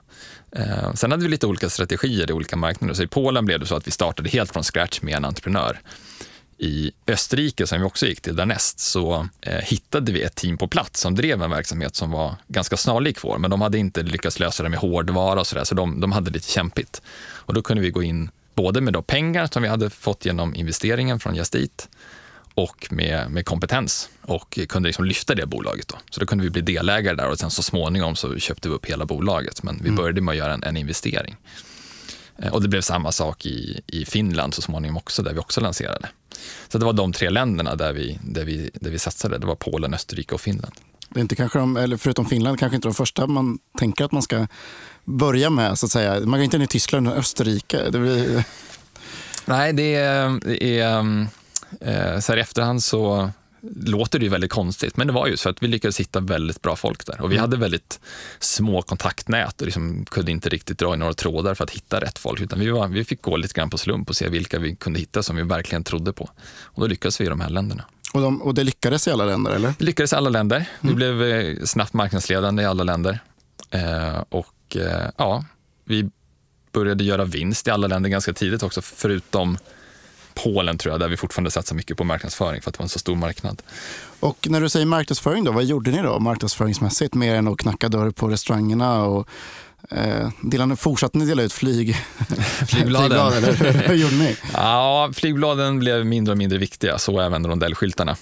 Eh, 0.51 0.93
sen 0.93 1.11
hade 1.11 1.23
vi 1.23 1.29
lite 1.29 1.47
olika 1.47 1.69
strategier 1.69 2.29
i 2.29 2.33
olika 2.33 2.55
marknader. 2.55 2.93
Så 2.93 3.03
i 3.03 3.07
Polen 3.07 3.45
blev 3.45 3.59
det 3.59 3.65
så 3.65 3.75
att 3.75 3.87
vi 3.87 3.91
startade 3.91 4.29
helt 4.29 4.51
från 4.51 4.63
scratch 4.63 5.01
med 5.01 5.15
en 5.15 5.25
entreprenör. 5.25 5.79
I 6.57 6.91
Österrike, 7.07 7.67
som 7.67 7.79
vi 7.79 7.85
också 7.85 8.05
gick 8.05 8.21
till 8.21 8.35
därnäst, 8.35 8.79
så 8.79 9.27
eh, 9.41 9.59
hittade 9.59 10.11
vi 10.11 10.21
ett 10.21 10.35
team 10.35 10.57
på 10.57 10.67
plats 10.67 10.99
som 10.99 11.15
drev 11.15 11.43
en 11.43 11.49
verksamhet 11.49 11.95
som 11.95 12.11
var 12.11 12.35
ganska 12.47 12.77
snarlik 12.77 13.23
vår, 13.23 13.37
men 13.37 13.51
de 13.51 13.61
hade 13.61 13.77
inte 13.77 14.03
lyckats 14.03 14.39
lösa 14.39 14.63
det 14.63 14.69
med 14.69 14.79
hårdvara 14.79 15.39
och 15.39 15.47
sådär, 15.47 15.63
så 15.63 15.75
de, 15.75 16.01
de 16.01 16.11
hade 16.11 16.31
lite 16.31 16.51
kämpigt. 16.51 17.01
Och 17.17 17.53
då 17.53 17.61
kunde 17.61 17.83
vi 17.83 17.89
gå 17.89 18.03
in 18.03 18.29
både 18.55 18.81
med 18.81 18.93
då 18.93 19.01
pengar 19.01 19.49
som 19.51 19.63
vi 19.63 19.69
hade 19.69 19.89
fått 19.89 20.25
genom 20.25 20.55
investeringen 20.55 21.19
från 21.19 21.35
Just 21.35 21.55
Eat 21.55 21.89
och 22.55 22.87
med, 22.89 23.31
med 23.31 23.45
kompetens 23.45 24.09
och 24.21 24.59
kunde 24.69 24.89
liksom 24.89 25.05
lyfta 25.05 25.35
det 25.35 25.45
bolaget. 25.45 25.87
Då. 25.87 25.97
Så 26.09 26.19
då 26.19 26.25
kunde 26.25 26.43
vi 26.43 26.49
bli 26.49 26.61
delägare 26.61 27.15
där 27.15 27.29
och 27.29 27.39
sen 27.39 27.51
så 27.51 27.63
småningom 27.63 28.15
så 28.15 28.37
köpte 28.37 28.69
vi 28.69 28.75
upp 28.75 28.85
hela 28.85 29.05
bolaget. 29.05 29.63
Men 29.63 29.75
vi 29.75 29.87
mm. 29.87 29.95
började 29.95 30.21
med 30.21 30.31
att 30.31 30.37
göra 30.37 30.53
en, 30.53 30.63
en 30.63 30.77
investering. 30.77 31.35
Eh, 32.37 32.53
och 32.53 32.61
det 32.61 32.67
blev 32.67 32.81
samma 32.81 33.11
sak 33.11 33.45
i, 33.45 33.81
i 33.87 34.05
Finland 34.05 34.53
så 34.53 34.61
småningom 34.61 34.97
också, 34.97 35.23
där 35.23 35.33
vi 35.33 35.39
också 35.39 35.61
lanserade. 35.61 36.09
Så 36.67 36.77
det 36.77 36.85
var 36.85 36.93
de 36.93 37.13
tre 37.13 37.29
länderna 37.29 37.75
där 37.75 37.93
vi, 37.93 38.19
där 38.23 38.45
vi, 38.45 38.69
där 38.73 38.91
vi 38.91 38.99
satsade. 38.99 39.37
Det 39.37 39.47
var 39.47 39.55
Polen, 39.55 39.93
Österrike 39.93 40.35
och 40.35 40.41
Finland. 40.41 40.73
Det 41.09 41.19
är 41.19 41.21
inte 41.21 41.35
kanske 41.35 41.59
de, 41.59 41.77
eller 41.77 41.97
förutom 41.97 42.25
Finland, 42.25 42.59
kanske 42.59 42.75
inte 42.75 42.87
de 42.87 42.93
första 42.93 43.27
man 43.27 43.59
tänker 43.79 44.05
att 44.05 44.11
man 44.11 44.21
ska 44.21 44.47
börja 45.03 45.49
med. 45.49 45.79
så 45.79 45.85
att 45.85 45.91
säga. 45.91 46.19
Man 46.19 46.39
går 46.39 46.43
inte 46.43 46.57
in 46.57 46.63
i 46.63 46.67
Tyskland 46.67 47.07
och 47.07 47.17
Österrike. 47.17 47.89
Det 47.89 47.99
blir... 47.99 48.43
Nej, 49.45 49.73
det 49.73 49.95
är, 49.95 50.39
det 50.43 50.79
är 50.79 50.99
Eh, 50.99 51.27
så 52.21 52.31
här 52.31 52.37
i 52.37 52.41
efterhand 52.41 52.83
så 52.83 53.31
låter 53.85 54.19
det 54.19 54.25
ju 54.25 54.29
väldigt 54.29 54.51
konstigt, 54.51 54.97
men 54.97 55.07
det 55.07 55.13
var 55.13 55.27
ju 55.27 55.37
så 55.37 55.49
att 55.49 55.63
vi 55.63 55.67
lyckades 55.67 55.99
hitta 55.99 56.19
väldigt 56.19 56.61
bra 56.61 56.75
folk 56.75 57.05
där. 57.05 57.21
Och 57.21 57.31
vi 57.31 57.35
mm. 57.35 57.41
hade 57.41 57.57
väldigt 57.57 57.99
små 58.39 58.81
kontaktnät 58.81 59.61
och 59.61 59.65
liksom 59.65 60.05
kunde 60.05 60.31
inte 60.31 60.49
riktigt 60.49 60.77
dra 60.77 60.93
i 60.93 60.97
några 60.97 61.13
trådar 61.13 61.53
för 61.53 61.63
att 61.63 61.71
hitta 61.71 62.01
rätt 62.01 62.19
folk, 62.19 62.41
utan 62.41 62.59
vi, 62.59 62.69
var, 62.69 62.87
vi 62.87 63.05
fick 63.05 63.21
gå 63.21 63.37
lite 63.37 63.53
grann 63.53 63.69
på 63.69 63.77
slump 63.77 64.09
och 64.09 64.15
se 64.15 64.29
vilka 64.29 64.59
vi 64.59 64.75
kunde 64.75 64.99
hitta 64.99 65.23
som 65.23 65.35
vi 65.35 65.43
verkligen 65.43 65.83
trodde 65.83 66.13
på. 66.13 66.29
Och 66.61 66.81
då 66.81 66.87
lyckades 66.87 67.21
vi 67.21 67.25
i 67.25 67.29
de 67.29 67.39
här 67.39 67.49
länderna. 67.49 67.85
Och, 68.13 68.21
de, 68.21 68.41
och 68.41 68.53
det 68.53 68.63
lyckades 68.63 69.07
i 69.07 69.11
alla 69.11 69.25
länder, 69.25 69.51
eller? 69.51 69.73
Det 69.77 69.85
lyckades 69.85 70.13
i 70.13 70.15
alla 70.15 70.29
länder. 70.29 70.55
Mm. 70.55 70.67
Vi 70.81 70.93
blev 70.93 71.23
eh, 71.23 71.63
snabbt 71.63 71.93
marknadsledande 71.93 72.63
i 72.63 72.65
alla 72.65 72.83
länder. 72.83 73.19
Eh, 73.69 74.23
och 74.29 74.77
eh, 74.77 75.09
ja, 75.17 75.45
vi 75.85 76.09
började 76.71 77.03
göra 77.03 77.25
vinst 77.25 77.67
i 77.67 77.71
alla 77.71 77.87
länder 77.87 78.09
ganska 78.09 78.33
tidigt 78.33 78.63
också, 78.63 78.81
förutom 78.81 79.57
Polen 80.43 80.77
tror 80.77 80.93
jag, 80.93 80.99
där 80.99 81.07
vi 81.07 81.17
fortfarande 81.17 81.51
satsar 81.51 81.75
mycket 81.75 81.97
på 81.97 82.03
marknadsföring 82.03 82.61
för 82.61 82.69
att 82.69 82.73
det 82.73 82.79
var 82.79 82.85
en 82.85 82.89
så 82.89 82.99
stor 82.99 83.15
marknad. 83.15 83.61
Och 84.19 84.47
när 84.49 84.61
du 84.61 84.69
säger 84.69 84.85
marknadsföring, 84.85 85.43
då, 85.43 85.51
vad 85.51 85.63
gjorde 85.63 85.91
ni 85.91 86.01
då 86.01 86.19
marknadsföringsmässigt 86.19 87.13
mer 87.13 87.35
än 87.35 87.47
att 87.47 87.57
knacka 87.57 87.89
dörr 87.89 88.11
på 88.11 88.27
restaurangerna 88.27 89.03
och 89.03 89.27
Eh, 89.91 90.29
delade, 90.41 90.75
fortsatte 90.75 91.17
ni 91.17 91.25
dela 91.25 91.41
ut 91.43 91.53
flyg, 91.53 91.95
flygbladen? 92.67 93.31
Flygblad, 93.31 93.33
eller 93.33 93.87
hur 93.87 93.95
gjorde 93.95 94.15
ni? 94.15 94.37
ja, 94.53 95.09
flygbladen 95.13 95.79
blev 95.79 96.05
mindre 96.05 96.31
och 96.31 96.37
mindre 96.37 96.57
viktiga, 96.57 96.97
så 96.97 97.19
även 97.19 97.47
rondellskyltarna. 97.47 98.15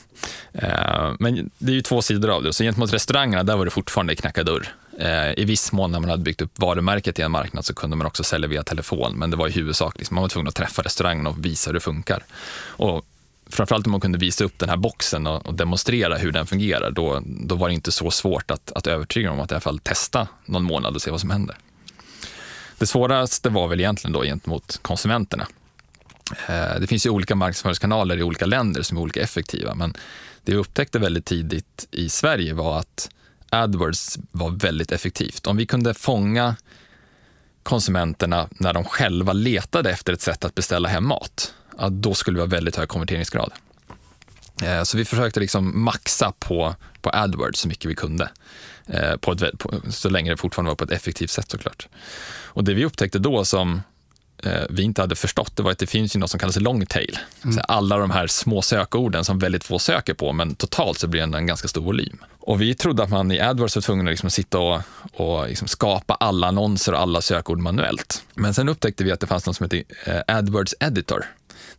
Eh, 0.54 1.12
men 1.20 1.52
det 1.58 1.72
är 1.72 1.76
ju 1.76 1.82
två 1.82 2.02
sidor 2.02 2.30
av 2.30 2.44
det. 2.44 2.54
Så 2.54 2.64
gentemot 2.64 2.94
restaurangerna, 2.94 3.44
där 3.44 3.58
var 3.58 3.66
det 3.66 3.72
fortfarande 3.72 4.16
knacka 4.16 4.44
dörr. 4.44 4.68
Eh, 5.00 5.40
I 5.40 5.46
viss 5.46 5.72
mån 5.72 5.92
när 5.92 6.00
man 6.00 6.10
hade 6.10 6.24
byggt 6.24 6.42
upp 6.42 6.60
varumärket 6.60 7.20
i 7.20 7.22
en 7.22 7.32
marknad 7.32 7.66
så 7.66 7.74
kunde 7.74 7.96
man 7.96 8.08
också 8.08 8.24
sälja 8.24 8.48
via 8.48 8.64
telefon, 8.64 9.14
men 9.16 9.32
det 9.32 9.38
var 9.38 9.48
i 9.48 9.52
huvudsak, 9.52 9.98
liksom, 9.98 10.16
man 10.16 10.22
var 10.22 10.30
tvungen 10.30 10.48
att 10.48 10.56
träffa 10.56 10.82
restaurangen 10.82 11.28
och 11.28 11.46
visa 11.46 11.70
hur 11.70 11.74
det 11.74 11.80
funkar. 11.80 12.24
Och 12.66 13.06
framförallt 13.54 13.86
om 13.86 13.92
man 13.92 14.02
kunde 14.02 14.18
visa 14.18 14.44
upp 14.44 14.60
den 14.60 14.70
här 14.70 14.78
boxen 14.78 15.28
och, 15.28 15.46
och, 15.46 15.54
demonstrera 15.54 16.18
hur 16.18 16.32
den 16.32 16.46
fungerar, 16.48 16.92
då, 16.92 17.22
då 17.26 17.56
var 17.56 17.68
det 17.68 17.74
inte 17.74 17.92
så 17.92 18.12
svårt 18.12 18.52
att, 18.52 18.72
att 18.72 18.88
övertyga 18.88 19.30
dem 19.30 19.40
att 19.40 19.52
i 19.52 19.54
alla 19.54 19.62
fall 19.62 19.80
testa 19.80 20.28
någon 20.46 20.64
månad 20.64 20.96
och 20.96 21.02
se 21.02 21.12
vad 21.12 21.22
som 21.22 21.30
händer. 21.30 21.58
Det 22.78 22.86
svåraste 22.86 23.50
var 23.50 23.68
väl 23.68 23.80
egentligen 23.80 24.14
då 24.14 24.24
gentemot 24.24 24.80
konsumenterna. 24.82 25.48
Eh, 26.48 26.80
det 26.80 26.88
finns 26.88 27.06
ju 27.06 27.10
olika 27.10 27.36
marknadsföringskanaler 27.36 28.18
i 28.18 28.24
olika 28.24 28.46
länder 28.46 28.82
som 28.82 28.98
är 28.98 29.02
olika 29.02 29.22
effektiva, 29.22 29.76
men 29.76 29.94
det 30.44 30.52
vi 30.52 30.58
upptäckte 30.58 31.00
väldigt 31.00 31.26
tidigt 31.26 31.88
i 31.92 32.10
Sverige 32.10 32.54
var 32.54 32.80
att 32.80 33.10
AdWords 33.50 34.20
var 34.32 34.50
väldigt 34.50 34.92
effektivt. 34.92 35.48
Om 35.48 35.58
vi 35.58 35.66
kunde 35.66 35.94
fånga 35.94 36.56
konsumenterna 37.64 38.48
när 38.52 38.74
de 38.74 38.84
själva 38.84 39.34
letade 39.34 39.92
efter 39.92 40.14
ett 40.14 40.22
sätt 40.22 40.46
att 40.46 40.56
beställa 40.56 40.90
hem 40.90 41.08
mat, 41.08 41.54
ja, 41.78 41.90
då 41.90 42.14
skulle 42.14 42.36
vi 42.36 42.42
ha 42.42 42.48
väldigt 42.48 42.76
hög 42.76 42.90
konverteringsgrad. 42.90 43.52
Eh, 44.62 44.84
så 44.84 44.98
vi 44.98 45.06
försökte 45.06 45.40
liksom 45.40 45.84
maxa 45.84 46.34
på, 46.40 46.76
på 47.02 47.10
AdWords 47.14 47.60
så 47.60 47.68
mycket 47.68 47.86
vi 47.86 47.96
kunde. 47.96 48.30
Eh, 48.88 49.16
på 49.16 49.32
ett, 49.32 49.60
på, 49.60 49.74
så 49.90 50.10
länge 50.10 50.32
det 50.32 50.38
fortfarande 50.38 50.70
var 50.70 50.76
på 50.76 50.84
ett 50.84 50.92
effektivt 50.92 51.30
sätt 51.30 51.52
såklart. 51.52 51.88
Och 52.46 52.64
det 52.64 52.74
vi 52.74 52.86
upptäckte 52.86 53.20
då 53.20 53.46
som 53.46 53.82
eh, 54.44 54.64
vi 54.70 54.84
inte 54.84 55.02
hade 55.02 55.16
förstått 55.16 55.56
det 55.56 55.64
var 55.64 55.72
att 55.72 55.80
det 55.80 55.88
finns 55.88 56.16
ju 56.16 56.20
något 56.20 56.30
som 56.30 56.40
kallas 56.40 56.60
long 56.60 56.86
tail. 56.86 57.20
Mm. 57.44 57.60
alla 57.68 57.98
de 57.98 58.12
här 58.12 58.28
små 58.28 58.62
sökorden 58.62 59.26
som 59.26 59.40
väldigt 59.40 59.64
få 59.64 59.80
söker 59.80 60.14
på, 60.14 60.34
men 60.34 60.56
totalt 60.56 61.00
så 61.00 61.08
blir 61.08 61.28
det 61.28 61.38
en 61.38 61.48
ganska 61.48 61.68
stor 61.68 61.82
volym. 61.82 62.18
Och 62.40 62.62
vi 62.62 62.76
trodde 62.76 63.04
att 63.04 63.10
man 63.10 63.32
i 63.32 63.40
AdWords 63.40 63.76
var 63.76 63.82
tvungen 63.82 64.08
att 64.08 64.12
liksom 64.12 64.30
sitta 64.30 64.60
och, 64.60 64.82
och 65.14 65.48
liksom 65.48 65.68
skapa 65.68 66.14
alla 66.14 66.48
annonser 66.48 66.94
och 66.94 67.00
alla 67.00 67.22
sökord 67.22 67.60
manuellt. 67.60 68.24
Men 68.34 68.54
sen 68.54 68.70
upptäckte 68.70 69.04
vi 69.04 69.12
att 69.12 69.20
det 69.20 69.28
fanns 69.28 69.46
något 69.46 69.56
som 69.56 69.64
heter 69.64 69.84
eh, 70.06 70.38
AdWords 70.38 70.76
Editor. 70.80 71.26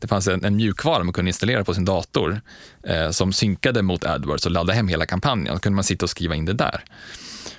Det 0.04 0.08
fanns 0.08 0.28
en, 0.28 0.44
en 0.44 0.56
mjukvara 0.56 1.04
man 1.04 1.12
kunde 1.12 1.28
installera 1.28 1.64
på 1.64 1.74
sin 1.74 1.84
dator 1.84 2.40
eh, 2.82 3.10
som 3.10 3.32
synkade 3.32 3.82
mot 3.82 4.04
AdWords 4.04 4.46
och 4.46 4.52
laddade 4.52 4.72
hem 4.72 4.88
hela 4.88 5.06
kampanjen. 5.06 5.54
Då 5.54 5.60
kunde 5.60 5.74
man 5.74 5.84
sitta 5.84 6.04
och 6.04 6.10
skriva 6.10 6.34
in 6.34 6.44
det 6.44 6.52
där. 6.52 6.84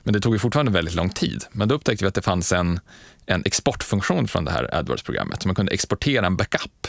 Men 0.03 0.13
det 0.13 0.19
tog 0.19 0.35
ju 0.35 0.39
fortfarande 0.39 0.71
väldigt 0.71 0.95
lång 0.95 1.09
tid. 1.09 1.43
Men 1.51 1.67
då 1.67 1.75
upptäckte 1.75 2.05
vi 2.05 2.07
att 2.07 2.13
det 2.13 2.21
fanns 2.21 2.51
en, 2.51 2.79
en 3.25 3.41
exportfunktion 3.45 4.27
från 4.27 4.45
det 4.45 4.51
här 4.51 4.75
AdWords-programmet. 4.75 5.41
Så 5.41 5.47
man 5.47 5.55
kunde 5.55 5.71
exportera 5.71 6.25
en 6.25 6.35
backup. 6.37 6.87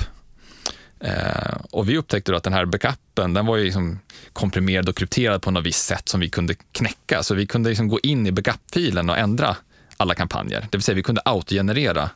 Eh, 1.00 1.56
och 1.70 1.88
vi 1.88 1.98
upptäckte 1.98 2.32
då 2.32 2.36
att 2.36 2.44
den 2.44 2.52
här 2.52 2.64
backupen 2.64 3.34
den 3.34 3.46
var 3.46 3.56
ju 3.56 3.64
liksom 3.64 3.98
komprimerad 4.32 4.88
och 4.88 4.96
krypterad 4.96 5.42
på 5.42 5.50
något 5.50 5.66
visst 5.66 5.86
sätt 5.86 6.08
som 6.08 6.20
vi 6.20 6.30
kunde 6.30 6.54
knäcka. 6.72 7.22
Så 7.22 7.34
vi 7.34 7.46
kunde 7.46 7.68
liksom 7.68 7.88
gå 7.88 8.00
in 8.02 8.26
i 8.26 8.32
backup-filen 8.32 9.10
och 9.10 9.18
ändra 9.18 9.56
alla 9.96 10.14
kampanjer. 10.14 10.60
Det 10.60 10.76
vill 10.76 10.82
säga 10.82 10.96
vi 10.96 11.02
kunde 11.02 11.22
autogenerera 11.24 12.10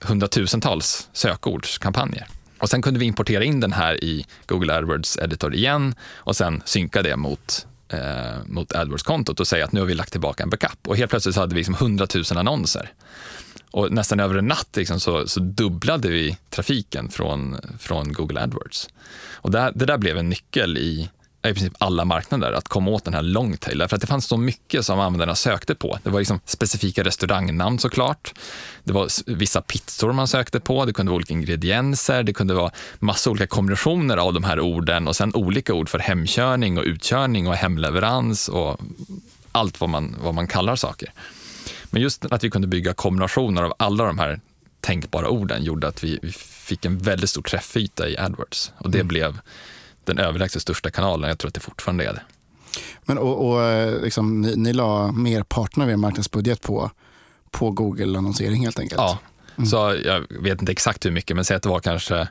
hundratusentals 0.00 1.08
sökordskampanjer. 1.12 2.28
Och 2.58 2.70
sen 2.70 2.82
kunde 2.82 3.00
vi 3.00 3.06
importera 3.06 3.44
in 3.44 3.60
den 3.60 3.72
här 3.72 4.04
i 4.04 4.26
Google 4.46 4.74
AdWords 4.74 5.18
Editor 5.18 5.54
igen 5.54 5.94
och 6.14 6.36
sen 6.36 6.62
synka 6.64 7.02
det 7.02 7.16
mot 7.16 7.66
eh, 7.88 8.44
mot 8.46 8.72
AdWords-kontot 8.72 9.40
och 9.40 9.46
säga 9.46 9.64
att 9.64 9.72
nu 9.72 9.80
har 9.80 9.86
vi 9.86 9.94
lagt 9.94 10.12
tillbaka 10.12 10.42
en 10.42 10.50
backup. 10.50 10.88
Och 10.88 10.96
helt 10.96 11.10
plötsligt 11.10 11.34
så 11.34 11.40
hade 11.40 11.54
vi 11.54 11.60
liksom 11.60 11.74
100 11.74 12.06
000 12.14 12.24
annonser. 12.38 12.92
Och 13.70 13.92
nästan 13.92 14.20
över 14.20 14.34
en 14.34 14.46
natt 14.46 14.68
liksom 14.76 15.00
så, 15.00 15.26
så 15.26 15.40
dubblade 15.40 16.08
vi 16.08 16.36
trafiken 16.50 17.08
från, 17.08 17.56
från 17.78 18.12
Google 18.12 18.40
AdWords. 18.40 18.88
Och 19.32 19.50
det, 19.50 19.72
det 19.74 19.86
där 19.86 19.98
blev 19.98 20.18
en 20.18 20.28
nyckel 20.28 20.78
i 20.78 21.10
i 21.50 21.54
princip 21.54 21.72
alla 21.78 22.04
marknader 22.04 22.52
att 22.52 22.68
komma 22.68 22.90
åt 22.90 23.04
den 23.04 23.14
här 23.14 23.22
longtail. 23.22 23.78
Därför 23.78 23.96
att 23.96 24.00
det 24.00 24.06
fanns 24.06 24.26
så 24.26 24.36
mycket 24.36 24.84
som 24.84 25.00
användarna 25.00 25.34
sökte 25.34 25.74
på. 25.74 25.98
Det 26.02 26.10
var 26.10 26.18
liksom 26.18 26.40
specifika 26.44 27.04
restaurangnamn 27.04 27.78
såklart. 27.78 28.34
Det 28.84 28.92
var 28.92 29.08
vissa 29.36 29.62
pizzor 29.62 30.12
man 30.12 30.28
sökte 30.28 30.60
på, 30.60 30.84
det 30.84 30.92
kunde 30.92 31.10
vara 31.10 31.16
olika 31.16 31.34
ingredienser, 31.34 32.22
det 32.22 32.32
kunde 32.32 32.54
vara 32.54 32.70
massa 32.98 33.30
olika 33.30 33.46
kombinationer 33.46 34.16
av 34.16 34.32
de 34.32 34.44
här 34.44 34.60
orden 34.60 35.08
och 35.08 35.16
sen 35.16 35.34
olika 35.34 35.74
ord 35.74 35.88
för 35.88 35.98
hemkörning 35.98 36.78
och 36.78 36.84
utkörning 36.84 37.48
och 37.48 37.54
hemleverans 37.54 38.48
och 38.48 38.80
allt 39.52 39.80
vad 39.80 39.90
man, 39.90 40.16
vad 40.22 40.34
man 40.34 40.46
kallar 40.46 40.76
saker. 40.76 41.12
Men 41.84 42.02
just 42.02 42.24
att 42.24 42.44
vi 42.44 42.50
kunde 42.50 42.68
bygga 42.68 42.94
kombinationer 42.94 43.62
av 43.62 43.74
alla 43.78 44.04
de 44.04 44.18
här 44.18 44.40
tänkbara 44.80 45.28
orden 45.28 45.64
gjorde 45.64 45.88
att 45.88 46.04
vi, 46.04 46.18
vi 46.22 46.32
fick 46.32 46.84
en 46.84 46.98
väldigt 46.98 47.30
stor 47.30 47.42
träffyta 47.42 48.08
i 48.08 48.18
AdWords 48.18 48.72
och 48.78 48.90
det 48.90 48.98
mm. 48.98 49.08
blev 49.08 49.38
den 50.06 50.18
överlägset 50.18 50.62
största 50.62 50.90
kanalen. 50.90 51.28
Jag 51.28 51.38
tror 51.38 51.48
att 51.48 51.54
det 51.54 51.60
fortfarande 51.60 52.04
är 52.04 52.12
det. 52.12 52.22
Men 53.04 53.18
och, 53.18 53.48
och 53.48 53.62
eh, 53.62 54.02
liksom, 54.02 54.40
ni, 54.40 54.56
ni 54.56 54.72
la 54.72 55.12
merparten 55.12 55.82
av 55.82 55.90
er 55.90 55.96
marknadsbudget 55.96 56.62
på, 56.62 56.90
på 57.50 57.70
Google-annonsering 57.70 58.64
helt 58.64 58.78
enkelt? 58.78 59.00
Ja, 59.00 59.18
mm. 59.56 59.66
så 59.66 59.96
jag 60.04 60.24
vet 60.42 60.60
inte 60.60 60.72
exakt 60.72 61.06
hur 61.06 61.10
mycket, 61.10 61.36
men 61.36 61.44
säg 61.44 61.56
att 61.56 61.62
det 61.62 61.68
var 61.68 61.80
kanske 61.80 62.28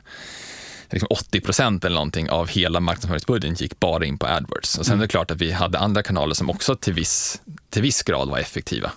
liksom 0.90 1.06
80 1.10 1.40
procent 1.40 1.84
eller 1.84 1.94
någonting 1.94 2.30
av 2.30 2.48
hela 2.48 2.80
marknadsföringsbudgeten 2.80 3.54
gick 3.54 3.80
bara 3.80 4.04
in 4.04 4.18
på 4.18 4.26
AdWords. 4.26 4.78
Och 4.78 4.86
sen 4.86 4.92
mm. 4.92 5.02
är 5.02 5.06
det 5.06 5.10
klart 5.10 5.30
att 5.30 5.40
vi 5.40 5.52
hade 5.52 5.78
andra 5.78 6.02
kanaler 6.02 6.34
som 6.34 6.50
också 6.50 6.76
till 6.76 6.94
viss, 6.94 7.42
till 7.70 7.82
viss 7.82 8.02
grad 8.02 8.28
var 8.28 8.38
effektiva 8.38 8.92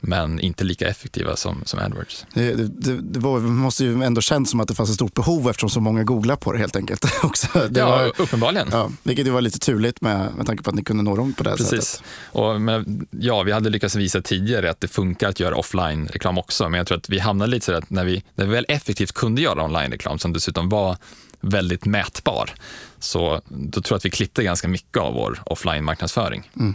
men 0.00 0.40
inte 0.40 0.64
lika 0.64 0.88
effektiva 0.88 1.36
som, 1.36 1.62
som 1.64 1.78
AdWords. 1.78 2.26
Det, 2.34 2.54
det, 2.54 3.00
det 3.00 3.18
var, 3.18 3.40
måste 3.40 3.84
ju 3.84 4.02
ändå 4.02 4.20
känns 4.20 4.50
som 4.50 4.60
att 4.60 4.68
det 4.68 4.74
fanns 4.74 4.90
ett 4.90 4.94
stort 4.94 5.14
behov 5.14 5.50
eftersom 5.50 5.70
så 5.70 5.80
många 5.80 6.04
googlar 6.04 6.36
på 6.36 6.52
det 6.52 6.58
helt 6.58 6.76
enkelt. 6.76 7.04
också. 7.22 7.46
Det 7.70 7.80
ja, 7.80 7.90
var, 7.90 8.12
uppenbarligen. 8.16 8.68
Ja, 8.72 8.90
vilket 9.02 9.26
ju 9.26 9.30
var 9.30 9.40
lite 9.40 9.58
turligt 9.58 10.00
med, 10.00 10.34
med 10.36 10.46
tanke 10.46 10.62
på 10.62 10.70
att 10.70 10.76
ni 10.76 10.84
kunde 10.84 11.02
nå 11.02 11.16
dem 11.16 11.32
på 11.32 11.42
det 11.42 11.56
Precis. 11.56 11.70
sättet. 11.70 12.02
Och, 12.32 12.60
men, 12.60 13.06
ja, 13.10 13.42
vi 13.42 13.52
hade 13.52 13.70
lyckats 13.70 13.96
visa 13.96 14.22
tidigare 14.22 14.70
att 14.70 14.80
det 14.80 14.88
funkar 14.88 15.28
att 15.28 15.40
göra 15.40 15.56
offline-reklam 15.56 16.38
också, 16.38 16.68
men 16.68 16.78
jag 16.78 16.86
tror 16.86 16.98
att 16.98 17.08
vi 17.08 17.18
hamnade 17.18 17.50
lite 17.50 17.66
så 17.66 17.72
att 17.72 17.90
när 17.90 18.04
vi, 18.04 18.22
när 18.34 18.46
vi 18.46 18.52
väl 18.52 18.66
effektivt 18.68 19.12
kunde 19.12 19.42
göra 19.42 19.64
online-reklam, 19.64 20.18
som 20.18 20.32
dessutom 20.32 20.68
var 20.68 20.96
väldigt 21.40 21.84
mätbar, 21.84 22.50
så 22.98 23.40
då 23.48 23.80
tror 23.80 23.94
jag 23.94 23.96
att 23.96 24.04
vi 24.04 24.10
klippte 24.10 24.42
ganska 24.42 24.68
mycket 24.68 24.98
av 24.98 25.14
vår 25.14 25.42
offline-marknadsföring. 25.46 26.50
Mm. 26.56 26.74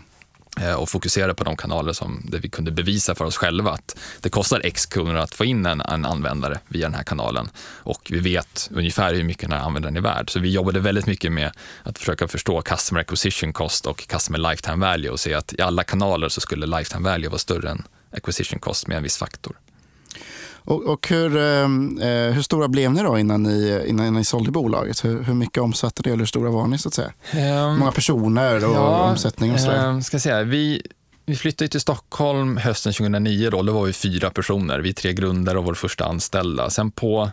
Eh, 0.61 0.73
och 0.73 0.89
fokuserade 0.89 1.33
på 1.33 1.43
de 1.43 1.57
kanaler 1.57 1.93
som, 1.93 2.21
där 2.25 2.39
vi 2.39 2.49
kunde 2.49 2.71
bevisa 2.71 3.15
för 3.15 3.25
oss 3.25 3.37
själva 3.37 3.71
att 3.71 3.99
det 4.21 4.29
kostar 4.29 4.61
x 4.63 4.85
kronor 4.85 5.15
att 5.15 5.33
få 5.33 5.45
in 5.45 5.65
en, 5.65 5.81
en 5.81 6.05
användare 6.05 6.59
via 6.67 6.85
den 6.85 6.93
här 6.93 7.03
kanalen 7.03 7.49
och 7.57 8.07
vi 8.09 8.19
vet 8.19 8.69
ungefär 8.73 9.13
hur 9.13 9.23
mycket 9.23 9.49
den 9.49 9.59
här 9.59 9.65
användaren 9.65 9.97
är 9.97 10.01
värd. 10.01 10.29
Så 10.29 10.39
vi 10.39 10.49
jobbade 10.49 10.79
väldigt 10.79 11.05
mycket 11.05 11.31
med 11.31 11.51
att 11.83 11.97
försöka 11.99 12.27
förstå 12.27 12.61
customer 12.61 13.01
acquisition 13.01 13.53
cost 13.53 13.85
och 13.85 14.07
customer 14.07 14.49
lifetime 14.49 14.85
value 14.85 15.09
och 15.09 15.19
se 15.19 15.33
att 15.33 15.53
i 15.53 15.61
alla 15.61 15.83
kanaler 15.83 16.29
så 16.29 16.41
skulle 16.41 16.65
lifetime 16.65 17.09
value 17.09 17.29
vara 17.29 17.39
större 17.39 17.69
än 17.69 17.83
acquisition 18.11 18.59
cost 18.59 18.87
med 18.87 18.97
en 18.97 19.03
viss 19.03 19.17
faktor. 19.17 19.55
Och, 20.65 20.83
och 20.83 21.07
hur, 21.07 21.37
ehm, 21.37 21.99
eh, 22.01 22.07
hur 22.07 22.41
stora 22.41 22.67
blev 22.67 22.91
ni 22.91 23.03
då 23.03 23.19
innan 23.19 23.43
ni, 23.43 23.83
innan 23.87 24.13
ni 24.13 24.23
sålde 24.23 24.51
bolaget? 24.51 25.05
Hur, 25.05 25.23
hur 25.23 25.33
mycket 25.33 25.63
omsatte 25.63 26.03
det 26.03 26.09
eller 26.09 26.19
hur 26.19 26.25
stora 26.25 26.49
var 26.49 26.67
ni? 26.67 26.77
så 26.77 26.87
att 26.87 26.93
säga? 26.93 27.13
Um, 27.33 27.79
många 27.79 27.91
personer 27.91 28.55
och 28.69 28.75
ja, 28.75 29.09
omsättning 29.11 29.53
och 29.53 29.59
sådär? 29.59 29.87
Um, 29.87 30.03
ska 30.03 30.19
säga, 30.19 30.43
vi, 30.43 30.81
vi 31.25 31.35
flyttade 31.35 31.67
till 31.67 31.81
Stockholm 31.81 32.57
hösten 32.57 32.93
2009. 32.93 33.49
Då, 33.49 33.61
då 33.61 33.73
var 33.73 33.85
vi 33.85 33.93
fyra 33.93 34.29
personer. 34.29 34.79
Vi 34.79 34.93
tre 34.93 35.13
grundare 35.13 35.57
och 35.57 35.65
vår 35.65 35.73
första 35.73 36.05
anställda. 36.05 36.69
Sen 36.69 36.91
på 36.91 37.31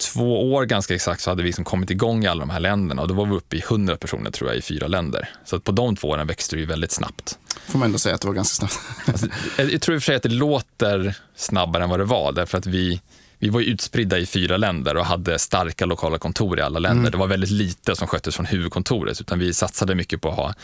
två 0.00 0.52
år 0.52 0.64
ganska 0.64 0.94
exakt 0.94 1.22
så 1.22 1.30
hade 1.30 1.42
vi 1.42 1.48
liksom 1.48 1.64
kommit 1.64 1.90
igång 1.90 2.24
i 2.24 2.26
alla 2.26 2.40
de 2.40 2.50
här 2.50 2.60
länderna 2.60 3.02
och 3.02 3.08
då 3.08 3.14
var 3.14 3.26
vi 3.26 3.32
uppe 3.32 3.56
i 3.56 3.60
100 3.60 3.96
personer 3.96 4.30
tror 4.30 4.50
jag 4.50 4.58
i 4.58 4.62
fyra 4.62 4.86
länder. 4.86 5.28
Så 5.44 5.56
att 5.56 5.64
på 5.64 5.72
de 5.72 5.96
två 5.96 6.08
åren 6.08 6.26
växte 6.26 6.56
det 6.56 6.66
väldigt 6.66 6.92
snabbt. 6.92 7.38
Får 7.66 7.78
man 7.78 7.86
ändå 7.86 7.98
säga 7.98 8.14
att 8.14 8.20
det 8.20 8.26
var 8.26 8.34
ganska 8.34 8.66
snabbt. 8.66 9.08
alltså, 9.08 9.26
jag 9.56 9.82
tror 9.82 9.94
i 9.94 9.98
och 9.98 10.02
för 10.02 10.06
sig 10.06 10.16
att 10.16 10.22
det 10.22 10.28
låter 10.28 11.16
snabbare 11.36 11.84
än 11.84 11.90
vad 11.90 12.00
det 12.00 12.04
var 12.04 12.32
därför 12.32 12.58
att 12.58 12.66
vi, 12.66 13.00
vi 13.38 13.48
var 13.48 13.60
utspridda 13.60 14.18
i 14.18 14.26
fyra 14.26 14.56
länder 14.56 14.96
och 14.96 15.06
hade 15.06 15.38
starka 15.38 15.86
lokala 15.86 16.18
kontor 16.18 16.58
i 16.58 16.62
alla 16.62 16.78
länder. 16.78 17.00
Mm. 17.00 17.10
Det 17.10 17.18
var 17.18 17.26
väldigt 17.26 17.50
lite 17.50 17.96
som 17.96 18.08
sköttes 18.08 18.36
från 18.36 18.46
huvudkontoret 18.46 19.20
utan 19.20 19.38
vi 19.38 19.54
satsade 19.54 19.94
mycket 19.94 20.20
på 20.20 20.28
att 20.28 20.36
ha 20.36 20.54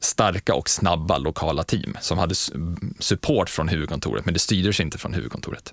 starka 0.00 0.54
och 0.54 0.70
snabba 0.70 1.18
lokala 1.18 1.62
team 1.62 1.96
som 2.00 2.18
hade 2.18 2.34
support 2.98 3.50
från 3.50 3.68
huvudkontoret 3.68 4.24
men 4.24 4.34
det 4.34 4.40
styrdes 4.40 4.80
inte 4.80 4.98
från 4.98 5.14
huvudkontoret. 5.14 5.72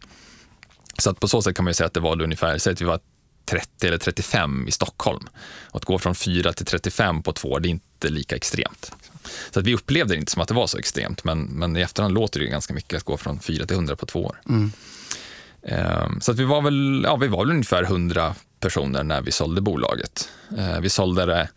Så 0.97 1.09
att 1.09 1.19
på 1.19 1.27
så 1.27 1.41
sätt 1.41 1.55
kan 1.55 1.65
man 1.65 1.73
säga 1.73 1.87
att 1.87 1.93
det 1.93 1.99
var 1.99 2.21
ungefär, 2.21 2.57
säg 2.57 2.73
att 2.73 2.81
vi 2.81 2.85
var 2.85 2.99
30 3.45 3.87
eller 3.87 3.97
35 3.97 4.67
i 4.67 4.71
Stockholm. 4.71 5.27
Och 5.65 5.75
att 5.75 5.85
gå 5.85 5.99
från 5.99 6.15
4 6.15 6.53
till 6.53 6.65
35 6.65 7.23
på 7.23 7.33
två 7.33 7.49
år, 7.49 7.59
det 7.59 7.67
är 7.67 7.69
inte 7.69 8.09
lika 8.09 8.35
extremt. 8.35 8.91
Så 9.51 9.59
att 9.59 9.65
vi 9.65 9.75
upplevde 9.75 10.13
det 10.13 10.19
inte 10.19 10.31
som 10.31 10.41
att 10.41 10.47
det 10.47 10.53
var 10.53 10.67
så 10.67 10.77
extremt, 10.77 11.23
men, 11.23 11.41
men 11.41 11.77
i 11.77 11.81
efterhand 11.81 12.13
låter 12.13 12.39
det 12.39 12.45
ganska 12.45 12.73
mycket 12.73 12.97
att 12.97 13.03
gå 13.03 13.17
från 13.17 13.39
4 13.39 13.65
till 13.65 13.75
100 13.75 13.95
på 13.95 14.05
två 14.05 14.23
år. 14.23 14.41
Mm. 14.49 14.71
Um, 15.61 16.21
så 16.21 16.31
att 16.31 16.39
vi 16.39 16.43
var 16.43 16.61
väl, 16.61 17.01
ja, 17.03 17.15
vi 17.15 17.27
var 17.27 17.45
väl 17.45 17.51
ungefär 17.51 17.83
100 17.83 18.35
personer 18.59 19.03
när 19.03 19.21
vi 19.21 19.31
sålde 19.31 19.61
bolaget. 19.61 20.29
Uh, 20.57 20.79
vi 20.79 20.89
sålde 20.89 21.25
det 21.25 21.49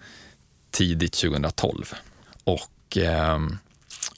tidigt 0.71 1.13
2012. 1.13 1.95
Och 2.45 2.97
um, 2.97 3.59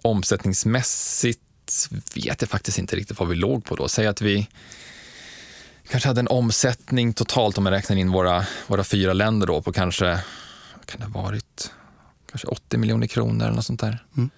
omsättningsmässigt 0.03 1.41
vet 2.15 2.41
jag 2.41 2.51
faktiskt 2.51 2.79
inte 2.79 2.97
riktigt 2.97 3.19
vad 3.19 3.29
vi 3.29 3.35
låg 3.35 3.65
på 3.65 3.77
då. 3.77 3.89
Säg 3.89 4.07
att 4.07 4.21
vi 4.21 4.49
kanske 5.89 6.09
hade 6.09 6.21
en 6.21 6.29
omsättning 6.29 7.13
totalt 7.13 7.59
om 7.59 7.65
man 7.65 7.73
räknar 7.73 7.97
in 7.97 8.11
våra, 8.11 8.47
våra 8.67 8.85
fyra 8.85 9.13
länder 9.13 9.47
då 9.47 9.63
på 9.63 9.73
kanske, 9.73 10.21
kan 10.87 11.01
det 11.01 11.07
ha 11.07 11.23
varit, 11.23 11.71
kanske 12.33 12.49
80 12.49 12.77
miljoner 12.79 13.07
kronor 13.07 13.45
eller 13.45 13.57
något 13.57 13.65
sånt 13.65 13.81
där. 13.81 14.05
Mm. 14.17 14.31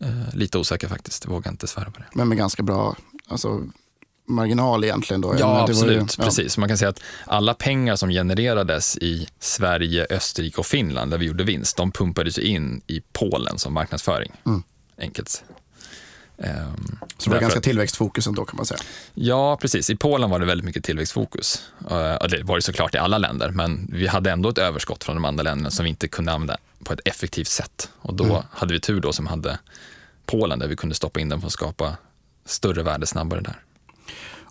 Eh, 0.00 0.34
lite 0.34 0.58
osäker 0.58 0.88
faktiskt, 0.88 1.26
vågar 1.26 1.50
inte 1.50 1.66
svära 1.66 1.90
på 1.90 1.98
det. 1.98 2.06
Men 2.14 2.28
med 2.28 2.38
ganska 2.38 2.62
bra 2.62 2.96
alltså, 3.28 3.62
marginal 4.28 4.84
egentligen 4.84 5.20
då? 5.20 5.36
Ja, 5.38 5.62
absolut. 5.62 5.96
Ju, 5.96 6.22
ja. 6.22 6.24
Precis. 6.24 6.58
Man 6.58 6.68
kan 6.68 6.78
säga 6.78 6.88
att 6.88 7.00
alla 7.26 7.54
pengar 7.54 7.96
som 7.96 8.10
genererades 8.10 8.98
i 8.98 9.28
Sverige, 9.38 10.06
Österrike 10.10 10.60
och 10.60 10.66
Finland 10.66 11.10
där 11.10 11.18
vi 11.18 11.26
gjorde 11.26 11.44
vinst, 11.44 11.76
de 11.76 11.92
pumpades 11.92 12.38
in 12.38 12.82
i 12.86 13.02
Polen 13.12 13.58
som 13.58 13.72
marknadsföring. 13.72 14.32
Mm. 14.46 14.62
Enkelt 14.98 15.44
Ehm, 16.38 16.98
Så 17.18 17.30
det 17.30 17.34
var 17.36 17.40
ganska 17.40 17.60
tillväxtfokus 17.60 18.26
ändå 18.26 18.44
kan 18.44 18.56
man 18.56 18.66
säga. 18.66 18.80
Ja, 19.14 19.56
precis. 19.60 19.90
I 19.90 19.96
Polen 19.96 20.30
var 20.30 20.38
det 20.38 20.46
väldigt 20.46 20.64
mycket 20.64 20.84
tillväxtfokus. 20.84 21.62
Eh, 21.90 22.14
Och 22.14 22.28
det 22.30 22.42
var 22.42 22.56
det 22.56 22.62
såklart 22.62 22.94
i 22.94 22.98
alla 22.98 23.18
länder, 23.18 23.50
men 23.50 23.88
vi 23.92 24.06
hade 24.06 24.30
ändå 24.30 24.48
ett 24.48 24.58
överskott 24.58 25.04
från 25.04 25.16
de 25.16 25.24
andra 25.24 25.42
länderna 25.42 25.70
som 25.70 25.84
vi 25.84 25.90
inte 25.90 26.08
kunde 26.08 26.32
använda 26.32 26.56
på 26.84 26.92
ett 26.92 27.00
effektivt 27.04 27.48
sätt. 27.48 27.90
Och 27.98 28.14
då 28.14 28.44
hade 28.50 28.72
vi 28.74 28.80
tur 28.80 29.00
då 29.00 29.12
som 29.12 29.26
hade 29.26 29.58
Polen 30.26 30.58
där 30.58 30.68
vi 30.68 30.76
kunde 30.76 30.94
stoppa 30.94 31.20
in 31.20 31.28
den 31.28 31.40
för 31.40 31.46
att 31.46 31.52
skapa 31.52 31.96
större 32.46 32.82
värde 32.82 33.06
snabbare 33.06 33.40
där. 33.40 33.58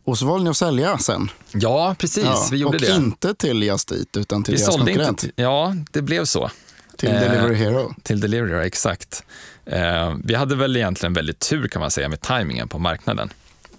Och 0.05 0.17
så 0.17 0.25
valde 0.25 0.43
ni 0.43 0.49
att 0.49 0.57
sälja 0.57 0.97
sen. 0.97 1.29
Ja, 1.51 1.95
precis. 1.99 2.23
Ja, 2.23 2.47
vi 2.51 2.57
gjorde 2.57 2.77
och 2.77 2.81
det. 2.81 2.95
inte 2.95 3.34
till 3.36 3.63
Just 3.63 3.91
Eat 3.91 4.17
utan 4.17 4.43
till 4.43 4.53
vi 4.53 4.59
deras 4.61 4.75
konkurrent. 4.77 5.23
inte. 5.23 5.41
Ja, 5.41 5.75
det 5.91 6.01
blev 6.01 6.25
så. 6.25 6.51
Till 6.97 7.09
Eh, 7.09 7.19
Delivery 7.19 7.55
Hero. 7.55 7.93
Till 8.03 8.19
Delivery, 8.19 8.51
ja, 8.51 8.65
exakt. 8.65 9.23
Eh, 9.66 10.16
vi 10.24 10.36
hade 10.36 10.55
väl 10.55 10.78
egentligen 10.78 11.14
väldigt 11.14 11.39
tur 11.39 11.68
kan 11.68 11.80
man 11.80 11.91
säga 11.91 12.09
med 12.09 12.22
tajmingen 12.22 12.68
på 12.68 12.80
marknaden. 12.80 13.30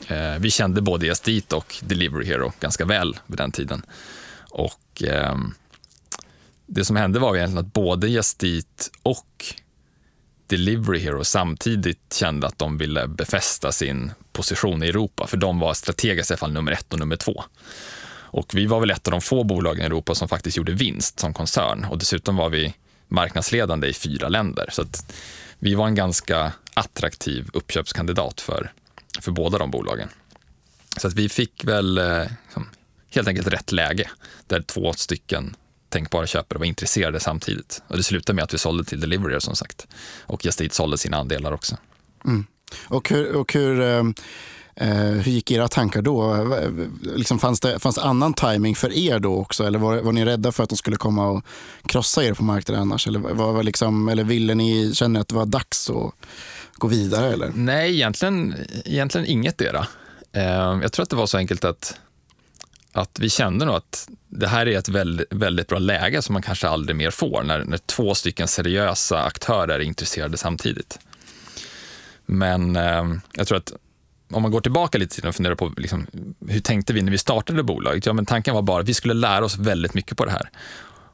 Eh, 0.08 0.38
vi 0.38 0.50
kände 0.50 0.82
både 0.82 1.06
Just 1.06 1.28
Eat 1.28 1.52
och 1.52 1.76
Delivery 1.82 2.26
Hero 2.26 2.52
ganska 2.60 2.84
väl 2.84 3.16
vid 3.26 3.38
den 3.38 3.52
tiden. 3.52 3.82
Och 4.50 5.02
ehm, 5.06 5.54
det 6.66 6.84
som 6.84 6.96
hände 6.96 7.18
var 7.18 7.36
egentligen 7.36 7.66
att 7.66 7.72
både 7.72 8.08
Just 8.08 8.44
Eat 8.44 8.90
och 9.02 9.54
Delivery 10.46 10.98
Hero 10.98 11.24
samtidigt 11.24 12.14
kände 12.14 12.46
att 12.46 12.58
de 12.58 12.78
ville 12.78 13.08
befästa 13.08 13.72
sin 13.72 14.12
position 14.32 14.82
i 14.82 14.88
Europa, 14.88 15.26
för 15.26 15.36
de 15.36 15.58
var 15.58 15.74
strategiskt 15.74 16.30
i 16.30 16.34
alla 16.34 16.38
fall 16.38 16.52
nummer 16.52 16.72
ett 16.72 16.92
och 16.92 16.98
nummer 16.98 17.16
två. 17.16 17.44
Och 18.34 18.54
vi 18.54 18.66
var 18.66 18.80
väl 18.80 18.90
ett 18.90 19.06
av 19.06 19.10
de 19.10 19.20
få 19.20 19.44
bolagen 19.44 19.82
i 19.82 19.86
Europa 19.86 20.14
som 20.14 20.28
faktiskt 20.28 20.56
gjorde 20.56 20.72
vinst 20.72 21.20
som 21.20 21.34
koncern 21.34 21.84
och 21.84 21.98
dessutom 21.98 22.36
var 22.36 22.50
vi 22.50 22.74
marknadsledande 23.08 23.88
i 23.88 23.92
fyra 23.92 24.28
länder. 24.28 24.68
Så 24.72 24.82
att 24.82 25.12
vi 25.64 25.74
var 25.74 25.86
en 25.86 25.94
ganska 25.94 26.52
attraktiv 26.74 27.48
uppköpskandidat 27.52 28.40
för, 28.40 28.72
för 29.20 29.32
båda 29.32 29.58
de 29.58 29.70
bolagen. 29.70 30.08
Så 30.96 31.08
att 31.08 31.14
vi 31.14 31.28
fick 31.28 31.64
väl 31.64 32.00
liksom, 32.46 32.68
helt 33.10 33.28
enkelt 33.28 33.46
rätt 33.46 33.72
läge 33.72 34.10
där 34.46 34.60
två 34.60 34.92
stycken 34.92 35.56
tänkbara 35.88 36.26
köpare 36.26 36.58
var 36.58 36.66
intresserade 36.66 37.20
samtidigt. 37.20 37.82
Och 37.88 37.96
det 37.96 38.02
slutade 38.02 38.36
med 38.36 38.44
att 38.44 38.54
vi 38.54 38.58
sålde 38.58 38.84
till 38.84 39.00
Deliverer 39.00 39.38
som 39.38 39.56
sagt. 39.56 39.86
Och 40.20 40.44
Just 40.44 40.60
Eat 40.60 40.72
sålde 40.72 40.98
sina 40.98 41.16
andelar 41.16 41.52
också. 41.52 41.76
Mm. 42.24 42.46
Och 42.86 43.10
hur, 43.10 43.36
och 43.36 43.52
hur, 43.52 43.80
eh, 43.80 44.04
Eh, 44.76 44.94
hur 44.96 45.32
gick 45.32 45.50
era 45.50 45.68
tankar 45.68 46.02
då? 46.02 46.34
Eh, 46.34 46.70
liksom 47.16 47.38
fanns, 47.38 47.60
det, 47.60 47.78
fanns 47.78 47.96
det 47.96 48.02
annan 48.02 48.34
timing 48.34 48.74
för 48.74 48.92
er 48.92 49.18
då 49.18 49.34
också? 49.36 49.64
Eller 49.64 49.78
var, 49.78 49.96
var 49.96 50.12
ni 50.12 50.24
rädda 50.24 50.52
för 50.52 50.62
att 50.62 50.68
de 50.68 50.76
skulle 50.76 50.96
komma 50.96 51.26
och 51.28 51.44
krossa 51.86 52.24
er 52.24 52.34
på 52.34 52.44
marknaden 52.44 52.82
annars? 52.82 53.06
Eller, 53.06 53.18
var, 53.18 53.52
var 53.52 53.62
liksom, 53.62 54.08
eller 54.08 54.24
ville 54.24 54.54
ni 54.54 54.94
känna 54.94 55.20
att 55.20 55.28
det 55.28 55.34
var 55.34 55.46
dags 55.46 55.90
att 55.90 56.12
gå 56.74 56.88
vidare? 56.88 57.32
Eller? 57.32 57.52
Nej, 57.54 57.94
egentligen, 57.94 58.54
egentligen 58.84 59.26
inget 59.26 59.60
era. 59.62 59.86
Eh, 60.32 60.78
Jag 60.82 60.92
tror 60.92 61.02
att 61.02 61.10
det 61.10 61.16
var 61.16 61.26
så 61.26 61.38
enkelt 61.38 61.64
att, 61.64 61.94
att 62.92 63.18
vi 63.20 63.30
kände 63.30 63.64
nog 63.64 63.74
att 63.74 64.08
det 64.28 64.46
här 64.46 64.68
är 64.68 64.78
ett 64.78 64.88
väldigt, 64.88 65.26
väldigt 65.30 65.68
bra 65.68 65.78
läge 65.78 66.22
som 66.22 66.32
man 66.32 66.42
kanske 66.42 66.68
aldrig 66.68 66.96
mer 66.96 67.10
får 67.10 67.42
när, 67.42 67.64
när 67.64 67.78
två 67.78 68.14
stycken 68.14 68.48
seriösa 68.48 69.22
aktörer 69.22 69.74
är 69.74 69.80
intresserade 69.80 70.36
samtidigt. 70.36 70.98
Men 72.26 72.76
eh, 72.76 73.04
jag 73.34 73.46
tror 73.46 73.58
att 73.58 73.72
om 74.34 74.42
man 74.42 74.50
går 74.50 74.60
tillbaka 74.60 74.98
lite 74.98 75.28
och 75.28 75.34
funderar 75.34 75.54
på 75.54 75.72
liksom, 75.76 76.06
hur 76.48 76.60
tänkte 76.60 76.92
vi 76.92 77.02
när 77.02 77.12
vi 77.12 77.18
startade 77.18 77.62
bolaget? 77.62 78.06
Ja, 78.06 78.12
men 78.12 78.26
tanken 78.26 78.54
var 78.54 78.62
bara 78.62 78.80
att 78.80 78.88
vi 78.88 78.94
skulle 78.94 79.14
lära 79.14 79.44
oss 79.44 79.58
väldigt 79.58 79.94
mycket 79.94 80.16
på 80.16 80.24
det 80.24 80.30
här. 80.30 80.50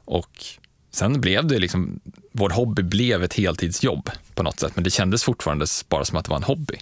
Och 0.05 0.45
sen 0.91 1.21
blev 1.21 1.47
det 1.47 1.59
liksom, 1.59 1.99
vår 2.31 2.49
hobby 2.49 2.83
blev 2.83 3.23
ett 3.23 3.33
heltidsjobb 3.33 4.09
på 4.35 4.43
något 4.43 4.59
sätt, 4.59 4.71
men 4.75 4.83
det 4.83 4.89
kändes 4.89 5.23
fortfarande 5.23 5.65
bara 5.89 6.05
som 6.05 6.17
att 6.17 6.25
det 6.25 6.29
var 6.29 6.37
en 6.37 6.43
hobby. 6.43 6.75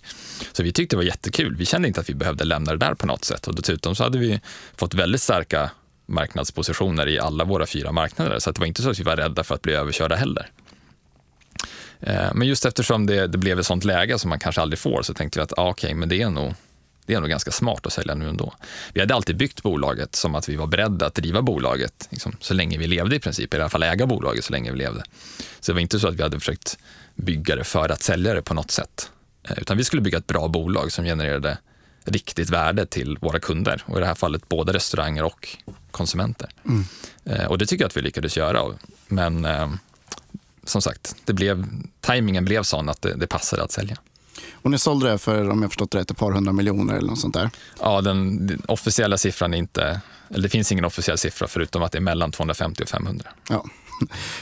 Så 0.52 0.64
vi 0.64 0.72
tyckte 0.72 0.96
det 0.96 0.98
var 0.98 1.04
jättekul. 1.04 1.56
Vi 1.56 1.66
kände 1.66 1.88
inte 1.88 2.00
att 2.00 2.10
vi 2.10 2.14
behövde 2.14 2.44
lämna 2.44 2.72
det 2.72 2.78
där 2.78 2.94
på 2.94 3.08
något 3.08 3.26
sätt 3.26 3.48
och 3.48 3.56
dessutom 3.56 3.96
så 3.96 4.04
hade 4.04 4.18
vi 4.18 4.42
fått 4.76 4.94
väldigt 4.94 5.22
starka 5.22 5.72
marknadspositioner 6.06 7.08
i 7.08 7.20
alla 7.20 7.44
våra 7.44 7.66
fyra 7.66 7.92
marknader, 7.92 8.40
så 8.40 8.50
att 8.50 8.56
det 8.56 8.60
var 8.60 8.68
inte 8.68 8.82
så 8.82 8.90
att 8.90 9.00
vi 9.00 9.04
var 9.04 9.16
rädda 9.16 9.44
för 9.44 9.56
att 9.56 9.62
bli 9.62 9.74
överkörda 9.74 10.16
heller. 10.16 10.52
Eh, 12.02 12.30
Men 12.34 12.48
just 12.48 12.66
eftersom 12.66 13.06
det, 13.06 13.28
det 13.28 13.38
blev 13.38 13.60
ett 13.60 13.66
sånt 13.66 13.84
läge 13.84 14.20
som 14.20 14.30
man 14.30 14.40
kanske 14.40 14.62
aldrig 14.62 14.80
får 14.80 15.02
så 15.04 15.14
tänkte 15.14 15.40
vi 15.40 15.44
att 15.44 15.54
ah, 15.58 15.70
okej, 15.70 15.94
men 15.94 16.10
det 16.10 16.22
är, 16.22 16.30
nog, 16.30 16.54
det 17.06 17.14
är 17.14 17.20
nog 17.20 17.30
ganska 17.30 17.52
smart 17.52 17.86
att 17.86 17.94
sälja 17.94 18.16
nu 18.16 18.30
ändå. 18.30 18.54
Vi 18.94 19.00
hade 19.00 19.16
alltid 19.16 19.38
byggt 19.38 19.64
bolaget 19.64 20.16
som 20.16 20.36
att 20.36 20.50
vi 20.50 20.56
var 20.56 20.68
beredda 20.68 21.06
att 21.06 21.16
driva 21.16 21.42
bolaget 21.42 22.08
liksom, 22.10 22.36
så 22.40 22.54
länge 22.54 22.78
vi 22.78 22.88
levde 22.88 23.16
i 23.16 23.20
princip, 23.20 23.54
i 23.54 23.58
alla 23.58 23.70
fall 23.70 23.84
äga 23.84 24.06
bolaget 24.06 24.46
så 24.46 24.52
länge 24.52 24.72
vi 24.72 24.78
levde. 24.78 25.04
Så 25.60 25.72
det 25.72 25.74
var 25.74 25.82
inte 25.82 26.00
så 26.00 26.08
att 26.08 26.16
vi 26.16 26.24
hade 26.24 26.40
försökt 26.40 26.78
bygga 27.16 27.56
det 27.56 27.64
för 27.64 27.90
att 27.90 28.02
sälja 28.02 28.34
det 28.34 28.42
på 28.42 28.54
något 28.54 28.72
sätt. 28.72 29.12
Eh, 29.44 29.58
Utan 29.58 29.78
vi 29.78 29.84
skulle 29.84 30.02
bygga 30.02 30.18
ett 30.18 30.28
bra 30.28 30.48
bolag 30.48 30.92
som 30.92 31.06
genererade 31.06 31.58
riktigt 32.06 32.50
värde 32.50 32.86
till 32.86 33.18
våra 33.22 33.40
kunder 33.40 33.84
och 33.86 33.98
i 33.98 34.00
det 34.00 34.06
här 34.06 34.16
fallet 34.16 34.50
både 34.50 34.74
restauranger 34.74 35.24
och 35.24 35.58
konsumenter. 35.92 36.50
Eh, 37.26 37.46
Och 37.46 37.58
det 37.58 37.66
tycker 37.66 37.84
jag 37.84 37.88
att 37.90 37.98
vi 37.98 38.02
lyckades 38.02 38.38
göra. 38.38 38.64
Men 39.08 39.46
som 40.70 40.82
sagt, 40.82 41.16
det 41.26 41.34
blev, 41.34 41.66
tajmingen 42.02 42.46
blev 42.46 42.64
sån 42.64 42.90
att 42.90 43.02
det, 43.02 43.14
det 43.16 43.28
passade 43.28 43.64
att 43.64 43.72
sälja. 43.72 43.98
Och 44.54 44.72
ni 44.72 44.78
sålde 44.78 45.12
det 45.12 45.18
för, 45.18 45.50
om 45.50 45.62
jag 45.62 45.72
förstått 45.72 45.96
rätt, 45.96 46.12
ett 46.12 46.18
par 46.18 46.32
hundra 46.32 46.52
miljoner 46.54 46.94
eller 46.98 47.08
något 47.10 47.20
sånt 47.20 47.34
där. 47.34 47.50
Ja, 47.80 48.02
den, 48.02 48.48
den 48.48 48.62
officiella 48.68 49.18
siffran 49.18 49.54
är 49.54 49.58
inte, 49.58 50.02
eller 50.30 50.44
det 50.44 50.50
finns 50.50 50.72
ingen 50.72 50.86
officiell 50.86 51.18
siffra 51.18 51.48
förutom 51.48 51.84
att 51.84 51.92
det 51.92 51.98
är 51.98 52.02
mellan 52.02 52.32
250 52.32 52.84
och 52.84 52.90
500. 52.90 53.30
Ja. 53.50 53.66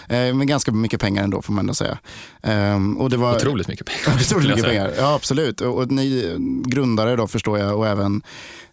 Eh, 0.10 0.34
Men 0.34 0.48
ganska 0.48 0.72
mycket 0.72 1.02
pengar 1.02 1.24
ändå 1.24 1.42
får 1.42 1.54
man 1.54 1.60
ändå 1.64 1.74
säga. 1.74 1.98
Ehm, 2.44 2.98
Och 2.98 3.10
det 3.10 3.18
var, 3.18 3.36
Otroligt 3.36 3.68
mycket 3.68 3.86
pengar. 3.86 4.22
Otroligt 4.22 4.50
mycket 4.50 4.66
pengar. 4.66 4.94
Ja, 4.98 5.14
absolut. 5.16 5.62
Och, 5.62 5.78
och 5.78 5.92
ni 5.92 6.36
grundare 6.66 7.16
då 7.16 7.28
förstår 7.28 7.60
jag 7.60 7.78
och 7.78 7.88
även 7.88 8.22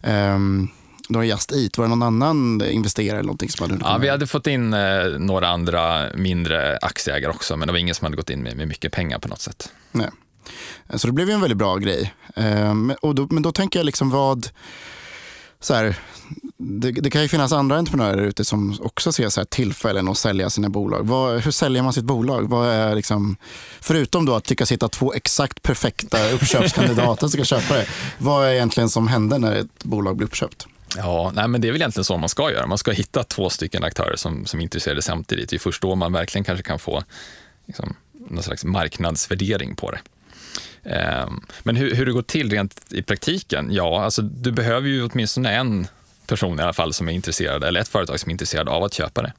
um, 0.03 0.69
då 1.09 1.23
Just 1.23 1.51
Eat. 1.51 1.77
Var 1.77 1.85
det 1.85 1.89
någon 1.89 2.03
annan 2.03 2.61
investerare 2.61 3.19
eller 3.19 3.27
någonting 3.27 3.49
som 3.49 3.71
hade 3.71 3.83
Ja, 3.83 3.97
vi 3.97 4.09
hade 4.09 4.27
fått 4.27 4.47
in 4.47 4.73
eh, 4.73 5.05
några 5.19 5.47
andra 5.47 6.09
mindre 6.15 6.77
aktieägare 6.81 7.31
också, 7.31 7.57
men 7.57 7.67
det 7.67 7.71
var 7.71 7.79
ingen 7.79 7.95
som 7.95 8.05
hade 8.05 8.17
gått 8.17 8.29
in 8.29 8.43
med, 8.43 8.57
med 8.57 8.67
mycket 8.67 8.91
pengar 8.91 9.19
på 9.19 9.27
något 9.27 9.41
sätt. 9.41 9.69
Nej. 9.91 10.09
Så 10.93 11.07
det 11.07 11.13
blev 11.13 11.27
ju 11.27 11.33
en 11.33 11.41
väldigt 11.41 11.57
bra 11.57 11.77
grej. 11.77 12.13
Ehm, 12.35 12.93
och 13.01 13.15
då, 13.15 13.27
men 13.29 13.43
då 13.43 13.51
tänker 13.51 13.79
jag 13.79 13.85
liksom 13.85 14.09
vad... 14.09 14.47
Så 15.59 15.73
här, 15.73 15.95
det, 16.57 16.91
det 16.91 17.09
kan 17.09 17.21
ju 17.21 17.27
finnas 17.27 17.51
andra 17.51 17.77
entreprenörer 17.77 18.21
ute 18.25 18.45
som 18.45 18.77
också 18.81 19.11
ser 19.11 19.29
så 19.29 19.39
här 19.39 19.45
tillfällen 19.45 20.07
att 20.07 20.17
sälja 20.17 20.49
sina 20.49 20.69
bolag. 20.69 21.07
Vad, 21.07 21.41
hur 21.41 21.51
säljer 21.51 21.83
man 21.83 21.93
sitt 21.93 22.03
bolag? 22.03 22.49
Vad 22.49 22.69
är 22.69 22.95
liksom, 22.95 23.37
förutom 23.81 24.25
då 24.25 24.35
att 24.35 24.49
lyckas 24.49 24.71
hitta 24.71 24.89
två 24.89 25.13
exakt 25.13 25.61
perfekta 25.61 26.29
uppköpskandidater 26.31 27.21
som 27.21 27.29
ska 27.29 27.43
köpa 27.43 27.73
det. 27.73 27.87
Vad 28.17 28.45
är 28.45 28.51
egentligen 28.51 28.89
som 28.89 29.07
händer 29.07 29.39
när 29.39 29.55
ett 29.55 29.83
bolag 29.83 30.17
blir 30.17 30.27
uppköpt? 30.27 30.67
Ja, 30.97 31.31
nej, 31.35 31.47
men 31.47 31.61
det 31.61 31.67
är 31.67 31.71
väl 31.71 31.81
egentligen 31.81 32.05
så 32.05 32.17
man 32.17 32.29
ska 32.29 32.51
göra. 32.51 32.67
Man 32.67 32.77
ska 32.77 32.91
hitta 32.91 33.23
två 33.23 33.49
stycken 33.49 33.83
aktörer 33.83 34.15
som, 34.15 34.45
som 34.45 34.59
är 34.59 34.63
intresserade 34.63 35.01
samtidigt. 35.01 35.49
Det 35.49 35.55
är 35.55 35.59
först 35.59 35.81
då 35.81 35.95
man 35.95 36.13
verkligen 36.13 36.43
kanske 36.43 36.63
kan 36.63 36.79
få 36.79 37.03
liksom, 37.65 37.95
någon 38.29 38.43
slags 38.43 38.63
marknadsvärdering 38.63 39.75
på 39.75 39.91
det. 39.91 39.99
Ehm, 40.83 41.41
men 41.63 41.75
hur, 41.75 41.95
hur 41.95 42.05
det 42.05 42.11
går 42.11 42.21
till 42.21 42.51
rent 42.51 42.93
i 42.93 43.01
praktiken? 43.01 43.69
Ja, 43.71 44.03
alltså, 44.03 44.21
du 44.21 44.51
behöver 44.51 44.87
ju 44.87 45.03
åtminstone 45.05 45.51
en 45.51 45.87
person 46.27 46.59
i 46.59 46.63
alla 46.63 46.73
fall 46.73 46.93
som 46.93 47.09
är 47.09 47.13
intresserad, 47.13 47.63
eller 47.63 47.79
ett 47.79 47.87
företag 47.87 48.19
som 48.19 48.29
är 48.29 48.31
intresserad 48.31 48.69
av 48.69 48.83
att 48.83 48.93
köpa 48.93 49.21
det. 49.21 49.33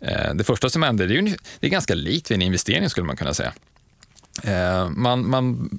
Ehm, 0.00 0.36
det 0.36 0.44
första 0.44 0.70
som 0.70 0.82
händer, 0.82 1.06
det 1.06 1.14
är, 1.14 1.22
ju, 1.22 1.36
det 1.60 1.66
är 1.66 1.70
ganska 1.70 1.94
likt 1.94 2.30
vid 2.30 2.36
en 2.36 2.42
investering 2.42 2.90
skulle 2.90 3.06
man 3.06 3.16
kunna 3.16 3.34
säga. 3.34 3.52
Ehm, 4.42 5.02
man, 5.02 5.30
man 5.30 5.70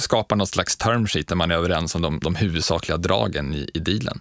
skapar 0.00 0.36
något 0.36 0.48
slags 0.48 0.76
term 0.76 1.06
sheet 1.06 1.28
där 1.28 1.36
man 1.36 1.50
är 1.50 1.54
överens 1.54 1.94
om 1.94 2.02
de, 2.02 2.18
de 2.18 2.34
huvudsakliga 2.34 2.96
dragen 2.96 3.54
i, 3.54 3.70
i 3.74 3.78
dealen. 3.78 4.20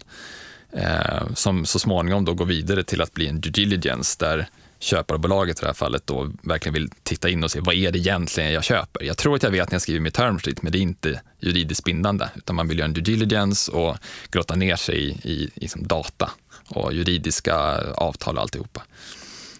Eh, 0.71 1.33
som 1.35 1.65
så 1.65 1.79
småningom 1.79 2.25
då 2.25 2.33
går 2.33 2.45
vidare 2.45 2.83
till 2.83 3.01
att 3.01 3.13
bli 3.13 3.27
en 3.27 3.41
due 3.41 3.51
diligence 3.51 4.17
där 4.19 4.47
köparbolaget 4.79 5.59
i 5.59 5.61
det 5.61 5.67
här 5.67 5.73
fallet 5.73 6.07
då 6.07 6.31
verkligen 6.41 6.73
vill 6.73 6.89
titta 7.03 7.29
in 7.29 7.43
och 7.43 7.51
se 7.51 7.59
vad 7.59 7.75
är 7.75 7.91
det 7.91 7.99
egentligen 7.99 8.51
jag 8.51 8.63
köper. 8.63 9.03
Jag 9.03 9.17
tror 9.17 9.35
att 9.35 9.43
jag 9.43 9.51
vet 9.51 9.71
när 9.71 9.75
jag 9.75 9.81
skriver 9.81 9.99
mitt 9.99 10.13
term 10.13 10.39
sheet, 10.39 10.61
men 10.61 10.71
det 10.71 10.77
är 10.77 10.81
inte 10.81 11.21
juridiskt 11.39 11.83
bindande, 11.83 12.25
utan 12.35 12.55
man 12.55 12.67
vill 12.67 12.79
göra 12.79 12.87
en 12.87 12.93
due 12.93 13.03
diligence 13.03 13.71
och 13.71 13.97
grotta 14.31 14.55
ner 14.55 14.75
sig 14.75 14.97
i, 14.97 15.31
i, 15.33 15.51
i 15.55 15.69
data 15.75 16.31
och 16.67 16.93
juridiska 16.93 17.55
avtal 17.95 18.35
och 18.35 18.41
alltihopa 18.41 18.83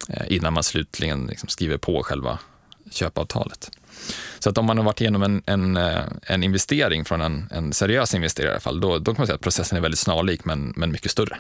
eh, 0.10 0.36
innan 0.36 0.54
man 0.54 0.64
slutligen 0.64 1.28
liksom 1.28 1.50
skriver 1.50 1.78
på 1.78 2.04
själva 2.04 2.40
köpavtalet. 2.94 3.72
Så 4.40 4.50
att 4.50 4.58
om 4.58 4.66
man 4.66 4.78
har 4.78 4.86
varit 4.86 5.02
igenom 5.02 5.24
en, 5.24 5.44
en, 5.46 5.78
eh, 5.78 6.02
en 6.22 6.44
investering 6.44 7.06
från 7.06 7.22
en, 7.22 7.48
en 7.52 7.74
seriös 7.74 8.14
investerare 8.14 8.50
i 8.50 8.54
alla 8.54 8.60
fall, 8.60 8.82
då, 8.82 9.00
då 9.00 9.06
kan 9.06 9.16
man 9.18 9.28
säga 9.28 9.36
att 9.36 9.42
processen 9.42 9.78
är 9.78 9.82
väldigt 9.82 10.00
snarlik 10.00 10.46
men, 10.46 10.74
men 10.76 10.92
mycket 10.92 11.12
större. 11.12 11.38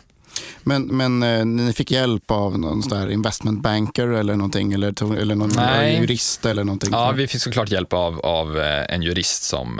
Men, 0.63 0.83
men 0.83 1.23
eh, 1.23 1.45
ni 1.45 1.73
fick 1.73 1.91
hjälp 1.91 2.31
av 2.31 2.59
någon 2.59 2.83
sån 2.83 2.99
där 2.99 3.09
investment 3.09 3.61
banker 3.61 4.07
eller 4.07 4.35
någonting? 4.35 4.73
Eller, 4.73 5.17
eller 5.17 5.35
någon 5.35 5.51
Nej. 5.55 5.99
jurist 5.99 6.45
eller 6.45 6.63
någonting? 6.63 6.89
Ja, 6.91 7.11
vi 7.11 7.27
fick 7.27 7.41
såklart 7.41 7.71
hjälp 7.71 7.93
av, 7.93 8.19
av 8.19 8.59
eh, 8.59 8.95
en 8.95 9.01
jurist 9.01 9.43
som 9.43 9.79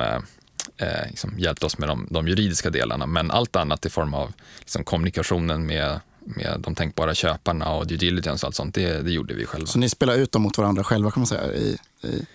eh, 0.78 1.08
liksom 1.08 1.40
hjälpte 1.40 1.66
oss 1.66 1.78
med 1.78 1.90
de, 1.90 2.08
de 2.10 2.28
juridiska 2.28 2.70
delarna, 2.70 3.06
men 3.06 3.32
allt 3.32 3.56
annat 3.56 3.86
i 3.86 3.90
form 3.90 4.14
av 4.14 4.34
liksom, 4.60 4.84
kommunikationen 4.84 5.66
med, 5.66 6.00
med 6.26 6.60
de 6.60 6.76
tänkbara 6.76 7.16
köparna 7.16 7.74
och 7.74 7.88
due 7.88 7.98
diligence 7.98 8.45
och 8.45 8.48
allt 8.48 8.56
sånt, 8.56 8.76
det, 8.76 9.02
det 9.02 9.12
gjorde 9.12 9.34
vi 9.34 9.45
själva. 9.45 9.68
Så 9.68 9.80
ni 9.80 9.90
spelar 9.90 10.16
ut 10.16 10.32
dem 10.32 10.41
mot 10.41 10.58
varandra 10.58 10.84
själva 10.84 11.12
kan 11.12 11.20
man 11.20 11.28
säga? 11.28 11.54
I, 11.54 11.78
i... 12.04 12.26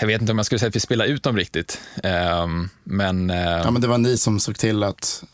Jag 0.00 0.06
vet 0.06 0.20
inte 0.20 0.32
om 0.32 0.38
jag 0.38 0.46
skulle 0.46 0.58
säga 0.58 0.68
att 0.68 0.76
vi 0.76 0.80
spelar 0.80 1.04
ut 1.04 1.22
dem 1.22 1.36
riktigt. 1.36 1.80
Um, 2.44 2.68
men, 2.84 3.30
uh... 3.30 3.36
ja, 3.36 3.70
men 3.70 3.82
det 3.82 3.88
var 3.88 3.98
ni 3.98 4.16
som 4.18 4.40
såg 4.40 4.58
till 4.58 4.82
att 4.82 5.24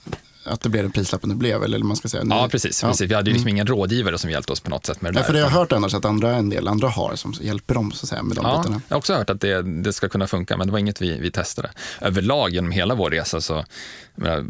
att 0.45 0.61
det 0.61 0.69
blev 0.69 0.83
den 0.83 0.93
prislappen 0.93 1.31
det 1.31 1.37
blev. 1.37 1.65
Eller 1.65 1.79
man 1.79 1.97
ska 1.97 2.09
säga. 2.09 2.25
Ja, 2.31 2.49
precis. 2.51 2.83
Ja. 2.83 2.89
precis. 2.89 3.11
Vi 3.11 3.15
hade 3.15 3.31
ju 3.31 3.35
liksom 3.35 3.49
mm. 3.49 3.57
ingen 3.57 3.67
rådgivare 3.67 4.19
som 4.19 4.31
hjälpte 4.31 4.53
oss 4.53 4.61
på 4.61 4.71
något 4.71 4.87
sätt 4.87 5.01
med 5.01 5.15
det 5.15 5.21
ja, 5.21 5.25
För 5.25 5.33
det 5.33 5.39
har 5.39 5.47
jag 5.47 5.53
hört 5.53 5.73
annars 5.73 5.95
att 5.95 6.05
andra, 6.05 6.37
en 6.37 6.51
del 6.51 6.69
andra 6.69 6.89
har 6.89 7.17
som 7.17 7.35
hjälper 7.41 7.75
dem 7.75 7.93
så 7.93 8.05
att 8.05 8.09
säga, 8.09 8.23
med 8.23 8.37
de 8.37 8.47
ja, 8.47 8.59
bitarna. 8.59 8.83
Jag 8.89 8.95
har 8.95 8.99
också 8.99 9.15
hört 9.15 9.31
att 9.31 9.41
det, 9.41 9.63
det 9.63 9.93
ska 9.93 10.09
kunna 10.09 10.27
funka, 10.27 10.57
men 10.57 10.67
det 10.67 10.73
var 10.73 10.79
inget 10.79 11.03
vi, 11.03 11.19
vi 11.19 11.31
testade. 11.31 11.71
Överlag 12.01 12.51
genom 12.51 12.71
hela 12.71 12.95
vår 12.95 13.11
resa, 13.11 13.41
så, 13.41 13.65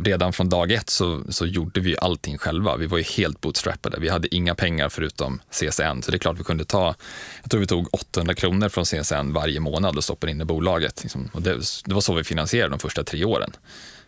redan 0.04 0.32
från 0.32 0.48
dag 0.48 0.72
ett 0.72 0.90
så, 0.90 1.22
så 1.28 1.46
gjorde 1.46 1.80
vi 1.80 1.96
allting 1.98 2.38
själva. 2.38 2.76
Vi 2.76 2.86
var 2.86 2.98
ju 2.98 3.04
helt 3.04 3.40
bootstrappade. 3.40 4.00
Vi 4.00 4.08
hade 4.08 4.34
inga 4.34 4.54
pengar 4.54 4.88
förutom 4.88 5.40
CSN, 5.50 6.02
så 6.02 6.10
det 6.10 6.16
är 6.16 6.18
klart 6.18 6.38
vi 6.38 6.44
kunde 6.44 6.64
ta, 6.64 6.94
jag 7.42 7.50
tror 7.50 7.60
vi 7.60 7.66
tog 7.66 7.88
800 7.94 8.34
kronor 8.34 8.68
från 8.68 8.84
CSN 8.84 9.32
varje 9.32 9.60
månad 9.60 9.96
och 9.96 10.04
stoppade 10.04 10.30
in 10.32 10.40
i 10.40 10.44
bolaget. 10.44 11.02
Liksom. 11.02 11.30
Och 11.32 11.42
det, 11.42 11.60
det 11.84 11.94
var 11.94 12.00
så 12.00 12.14
vi 12.14 12.24
finansierade 12.24 12.70
de 12.70 12.78
första 12.78 13.04
tre 13.04 13.24
åren. 13.24 13.52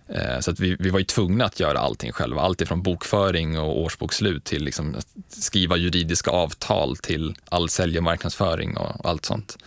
Eh, 0.09 0.41
så 0.41 0.51
att 0.51 0.61
vi, 0.61 0.77
vi 0.79 0.91
var 0.91 0.99
ju 0.99 1.05
tvungna 1.05 1.45
att 1.45 1.61
göra 1.61 1.79
allting 1.79 2.13
själva. 2.13 2.43
Allt 2.43 2.61
ifrån 2.61 2.83
bokföring 2.83 3.59
och 3.59 3.81
årsbokslut 3.81 4.45
till 4.45 4.65
liksom 4.65 4.97
skriva 5.29 5.77
juridiska 5.77 6.31
avtal 6.31 6.97
till 6.97 7.37
all 7.49 7.69
sälj 7.69 7.99
och 7.99 8.05
marknadsföring 8.05 8.77
och 8.77 9.09
allt 9.09 9.25
sånt. 9.25 9.59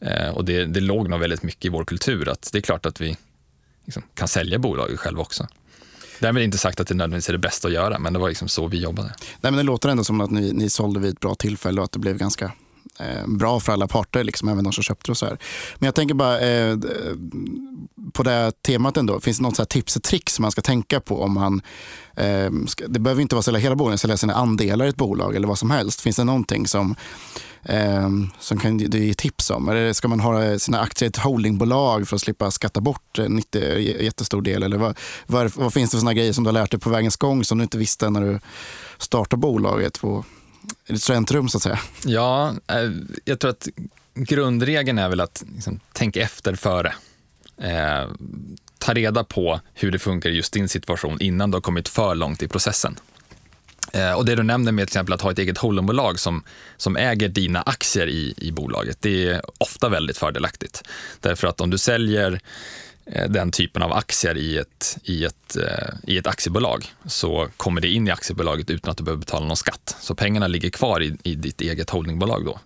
Eh, 0.00 0.28
och 0.28 0.44
det, 0.44 0.64
det 0.64 0.80
låg 0.80 1.08
nog 1.08 1.20
väldigt 1.20 1.42
mycket 1.42 1.64
i 1.64 1.68
vår 1.68 1.84
kultur 1.84 2.28
att 2.28 2.50
det 2.52 2.58
är 2.58 2.62
klart 2.62 2.86
att 2.86 3.00
vi 3.00 3.16
liksom 3.84 4.02
kan 4.14 4.28
sälja 4.28 4.58
bolaget 4.58 5.00
själva 5.00 5.22
också. 5.22 5.46
Därmed 6.20 6.42
inte 6.42 6.58
sagt 6.58 6.80
att 6.80 6.88
det 6.88 6.94
nödvändigtvis 6.94 7.28
är 7.28 7.32
det 7.32 7.38
bästa 7.38 7.68
att 7.68 7.74
göra, 7.74 7.98
men 7.98 8.12
det 8.12 8.18
var 8.18 8.28
liksom 8.28 8.48
så 8.48 8.66
vi 8.66 8.78
jobbade. 8.78 9.08
Nej, 9.18 9.52
men 9.52 9.56
det 9.56 9.62
låter 9.62 9.88
ändå 9.88 10.04
som 10.04 10.20
att 10.20 10.30
ni, 10.30 10.52
ni 10.52 10.70
sålde 10.70 11.00
vid 11.00 11.12
ett 11.12 11.20
bra 11.20 11.34
tillfälle 11.34 11.80
och 11.80 11.84
att 11.84 11.92
det 11.92 11.98
blev 11.98 12.16
ganska 12.16 12.52
eh, 13.00 13.26
bra 13.26 13.60
för 13.60 13.72
alla 13.72 13.88
parter, 13.88 14.24
liksom, 14.24 14.48
även 14.48 14.64
de 14.64 14.72
som 14.72 14.82
köpte 14.82 15.10
och 15.10 15.16
så 15.16 15.26
här. 15.26 15.38
Men 15.78 15.86
jag 15.86 15.94
tänker 15.94 16.14
bara 16.14 16.40
eh, 16.40 16.76
på 18.12 18.22
det 18.22 18.62
temat 18.62 18.96
ändå, 18.96 19.20
finns 19.20 19.36
det 19.36 19.42
något 19.42 19.56
så 19.56 19.64
tips 19.64 19.96
och 19.96 20.02
tricks 20.02 20.40
man 20.40 20.50
ska 20.50 20.62
tänka 20.62 21.00
på 21.00 21.22
om 21.22 21.34
man, 21.34 21.62
eh, 22.16 22.50
ska, 22.66 22.88
det 22.88 23.00
behöver 23.00 23.22
inte 23.22 23.34
vara 23.34 23.42
sälja 23.42 23.60
hela 23.60 23.76
bolaget, 23.76 24.00
sälja 24.00 24.16
sina 24.16 24.34
andelar 24.34 24.86
i 24.86 24.88
ett 24.88 24.96
bolag 24.96 25.36
eller 25.36 25.48
vad 25.48 25.58
som 25.58 25.70
helst. 25.70 26.00
Finns 26.00 26.16
det 26.16 26.24
någonting 26.24 26.66
som 26.66 26.94
eh, 27.68 28.10
som 28.38 28.58
kan 28.58 28.78
du 28.78 29.04
ge 29.04 29.14
tips 29.14 29.50
om? 29.50 29.68
Eller 29.68 29.92
ska 29.92 30.08
man 30.08 30.20
ha 30.20 30.58
sina 30.58 30.80
aktier 30.80 31.06
i 31.06 31.10
ett 31.10 31.16
holdingbolag 31.16 32.08
för 32.08 32.16
att 32.16 32.22
slippa 32.22 32.50
skatta 32.50 32.80
bort 32.80 33.18
en 33.18 33.42
jättestor 34.00 34.42
del? 34.42 34.62
Eller 34.62 34.76
vad, 34.76 34.98
vad, 35.26 35.52
vad 35.56 35.72
finns 35.72 35.90
det 35.90 35.94
för 35.94 36.00
såna 36.00 36.14
grejer 36.14 36.32
som 36.32 36.44
du 36.44 36.48
har 36.48 36.52
lärt 36.52 36.70
dig 36.70 36.80
på 36.80 36.90
vägens 36.90 37.16
gång 37.16 37.44
som 37.44 37.58
du 37.58 37.64
inte 37.64 37.78
visste 37.78 38.10
när 38.10 38.20
du 38.20 38.40
startade 38.98 39.40
bolaget? 39.40 40.00
På, 40.00 40.24
studentrum 40.98 41.48
så 41.48 41.56
att 41.56 41.62
säga? 41.62 41.78
Ja, 42.04 42.54
eh, 42.66 42.90
jag 43.24 43.40
tror 43.40 43.50
att 43.50 43.68
grundregeln 44.14 44.98
är 44.98 45.08
väl 45.08 45.20
att 45.20 45.44
liksom, 45.54 45.80
tänka 45.92 46.20
efter 46.20 46.54
före. 46.54 46.94
Eh, 47.62 48.10
ta 48.78 48.94
reda 48.94 49.24
på 49.24 49.60
hur 49.74 49.90
det 49.90 49.98
funkar 49.98 50.30
i 50.30 50.36
just 50.36 50.52
din 50.52 50.68
situation 50.68 51.20
innan 51.20 51.50
du 51.50 51.56
har 51.56 51.62
kommit 51.62 51.88
för 51.88 52.14
långt 52.14 52.42
i 52.42 52.48
processen. 52.48 52.96
Eh, 53.92 54.12
och 54.12 54.24
det 54.24 54.34
du 54.34 54.42
nämner 54.42 54.72
med 54.72 54.82
till 54.82 54.92
exempel 54.92 55.12
att 55.12 55.20
ha 55.20 55.30
ett 55.30 55.38
eget 55.38 55.58
holdingbolag 55.58 56.18
som, 56.18 56.44
som 56.76 56.96
äger 56.96 57.28
dina 57.28 57.62
aktier 57.62 58.06
i, 58.06 58.34
i 58.36 58.52
bolaget, 58.52 58.98
det 59.00 59.28
är 59.28 59.42
ofta 59.58 59.88
väldigt 59.88 60.18
fördelaktigt. 60.18 60.82
Därför 61.20 61.46
att 61.46 61.60
om 61.60 61.70
du 61.70 61.78
säljer 61.78 62.40
Eh, 63.12 63.28
den 63.28 63.50
typen 63.50 63.82
av 63.82 63.92
aktier 63.92 64.36
i 64.36 64.58
ett, 64.58 64.98
i, 65.02 65.24
ett, 65.24 65.56
eh, 65.56 65.94
i 66.06 66.18
ett 66.18 66.26
aktiebolag 66.26 66.94
så 67.06 67.48
kommer 67.56 67.80
det 67.80 67.88
in 67.88 68.08
i 68.08 68.10
aktiebolaget 68.10 68.70
utan 68.70 68.90
att 68.90 68.96
du 68.96 69.04
behöver 69.04 69.20
betala 69.20 69.46
någon 69.46 69.56
skatt. 69.56 69.96
Så 70.00 70.14
pengarna 70.14 70.46
ligger 70.46 70.70
kvar 70.70 71.02
i, 71.02 71.16
i 71.22 71.34
ditt 71.34 71.60
eget 71.60 71.90
holdingbolag 71.90 72.44
då. 72.44 72.60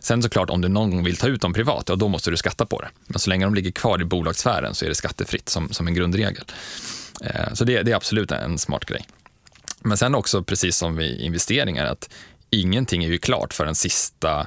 Sen 0.00 0.22
såklart 0.22 0.50
om 0.50 0.60
du 0.60 0.68
någon 0.68 0.90
gång 0.90 1.04
vill 1.04 1.16
ta 1.16 1.26
ut 1.26 1.40
dem 1.40 1.52
privat, 1.52 1.88
ja, 1.88 1.96
då 1.96 2.08
måste 2.08 2.30
du 2.30 2.36
skatta 2.36 2.66
på 2.66 2.80
det. 2.80 2.88
Men 3.06 3.18
så 3.18 3.30
länge 3.30 3.44
de 3.44 3.54
ligger 3.54 3.70
kvar 3.70 4.02
i 4.02 4.04
bolagssfären 4.04 4.74
så 4.74 4.84
är 4.84 4.88
det 4.88 4.94
skattefritt 4.94 5.48
som, 5.48 5.68
som 5.72 5.86
en 5.86 5.94
grundregel. 5.94 6.44
Eh, 7.24 7.52
så 7.52 7.64
det, 7.64 7.82
det 7.82 7.92
är 7.92 7.96
absolut 7.96 8.32
en 8.32 8.58
smart 8.58 8.84
grej. 8.84 9.06
Men 9.80 9.96
sen 9.96 10.14
också, 10.14 10.42
precis 10.42 10.76
som 10.76 10.96
vid 10.96 11.20
investeringar, 11.20 11.84
att 11.84 12.10
ingenting 12.50 13.04
är 13.04 13.08
ju 13.08 13.18
klart 13.18 13.54
för 13.54 13.64
den 13.64 13.74
sista 13.74 14.46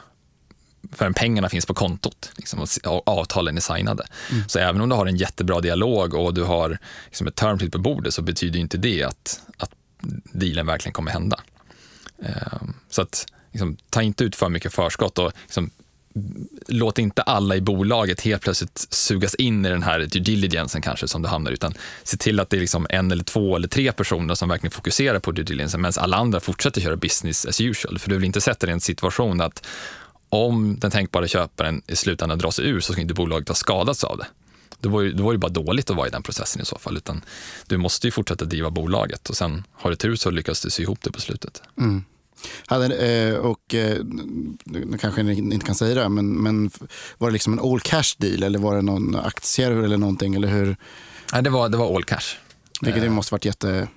förrän 0.91 1.14
pengarna 1.14 1.49
finns 1.49 1.65
på 1.65 1.73
kontot 1.73 2.31
liksom, 2.35 2.60
och 2.85 3.07
avtalen 3.07 3.57
är 3.57 3.61
signade. 3.61 4.06
Mm. 4.31 4.49
Så 4.49 4.60
även 4.60 4.81
om 4.81 4.89
du 4.89 4.95
har 4.95 5.06
en 5.06 5.18
jättebra 5.18 5.61
dialog 5.61 6.14
och 6.14 6.34
du 6.34 6.43
har 6.43 6.77
liksom, 7.06 7.27
ett 7.27 7.35
term 7.35 7.72
på 7.72 7.77
bordet 7.77 8.14
så 8.14 8.22
betyder 8.22 8.60
inte 8.60 8.77
det 8.77 9.03
att, 9.03 9.41
att 9.57 9.72
dealen 10.34 10.65
verkligen 10.65 10.93
kommer 10.93 11.11
hända. 11.11 11.39
Um, 12.18 12.73
så 12.89 13.01
att 13.01 13.26
liksom, 13.51 13.77
ta 13.89 14.01
inte 14.01 14.23
ut 14.23 14.35
för 14.35 14.49
mycket 14.49 14.73
förskott 14.73 15.18
och 15.18 15.31
liksom, 15.43 15.72
låt 16.68 16.99
inte 16.99 17.22
alla 17.22 17.56
i 17.56 17.61
bolaget 17.61 18.22
helt 18.22 18.41
plötsligt 18.41 18.88
sugas 18.89 19.35
in 19.35 19.65
i 19.65 19.69
den 19.69 19.84
här 19.84 19.99
due 19.99 20.22
diligencen 20.22 20.81
kanske 20.81 21.07
som 21.07 21.22
du 21.22 21.27
hamnar 21.27 21.51
utan 21.51 21.73
se 22.03 22.18
till 22.18 22.39
att 22.39 22.49
det 22.49 22.57
är 22.57 22.61
liksom 22.61 22.88
en 22.89 23.11
eller 23.11 23.23
två 23.23 23.56
eller 23.56 23.68
tre 23.68 23.91
personer 23.91 24.35
som 24.35 24.49
verkligen 24.49 24.72
fokuserar 24.72 25.19
på 25.19 25.31
due 25.31 25.45
diligence 25.45 25.77
medan 25.77 25.93
alla 25.97 26.18
andra 26.18 26.39
fortsätter 26.39 26.81
köra 26.81 26.95
business 26.95 27.45
as 27.45 27.61
usual. 27.61 27.99
För 27.99 28.10
du 28.10 28.15
vill 28.15 28.26
inte 28.26 28.41
sätta 28.41 28.65
dig 28.65 28.72
i 28.72 28.73
en 28.73 28.81
situation 28.81 29.41
att 29.41 29.65
om 30.30 30.80
den 30.80 30.91
tänkbara 30.91 31.27
köparen 31.27 31.81
i 31.88 31.95
slutändan 31.95 32.39
drar 32.39 32.51
sig 32.51 32.65
ur 32.65 32.80
så 32.80 32.93
ska 32.93 33.01
inte 33.01 33.14
bolaget 33.14 33.47
ha 33.47 33.56
skadats 33.56 34.03
av 34.03 34.18
det. 34.18 34.27
Då 34.80 34.89
var, 34.89 35.01
ju, 35.01 35.14
då 35.14 35.23
var 35.23 35.31
det 35.31 35.39
bara 35.39 35.51
dåligt 35.51 35.89
att 35.89 35.95
vara 35.95 36.07
i 36.07 36.11
den 36.11 36.23
processen 36.23 36.61
i 36.61 36.65
så 36.65 36.77
fall. 36.77 36.97
Utan 36.97 37.22
du 37.68 37.77
måste 37.77 38.07
ju 38.07 38.11
fortsätta 38.11 38.45
driva 38.45 38.69
bolaget 38.69 39.30
och 39.30 39.38
sen 39.38 39.64
har 39.73 39.89
du 39.89 39.95
tur 39.95 40.15
så 40.15 40.30
lyckas 40.30 40.61
du 40.61 40.69
sy 40.69 40.84
ihop 40.84 40.99
det 41.01 41.11
på 41.11 41.22
slutet. 41.22 41.61
Mm. 41.77 42.03
Hade, 42.65 42.95
eh, 42.95 43.35
och, 43.35 43.76
eh, 43.76 43.97
kanske 44.99 45.23
ni 45.23 45.34
inte 45.34 45.65
kan 45.65 45.76
säga 45.76 46.03
det, 46.03 46.10
men, 46.10 46.34
men 46.34 46.72
var 47.18 47.30
det 47.30 47.34
liksom 47.34 47.53
en 47.53 47.60
all 47.60 47.80
cash 47.80 48.15
deal 48.18 48.43
eller 48.43 48.60
var 48.60 48.76
det 48.76 48.81
någon 48.81 49.15
aktier 49.15 49.72
eller 49.72 49.97
någonting? 49.97 50.35
Eller 50.35 50.47
hur? 50.47 50.77
Nej, 51.34 51.43
det 51.43 51.49
var, 51.49 51.69
det 51.69 51.77
var 51.77 51.95
all 51.95 52.03
cash. 52.03 52.38
Vilket 52.81 53.01
det 53.01 53.07
eh. 53.07 53.14
måste 53.14 53.34
varit 53.34 53.45
jätte 53.45 53.88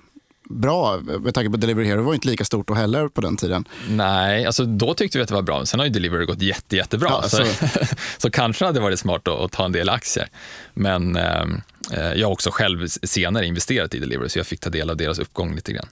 bra 0.49 0.99
med 1.19 1.33
tanke 1.33 1.49
på 1.49 1.57
Delivery 1.57 1.87
Hero 1.87 2.03
var 2.03 2.13
inte 2.13 2.27
lika 2.27 2.45
stort 2.45 2.67
då 2.67 2.73
heller 2.73 3.07
på 3.07 3.21
den 3.21 3.37
tiden. 3.37 3.65
Nej, 3.89 4.45
alltså 4.45 4.65
då 4.65 4.93
tyckte 4.93 5.17
vi 5.17 5.21
att 5.21 5.27
det 5.27 5.35
var 5.35 5.41
bra. 5.41 5.65
Sen 5.65 5.79
har 5.79 5.87
ju 5.87 5.93
Delivery 5.93 6.25
gått 6.25 6.41
jätte, 6.41 6.75
jättebra. 6.75 7.09
Ja, 7.09 7.29
så, 7.29 7.45
så, 7.45 7.45
så 8.17 8.31
kanske 8.31 8.65
hade 8.65 8.79
det 8.79 8.83
varit 8.83 8.99
smart 8.99 9.27
att, 9.27 9.39
att, 9.39 9.51
ta 9.51 9.65
en 9.65 9.71
del 9.71 9.89
aktier. 9.89 10.27
Men 10.73 11.15
ehm, 11.15 11.61
eh, 11.91 12.13
jag 12.13 12.27
har 12.27 12.33
också 12.33 12.49
själv 12.51 12.87
senare 12.87 13.45
investerat 13.45 13.93
i 13.93 13.99
Delivery 13.99 14.29
så 14.29 14.39
jag 14.39 14.47
fick 14.47 14.59
ta 14.59 14.69
del 14.69 14.89
av 14.89 14.97
deras 14.97 15.19
uppgång 15.19 15.55
lite 15.55 15.73
grann. 15.73 15.87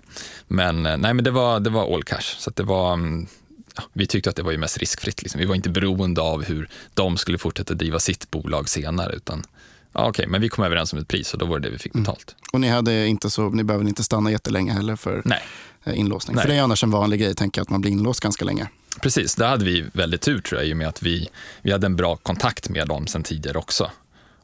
Men 0.47 0.85
eh, 0.85 0.97
nej, 0.97 1.13
men 1.13 1.23
det 1.23 1.31
var, 1.31 1.59
det 1.59 1.69
var 1.69 1.95
all 1.95 2.03
cash. 2.03 2.35
Så 2.37 2.51
det 2.55 2.63
var, 2.63 2.93
mm, 2.93 3.27
ja, 3.75 3.83
vi 3.93 4.07
tyckte 4.07 4.29
att 4.29 4.35
det 4.35 4.43
var 4.43 4.51
ju 4.51 4.57
mest 4.57 4.77
riskfritt. 4.77 5.21
Liksom. 5.21 5.39
Vi 5.39 5.45
var 5.45 5.55
inte 5.55 5.69
beroende 5.69 6.21
av 6.21 6.43
hur 6.43 6.69
de 6.93 7.17
skulle 7.17 7.37
fortsätta 7.37 7.73
driva 7.73 7.99
sitt 7.99 8.31
bolag 8.31 8.69
senare. 8.69 9.13
utan 9.15 9.43
Ja, 9.93 9.99
Okej, 9.99 10.09
okay, 10.09 10.27
men 10.27 10.41
vi 10.41 10.49
kom 10.49 10.65
överens 10.65 10.93
om 10.93 10.99
ett 10.99 11.07
pris 11.07 11.33
och 11.33 11.39
då 11.39 11.45
var 11.45 11.59
det 11.59 11.67
det 11.67 11.71
vi 11.71 11.77
fick 11.77 11.93
mm. 11.93 12.03
betalt. 12.03 12.35
Mm. 12.37 12.49
Och 12.53 12.61
ni, 12.61 12.67
hade 12.67 13.07
inte 13.07 13.29
så, 13.29 13.49
ni 13.49 13.63
behöver 13.63 13.87
inte 13.87 14.03
stanna 14.03 14.31
jättelänge 14.31 14.73
heller 14.73 14.95
för 14.95 15.21
Nej. 15.25 15.41
Eh, 15.83 15.99
inlåsning? 15.99 16.35
Nej. 16.35 16.41
För 16.41 16.49
det 16.49 16.57
är 16.57 16.61
annars 16.61 16.83
en 16.83 16.91
vanlig 16.91 17.19
grej, 17.19 17.35
tänker 17.35 17.61
att 17.61 17.69
man 17.69 17.81
blir 17.81 17.91
inlåst 17.91 18.19
ganska 18.19 18.45
länge. 18.45 18.67
Precis, 19.01 19.35
där 19.35 19.47
hade 19.47 19.65
vi 19.65 19.85
väldigt 19.93 20.21
tur 20.21 20.41
tror 20.41 20.61
jag, 20.61 20.69
i 20.69 20.73
och 20.73 20.77
med 20.77 20.87
att 20.87 21.03
vi, 21.03 21.29
vi 21.61 21.71
hade 21.71 21.85
en 21.85 21.95
bra 21.95 22.15
kontakt 22.15 22.69
med 22.69 22.87
dem 22.87 23.07
sen 23.07 23.23
tidigare 23.23 23.57
också. 23.57 23.91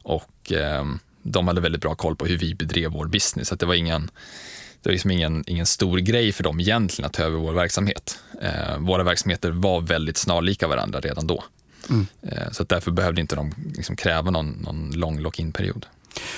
Och 0.02 0.52
eh, 0.52 0.84
de 1.22 1.48
hade 1.48 1.60
väldigt 1.60 1.80
bra 1.80 1.94
koll 1.94 2.16
på 2.16 2.26
hur 2.26 2.38
vi 2.38 2.54
bedrev 2.54 2.90
vår 2.90 3.06
business. 3.06 3.48
Så 3.48 3.54
det 3.54 3.66
var 3.66 3.74
ingen, 3.74 4.10
det 4.82 4.88
var 4.88 4.92
liksom 4.92 5.10
ingen, 5.10 5.44
ingen 5.46 5.66
stor 5.66 5.98
grej 5.98 6.32
för 6.32 6.44
dem 6.44 6.60
egentligen 6.60 7.06
att 7.06 7.12
ta 7.12 7.22
över 7.22 7.38
vår 7.38 7.52
verksamhet. 7.52 8.18
Eh, 8.42 8.78
våra 8.78 9.02
verksamheter 9.02 9.50
var 9.50 9.80
väldigt 9.80 10.16
snarlika 10.16 10.68
varandra 10.68 11.00
redan 11.00 11.26
då. 11.26 11.44
Mm. 11.90 12.06
Så 12.52 12.64
därför 12.64 12.90
behövde 12.90 13.20
inte 13.20 13.36
de 13.36 13.54
liksom 13.74 13.96
kräva 13.96 14.30
någon, 14.30 14.50
någon 14.50 14.90
lång 14.90 15.18
lock-in-period. 15.18 15.86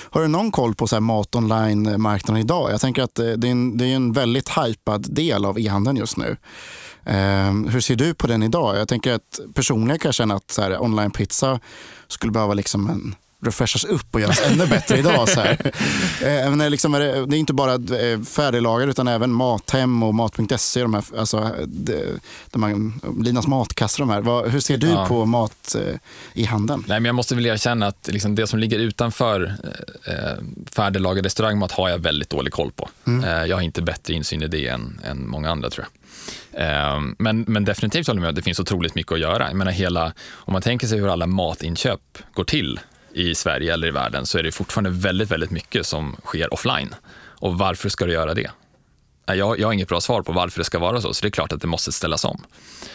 Har 0.09 0.21
du 0.21 0.27
någon 0.27 0.51
koll 0.51 0.75
på 0.75 0.87
så 0.87 0.95
här 0.95 1.01
mat 1.01 1.35
online-marknaden 1.35 2.41
idag? 2.41 2.71
Jag 2.71 2.81
tänker 2.81 3.03
att 3.03 3.19
eh, 3.19 3.25
det 3.25 3.47
är 3.47 3.51
en, 3.51 3.77
det 3.77 3.85
är 3.85 3.95
en 3.95 4.13
väldigt 4.13 4.49
hypad 4.49 5.13
del 5.13 5.45
av 5.45 5.59
e-handeln 5.59 5.97
just 5.97 6.17
nu. 6.17 6.37
Eh, 7.05 7.53
hur 7.69 7.81
ser 7.81 7.95
du 7.95 8.13
på 8.13 8.27
den 8.27 8.43
idag? 8.43 8.77
Jag 8.77 8.87
tänker 8.87 9.13
att 9.13 9.39
personligen 9.53 9.99
kan 9.99 10.09
jag 10.09 10.15
känna 10.15 10.35
att 10.35 10.51
så 10.51 10.61
här, 10.61 10.81
online-pizza 10.81 11.59
skulle 12.07 12.31
behöva 12.31 12.53
liksom 12.53 12.89
en 12.89 13.15
refreshas 13.41 13.83
upp 13.83 14.15
och 14.15 14.21
göras 14.21 14.41
ännu 14.45 14.67
bättre 14.67 14.97
idag. 14.97 15.29
Så 15.29 15.41
här. 15.41 15.71
Eh, 16.21 16.51
men 16.51 16.71
liksom 16.71 16.93
är 16.93 16.99
det, 16.99 17.25
det, 17.25 17.35
är 17.35 17.39
inte 17.39 17.53
bara 17.53 17.73
eh, 17.73 18.21
färdiglagad 18.21 18.89
utan 18.89 19.07
även 19.07 19.31
Mathem 19.31 20.03
och 20.03 20.15
Mat.se. 20.15 20.81
De 20.81 20.93
här, 20.93 21.03
alltså, 21.17 21.55
de, 21.67 22.19
de 22.51 22.63
här, 22.63 22.91
Linas 23.23 23.47
matkassar. 23.47 23.99
De 24.03 24.09
här. 24.09 24.21
Vad, 24.21 24.49
hur 24.49 24.59
ser 24.59 24.77
du 24.77 24.87
ja. 24.87 25.05
på 25.05 25.25
mat 25.25 25.75
eh, 25.75 25.95
i 26.33 26.43
handeln? 26.43 26.83
Nej, 26.87 26.99
men 26.99 27.05
jag 27.05 27.15
måste 27.15 27.35
väl 27.35 27.45
erkänna 27.45 27.87
att 27.87 28.09
liksom 28.11 28.35
det 28.35 28.47
som 28.47 28.59
ligger 28.59 28.79
utanför 28.79 29.55
eh, 30.05 30.43
färdiglagad 30.71 31.25
restaurangmat 31.25 31.71
har 31.71 31.89
jag 31.89 31.99
väldigt 31.99 32.29
dålig 32.29 32.53
koll 32.53 32.71
på. 32.71 32.89
Mm. 33.07 33.23
Eh, 33.23 33.45
jag 33.45 33.55
har 33.55 33.61
inte 33.61 33.81
bättre 33.81 34.13
insyn 34.13 34.43
i 34.43 34.47
det 34.47 34.67
än, 34.67 34.99
än 35.03 35.27
många 35.27 35.51
andra 35.51 35.69
tror 35.69 35.85
jag. 35.85 35.91
Men, 37.17 37.45
men 37.47 37.65
definitivt 37.65 38.07
håller 38.07 38.21
jag 38.21 38.25
med 38.25 38.35
det 38.35 38.41
finns 38.41 38.59
otroligt 38.59 38.95
mycket 38.95 39.11
att 39.11 39.19
göra. 39.19 39.47
Jag 39.47 39.55
menar 39.55 39.71
hela, 39.71 40.13
om 40.31 40.53
man 40.53 40.61
tänker 40.61 40.87
sig 40.87 40.99
hur 40.99 41.13
alla 41.13 41.27
matinköp 41.27 42.17
går 42.33 42.43
till 42.43 42.79
i 43.13 43.35
Sverige 43.35 43.73
eller 43.73 43.87
i 43.87 43.91
världen 43.91 44.25
så 44.25 44.37
är 44.37 44.43
det 44.43 44.51
fortfarande 44.51 44.89
väldigt, 44.89 45.31
väldigt 45.31 45.51
mycket 45.51 45.85
som 45.85 46.15
sker 46.25 46.53
offline. 46.53 46.95
Och 47.13 47.57
varför 47.57 47.89
ska 47.89 48.05
du 48.05 48.13
göra 48.13 48.33
det? 48.33 48.51
jag, 49.25 49.59
jag 49.59 49.67
har 49.67 49.73
inget 49.73 49.87
bra 49.87 50.01
svar 50.01 50.21
på 50.21 50.31
varför 50.31 50.59
det 50.59 50.65
ska 50.65 50.79
vara 50.79 51.01
så, 51.01 51.13
så 51.13 51.21
det 51.21 51.27
är 51.27 51.31
klart 51.31 51.51
att 51.51 51.61
det 51.61 51.67
måste 51.67 51.91
ställas 51.91 52.25
om. 52.25 52.43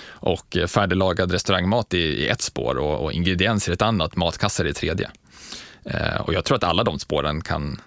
Och 0.08 0.56
eh, 0.56 0.66
färdiglagad 0.66 1.32
restaurangmat 1.32 1.94
i, 1.94 2.28
ett 2.28 2.40
spår 2.40 2.78
och, 2.78 3.04
och 3.04 3.12
ingredienser 3.12 3.72
i 3.72 3.74
ett 3.74 3.82
annat, 3.82 4.16
matkassar 4.16 4.64
i 4.64 4.70
ett 4.70 4.76
tredje. 4.76 5.10
Eh, 5.84 6.20
och 6.20 6.34
jag 6.34 6.44
tror 6.44 6.56
att 6.56 6.64
alla 6.64 6.84
de 6.84 6.98
spåren 6.98 7.40
kan, 7.40 7.80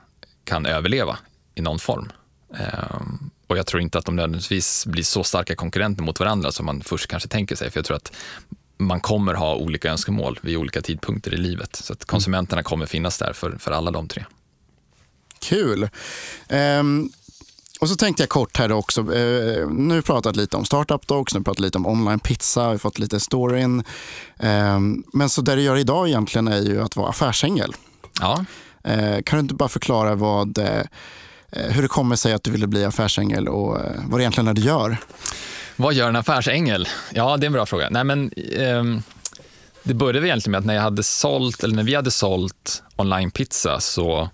kan 0.43 0.65
överleva 0.65 1.17
i 1.55 1.61
någon 1.61 1.79
form. 1.79 2.11
Eh, 2.59 3.01
och 3.47 3.57
jag 3.57 3.65
tror 3.65 3.81
inte 3.81 3.97
att 3.97 4.05
de 4.05 4.15
nödvändigtvis 4.15 4.85
blir 4.85 5.03
så 5.03 5.23
starka 5.23 5.55
konkurrenter 5.55 6.03
mot 6.03 6.19
varandra 6.19 6.51
som 6.51 6.65
man 6.65 6.81
först 6.81 7.07
kanske 7.07 7.29
tänker 7.29 7.55
sig. 7.55 7.71
För 7.71 7.77
jag 7.77 7.85
tror 7.85 7.97
att 7.97 8.15
man 8.79 8.99
kommer 8.99 9.33
ha 9.33 9.55
olika 9.55 9.91
önskemål 9.91 10.39
vid 10.41 10.57
olika 10.57 10.81
tidpunkter 10.81 11.33
i 11.33 11.37
livet. 11.37 11.75
Så 11.75 11.93
att 11.93 12.05
konsumenterna 12.05 12.63
kommer 12.63 12.85
finnas 12.85 13.17
där 13.17 13.33
för, 13.33 13.57
för 13.59 13.71
alla 13.71 13.91
de 13.91 14.07
tre. 14.07 14.25
Kul. 15.39 15.89
Um, 16.49 17.11
och 17.79 17.89
så 17.89 17.95
tänkte 17.95 18.23
jag 18.23 18.29
kort 18.29 18.57
här 18.57 18.71
också. 18.71 19.01
Uh, 19.01 19.69
nu 19.69 20.01
pratat 20.01 20.35
lite 20.35 20.57
om 20.57 20.65
startup 20.65 21.07
dogs, 21.07 21.33
nu 21.33 21.41
pratat 21.41 21.59
lite 21.59 21.77
om 21.77 21.87
online 21.87 22.19
pizza, 22.19 22.71
vi 22.71 22.77
fått 22.77 22.99
lite 22.99 23.19
storyn. 23.19 23.83
Um, 24.37 25.03
men 25.13 25.29
så 25.29 25.41
det 25.41 25.55
du 25.55 25.61
gör 25.61 25.77
idag 25.77 26.07
egentligen 26.07 26.47
är 26.47 26.61
ju 26.61 26.81
att 26.81 26.95
vara 26.95 27.09
affärsängel. 27.09 27.73
Ja. 28.19 28.45
Uh, 28.87 29.21
kan 29.21 29.37
du 29.37 29.39
inte 29.39 29.55
bara 29.55 29.69
förklara 29.69 30.15
vad, 30.15 30.57
uh, 30.57 30.65
hur 31.51 31.81
det 31.81 31.87
kommer 31.87 32.15
sig 32.15 32.33
att 32.33 32.43
du 32.43 32.51
ville 32.51 32.67
bli 32.67 32.85
affärsängel 32.85 33.47
och 33.47 33.77
vad 34.07 34.19
det 34.19 34.23
egentligen 34.23 34.47
är 34.47 34.53
du 34.53 34.61
gör? 34.61 34.97
Vad 35.79 35.93
gör 35.93 36.09
en 36.09 36.15
affärsängel? 36.15 36.87
Ja, 37.13 37.37
det 37.37 37.43
är 37.43 37.47
en 37.47 37.53
bra 37.53 37.65
fråga. 37.65 37.87
Nej, 37.89 38.03
men, 38.03 38.31
eh, 38.55 38.83
det 39.83 39.93
började 39.93 40.27
egentligen 40.27 40.51
med 40.51 40.59
att 40.59 40.65
när, 40.65 40.73
jag 40.73 40.81
hade 40.81 41.03
sålt, 41.03 41.63
eller 41.63 41.75
när 41.75 41.83
vi 41.83 41.95
hade 41.95 42.11
sålt 42.11 42.83
online-pizza 42.95 43.79
så 43.79 44.29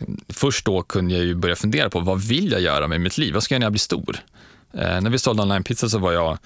mm, 0.00 0.20
först 0.28 0.64
då 0.64 0.82
kunde 0.82 1.14
jag 1.14 1.24
ju 1.24 1.34
börja 1.34 1.56
fundera 1.56 1.90
på 1.90 2.00
vad 2.00 2.22
vill 2.22 2.52
jag 2.52 2.60
göra 2.60 2.88
med 2.88 3.00
mitt 3.00 3.18
liv? 3.18 3.34
Vad 3.34 3.42
ska 3.42 3.54
jag 3.54 3.56
göra 3.56 3.60
när 3.60 3.66
jag 3.66 3.72
blir 3.72 3.80
stor? 3.80 4.16
Eh, 4.72 5.00
när 5.00 5.10
vi 5.10 5.18
sålde 5.18 5.42
online-pizza 5.42 5.88
så 5.88 5.98
var 5.98 6.12
jag 6.12 6.38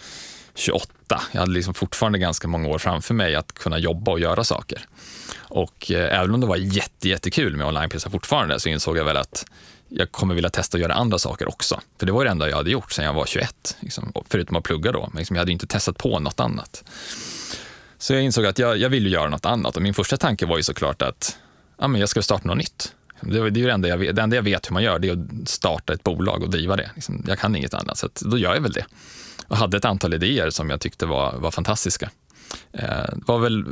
28. 0.55 1.21
Jag 1.33 1.41
hade 1.41 1.53
liksom 1.53 1.75
fortfarande 1.75 2.19
ganska 2.19 2.49
många 2.49 2.69
år 2.69 2.79
framför 2.79 3.15
mig 3.15 3.35
att 3.35 3.53
kunna 3.53 3.79
jobba 3.79 4.13
och 4.13 4.21
göra 4.21 4.45
saker. 4.45 4.87
Och 5.37 5.91
eh, 5.91 6.21
även 6.21 6.35
om 6.35 6.41
det 6.41 6.47
var 6.47 6.57
jätte, 6.57 7.09
jättekul 7.09 7.57
med 7.57 7.67
online-pizza 7.67 8.11
fortfarande 8.11 8.61
så 8.61 8.69
insåg 8.69 8.99
jag 8.99 9.05
väl 9.05 9.17
att 9.17 9.47
jag 9.89 10.13
kommer 10.13 10.35
vilja 10.35 10.51
testa 10.51 10.77
att 10.77 10.83
göra 10.83 10.95
andra 10.95 11.19
saker 11.19 11.49
också. 11.49 11.81
För 11.99 12.07
det 12.07 12.13
var 12.13 12.25
det 12.25 12.31
enda 12.31 12.49
jag 12.49 12.57
hade 12.57 12.71
gjort 12.71 12.93
sedan 12.93 13.05
jag 13.05 13.15
var 13.15 13.27
21, 13.27 13.77
liksom, 13.81 14.13
förutom 14.29 14.57
att 14.57 14.65
plugga 14.65 14.93
då. 14.93 15.09
Men 15.13 15.19
liksom, 15.19 15.37
jag 15.37 15.41
hade 15.41 15.53
inte 15.53 15.67
testat 15.67 15.99
på 15.99 16.19
något 16.19 16.41
annat. 16.41 16.85
Så 17.99 18.15
jag 18.15 18.23
insåg 18.23 18.47
att 18.47 18.59
jag, 18.59 18.79
jag 18.79 18.89
ville 18.89 19.09
göra 19.09 19.29
något 19.29 19.47
annat 19.47 19.77
och 19.77 19.83
min 19.83 19.95
första 19.95 20.17
tanke 20.17 20.47
var 20.47 20.57
ju 20.57 20.63
såklart 20.63 21.03
att 21.03 21.39
ja, 21.79 21.89
men 21.89 22.01
jag 22.01 22.09
ska 22.09 22.23
starta 22.23 22.49
något 22.49 22.57
nytt. 22.57 22.95
Det, 23.21 23.51
det 23.51 23.61
är 23.61 23.67
det 23.67 23.73
enda, 23.73 23.89
jag 23.89 23.99
vet, 23.99 24.17
det 24.17 24.23
enda 24.23 24.37
jag 24.37 24.43
vet 24.43 24.71
hur 24.71 24.73
man 24.73 24.83
gör, 24.83 24.99
det 24.99 25.09
är 25.09 25.13
att 25.13 25.49
starta 25.49 25.93
ett 25.93 26.03
bolag 26.03 26.43
och 26.43 26.51
driva 26.51 26.77
det. 26.77 26.91
Liksom, 26.95 27.25
jag 27.27 27.39
kan 27.39 27.57
inget 27.57 27.75
annat, 27.75 27.99
så 27.99 28.09
då 28.21 28.39
gör 28.39 28.55
jag 28.55 28.61
väl 28.61 28.73
det. 28.73 28.87
Och 29.47 29.57
hade 29.57 29.77
ett 29.77 29.85
antal 29.85 30.15
idéer 30.15 30.51
som 30.51 30.71
jag 30.71 30.81
tyckte 30.81 31.07
var, 31.07 31.33
var 31.39 31.51
fantastiska. 31.51 32.11
Eh, 32.73 33.05
var 33.27 33.39
väl 33.39 33.65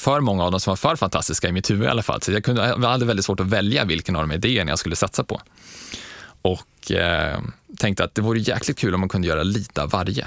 för 0.00 0.20
många 0.20 0.44
av 0.44 0.50
dem 0.50 0.60
som 0.60 0.70
var 0.70 0.76
för 0.76 0.96
fantastiska 0.96 1.48
i 1.48 1.52
mitt 1.52 1.70
huvud 1.70 1.84
i 1.84 1.90
alla 1.90 2.02
fall. 2.02 2.22
Så 2.22 2.32
jag, 2.32 2.44
kunde, 2.44 2.68
jag 2.68 2.78
hade 2.78 3.06
väldigt 3.06 3.26
svårt 3.26 3.40
att 3.40 3.46
välja 3.46 3.84
vilken 3.84 4.16
av 4.16 4.28
de 4.28 4.34
idéerna 4.34 4.70
jag 4.70 4.78
skulle 4.78 4.96
satsa 4.96 5.24
på. 5.24 5.40
Och 6.42 6.92
eh, 6.92 7.40
tänkte 7.78 8.04
att 8.04 8.14
det 8.14 8.22
vore 8.22 8.38
jäkligt 8.38 8.78
kul 8.78 8.94
om 8.94 9.00
man 9.00 9.08
kunde 9.08 9.28
göra 9.28 9.42
lite 9.42 9.82
av 9.82 9.90
varje. 9.90 10.26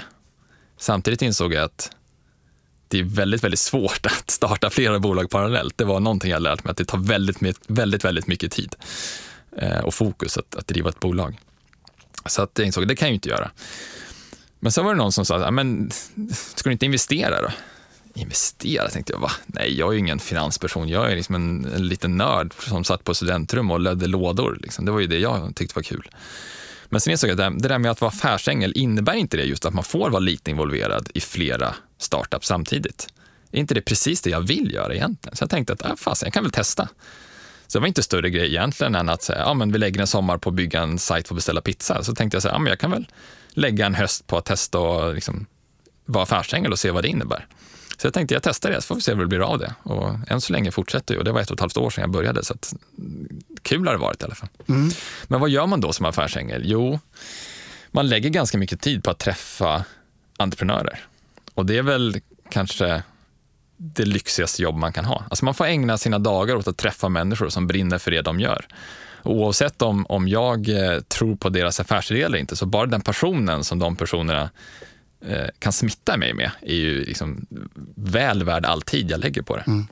Samtidigt 0.78 1.22
insåg 1.22 1.54
jag 1.54 1.64
att 1.64 1.90
det 2.88 2.98
är 2.98 3.02
väldigt, 3.02 3.44
väldigt 3.44 3.60
svårt 3.60 4.06
att 4.18 4.30
starta 4.30 4.70
flera 4.70 4.98
bolag 4.98 5.30
parallellt. 5.30 5.78
Det 5.78 5.84
var 5.84 6.00
någonting 6.00 6.30
jag 6.30 6.42
lärt 6.42 6.64
mig, 6.64 6.70
att 6.70 6.76
det 6.76 6.84
tar 6.84 6.98
väldigt, 6.98 7.38
väldigt, 7.66 8.04
väldigt 8.04 8.26
mycket 8.26 8.52
tid 8.52 8.74
eh, 9.56 9.78
och 9.78 9.94
fokus 9.94 10.38
att, 10.38 10.54
att 10.54 10.66
driva 10.66 10.90
ett 10.90 11.00
bolag. 11.00 11.40
Så 12.26 12.42
att 12.42 12.50
jag 12.54 12.66
insåg 12.66 12.84
att 12.84 12.88
det 12.88 12.96
kan 12.96 13.08
jag 13.08 13.10
ju 13.10 13.14
inte 13.14 13.28
göra. 13.28 13.50
Men 14.60 14.72
så 14.72 14.82
var 14.82 14.90
det 14.90 14.98
någon 14.98 15.12
som 15.12 15.24
sa, 15.24 15.50
men 15.50 15.90
ska 16.30 16.68
du 16.68 16.72
inte 16.72 16.86
investera 16.86 17.42
då? 17.42 17.48
Investera, 18.14 18.88
tänkte 18.88 19.12
jag. 19.12 19.20
Va? 19.20 19.30
Nej, 19.46 19.78
jag 19.78 19.88
är 19.88 19.92
ju 19.92 19.98
ingen 19.98 20.18
finansperson. 20.18 20.88
Jag 20.88 21.12
är 21.12 21.16
liksom 21.16 21.34
en, 21.34 21.64
en 21.64 21.88
liten 21.88 22.16
nörd 22.16 22.54
som 22.58 22.84
satt 22.84 23.04
på 23.04 23.14
studentrum 23.14 23.70
och 23.70 23.80
lödde 23.80 24.06
lådor. 24.06 24.58
Liksom. 24.60 24.84
Det 24.84 24.92
var 24.92 25.00
ju 25.00 25.06
det 25.06 25.18
jag 25.18 25.56
tyckte 25.56 25.74
var 25.74 25.82
kul. 25.82 26.10
Men 26.88 27.00
sen 27.00 27.10
insåg 27.10 27.30
jag 27.30 27.40
att 27.40 27.62
det 27.62 27.68
där 27.68 27.78
med 27.78 27.90
att 27.90 28.00
vara 28.00 28.08
affärsängel, 28.08 28.72
innebär 28.76 29.14
inte 29.14 29.36
det 29.36 29.44
just 29.44 29.64
att 29.64 29.74
man 29.74 29.84
får 29.84 30.10
vara 30.10 30.20
lite 30.20 30.50
involverad 30.50 31.10
i 31.14 31.20
flera 31.20 31.74
startups 31.98 32.46
samtidigt? 32.46 33.08
Är 33.52 33.58
inte 33.58 33.74
det 33.74 33.80
precis 33.80 34.22
det 34.22 34.30
jag 34.30 34.40
vill 34.40 34.72
göra 34.72 34.94
egentligen? 34.94 35.36
Så 35.36 35.42
jag 35.42 35.50
tänkte 35.50 35.72
att, 35.72 35.84
äh, 35.84 35.96
fasen, 35.96 36.26
jag 36.26 36.32
kan 36.32 36.42
väl 36.42 36.52
testa. 36.52 36.88
Så 37.66 37.78
det 37.78 37.80
var 37.80 37.88
inte 37.88 38.02
större 38.02 38.30
grej 38.30 38.46
egentligen 38.46 38.94
än 38.94 39.08
att 39.08 39.22
säga, 39.22 39.38
ja, 39.38 39.54
men 39.54 39.72
vi 39.72 39.78
lägger 39.78 40.00
en 40.00 40.06
sommar 40.06 40.38
på 40.38 40.48
att 40.48 40.54
bygga 40.54 40.82
en 40.82 40.98
sajt 40.98 41.28
för 41.28 41.34
att 41.34 41.36
beställa 41.36 41.60
pizza. 41.60 42.04
Så 42.04 42.14
tänkte 42.14 42.34
jag, 42.36 42.42
så 42.42 42.48
här, 42.48 42.54
ja, 42.54 42.58
men 42.58 42.70
jag 42.70 42.78
kan 42.78 42.90
väl 42.90 43.06
lägga 43.50 43.86
en 43.86 43.94
höst 43.94 44.26
på 44.26 44.38
att 44.38 44.44
testa 44.44 44.78
och 44.78 45.14
liksom 45.14 45.46
vara 46.04 46.22
affärsängel 46.22 46.72
och 46.72 46.78
se 46.78 46.90
vad 46.90 47.04
det 47.04 47.08
innebär. 47.08 47.46
Så 48.04 48.08
jag 48.08 48.14
tänkte 48.14 48.34
jag 48.34 48.42
testar 48.42 48.70
det, 48.70 48.80
så 48.80 48.86
får 48.86 48.94
vi 48.94 49.00
se 49.00 49.14
vad 49.14 49.22
det 49.22 49.26
blir 49.26 49.52
av 49.52 49.58
det. 49.58 49.74
Och 49.82 50.10
än 50.28 50.40
så 50.40 50.52
länge 50.52 50.70
fortsätter 50.70 51.18
och 51.18 51.24
det 51.24 51.32
var 51.32 51.40
ett 51.40 51.50
och 51.50 51.54
ett 51.54 51.60
halvt 51.60 51.76
år 51.76 51.90
sedan 51.90 52.02
jag 52.02 52.10
började. 52.10 52.44
Så 52.44 52.54
att, 52.54 52.74
kul 53.62 53.86
har 53.86 53.94
det 53.94 54.00
varit 54.00 54.22
i 54.22 54.24
alla 54.24 54.34
fall. 54.34 54.48
Mm. 54.68 54.90
Men 55.24 55.40
vad 55.40 55.50
gör 55.50 55.66
man 55.66 55.80
då 55.80 55.92
som 55.92 56.06
affärsängel? 56.06 56.62
Jo, 56.64 57.00
man 57.90 58.08
lägger 58.08 58.30
ganska 58.30 58.58
mycket 58.58 58.80
tid 58.80 59.04
på 59.04 59.10
att 59.10 59.18
träffa 59.18 59.84
entreprenörer. 60.36 61.00
Och 61.54 61.66
det 61.66 61.78
är 61.78 61.82
väl 61.82 62.20
kanske 62.50 63.02
det 63.76 64.04
lyxigaste 64.04 64.62
jobb 64.62 64.76
man 64.76 64.92
kan 64.92 65.04
ha. 65.04 65.24
Alltså 65.30 65.44
man 65.44 65.54
får 65.54 65.64
ägna 65.64 65.98
sina 65.98 66.18
dagar 66.18 66.56
åt 66.56 66.68
att 66.68 66.76
träffa 66.76 67.08
människor 67.08 67.48
som 67.48 67.66
brinner 67.66 67.98
för 67.98 68.10
det 68.10 68.22
de 68.22 68.40
gör. 68.40 68.66
Oavsett 69.22 69.82
om, 69.82 70.06
om 70.08 70.28
jag 70.28 70.68
eh, 70.68 71.00
tror 71.00 71.36
på 71.36 71.48
deras 71.48 71.80
affärsidé 71.80 72.22
eller 72.22 72.38
inte, 72.38 72.56
så 72.56 72.66
bara 72.66 72.86
den 72.86 73.00
personen 73.00 73.64
som 73.64 73.78
de 73.78 73.96
personerna 73.96 74.50
kan 75.58 75.72
smitta 75.72 76.16
mig 76.16 76.34
med 76.34 76.50
är 76.62 76.74
ju 76.74 77.04
liksom 77.04 77.46
väl 77.94 78.44
värd 78.44 78.64
all 78.64 78.82
tid 78.82 79.10
jag 79.10 79.20
lägger 79.20 79.42
på 79.42 79.56
det. 79.56 79.64
Mm. 79.66 79.86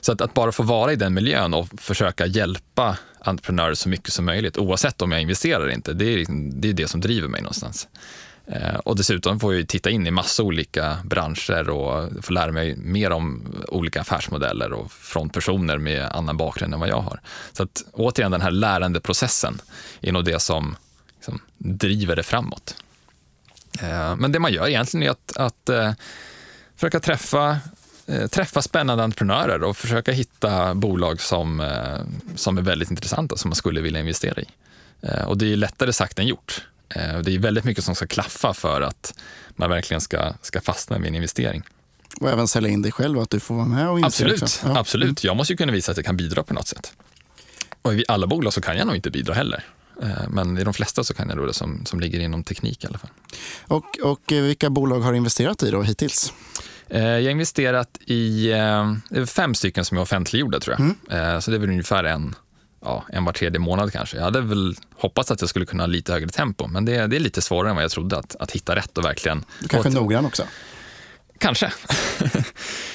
Så 0.00 0.12
att, 0.12 0.20
att, 0.20 0.34
bara 0.34 0.52
få 0.52 0.62
vara 0.62 0.92
i 0.92 0.96
den 0.96 1.14
miljön 1.14 1.54
och 1.54 1.68
försöka 1.80 2.26
hjälpa 2.26 2.98
entreprenörer 3.20 3.74
så 3.74 3.88
mycket 3.88 4.12
som 4.12 4.24
möjligt, 4.24 4.58
oavsett 4.58 5.02
om 5.02 5.12
jag 5.12 5.20
investerar 5.20 5.60
eller 5.60 5.72
inte, 5.72 5.92
det 5.92 6.12
är, 6.12 6.16
liksom, 6.16 6.60
det, 6.60 6.68
är 6.68 6.72
det 6.72 6.88
som 6.88 7.00
driver 7.00 7.28
mig 7.28 7.42
någonstans. 7.42 7.88
Eh, 8.46 8.74
och 8.74 8.96
dessutom 8.96 9.40
får 9.40 9.54
jag 9.54 9.68
titta 9.68 9.90
in 9.90 10.06
i 10.06 10.10
massa 10.10 10.42
olika 10.42 10.98
branscher 11.04 11.68
och 11.68 12.24
få 12.24 12.32
lära 12.32 12.52
mig 12.52 12.76
mer 12.76 13.10
om 13.10 13.54
olika 13.68 14.00
affärsmodeller 14.00 14.72
och 14.72 14.92
från 14.92 15.28
personer 15.28 15.78
med 15.78 16.04
annan 16.04 16.36
bakgrund 16.36 16.74
än 16.74 16.80
vad 16.80 16.88
jag 16.88 17.00
har. 17.00 17.20
Så 17.52 17.62
att 17.62 17.84
återigen, 17.92 18.32
den 18.32 18.40
här 18.40 18.50
lärandeprocessen 18.50 19.60
är 20.00 20.12
nog 20.12 20.24
det 20.24 20.42
som 20.42 20.76
liksom, 21.16 21.40
driver 21.58 22.16
det 22.16 22.22
framåt. 22.22 22.83
Eh, 23.82 24.16
men 24.16 24.32
det 24.32 24.38
man 24.38 24.52
gör 24.52 24.68
egentligen 24.68 25.06
är 25.06 25.10
att, 25.10 25.36
att 25.36 25.68
eh, 25.68 25.92
försöka 26.76 27.00
träffa, 27.00 27.58
eh, 28.06 28.26
träffa 28.26 28.62
spännande 28.62 29.04
entreprenörer 29.04 29.62
och 29.62 29.76
försöka 29.76 30.12
hitta 30.12 30.74
bolag 30.74 31.20
som, 31.20 31.70
som 32.36 32.58
är 32.58 32.62
väldigt 32.62 32.90
intressanta, 32.90 33.36
som 33.36 33.48
man 33.48 33.56
skulle 33.56 33.80
vilja 33.80 34.00
investera 34.00 34.42
i. 34.42 34.46
Och 35.26 35.38
det 35.38 35.52
är 35.52 35.56
lättare 35.56 35.92
sagt 35.92 36.18
än 36.18 36.26
gjort. 36.26 36.66
Det 37.24 37.34
är 37.34 37.38
väldigt 37.38 37.64
mycket 37.64 37.84
som 37.84 37.94
ska 37.94 38.06
klaffa 38.06 38.54
för 38.54 38.80
att 38.80 39.14
man 39.48 39.70
verkligen 39.70 40.00
ska, 40.00 40.32
ska 40.42 40.60
fastna 40.60 40.98
med 40.98 41.08
en 41.08 41.14
investering. 41.14 41.62
Och 42.20 42.30
även 42.30 42.48
sälja 42.48 42.70
in 42.70 42.82
dig 42.82 42.92
själv, 42.92 43.18
att 43.18 43.30
du 43.30 43.40
får 43.40 43.54
vara 43.54 43.66
med 43.66 43.88
och 43.88 43.98
investera. 43.98 44.30
Absolut, 44.32 44.62
ja. 44.64 44.80
absolut. 44.80 45.24
Jag 45.24 45.36
måste 45.36 45.52
ju 45.52 45.56
kunna 45.56 45.72
visa 45.72 45.90
att 45.90 45.98
jag 45.98 46.06
kan 46.06 46.16
bidra 46.16 46.42
på 46.42 46.54
något 46.54 46.68
sätt. 46.68 46.92
Och 47.82 47.94
i 47.94 48.04
alla 48.08 48.26
bolag 48.26 48.52
så 48.52 48.60
kan 48.60 48.76
jag 48.76 48.86
nog 48.86 48.96
inte 48.96 49.10
bidra 49.10 49.34
heller. 49.34 49.64
Eh, 50.02 50.28
men 50.28 50.58
i 50.58 50.64
de 50.64 50.74
flesta 50.74 51.04
så 51.04 51.14
kan 51.14 51.28
jag 51.28 51.38
då 51.38 51.46
det 51.46 51.54
som, 51.54 51.86
som 51.86 52.00
ligger 52.00 52.20
inom 52.20 52.44
teknik 52.44 52.84
i 52.84 52.86
alla 52.86 52.98
fall. 52.98 53.10
Och, 53.66 53.98
och 54.02 54.32
eh, 54.32 54.42
vilka 54.42 54.70
bolag 54.70 55.00
har 55.00 55.12
du 55.12 55.16
investerat 55.18 55.62
i 55.62 55.70
då 55.70 55.82
hittills? 55.82 56.32
Eh, 56.88 57.02
jag 57.02 57.22
har 57.22 57.30
investerat 57.30 57.98
i 58.06 58.52
fem 59.26 59.54
stycken 59.54 59.84
som 59.84 59.96
är 59.96 60.02
offentliggjorda 60.02 60.60
tror 60.60 60.76
jag. 60.78 60.80
Mm. 61.10 61.42
Så 61.42 61.50
det 61.50 61.56
är 61.56 61.58
väl 61.58 61.70
ungefär 61.70 62.04
en, 62.04 62.34
ja, 62.84 63.04
en 63.08 63.24
var 63.24 63.32
tredje 63.32 63.58
månad 63.58 63.92
kanske. 63.92 64.16
Jag 64.16 64.24
hade 64.24 64.40
väl 64.40 64.76
hoppats 64.96 65.30
att 65.30 65.40
jag 65.40 65.50
skulle 65.50 65.66
kunna 65.66 65.82
ha 65.82 65.88
lite 65.88 66.12
högre 66.12 66.28
tempo, 66.28 66.66
men 66.66 66.84
det, 66.84 67.06
det 67.06 67.16
är 67.16 67.20
lite 67.20 67.42
svårare 67.42 67.70
än 67.70 67.76
vad 67.76 67.84
jag 67.84 67.90
trodde 67.90 68.18
att, 68.18 68.36
att 68.36 68.50
hitta 68.50 68.76
rätt 68.76 68.98
och 68.98 69.04
verkligen... 69.04 69.44
Du 69.60 69.68
kanske 69.68 69.88
är 69.88 69.92
noggrann 69.92 70.26
också? 70.26 70.42
Kanske. 71.38 71.72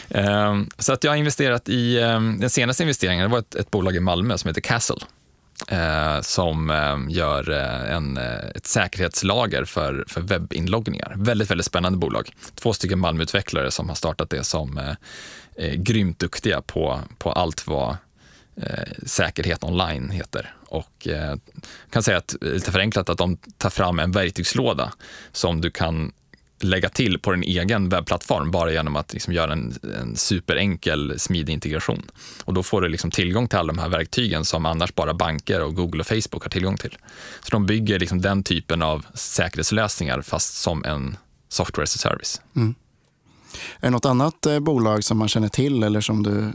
så 0.78 0.94
att 0.94 1.04
jag 1.04 1.12
har 1.12 1.16
investerat 1.16 1.70
i, 1.70 1.96
den 2.40 2.50
senaste 2.50 2.84
investeringen 2.84 3.24
det 3.24 3.32
var 3.32 3.40
ett, 3.40 3.56
ett 3.56 3.72
bolag 3.72 3.96
i 3.96 4.00
Malmö 4.00 4.38
som 4.38 4.48
heter 4.48 4.62
Castle 4.62 5.00
eh, 5.68 6.22
som 6.22 6.70
eh, 6.70 6.98
gör 7.16 7.52
eh, 7.52 7.96
en, 7.96 8.18
eh, 8.18 8.50
ett 8.56 8.68
säkerhetslager 8.68 9.66
för, 9.66 10.06
för 10.08 10.22
webbinloggningar. 10.22 11.14
Väldigt, 11.18 11.52
väldigt 11.52 11.66
spännande 11.66 11.98
bolag. 11.98 12.32
Två 12.56 12.74
stycken 12.74 13.00
Malmöutvecklare 13.00 13.72
som 13.72 13.90
har 13.90 13.96
startat 13.96 14.30
det 14.30 14.44
som 14.44 14.78
eh, 14.78 14.94
är 15.56 15.76
grymt 15.76 16.20
duktiga 16.20 16.62
på, 16.62 17.00
på 17.18 17.32
allt 17.32 17.68
vad 17.68 17.98
eh, 18.56 19.06
säkerhet 19.06 19.64
online 19.64 20.10
heter. 20.10 20.54
Och 20.66 21.08
eh, 21.08 21.36
kan 21.90 22.04
säga 22.04 22.18
att, 22.18 22.36
lite 22.42 22.72
förenklat 22.72 23.10
att 23.10 23.18
de 23.18 23.38
tar 23.58 23.70
fram 23.70 24.00
en 24.00 24.12
verktygslåda 24.12 24.94
som 25.32 25.62
du 25.62 25.72
kan 25.72 26.12
lägga 26.64 26.90
till 26.90 27.20
på 27.20 27.34
en 27.34 27.44
egen 27.44 27.90
webbplattform 27.90 28.52
bara 28.52 28.72
genom 28.72 28.96
att 28.96 29.14
liksom 29.14 29.34
göra 29.34 29.54
en, 29.54 29.74
en 30.02 30.16
superenkel, 30.16 31.20
smidig 31.20 31.54
integration. 31.54 32.12
Och 32.46 32.54
då 32.54 32.64
får 32.64 32.82
du 32.82 32.90
liksom 32.90 33.12
tillgång 33.12 33.48
till 33.48 33.60
alla 33.60 33.74
de 33.74 33.80
här 33.80 33.90
verktygen 33.90 34.46
som 34.46 34.66
annars 34.66 34.96
bara 34.96 35.14
banker 35.14 35.62
och 35.62 35.76
Google 35.76 36.00
och 36.00 36.08
Facebook 36.08 36.44
har 36.44 36.50
tillgång 36.50 36.78
till. 36.78 36.98
Så 37.42 37.50
de 37.50 37.66
bygger 37.66 38.00
liksom 38.00 38.22
den 38.22 38.44
typen 38.44 38.82
av 38.82 39.06
säkerhetslösningar 39.14 40.22
fast 40.22 40.62
som 40.62 40.86
en 40.86 41.18
software 41.50 41.84
as 41.84 41.96
a 41.96 42.00
service. 42.00 42.42
Mm. 42.56 42.76
Är 43.80 43.88
det 43.88 43.90
något 43.90 44.06
annat 44.06 44.46
eh, 44.46 44.60
bolag 44.60 45.04
som 45.04 45.18
man 45.18 45.28
känner 45.28 45.50
till 45.50 45.84
eller 45.84 46.02
som 46.02 46.24
du 46.24 46.52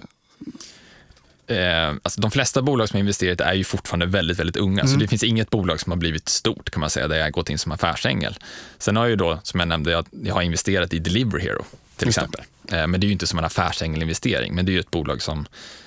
Eh, 1.46 1.88
alltså 1.88 2.20
de 2.20 2.30
flesta 2.30 2.62
bolag 2.62 2.88
som 2.88 2.96
har 2.96 3.00
investerat 3.00 3.40
är 3.40 3.54
ju 3.54 3.64
fortfarande 3.64 4.06
väldigt, 4.06 4.38
väldigt 4.38 4.56
unga, 4.56 4.82
mm. 4.82 4.92
så 4.92 4.98
det 4.98 5.08
finns 5.08 5.22
inget 5.22 5.50
bolag 5.50 5.80
som 5.80 5.92
har 5.92 5.96
blivit 5.96 6.28
stort 6.28 6.70
kan 6.70 6.80
man 6.80 6.90
säga, 6.90 7.08
där 7.08 7.16
jag 7.16 7.24
har 7.24 7.30
gått 7.30 7.50
in 7.50 7.58
som 7.58 7.72
affärsängel. 7.72 8.38
Sen 8.78 8.96
har 8.96 9.04
jag 9.04 9.10
ju 9.10 9.16
då, 9.16 9.40
som 9.42 9.60
jag 9.60 9.68
nämnde, 9.68 9.90
jag, 9.90 10.06
jag 10.10 10.34
har 10.34 10.42
investerat 10.42 10.94
i 10.94 10.98
Delivery 10.98 11.42
Hero 11.42 11.64
till 11.96 12.08
Just 12.08 12.18
exempel. 12.18 12.40
Eh, 12.68 12.86
men 12.86 13.00
det 13.00 13.04
är 13.04 13.08
ju 13.08 13.12
inte 13.12 13.26
som 13.26 13.38
en 13.38 13.44
affärsängelinvestering, 13.44 14.54
men 14.54 14.66
det 14.66 14.72
är 14.72 14.74
ju 14.74 14.80
ett 14.80 14.90
bolag 14.90 15.22
som 15.22 15.46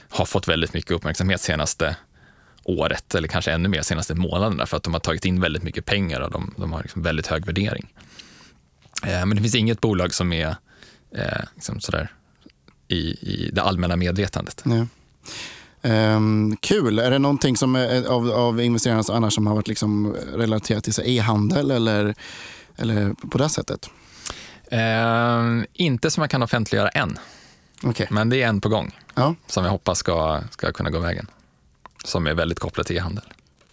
har 0.09 0.25
fått 0.25 0.47
väldigt 0.47 0.73
mycket 0.73 0.91
uppmärksamhet 0.91 1.41
senaste 1.41 1.95
året, 2.63 3.15
eller 3.15 3.27
kanske 3.27 3.51
ännu 3.51 3.69
mer 3.69 3.81
senaste 3.81 4.15
månaderna, 4.15 4.65
för 4.65 4.77
att 4.77 4.84
de 4.84 4.93
har 4.93 4.99
tagit 4.99 5.25
in 5.25 5.41
väldigt 5.41 5.63
mycket 5.63 5.85
pengar 5.85 6.21
och 6.21 6.31
de, 6.31 6.53
de 6.57 6.71
har 6.71 6.81
liksom 6.81 7.01
väldigt 7.01 7.27
hög 7.27 7.45
värdering. 7.45 7.93
Eh, 9.03 9.25
men 9.25 9.29
det 9.29 9.41
finns 9.41 9.55
inget 9.55 9.81
bolag 9.81 10.13
som 10.13 10.34
är 10.34 10.55
eh, 11.15 11.43
liksom 11.55 11.79
sådär 11.79 12.11
i, 12.88 12.97
i 12.97 13.49
det 13.53 13.61
allmänna 13.61 13.95
medvetandet. 13.95 14.61
Nej. 14.65 14.88
Um, 15.81 16.57
kul. 16.57 16.99
Är 16.99 17.11
det 17.11 17.19
någonting 17.19 17.57
som 17.57 17.75
är, 17.75 18.05
av, 18.05 18.31
av 18.31 18.61
investerarna 18.61 19.03
annars 19.09 19.33
som 19.33 19.47
har 19.47 19.55
varit 19.55 19.67
liksom 19.67 20.15
relaterat 20.33 20.83
till 20.83 20.93
e-handel 21.05 21.71
eller, 21.71 22.15
eller 22.75 23.13
på 23.31 23.37
det 23.37 23.49
sättet? 23.49 23.89
Uh, 24.73 25.63
inte 25.73 26.11
som 26.11 26.21
jag 26.21 26.29
kan 26.29 26.43
offentliggöra 26.43 26.89
än. 26.89 27.19
Okay. 27.83 28.07
Men 28.09 28.29
det 28.29 28.41
är 28.41 28.47
en 28.47 28.61
på 28.61 28.69
gång 28.69 28.95
ja. 29.15 29.35
som 29.47 29.63
jag 29.63 29.71
hoppas 29.71 29.99
ska, 29.99 30.41
ska 30.51 30.71
kunna 30.71 30.89
gå 30.89 30.99
vägen. 30.99 31.27
Som 32.03 32.27
är 32.27 32.33
väldigt 32.33 32.59
kopplat 32.59 32.87
till 32.87 32.97
e-handel. 32.97 33.23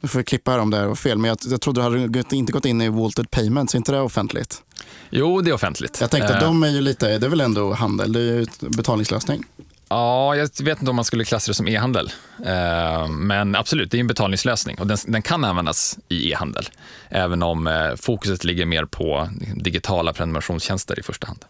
Nu 0.00 0.08
får 0.08 0.22
klippa 0.22 0.60
om 0.60 0.70
det 0.70 0.86
var 0.86 0.94
fel, 0.94 1.18
men 1.18 1.28
jag, 1.28 1.38
jag 1.44 1.60
trodde 1.60 1.80
du 1.80 1.84
hade 1.84 2.36
inte 2.36 2.52
gått 2.52 2.64
in 2.64 2.80
i 2.80 2.88
Walted 2.88 3.30
Payments, 3.30 3.74
är 3.74 3.78
inte 3.78 3.92
det 3.92 4.00
offentligt? 4.00 4.62
Jo, 5.10 5.40
det 5.40 5.50
är 5.50 5.54
offentligt. 5.54 6.00
Jag 6.00 6.10
tänkte 6.10 6.36
att 6.36 6.42
uh, 6.42 6.48
de 6.48 6.62
är 6.62 6.68
ju 6.68 6.80
lite, 6.80 7.18
det 7.18 7.26
är 7.26 7.30
väl 7.30 7.40
ändå 7.40 7.72
handel, 7.72 8.12
det 8.12 8.20
är 8.20 8.22
ju 8.22 8.46
betalningslösning. 8.60 9.44
Ja, 9.88 10.36
jag 10.36 10.48
vet 10.62 10.78
inte 10.78 10.90
om 10.90 10.96
man 10.96 11.04
skulle 11.04 11.24
klassa 11.24 11.50
det 11.50 11.54
som 11.54 11.68
e-handel. 11.68 12.12
Eh, 12.46 13.08
men 13.08 13.54
absolut, 13.54 13.90
det 13.90 13.96
är 13.96 14.00
en 14.00 14.06
betalningslösning 14.06 14.78
och 14.78 14.86
den, 14.86 14.98
den 15.06 15.22
kan 15.22 15.44
användas 15.44 15.98
i 16.08 16.30
e-handel. 16.30 16.68
Även 17.08 17.42
om 17.42 17.66
eh, 17.66 17.94
fokuset 17.96 18.44
ligger 18.44 18.66
mer 18.66 18.84
på 18.84 19.28
digitala 19.54 20.12
prenumerationstjänster 20.12 20.98
i 20.98 21.02
första 21.02 21.26
hand. 21.26 21.44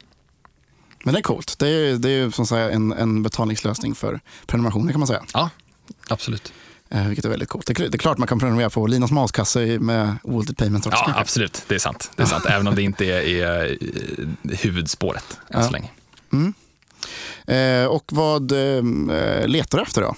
Men 1.05 1.15
det 1.15 1.20
är 1.20 1.23
coolt. 1.23 1.59
Det 1.59 1.69
är, 1.69 1.94
det 1.94 2.11
är 2.11 2.31
som 2.31 2.47
sagt 2.47 2.74
en, 2.74 2.93
en 2.93 3.23
betalningslösning 3.23 3.94
för 3.94 4.20
prenumerationer 4.47 4.93
kan 4.93 5.01
man 5.01 5.06
säga. 5.06 5.23
Ja, 5.32 5.51
absolut. 6.09 6.52
Eh, 6.89 7.06
vilket 7.06 7.24
är 7.24 7.28
väldigt 7.28 7.48
coolt. 7.48 7.66
Det 7.66 7.81
är, 7.81 7.98
klart 7.98 8.19
man 8.19 8.28
kan 8.28 8.39
prenumerera 8.39 8.70
på 8.70 8.86
Linas 8.86 9.11
maskasse 9.11 9.78
med 9.78 10.16
Walted 10.23 10.56
Payments 10.56 10.86
också. 10.86 10.98
Ja, 10.98 11.05
kanske. 11.05 11.20
absolut. 11.20 11.65
Det 11.69 11.74
är 11.74 11.78
sant. 11.78 12.11
Det 12.16 12.23
är 12.23 12.27
sant. 12.27 12.47
Även 12.47 12.69
om 12.69 12.74
det 12.74 12.82
inte 12.82 13.05
är, 13.05 13.23
är 13.23 13.78
huvudspåret 14.56 15.39
än 15.51 15.61
ja. 15.61 15.66
så 15.66 15.73
länge. 15.73 15.90
Mm. 16.32 16.55
Eh, 17.47 17.87
och 17.87 18.05
vad 18.12 18.53
ehm, 18.53 19.11
eh, 19.11 19.49
letar 19.49 19.79
du 19.79 19.83
efter 19.83 20.03
då? 20.03 20.15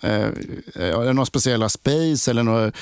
Eh, 0.00 0.28
är 0.74 1.04
det 1.04 1.12
några 1.12 1.26
speciella 1.26 1.68
space 1.68 2.30
eller 2.30 2.42
några 2.42 2.72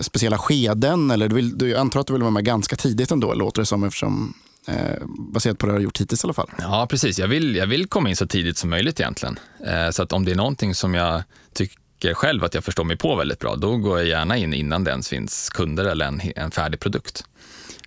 speciella 0.00 0.38
skeden? 0.38 1.10
Eller 1.10 1.28
du, 1.28 1.34
vill, 1.34 1.58
du 1.58 1.76
antar 1.76 2.00
att 2.00 2.06
du 2.06 2.12
vill 2.12 2.22
vara 2.22 2.30
med 2.30 2.44
ganska 2.44 2.76
tidigt 2.76 3.10
ändå, 3.10 3.34
låter 3.34 3.62
det 3.62 3.66
som, 3.66 3.84
eftersom, 3.84 4.34
eh, 4.68 5.06
baserat 5.32 5.58
på 5.58 5.66
det 5.66 5.72
du 5.72 5.76
har 5.76 5.82
gjort 5.82 6.00
hittills 6.00 6.24
i 6.24 6.26
alla 6.26 6.34
fall. 6.34 6.50
Ja, 6.58 6.86
precis. 6.90 7.18
Jag 7.18 7.28
vill, 7.28 7.56
jag 7.56 7.66
vill 7.66 7.86
komma 7.86 8.10
in 8.10 8.16
så 8.16 8.26
tidigt 8.26 8.58
som 8.58 8.70
möjligt 8.70 9.00
egentligen. 9.00 9.38
Eh, 9.66 9.90
så 9.90 10.02
att 10.02 10.12
om 10.12 10.24
det 10.24 10.30
är 10.30 10.36
någonting 10.36 10.74
som 10.74 10.94
jag 10.94 11.22
tycker 11.52 12.14
själv 12.14 12.44
att 12.44 12.54
jag 12.54 12.64
förstår 12.64 12.84
mig 12.84 12.96
på 12.96 13.16
väldigt 13.16 13.38
bra, 13.38 13.56
då 13.56 13.76
går 13.76 13.98
jag 13.98 14.08
gärna 14.08 14.36
in 14.36 14.54
innan 14.54 14.84
det 14.84 14.90
ens 14.90 15.08
finns 15.08 15.50
kunder 15.50 15.84
eller 15.84 16.06
en, 16.06 16.20
en 16.36 16.50
färdig 16.50 16.80
produkt. 16.80 17.24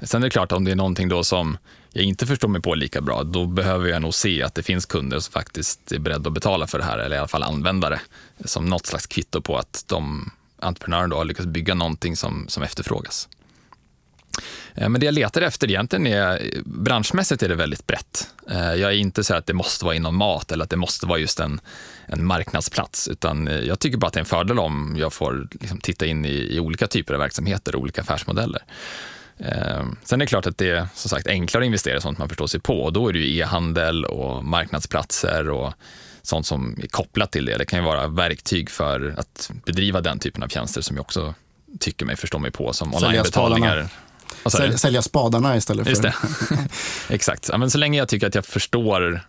Sen 0.02 0.24
är 0.24 0.28
det 0.28 0.30
klart, 0.30 0.52
om 0.52 0.64
det 0.64 0.72
är 0.72 0.76
någonting 0.76 1.10
då 1.10 1.24
som 1.24 1.58
jag 1.94 2.06
inte 2.06 2.26
förstår 2.26 2.48
mig 2.48 2.62
på 2.62 2.76
lika 2.76 3.02
bra, 3.02 3.24
då 3.24 3.46
behöver 3.46 3.90
jag 3.90 4.02
nog 4.02 4.14
se 4.14 4.44
att 4.44 4.56
det 4.56 4.64
finns 4.64 4.86
kunder 4.86 5.20
som 5.20 5.32
faktiskt 5.32 5.92
är 5.92 6.00
beredda 6.00 6.28
att 6.28 6.34
betala 6.34 6.68
för 6.68 6.78
det 6.78 6.84
här, 6.84 6.98
eller 6.98 7.16
i 7.16 7.20
alla 7.20 7.28
fall 7.28 7.44
användare, 7.44 8.00
som 8.46 8.66
något 8.66 8.86
slags 8.86 9.08
kvitto 9.08 9.42
på 9.42 9.58
att 9.58 9.84
de 9.88 10.32
entreprenörerna 10.60 11.16
har 11.16 11.26
lyckats 11.26 11.48
bygga 11.48 11.74
någonting 11.74 12.18
som, 12.18 12.46
som 12.48 12.64
efterfrågas. 12.64 13.30
Eh, 14.76 14.90
men 14.90 15.02
det 15.02 15.06
jag 15.06 15.14
letar 15.14 15.42
efter 15.42 15.70
egentligen 15.70 16.08
är, 16.08 16.52
branschmässigt 16.66 17.44
är 17.44 17.50
det 17.50 17.56
väldigt 17.56 17.88
brett. 17.88 18.28
Eh, 18.50 18.74
jag 18.74 18.92
är 18.92 18.96
inte 18.96 19.24
så 19.24 19.36
att 19.36 19.46
det 19.46 19.54
måste 19.54 19.86
vara 19.86 19.96
inom 19.96 20.16
mat 20.18 20.52
eller 20.52 20.64
att 20.64 20.70
det 20.70 20.78
måste 20.78 21.06
vara 21.06 21.20
just 21.20 21.40
en, 21.40 21.60
en 22.06 22.26
marknadsplats, 22.26 23.08
utan 23.08 23.48
eh, 23.48 23.60
jag 23.60 23.80
tycker 23.80 23.98
bara 23.98 24.08
att 24.08 24.14
det 24.14 24.18
är 24.18 24.22
en 24.22 24.26
fördel 24.26 24.60
om 24.60 24.96
jag 24.98 25.14
får 25.14 25.48
liksom 25.62 25.80
titta 25.80 26.06
in 26.06 26.26
i, 26.26 26.56
i 26.56 26.60
olika 26.60 26.88
typer 26.88 27.14
av 27.14 27.20
verksamheter 27.20 27.76
och 27.76 27.82
olika 27.82 28.02
affärsmodeller. 28.02 28.62
Eh, 29.46 29.84
sen 30.04 30.22
är 30.22 30.26
det 30.26 30.30
klart 30.30 30.48
att 30.48 30.58
det 30.58 30.70
är 30.70 30.88
som 30.96 31.10
sagt 31.10 31.28
enklare 31.28 31.64
att 31.64 31.66
investera 31.66 31.98
i 31.98 32.02
sånt 32.02 32.18
man 32.18 32.30
förstår 32.30 32.48
sig 32.48 32.60
på 32.60 32.90
då 32.90 33.08
är 33.08 33.14
det 33.14 33.20
ju 33.20 33.38
e-handel 33.38 34.06
och 34.06 34.46
marknadsplatser 34.46 35.50
och 35.50 35.74
sånt 36.22 36.48
som 36.48 36.80
är 36.84 36.88
kopplat 36.88 37.32
till 37.32 37.46
det. 37.46 37.58
Det 37.58 37.66
kan 37.66 37.80
ju 37.80 37.86
vara 37.86 38.08
verktyg 38.08 38.70
för 38.70 39.16
att 39.18 39.52
bedriva 39.66 40.02
den 40.02 40.20
typen 40.20 40.44
av 40.44 40.48
tjänster 40.48 40.82
som 40.82 40.96
jag 40.96 41.02
också 41.02 41.34
tycker 41.80 42.06
mig 42.06 42.16
förstå 42.16 42.40
mig 42.40 42.52
på 42.52 42.74
som 42.74 42.96
onlinebetalningar. 42.96 43.90
Sälja 44.78 45.02
spadarna 45.02 45.58
istället 45.58 45.84
för... 45.84 45.90
Just 45.90 46.02
det. 46.02 46.14
Exakt. 47.14 47.50
Ja, 47.50 47.58
men 47.58 47.72
så 47.72 47.78
länge 47.78 47.98
jag 47.98 48.08
tycker 48.08 48.28
att 48.28 48.36
jag 48.36 48.46
förstår 48.46 49.22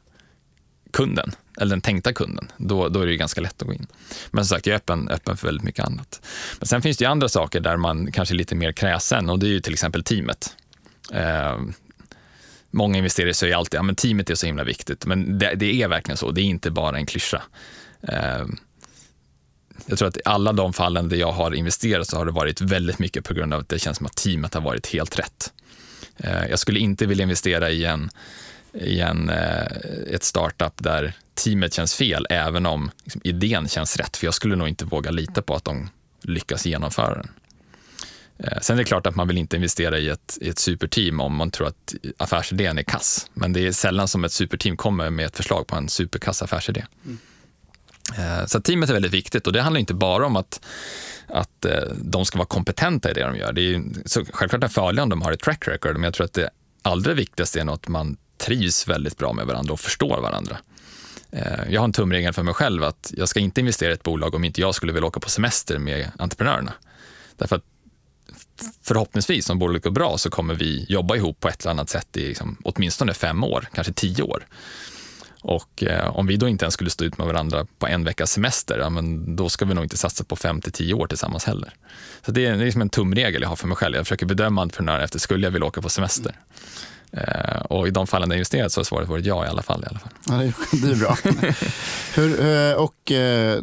kunden, 0.92 1.32
eller 1.58 1.70
den 1.70 1.80
tänkta 1.80 2.12
kunden, 2.12 2.52
då, 2.56 2.88
då 2.88 3.00
är 3.00 3.06
det 3.06 3.16
ganska 3.16 3.40
lätt 3.40 3.62
att 3.62 3.68
gå 3.68 3.74
in. 3.74 3.86
Men 4.30 4.44
som 4.44 4.56
sagt, 4.56 4.66
jag 4.66 4.74
är 4.74 4.76
öppen, 4.76 5.08
öppen 5.08 5.36
för 5.36 5.46
väldigt 5.46 5.64
mycket 5.64 5.84
annat. 5.84 6.20
Men 6.58 6.66
sen 6.66 6.82
finns 6.82 6.96
det 6.96 7.04
ju 7.04 7.10
andra 7.10 7.28
saker 7.28 7.60
där 7.60 7.76
man 7.76 8.12
kanske 8.12 8.34
är 8.34 8.36
lite 8.36 8.54
mer 8.54 8.72
kräsen 8.72 9.30
och 9.30 9.38
det 9.38 9.46
är 9.46 9.50
ju 9.50 9.60
till 9.60 9.72
exempel 9.72 10.04
teamet. 10.04 10.56
Eh, 11.12 11.60
många 12.70 12.98
investerare 12.98 13.34
säger 13.34 13.56
alltid 13.56 13.80
att 13.80 13.86
ja, 13.86 13.94
teamet 13.94 14.30
är 14.30 14.34
så 14.34 14.46
himla 14.46 14.64
viktigt, 14.64 15.06
men 15.06 15.38
det, 15.38 15.54
det, 15.54 15.82
är 15.82 15.88
verkligen 15.88 16.16
så. 16.16 16.30
Det 16.30 16.40
är 16.40 16.44
inte 16.44 16.70
bara 16.70 16.96
en 16.96 17.06
klyscha. 17.06 17.42
Eh, 18.08 18.46
jag 19.86 19.98
tror 19.98 20.08
att 20.08 20.16
i 20.16 20.20
alla 20.24 20.52
de 20.52 20.72
fallen 20.72 21.08
där 21.08 21.16
jag 21.16 21.32
har 21.32 21.54
investerat 21.54 22.08
så 22.08 22.16
har 22.16 22.26
det 22.26 22.32
varit 22.32 22.60
väldigt 22.60 22.98
mycket 22.98 23.24
på 23.24 23.34
grund 23.34 23.54
av 23.54 23.60
att 23.60 23.68
det 23.68 23.78
känns 23.78 23.96
som 23.96 24.06
att 24.06 24.16
teamet 24.16 24.54
har 24.54 24.60
varit 24.60 24.86
helt 24.86 25.18
rätt. 25.18 25.52
Eh, 26.16 26.46
jag 26.46 26.58
skulle 26.58 26.80
inte 26.80 27.06
vilja 27.06 27.22
investera 27.22 27.70
i 27.70 27.84
en 27.84 28.10
i 28.74 29.00
en, 29.00 29.28
eh, 29.28 29.66
ett 30.10 30.24
startup 30.24 30.72
där 30.76 31.12
teamet 31.34 31.74
känns 31.74 31.94
fel, 31.94 32.26
även 32.30 32.66
om 32.66 32.90
liksom, 33.04 33.20
idén 33.24 33.68
känns 33.68 33.96
rätt. 33.96 34.16
För 34.16 34.26
jag 34.26 34.34
skulle 34.34 34.56
nog 34.56 34.68
inte 34.68 34.84
våga 34.84 35.10
lita 35.10 35.42
på 35.42 35.54
att 35.54 35.64
de 35.64 35.90
lyckas 36.22 36.66
genomföra 36.66 37.14
den. 37.14 37.30
Eh, 38.38 38.58
sen 38.60 38.76
är 38.76 38.78
det 38.78 38.84
klart 38.84 39.06
att 39.06 39.16
man 39.16 39.28
vill 39.28 39.38
inte 39.38 39.56
investera 39.56 39.98
i 39.98 40.08
ett, 40.08 40.38
i 40.40 40.48
ett 40.48 40.58
superteam 40.58 41.20
om 41.20 41.36
man 41.36 41.50
tror 41.50 41.66
att 41.66 41.94
affärsidén 42.16 42.78
är 42.78 42.82
kass. 42.82 43.30
Men 43.34 43.52
det 43.52 43.66
är 43.66 43.72
sällan 43.72 44.08
som 44.08 44.24
ett 44.24 44.32
superteam 44.32 44.76
kommer 44.76 45.10
med 45.10 45.26
ett 45.26 45.36
förslag 45.36 45.66
på 45.66 45.76
en 45.76 45.88
superkass 45.88 46.42
affärsidé. 46.42 46.84
Mm. 47.04 47.18
Så 48.46 48.60
teamet 48.60 48.88
är 48.88 48.92
väldigt 48.92 49.12
viktigt 49.12 49.46
och 49.46 49.52
det 49.52 49.62
handlar 49.62 49.80
inte 49.80 49.94
bara 49.94 50.26
om 50.26 50.36
att, 50.36 50.60
att 51.26 51.64
eh, 51.64 51.82
de 51.96 52.24
ska 52.24 52.38
vara 52.38 52.48
kompetenta 52.48 53.10
i 53.10 53.14
det 53.14 53.22
de 53.22 53.36
gör. 53.36 53.52
Det 53.52 53.74
är 53.74 53.82
så 54.06 54.24
självklart 54.32 54.64
en 54.64 54.70
fördel 54.70 55.00
om 55.00 55.08
de 55.08 55.22
har 55.22 55.32
ett 55.32 55.40
track 55.40 55.68
record, 55.68 55.94
men 55.94 56.02
jag 56.02 56.14
tror 56.14 56.24
att 56.24 56.32
det 56.32 56.50
allra 56.82 57.14
viktigaste 57.14 57.60
är 57.60 57.64
nog 57.64 57.74
att 57.74 57.88
man 57.88 58.16
trivs 58.46 58.88
väldigt 58.88 59.18
bra 59.18 59.32
med 59.32 59.46
varandra 59.46 59.72
och 59.72 59.80
förstår 59.80 60.20
varandra. 60.20 60.58
Eh, 61.30 61.70
jag 61.70 61.80
har 61.80 61.84
en 61.84 61.92
tumregel 61.92 62.32
för 62.32 62.42
mig 62.42 62.54
själv 62.54 62.84
att 62.84 63.12
jag 63.16 63.28
ska 63.28 63.40
inte 63.40 63.60
investera 63.60 63.90
i 63.90 63.94
ett 63.94 64.02
bolag 64.02 64.34
om 64.34 64.44
inte 64.44 64.60
jag 64.60 64.74
skulle 64.74 64.92
vilja 64.92 65.06
åka 65.06 65.20
på 65.20 65.30
semester 65.30 65.78
med 65.78 66.10
entreprenörerna. 66.18 66.72
Därför 67.36 67.56
att 67.56 67.64
förhoppningsvis, 68.82 69.50
om 69.50 69.58
bolaget 69.58 69.82
går 69.82 69.90
bra, 69.90 70.18
så 70.18 70.30
kommer 70.30 70.54
vi 70.54 70.86
jobba 70.88 71.16
ihop 71.16 71.40
på 71.40 71.48
ett 71.48 71.62
eller 71.62 71.70
annat 71.70 71.90
sätt 71.90 72.16
i 72.16 72.28
liksom, 72.28 72.56
åtminstone 72.64 73.14
fem 73.14 73.44
år, 73.44 73.68
kanske 73.74 73.92
tio 73.92 74.22
år. 74.22 74.46
Och 75.42 75.82
eh, 75.82 76.16
om 76.16 76.26
vi 76.26 76.36
då 76.36 76.48
inte 76.48 76.64
ens 76.64 76.74
skulle 76.74 76.90
stå 76.90 77.04
ut 77.04 77.18
med 77.18 77.26
varandra 77.26 77.66
på 77.78 77.86
en 77.86 78.04
veckas 78.04 78.32
semester, 78.32 78.78
ja, 78.78 78.90
men 78.90 79.36
då 79.36 79.48
ska 79.48 79.64
vi 79.64 79.74
nog 79.74 79.84
inte 79.84 79.96
satsa 79.96 80.24
på 80.24 80.36
fem 80.36 80.60
till 80.60 80.72
tio 80.72 80.94
år 80.94 81.06
tillsammans 81.06 81.44
heller. 81.44 81.74
Så 82.26 82.32
det 82.32 82.46
är, 82.46 82.56
det 82.56 82.62
är 82.62 82.64
liksom 82.64 82.82
en 82.82 82.88
tumregel 82.88 83.42
jag 83.42 83.48
har 83.48 83.56
för 83.56 83.68
mig 83.68 83.76
själv. 83.76 83.96
Jag 83.96 84.06
försöker 84.06 84.26
bedöma 84.26 84.62
entreprenörer 84.62 85.04
efter, 85.04 85.18
skulle 85.18 85.46
jag 85.46 85.50
vilja 85.50 85.66
åka 85.66 85.82
på 85.82 85.88
semester? 85.88 86.30
Mm 86.30 86.42
och 87.64 87.88
i 87.88 87.90
de 87.90 88.06
fallen 88.06 88.28
där 88.28 88.36
jag 88.36 88.38
investerat 88.38 88.72
så 88.72 88.80
har 88.80 88.84
svaret 88.84 89.08
varit 89.08 89.26
ja 89.26 89.46
i 89.46 89.48
alla 89.48 89.62
fall. 89.62 89.84
I 89.84 89.86
alla 89.86 89.98
fall. 89.98 90.12
Ja, 90.28 90.34
det, 90.34 90.44
är, 90.44 90.86
det 90.86 90.92
är 90.92 90.96
bra. 90.96 91.16
Hur, 92.14 92.46
eh, 92.46 92.72
och 92.72 93.12
eh, 93.12 93.62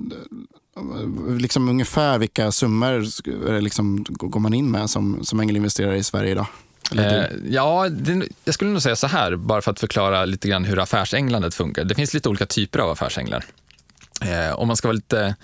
liksom 1.39 1.69
ungefär 1.69 2.17
vilka 2.17 2.51
summor 2.51 3.61
liksom, 3.61 4.05
går 4.09 4.39
man 4.39 4.53
in 4.53 4.71
med 4.71 4.89
som, 4.89 5.25
som 5.25 5.39
ängelinvesterare 5.39 5.97
i 5.97 6.03
Sverige 6.03 6.31
idag? 6.31 6.47
Eh, 6.97 7.25
ja, 7.49 7.89
det, 7.89 8.27
jag 8.45 8.53
skulle 8.53 8.71
nog 8.71 8.81
säga 8.81 8.95
så 8.95 9.07
här, 9.07 9.35
bara 9.35 9.61
för 9.61 9.71
att 9.71 9.79
förklara 9.79 10.25
lite 10.25 10.47
grann 10.47 10.65
hur 10.65 10.79
affärsänglandet 10.79 11.55
funkar. 11.55 11.83
Det 11.83 11.95
finns 11.95 12.13
lite 12.13 12.29
olika 12.29 12.45
typer 12.45 12.79
av 12.79 12.89
affärsänglar. 12.89 13.45
Eh, 14.21 14.59
om 14.59 14.67
man 14.67 14.77
ska 14.77 14.87
vara 14.87 14.95
lite, 14.95 15.35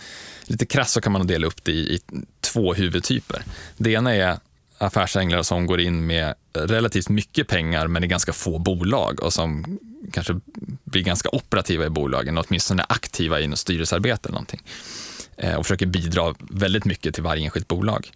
lite 0.43 0.65
krass 0.65 0.91
så 0.91 1.01
kan 1.01 1.11
man 1.11 1.27
dela 1.27 1.47
upp 1.47 1.63
det 1.63 1.71
i, 1.71 1.95
i 1.95 1.99
två 2.41 2.73
huvudtyper. 2.73 3.43
Det 3.77 3.91
ena 3.91 4.15
är 4.15 4.37
affärsänglar 4.77 5.43
som 5.43 5.65
går 5.65 5.79
in 5.79 6.05
med 6.05 6.33
relativt 6.53 7.09
mycket 7.09 7.47
pengar 7.47 7.87
men 7.87 8.03
i 8.03 8.07
ganska 8.07 8.33
få 8.33 8.59
bolag 8.59 9.23
och 9.23 9.33
som 9.33 9.79
kanske 10.13 10.39
blir 10.83 11.01
ganska 11.01 11.29
operativa 11.31 11.85
i 11.85 11.89
bolagen, 11.89 12.37
åtminstone 12.37 12.85
aktiva 12.89 13.39
i 13.39 13.47
något 13.47 13.59
styrelsearbete 13.59 14.29
eller 14.29 14.33
någonting. 14.33 14.61
Eh, 15.37 15.55
och 15.55 15.65
försöker 15.65 15.85
bidra 15.85 16.35
väldigt 16.39 16.85
mycket 16.85 17.13
till 17.13 17.23
varje 17.23 17.43
enskilt 17.43 17.67
bolag. 17.67 18.11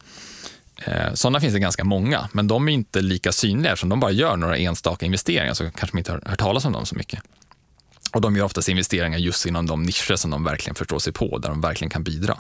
Eh, 0.85 1.13
sådana 1.13 1.39
finns 1.39 1.53
det 1.53 1.59
ganska 1.59 1.83
många, 1.83 2.29
men 2.31 2.47
de 2.47 2.67
är 2.67 2.73
inte 2.73 3.01
lika 3.01 3.31
synliga 3.31 3.71
eftersom 3.71 3.89
de 3.89 3.99
bara 3.99 4.11
gör 4.11 4.37
några 4.37 4.57
enstaka 4.57 5.05
investeringar 5.05 5.53
så 5.53 5.63
kanske 5.63 5.95
man 5.95 5.99
inte 5.99 6.11
har 6.11 6.21
hört 6.25 6.39
talas 6.39 6.65
om 6.65 6.73
dem 6.73 6.85
så 6.85 6.95
mycket. 6.95 7.19
Och 8.13 8.21
de 8.21 8.35
gör 8.35 8.45
oftast 8.45 8.69
investeringar 8.69 9.17
just 9.17 9.45
inom 9.45 9.65
de 9.65 9.83
nischer 9.83 10.15
som 10.15 10.31
de 10.31 10.43
verkligen 10.43 10.75
förstår 10.75 10.99
sig 10.99 11.13
på, 11.13 11.37
där 11.37 11.49
de 11.49 11.61
verkligen 11.61 11.89
kan 11.89 12.03
bidra. 12.03 12.37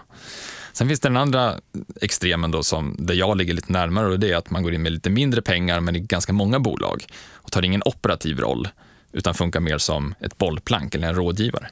Sen 0.73 0.87
finns 0.87 0.99
det 0.99 1.09
den 1.09 1.17
andra 1.17 1.55
extremen 2.01 2.51
då 2.51 2.63
som, 2.63 2.95
där 2.99 3.13
jag 3.13 3.37
ligger 3.37 3.53
lite 3.53 3.71
närmare 3.71 4.07
och 4.07 4.19
det 4.19 4.31
är 4.31 4.37
att 4.37 4.49
man 4.49 4.63
går 4.63 4.73
in 4.73 4.81
med 4.81 4.91
lite 4.91 5.09
mindre 5.09 5.41
pengar 5.41 5.79
men 5.79 5.95
i 5.95 5.99
ganska 5.99 6.33
många 6.33 6.59
bolag 6.59 7.05
och 7.33 7.51
tar 7.51 7.65
ingen 7.65 7.81
operativ 7.85 8.39
roll 8.39 8.67
utan 9.11 9.33
funkar 9.33 9.59
mer 9.59 9.77
som 9.77 10.15
ett 10.19 10.37
bollplank 10.37 10.95
eller 10.95 11.07
en 11.07 11.15
rådgivare. 11.15 11.69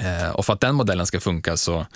Eh, 0.00 0.30
och 0.30 0.46
för 0.46 0.52
att 0.52 0.60
den 0.60 0.74
modellen 0.74 1.06
ska 1.06 1.20
funka 1.20 1.56
så 1.56 1.86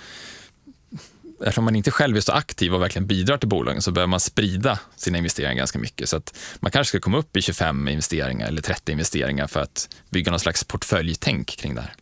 eftersom 1.41 1.65
man 1.65 1.77
inte 1.77 1.91
själv 1.91 2.17
är 2.17 2.21
så 2.21 2.33
aktiv 2.33 2.75
och 2.75 2.83
verkligen 2.83 3.07
bidrar 3.07 3.39
till 3.39 3.49
bolagen 3.49 3.83
så 3.83 3.91
behöver 3.91 4.11
man 4.11 4.21
sprida 4.21 4.79
sina 4.97 5.19
investeringar 5.19 5.55
ganska 5.55 5.79
mycket. 5.79 6.09
Så 6.09 6.17
att 6.17 6.39
man 6.61 6.73
kanske 6.73 6.89
ska 6.89 7.01
komma 7.01 7.19
upp 7.19 7.37
i 7.37 7.43
25 7.43 7.89
investeringar 7.89 8.49
eller 8.49 8.63
30 8.63 8.93
investeringar 8.93 9.47
för 9.47 9.61
att 9.61 9.89
bygga 10.11 10.31
någon 10.31 10.41
slags 10.41 10.65
portföljtänk 10.65 11.47
kring 11.47 11.75
det 11.75 11.81
här. 11.81 11.95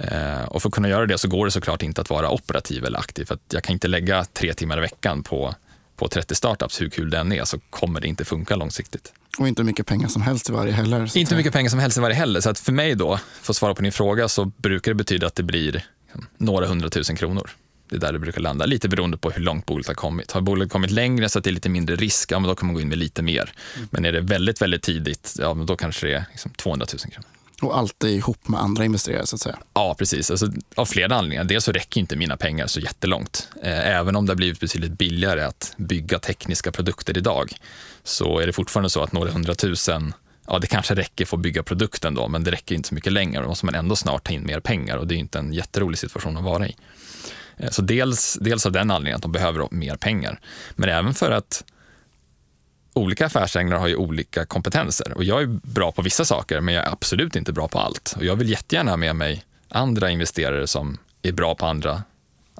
Eh, 0.00 0.44
och 0.44 0.62
för 0.62 0.68
att 0.68 0.74
kunna 0.74 0.88
göra 0.88 1.06
det 1.06 1.18
så 1.18 1.28
går 1.28 1.44
det 1.44 1.50
såklart 1.50 1.82
inte 1.82 2.00
att 2.00 2.10
vara 2.10 2.30
operativ 2.30 2.84
eller 2.84 2.98
aktiv. 2.98 3.24
För 3.24 3.38
jag 3.52 3.64
kan 3.64 3.72
inte 3.72 3.88
lägga 3.88 4.24
tre 4.24 4.54
timmar 4.54 4.78
i 4.78 4.80
veckan 4.80 5.22
på, 5.22 5.54
på 5.96 6.08
30 6.08 6.34
startups, 6.34 6.80
hur 6.80 6.88
kul 6.88 7.10
den 7.10 7.32
är, 7.32 7.44
så 7.44 7.58
kommer 7.70 8.00
det 8.00 8.08
inte 8.08 8.24
funka 8.24 8.56
långsiktigt. 8.56 9.12
Och 9.38 9.48
inte 9.48 9.62
mycket 9.62 9.86
pengar 9.86 10.08
som 10.08 10.22
helst 10.22 10.48
i 10.48 10.52
varje 10.52 10.72
heller. 10.72 11.16
Inte 11.16 11.34
mycket 11.36 11.52
pengar 11.52 11.70
som 11.70 11.78
helst 11.78 11.98
i 11.98 12.00
varje 12.00 12.16
heller. 12.16 12.40
Så 12.40 12.50
att 12.50 12.58
för 12.58 12.72
mig 12.72 12.94
då, 12.94 13.18
för 13.42 13.52
att 13.52 13.56
svara 13.56 13.74
på 13.74 13.82
din 13.82 13.92
fråga, 13.92 14.28
så 14.28 14.44
brukar 14.44 14.90
det 14.90 14.94
betyda 14.94 15.26
att 15.26 15.34
det 15.34 15.42
blir 15.42 15.84
några 16.38 16.66
hundratusen 16.66 17.16
kronor. 17.16 17.50
Det 17.88 17.96
är 17.96 18.00
där 18.00 18.12
det 18.12 18.18
brukar 18.18 18.40
landa, 18.40 18.66
lite 18.66 18.88
beroende 18.88 19.16
på 19.16 19.30
hur 19.30 19.42
långt 19.42 19.66
bolaget 19.66 19.86
har 19.86 19.94
kommit. 19.94 20.32
Har 20.32 20.40
bolaget 20.40 20.72
kommit 20.72 20.90
längre 20.90 21.28
så 21.28 21.38
att 21.38 21.44
det 21.44 21.50
är 21.50 21.52
lite 21.52 21.68
mindre 21.68 21.96
risk, 21.96 22.32
ja, 22.32 22.38
men 22.38 22.48
då 22.48 22.54
kan 22.54 22.66
man 22.66 22.74
gå 22.74 22.80
in 22.80 22.88
med 22.88 22.98
lite 22.98 23.22
mer. 23.22 23.52
Mm. 23.76 23.88
Men 23.90 24.04
är 24.04 24.12
det 24.12 24.20
väldigt, 24.20 24.62
väldigt 24.62 24.82
tidigt, 24.82 25.36
ja, 25.38 25.54
men 25.54 25.66
då 25.66 25.76
kanske 25.76 26.06
det 26.06 26.14
är 26.14 26.24
liksom 26.30 26.50
200 26.50 26.86
000 26.92 27.12
kronor. 27.12 27.28
Och 27.60 27.78
alltid 27.78 28.16
ihop 28.16 28.48
med 28.48 28.60
andra 28.60 28.84
investerare 28.84 29.26
så 29.26 29.36
att 29.36 29.40
säga? 29.40 29.58
Ja, 29.74 29.94
precis. 29.98 30.30
Alltså, 30.30 30.48
av 30.74 30.86
flera 30.86 31.16
anledningar. 31.16 31.44
Dels 31.44 31.64
så 31.64 31.72
räcker 31.72 32.00
inte 32.00 32.16
mina 32.16 32.36
pengar 32.36 32.66
så 32.66 32.80
jättelångt. 32.80 33.48
Eh, 33.62 33.88
även 33.88 34.16
om 34.16 34.26
det 34.26 34.30
har 34.30 34.36
blivit 34.36 34.60
betydligt 34.60 34.98
billigare 34.98 35.42
att 35.42 35.74
bygga 35.76 36.18
tekniska 36.18 36.72
produkter 36.72 37.18
idag, 37.18 37.52
så 38.04 38.38
är 38.38 38.46
det 38.46 38.52
fortfarande 38.52 38.90
så 38.90 39.02
att 39.02 39.12
några 39.12 39.30
hundratusen 39.30 40.14
ja, 40.46 40.58
det 40.58 40.66
kanske 40.66 40.94
räcker 40.94 41.24
för 41.24 41.36
att 41.36 41.42
bygga 41.42 41.62
produkten 41.62 42.14
då, 42.14 42.28
men 42.28 42.44
det 42.44 42.50
räcker 42.50 42.74
inte 42.74 42.88
så 42.88 42.94
mycket 42.94 43.12
längre. 43.12 43.42
Då 43.42 43.48
måste 43.48 43.66
man 43.66 43.74
ändå 43.74 43.96
snart 43.96 44.24
ta 44.24 44.32
in 44.32 44.46
mer 44.46 44.60
pengar 44.60 44.96
och 44.96 45.06
det 45.06 45.14
är 45.14 45.18
inte 45.18 45.38
en 45.38 45.52
jätterolig 45.52 45.98
situation 45.98 46.36
att 46.36 46.44
vara 46.44 46.66
i. 46.66 46.76
Eh, 47.56 47.70
så 47.70 47.82
dels, 47.82 48.38
dels 48.40 48.66
av 48.66 48.72
den 48.72 48.90
anledningen 48.90 49.16
att 49.16 49.22
de 49.22 49.32
behöver 49.32 49.68
mer 49.70 49.96
pengar, 49.96 50.40
men 50.76 50.88
även 50.88 51.14
för 51.14 51.30
att 51.30 51.64
olika 53.00 53.26
affärsänglar 53.26 53.78
har 53.78 53.88
ju 53.88 53.96
olika 53.96 54.46
kompetenser 54.46 55.12
och 55.12 55.24
jag 55.24 55.42
är 55.42 55.46
bra 55.62 55.92
på 55.92 56.02
vissa 56.02 56.24
saker, 56.24 56.60
men 56.60 56.74
jag 56.74 56.86
är 56.86 56.92
absolut 56.92 57.36
inte 57.36 57.52
bra 57.52 57.68
på 57.68 57.78
allt. 57.78 58.14
Och 58.16 58.24
jag 58.24 58.36
vill 58.36 58.50
jättegärna 58.50 58.90
ha 58.90 58.96
med 58.96 59.16
mig 59.16 59.44
andra 59.68 60.10
investerare 60.10 60.66
som 60.66 60.98
är 61.22 61.32
bra 61.32 61.54
på 61.54 61.66
andra 61.66 62.02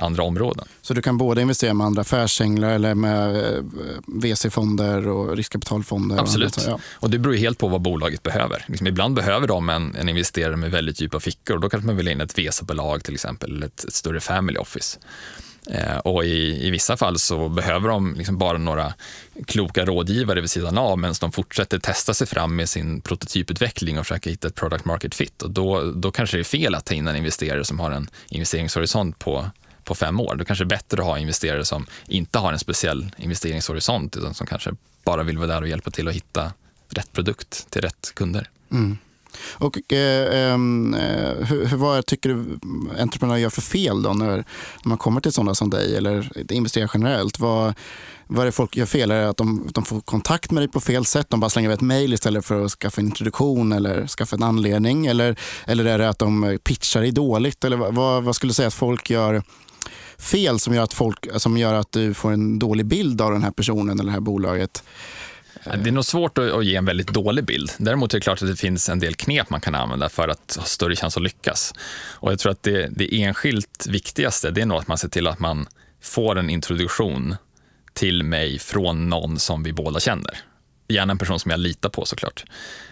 andra 0.01 0.23
områden. 0.23 0.69
Så 0.83 0.95
du 0.95 1.03
kan 1.03 1.19
både 1.19 1.43
investera 1.43 1.75
med 1.75 1.87
andra 1.87 2.01
affärsänglar 2.01 2.71
eller 2.71 2.95
med 2.95 3.37
eh, 3.37 3.63
VC-fonder 4.07 5.09
och 5.09 5.37
riskkapitalfonder? 5.37 6.19
Absolut. 6.19 6.57
Och, 6.57 6.63
ja. 6.67 6.81
och 6.93 7.11
det 7.11 7.19
beror 7.19 7.35
helt 7.35 7.59
på 7.59 7.69
vad 7.69 7.81
bolaget 7.81 8.23
behöver. 8.23 8.65
Liksom 8.69 8.87
ibland 8.87 9.15
behöver 9.15 9.49
de 9.49 9.69
en, 9.69 9.95
en 9.95 10.09
investerare 10.09 10.57
med 10.57 10.71
väldigt 10.71 11.01
djupa 11.01 11.21
fickor 11.21 11.55
och 11.55 11.61
då 11.61 11.69
kanske 11.69 11.87
man 11.87 11.97
vill 11.97 12.09
in 12.09 12.21
ett 12.21 12.39
VC-bolag 12.39 13.05
till 13.05 13.15
exempel, 13.15 13.57
eller 13.57 13.67
ett, 13.67 13.85
ett 13.85 13.95
större 13.95 14.21
family 14.21 14.59
office. 14.59 14.99
Eh, 15.71 15.99
och 15.99 16.25
i, 16.25 16.67
i 16.67 16.71
vissa 16.71 16.97
fall 16.97 17.19
så 17.19 17.49
behöver 17.49 17.89
de 17.89 18.15
liksom 18.15 18.39
bara 18.39 18.59
några 18.59 18.95
kloka 19.47 19.85
rådgivare 19.85 20.41
vid 20.41 20.51
sidan 20.51 20.79
av 20.79 20.99
medan 20.99 21.15
de 21.21 21.33
fortsätter 21.33 21.79
testa 21.79 22.15
sig 22.15 22.27
fram 22.27 22.57
med 22.57 22.69
sin 22.69 23.01
prototyputveckling 23.01 23.99
och 23.99 24.07
försöka 24.07 24.31
hitta 24.31 24.49
ett 24.49 24.55
product 24.55 24.85
market 24.85 25.15
fit. 25.15 25.43
Och 25.43 25.51
då, 25.51 25.93
då 25.93 26.11
kanske 26.11 26.37
det 26.37 26.41
är 26.41 26.45
fel 26.45 26.75
att 26.75 26.85
ta 26.85 26.95
in 26.95 27.09
en 27.09 27.17
investerare 27.17 27.65
som 27.65 27.81
har 27.81 27.91
en 27.91 28.09
investeringshorisont 28.29 29.19
på 29.19 29.51
på 29.85 29.95
fem 29.95 30.21
år. 30.21 30.35
Då 30.35 30.45
kanske 30.45 30.65
det 30.65 30.67
är 30.67 30.79
bättre 30.79 31.01
att 31.01 31.07
ha 31.07 31.19
investerare 31.19 31.65
som 31.65 31.87
inte 32.09 32.39
har 32.39 32.53
en 32.53 32.59
speciell 32.59 33.11
investeringshorisont 33.17 34.17
utan 34.17 34.35
som 34.35 34.47
kanske 34.47 34.71
bara 35.05 35.23
vill 35.23 35.39
vara 35.39 35.47
där 35.47 35.63
och 35.63 35.69
hjälpa 35.69 35.91
till 35.91 36.09
att 36.09 36.15
hitta 36.15 36.53
rätt 36.89 37.13
produkt 37.13 37.71
till 37.71 37.83
rätt 37.83 38.13
kunder. 38.15 38.51
Mm. 38.73 38.99
Och 39.53 39.93
eh, 39.93 40.53
ehm, 40.53 40.95
eh, 40.95 41.47
hur, 41.47 41.77
vad 41.77 42.07
tycker 42.07 42.29
du 42.29 42.59
entreprenörer 43.01 43.39
gör 43.39 43.51
för 43.51 43.63
fel 43.63 44.03
då 44.03 44.13
när, 44.13 44.37
när 44.37 44.45
man 44.83 44.99
kommer 44.99 45.21
till 45.21 45.33
sådana 45.33 45.55
som 45.55 45.71
dig 45.71 45.97
eller 45.97 46.53
investerar 46.53 46.91
generellt? 46.95 47.41
Vad, 47.41 47.75
vad 48.27 48.41
är 48.41 48.47
det 48.47 48.53
folk 48.53 48.77
gör 48.77 48.87
fel? 48.87 49.11
Är 49.11 49.23
det 49.23 49.29
att 49.29 49.37
de, 49.37 49.69
de 49.75 49.85
får 49.85 50.01
kontakt 50.01 50.51
med 50.51 50.63
dig 50.63 50.69
på 50.69 50.81
fel 50.81 51.05
sätt? 51.05 51.27
De 51.31 51.41
bara 51.41 51.51
slänger 51.51 51.71
ett 51.71 51.81
mejl 51.81 52.13
istället 52.13 52.45
för 52.45 52.65
att 52.65 52.71
skaffa 52.71 53.01
en 53.01 53.07
introduktion 53.07 53.73
eller 53.73 54.07
skaffa 54.07 54.37
en 54.37 54.43
anledning? 54.43 55.07
Eller, 55.07 55.39
eller 55.67 55.85
är 55.85 55.99
det 55.99 56.09
att 56.09 56.19
de 56.19 56.59
pitchar 56.65 57.01
dig 57.01 57.11
dåligt? 57.11 57.65
Eller 57.65 57.77
vad, 57.77 58.23
vad 58.25 58.37
skulle 58.37 58.51
du 58.51 58.55
säga 58.55 58.69
att 58.69 58.75
folk 58.75 59.11
gör 59.11 59.43
fel 60.19 60.59
som 60.59 60.75
gör, 60.75 60.83
att 60.83 60.93
folk, 60.93 61.27
som 61.37 61.57
gör 61.57 61.75
att 61.75 61.93
du 61.93 62.15
får 62.15 62.33
en 62.33 62.59
dålig 62.59 62.87
bild 62.87 63.21
av 63.21 63.33
den 63.33 63.43
här 63.43 63.51
personen 63.51 64.01
eller 64.01 64.07
det 64.07 64.13
här 64.13 64.21
bolaget? 64.21 64.83
Det 65.65 65.91
är 65.91 65.93
nog 65.93 66.05
svårt 66.05 66.39
att 66.39 66.65
ge 66.65 66.77
en 66.77 66.85
väldigt 66.85 67.09
dålig 67.09 67.45
bild. 67.45 67.73
Däremot 67.79 68.15
är 68.15 68.19
det 68.19 68.23
klart 68.23 68.43
att 68.43 68.49
det 68.49 68.57
finns 68.57 68.89
en 68.89 69.01
del 69.01 69.15
knep 69.15 69.51
man 69.51 69.61
kan 69.61 69.75
använda 69.75 70.09
för 70.09 70.29
att 70.29 70.57
ha 70.59 70.65
större 70.65 70.97
chans 70.97 71.17
att 71.17 71.23
lyckas. 71.23 71.75
Och 72.13 72.33
jag 72.33 72.39
tror 72.39 72.53
att 72.53 72.63
det, 72.63 72.89
det 72.91 73.23
enskilt 73.23 73.87
viktigaste 73.89 74.51
det 74.51 74.61
är 74.61 74.67
nog 74.67 74.79
att 74.79 74.89
man 74.89 74.99
ser 74.99 75.09
till 75.09 75.27
att 75.27 75.39
man 75.39 75.67
får 76.03 76.39
en 76.39 76.51
introduktion 76.51 77.37
till 77.93 78.23
mig 78.23 78.59
från 78.59 79.09
någon 79.09 79.39
som 79.39 79.63
vi 79.63 79.73
båda 79.73 80.01
känner. 80.01 80.39
Gärna 80.89 81.11
en 81.11 81.19
person 81.19 81.41
som 81.41 81.51
jag 81.51 81.61
litar 81.61 81.89
på 81.89 82.05
såklart. 82.05 82.45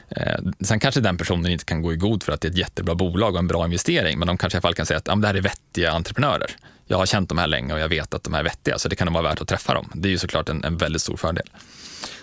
Eh, 0.08 0.38
sen 0.60 0.80
kanske 0.80 1.00
den 1.00 1.16
personen 1.16 1.52
inte 1.52 1.64
kan 1.64 1.82
gå 1.82 1.92
i 1.92 1.96
god 1.96 2.22
för 2.22 2.32
att 2.32 2.40
det 2.40 2.48
är 2.48 2.52
ett 2.52 2.58
jättebra 2.58 2.94
bolag 2.94 3.32
och 3.32 3.38
en 3.38 3.48
bra 3.48 3.64
investering, 3.64 4.18
men 4.18 4.28
de 4.28 4.38
kanske 4.38 4.56
i 4.56 4.58
alla 4.58 4.62
fall 4.62 4.74
kan 4.74 4.86
säga 4.86 4.98
att 4.98 5.06
ja, 5.06 5.14
det 5.14 5.26
här 5.26 5.34
är 5.34 5.40
vettiga 5.40 5.92
entreprenörer. 5.92 6.50
Jag 6.86 6.96
har 6.98 7.06
känt 7.06 7.28
de 7.28 7.38
här 7.38 7.46
länge 7.46 7.72
och 7.72 7.80
jag 7.80 7.88
vet 7.88 8.14
att 8.14 8.22
de 8.22 8.34
är 8.34 8.42
vettiga, 8.42 8.78
så 8.78 8.88
det 8.88 8.96
kan 8.96 9.12
vara 9.12 9.22
värt 9.22 9.40
att 9.40 9.48
träffa 9.48 9.74
dem. 9.74 9.92
Det 9.94 10.08
är 10.08 10.10
ju 10.10 10.18
såklart 10.18 10.48
en, 10.48 10.64
en 10.64 10.76
väldigt 10.76 11.02
stor 11.02 11.16
fördel. 11.16 11.50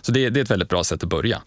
Så 0.02 0.11
det, 0.11 0.30
det, 0.30 0.39
är 0.39 0.43
ett 0.43 0.52
väldigt 0.52 0.69
bra 0.69 0.84
sätt 0.84 1.03
att 1.03 1.10
börja. 1.10 1.41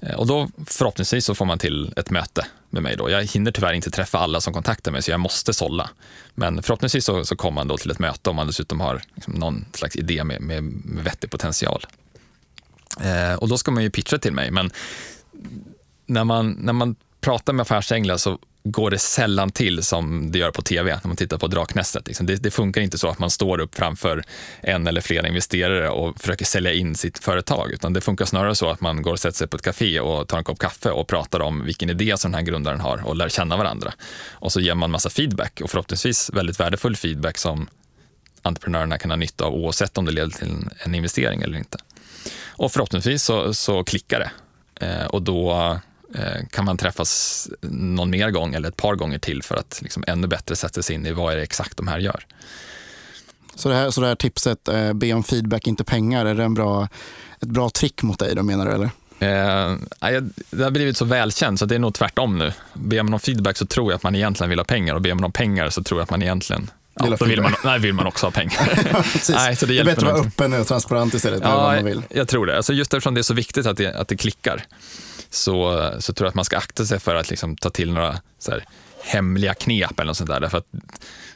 Eh, 0.00 0.14
och 0.14 0.26
då 0.26 0.48
förhoppningsvis 0.66 1.24
så 1.24 1.34
får 1.34 1.44
man 1.44 1.58
till 1.58 1.92
ett 1.96 2.10
möte 2.10 2.46
med 2.70 2.82
mig. 2.82 2.96
Då. 2.96 3.10
Jag 3.10 3.24
hinner 3.24 3.52
tyvärr 3.52 3.72
inte 3.72 3.90
träffa 3.90 4.18
alla 4.18 4.40
som 4.40 4.52
kontaktar 4.52 4.92
mig, 4.92 5.02
så 5.02 5.10
jag 5.10 5.20
måste 5.20 5.52
sålla. 5.52 5.90
Men 6.34 6.62
förhoppningsvis 6.62 7.04
så, 7.04 7.24
så 7.24 7.36
kommer 7.36 7.54
man 7.54 7.68
då 7.68 7.78
till 7.78 7.90
ett 7.90 7.98
möte 7.98 8.30
om 8.30 8.36
man 8.36 8.46
dessutom 8.46 8.80
har 8.80 9.02
liksom 9.14 9.34
någon 9.34 9.64
slags 9.72 9.96
idé 9.96 10.24
med, 10.24 10.40
med, 10.42 10.62
med 10.64 11.04
vettig 11.04 11.30
potential. 11.30 11.86
Eh, 13.00 13.34
och 13.34 13.48
då 13.48 13.58
ska 13.58 13.70
man 13.70 13.82
ju 13.82 13.90
pitcha 13.90 14.18
till 14.18 14.32
mig, 14.32 14.50
men 14.50 14.70
när 16.06 16.24
man, 16.24 16.50
när 16.50 16.72
man 16.72 16.96
pratar 17.20 17.52
med 17.52 17.62
affärsänglar 17.62 18.16
så 18.16 18.38
går 18.64 18.90
det 18.90 18.98
sällan 18.98 19.50
till 19.50 19.82
som 19.82 20.32
det 20.32 20.38
gör 20.38 20.50
på 20.50 20.62
tv 20.62 21.00
när 21.02 21.08
man 21.08 21.16
tittar 21.16 21.38
på 21.38 21.46
Draknästet. 21.46 22.06
Liksom. 22.06 22.26
Det, 22.26 22.36
det, 22.36 22.50
funkar 22.50 22.80
inte 22.80 22.98
så 22.98 23.08
att 23.08 23.18
man 23.18 23.30
står 23.30 23.60
upp 23.60 23.74
framför 23.74 24.22
en 24.60 24.86
eller 24.86 25.00
flera 25.00 25.28
investerare 25.28 25.90
och 25.90 26.20
försöker 26.20 26.44
sälja 26.44 26.72
in 26.72 26.94
sitt 26.94 27.18
företag, 27.18 27.70
utan 27.72 27.92
det 27.92 28.00
funkar 28.00 28.24
snarare 28.24 28.54
så 28.54 28.70
att 28.70 28.80
man 28.80 29.02
går 29.02 29.12
och 29.12 29.20
sätter 29.20 29.36
sig 29.36 29.48
på 29.48 29.56
ett 29.56 29.62
café 29.62 30.00
och 30.00 30.28
tar 30.28 30.38
en 30.38 30.44
kopp 30.44 30.58
kaffe 30.58 30.90
och 30.90 31.08
pratar 31.08 31.40
om 31.40 31.64
vilken 31.64 31.90
idé 31.90 32.16
som 32.16 32.30
den 32.30 32.38
här 32.38 32.46
grundaren 32.46 32.80
har 32.80 33.06
och 33.06 33.16
lär 33.16 33.28
känna 33.28 33.56
varandra. 33.56 33.92
Och 34.30 34.52
så 34.52 34.60
ger 34.60 34.74
man 34.74 34.90
massa 34.90 35.10
feedback 35.10 35.60
och 35.64 35.70
förhoppningsvis 35.70 36.30
väldigt 36.32 36.60
värdefull 36.60 36.96
feedback 36.96 37.38
som 37.38 37.68
entreprenörerna 38.42 38.98
kan 38.98 39.10
ha 39.10 39.16
nytta 39.16 39.44
av 39.44 39.54
oavsett 39.54 39.98
om 39.98 40.04
det 40.04 40.12
leder 40.12 40.30
till 40.30 40.48
en, 40.48 40.70
en 40.78 40.94
investering 40.94 41.42
eller 41.42 41.58
inte. 41.58 41.78
Och 42.46 42.72
förhoppningsvis 42.72 43.22
så, 43.22 43.54
så 43.54 43.84
klickar 43.84 44.20
det 44.20 44.30
eh, 44.86 45.06
och 45.06 45.22
då 45.22 45.80
kan 46.50 46.64
man 46.64 46.76
träffas 46.76 47.48
någon 47.70 48.10
mer 48.10 48.30
gång 48.30 48.54
eller 48.54 48.68
ett 48.68 48.76
par 48.76 48.94
gånger 48.94 49.18
till 49.18 49.42
för 49.42 49.56
att 49.56 49.78
liksom 49.82 50.04
ännu 50.06 50.26
bättre 50.26 50.56
sätta 50.56 50.82
sig 50.82 50.96
in 50.96 51.06
i 51.06 51.12
vad 51.12 51.32
är 51.32 51.36
det 51.36 51.42
exakt 51.42 51.76
de 51.76 51.88
här 51.88 51.98
gör. 51.98 52.26
Så 53.54 53.68
det 53.68 53.74
här, 53.74 53.90
så 53.90 54.00
det 54.00 54.06
här 54.06 54.14
tipset, 54.14 54.68
eh, 54.68 54.92
be 54.92 55.12
om 55.12 55.24
feedback, 55.24 55.66
inte 55.66 55.84
pengar, 55.84 56.26
är 56.26 56.34
det 56.34 56.44
en 56.44 56.54
bra, 56.54 56.88
ett 57.40 57.48
bra 57.48 57.70
trick 57.70 58.02
mot 58.02 58.18
dig 58.18 58.34
då 58.34 58.42
menar 58.42 58.66
du? 58.66 58.72
Eller? 58.72 58.90
Eh, 59.22 59.76
det 60.50 60.64
har 60.64 60.70
blivit 60.70 60.96
så 60.96 61.04
välkänt 61.04 61.58
så 61.58 61.66
det 61.66 61.74
är 61.74 61.78
nog 61.78 61.94
tvärtom 61.94 62.38
nu. 62.38 62.52
Ber 62.74 63.02
man 63.02 63.14
om 63.14 63.20
feedback 63.20 63.56
så 63.56 63.66
tror 63.66 63.92
jag 63.92 63.96
att 63.96 64.02
man 64.02 64.14
egentligen 64.14 64.50
vill 64.50 64.58
ha 64.58 64.64
pengar 64.64 64.94
och 64.94 65.02
ber 65.02 65.14
man 65.14 65.24
om 65.24 65.32
pengar 65.32 65.70
så 65.70 65.82
tror 65.82 66.00
jag 66.00 66.04
att 66.04 66.10
man 66.10 66.22
egentligen 66.22 66.70
Ja, 66.94 67.16
då 67.18 67.24
vill 67.24 67.42
man, 67.42 67.54
nej, 67.64 67.78
vill 67.78 67.94
man 67.94 68.06
också 68.06 68.26
ha 68.26 68.30
pengar. 68.30 68.68
nej, 69.32 69.56
så 69.56 69.66
det, 69.66 69.72
det 69.72 69.80
är 69.80 69.84
bättre 69.84 70.06
att 70.06 70.12
vara 70.12 70.26
öppen 70.26 70.52
och 70.52 70.66
transparent 70.66 71.14
istället. 71.14 71.40
Ja, 71.42 71.62
man 71.62 71.84
vill. 71.84 72.02
Jag 72.10 72.28
tror 72.28 72.46
det. 72.46 72.56
Alltså 72.56 72.72
just 72.72 72.94
eftersom 72.94 73.14
det 73.14 73.20
är 73.20 73.22
så 73.22 73.34
viktigt 73.34 73.66
att 73.66 73.76
det, 73.76 73.94
att 73.94 74.08
det 74.08 74.16
klickar 74.16 74.64
så, 75.30 75.90
så 75.98 76.12
tror 76.12 76.26
jag 76.26 76.28
att 76.28 76.34
man 76.34 76.44
ska 76.44 76.56
akta 76.56 76.84
sig 76.84 76.98
för 76.98 77.14
att 77.14 77.30
liksom 77.30 77.56
ta 77.56 77.70
till 77.70 77.92
några 77.92 78.18
här, 78.48 78.64
hemliga 79.02 79.54
knep 79.54 80.00
eller 80.00 80.06
något 80.06 80.16
sånt 80.16 80.30
där. 80.30 80.40
Därför 80.40 80.58
att 80.58 80.66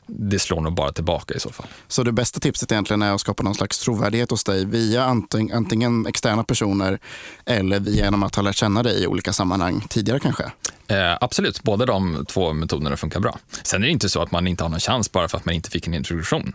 det 0.07 0.39
slår 0.39 0.61
nog 0.61 0.75
bara 0.75 0.93
tillbaka 0.93 1.35
i 1.35 1.41
så 1.41 1.51
fall. 1.51 1.66
Så 1.89 2.03
det 2.03 2.12
bästa 2.12 2.41
tipset 2.41 2.73
egentligen 2.73 3.03
är 3.03 3.12
att 3.12 3.21
skapa 3.21 3.43
någon 3.43 3.55
slags 3.55 3.79
trovärdighet 3.79 4.31
hos 4.31 4.45
dig 4.45 4.65
via 4.65 5.05
antingen, 5.05 5.57
antingen 5.57 6.07
externa 6.07 6.45
personer 6.45 6.99
eller 7.47 7.81
via 7.81 8.05
genom 8.05 8.23
att 8.23 8.35
ha 8.35 8.43
lärt 8.43 8.57
känna 8.57 8.83
dig 8.83 9.03
i 9.03 9.07
olika 9.07 9.33
sammanhang 9.33 9.87
tidigare 9.89 10.21
kanske? 10.21 10.45
Eh, 10.89 11.19
absolut, 11.21 11.62
båda 11.62 11.87
de 11.87 12.27
två 12.29 12.53
metoderna 12.53 12.97
funkar 12.97 13.21
bra. 13.21 13.39
Sen 13.62 13.83
är 13.83 13.87
det 13.87 13.93
inte 13.93 14.09
så 14.09 14.23
att 14.23 14.31
man 14.31 14.47
inte 14.47 14.65
har 14.65 14.69
någon 14.69 14.81
chans 14.81 15.12
bara 15.12 15.29
för 15.29 15.39
att 15.39 15.45
man 15.45 15.55
inte 15.55 15.71
fick 15.71 15.87
en 15.87 15.95
introduktion. 15.95 16.53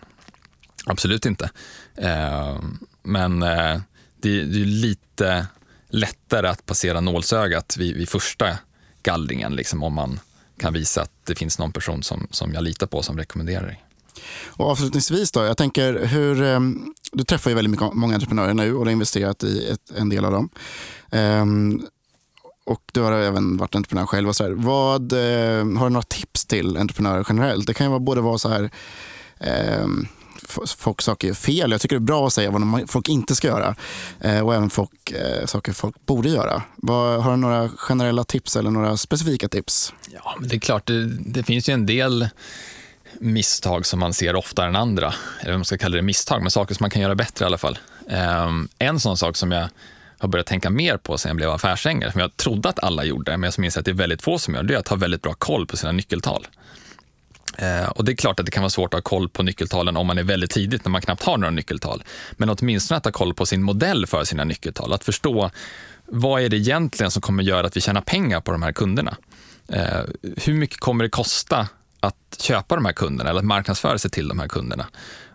Absolut 0.85 1.25
inte. 1.25 1.49
Eh, 1.95 2.59
men 3.03 3.43
eh, 3.43 3.79
det, 4.21 4.43
det, 4.43 4.61
är 4.61 4.65
lite 4.65 5.47
lättare 5.89 6.47
att 6.47 6.65
passera 6.65 7.01
nålsögat 7.01 7.77
vid, 7.77 7.97
vid 7.97 8.09
första 8.09 8.57
gallringen 9.03 9.55
liksom, 9.55 9.83
om 9.83 9.93
man 9.93 10.19
kan 10.57 10.73
visa 10.73 11.01
att 11.01 11.11
det 11.25 11.35
finns 11.35 11.59
någon 11.59 11.71
person 11.71 12.03
som, 12.03 12.27
som 12.31 12.53
jag 12.53 12.63
litar 12.63 12.87
på 12.87 13.03
som 13.03 13.17
rekommenderar 13.17 13.65
dig. 13.65 13.83
Och 14.47 14.69
avslutningsvis 14.69 15.31
då, 15.31 15.43
jag 15.43 15.57
tänker 15.57 16.05
hur, 16.05 16.41
ehm, 16.43 16.93
du 17.11 17.23
träffar 17.23 17.51
ju 17.51 17.55
väldigt 17.55 17.71
mycket, 17.71 17.93
många 17.93 18.13
entreprenörer 18.13 18.53
nu 18.53 18.73
och 18.73 18.85
du 18.85 18.89
har 18.89 18.91
investerat 18.91 19.43
i 19.43 19.69
ett, 19.69 19.91
en 19.97 20.09
del 20.09 20.25
av 20.25 20.31
dem. 20.31 20.49
Um, 21.11 21.87
och 22.65 22.81
du 22.93 23.01
har 23.01 23.11
även 23.11 23.57
varit 23.57 23.75
entreprenör 23.75 24.05
själv. 24.05 24.29
Och 24.29 24.35
så 24.35 24.43
här. 24.43 24.51
Vad, 24.51 25.13
ehm, 25.13 25.77
har 25.77 25.85
du 25.85 25.93
några 25.93 26.03
tips 26.03 26.45
till 26.45 26.77
entreprenörer 26.77 27.25
generellt? 27.29 27.67
Det 27.67 27.73
kan 27.73 27.91
ju 27.91 27.99
både 27.99 28.21
vara 28.21 28.37
så 28.37 28.49
här 28.49 28.71
um, 29.83 30.07
folk 30.77 31.01
saker 31.01 31.33
fel. 31.33 31.71
Jag 31.71 31.81
tycker 31.81 31.95
det 31.95 31.99
är 31.99 32.05
bra 32.05 32.27
att 32.27 32.33
säga 32.33 32.51
vad 32.51 32.89
folk 32.89 33.09
inte 33.09 33.35
ska 33.35 33.47
göra. 33.47 33.75
Eh, 34.21 34.39
och 34.39 34.55
även 34.55 34.69
folk, 34.69 35.11
eh, 35.11 35.45
saker 35.45 35.73
folk 35.73 36.05
borde 36.05 36.29
göra. 36.29 36.63
Har 37.21 37.31
du 37.31 37.37
några 37.37 37.69
generella 37.69 38.23
tips 38.23 38.55
eller 38.55 38.71
några 38.71 38.97
specifika 38.97 39.47
tips? 39.47 39.93
Ja, 40.13 40.35
men 40.39 40.49
det 40.49 40.55
är 40.55 40.59
klart, 40.59 40.85
det, 40.85 41.05
det 41.05 41.43
finns 41.43 41.69
ju 41.69 41.73
en 41.73 41.85
del 41.85 42.29
misstag 43.19 43.85
som 43.85 43.99
man 43.99 44.13
ser 44.13 44.35
oftare 44.35 44.67
än 44.67 44.75
andra. 44.75 45.13
Eller 45.41 45.53
man 45.53 45.65
ska 45.65 45.77
kalla 45.77 45.95
det 45.95 46.01
misstag, 46.01 46.41
men 46.41 46.51
saker 46.51 46.75
som 46.75 46.83
man 46.83 46.89
kan 46.89 47.01
göra 47.01 47.15
bättre 47.15 47.45
i 47.45 47.47
alla 47.47 47.57
fall. 47.57 47.79
Ehm, 48.09 48.67
en 48.79 48.99
sån 48.99 49.17
sak 49.17 49.35
som 49.35 49.51
jag 49.51 49.69
har 50.19 50.29
börjat 50.29 50.47
tänka 50.47 50.69
mer 50.69 50.97
på 50.97 51.17
sen 51.17 51.29
jag 51.29 51.35
blev 51.35 51.49
affärsängel 51.49 52.11
som 52.11 52.21
jag 52.21 52.37
trodde 52.37 52.69
att 52.69 52.83
alla 52.83 53.03
gjorde, 53.03 53.37
men 53.37 53.51
som 53.51 53.63
inser 53.63 53.79
att 53.79 53.85
det 53.85 53.91
är 53.91 53.95
väldigt 53.95 54.21
få 54.21 54.39
som 54.39 54.53
gör, 54.53 54.63
det 54.63 54.73
är 54.73 54.77
att 54.77 54.87
ha 54.87 54.95
väldigt 54.95 55.21
bra 55.21 55.33
koll 55.33 55.67
på 55.67 55.77
sina 55.77 55.91
nyckeltal. 55.91 56.47
Eh, 57.61 57.89
och 57.89 58.05
det 58.05 58.11
är 58.11 58.15
klart 58.15 58.39
att 58.39 58.45
det 58.45 58.51
kan 58.51 58.63
vara 58.63 58.69
svårt 58.69 58.93
att 58.93 58.97
ha 58.97 59.01
koll 59.01 59.29
på 59.29 59.43
nyckeltalen 59.43 59.97
om 59.97 60.07
man 60.07 60.17
är 60.17 60.23
väldigt 60.23 60.51
tidigt 60.51 60.85
när 60.85 60.91
man 60.91 61.01
knappt 61.01 61.23
har 61.23 61.37
några 61.37 61.51
nyckeltal. 61.51 62.03
Men 62.31 62.49
åtminstone 62.49 62.97
att 62.97 63.05
ha 63.05 63.11
koll 63.11 63.33
på 63.33 63.45
sin 63.45 63.63
modell 63.63 64.07
för 64.07 64.23
sina 64.23 64.43
nyckeltal. 64.43 64.93
Att 64.93 65.03
förstå 65.03 65.51
vad 66.05 66.41
är 66.41 66.49
det 66.49 66.57
egentligen 66.57 67.11
som 67.11 67.21
kommer 67.21 67.43
göra 67.43 67.67
att 67.67 67.77
vi 67.77 67.81
tjänar 67.81 68.01
pengar 68.01 68.41
på 68.41 68.51
de 68.51 68.63
här 68.63 68.71
kunderna? 68.71 69.17
Eh, 69.67 70.01
hur 70.37 70.53
mycket 70.53 70.79
kommer 70.79 71.03
det 71.03 71.09
kosta 71.09 71.67
att 71.99 72.41
köpa 72.41 72.75
de 72.75 72.85
här 72.85 72.93
kunderna 72.93 73.29
eller 73.29 73.39
att 73.39 73.45
marknadsföra 73.45 73.97
sig 73.97 74.11
till 74.11 74.27
de 74.27 74.39
här 74.39 74.47
kunderna? 74.47 74.87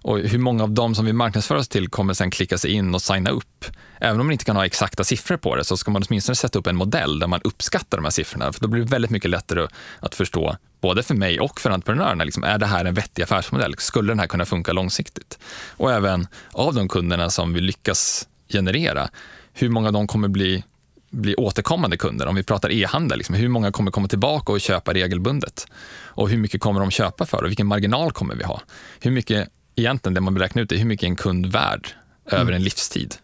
Och 0.02 0.18
hur 0.18 0.38
många 0.38 0.62
av 0.62 0.70
dem 0.70 0.94
som 0.94 1.04
vi 1.04 1.12
marknadsför 1.12 1.54
oss 1.54 1.68
till 1.68 1.88
kommer 1.88 2.14
sen 2.14 2.30
klicka 2.30 2.58
sig 2.58 2.70
in 2.70 2.94
och 2.94 3.02
signa 3.02 3.30
upp? 3.30 3.64
Även 4.00 4.20
om 4.20 4.26
man 4.26 4.32
inte 4.32 4.44
kan 4.44 4.56
ha 4.56 4.66
exakta 4.66 5.04
siffror 5.04 5.36
på 5.36 5.56
det 5.56 5.64
så 5.64 5.76
ska 5.76 5.90
man 5.90 6.02
åtminstone 6.08 6.36
sätta 6.36 6.58
upp 6.58 6.66
en 6.66 6.76
modell 6.76 7.18
där 7.18 7.26
man 7.26 7.40
uppskattar 7.44 7.98
de 7.98 8.04
här 8.04 8.10
siffrorna. 8.10 8.52
För 8.52 8.60
då 8.60 8.68
blir 8.68 8.82
det 8.82 8.90
väldigt 8.90 9.10
mycket 9.10 9.30
lättare 9.30 9.66
att 10.00 10.14
förstå, 10.14 10.56
både 10.84 11.02
för 11.02 11.14
mig 11.14 11.40
och 11.40 11.60
för 11.60 11.70
entreprenörerna, 11.70 12.24
liksom, 12.24 12.44
är 12.44 12.58
det 12.58 12.66
här 12.66 12.84
en 12.84 12.94
vettig 12.94 13.22
affärsmodell? 13.22 13.74
Skulle 13.78 14.10
den 14.10 14.18
här 14.18 14.26
kunna 14.26 14.44
funka 14.44 14.72
långsiktigt? 14.72 15.38
Och 15.76 15.92
även 15.92 16.26
av 16.52 16.74
de 16.74 16.88
kunderna 16.88 17.30
som 17.30 17.52
vi 17.52 17.60
lyckas 17.60 18.28
generera, 18.48 19.08
hur 19.52 19.68
många 19.68 19.86
av 19.86 19.92
dem 19.92 20.06
kommer 20.06 20.28
bli 20.28 20.64
bli 21.10 21.34
återkommande 21.34 21.96
kunder. 21.96 22.26
Om 22.26 22.34
vi 22.34 22.42
pratar 22.42 22.72
e-handel, 22.72 23.18
liksom, 23.18 23.34
hur 23.34 23.48
många 23.48 23.72
kommer 23.72 23.90
komma 23.90 24.08
tillbaka 24.08 24.52
och 24.52 24.60
köpa 24.60 24.94
regelbundet? 24.94 25.66
Och 26.16 26.28
hur 26.28 26.38
mycket 26.38 26.60
kommer 26.60 26.80
de 26.80 26.90
köpa 26.90 27.26
för 27.26 27.42
och 27.42 27.48
vilken 27.48 27.66
marginal 27.66 28.12
kommer 28.12 28.34
vi 28.34 28.44
ha? 28.44 28.60
Hur 29.00 29.10
mycket 29.10 29.48
egentligen 29.76 30.14
det 30.14 30.20
man 30.20 30.34
beräknar 30.34 30.62
ut 30.62 30.72
är 30.72 30.76
hur 30.76 30.84
mycket 30.84 31.06
en 31.06 31.16
kund 31.16 31.46
värd 31.46 31.88
över 32.26 32.42
mm. 32.42 32.54
en 32.54 32.62
livstid. 32.62 33.14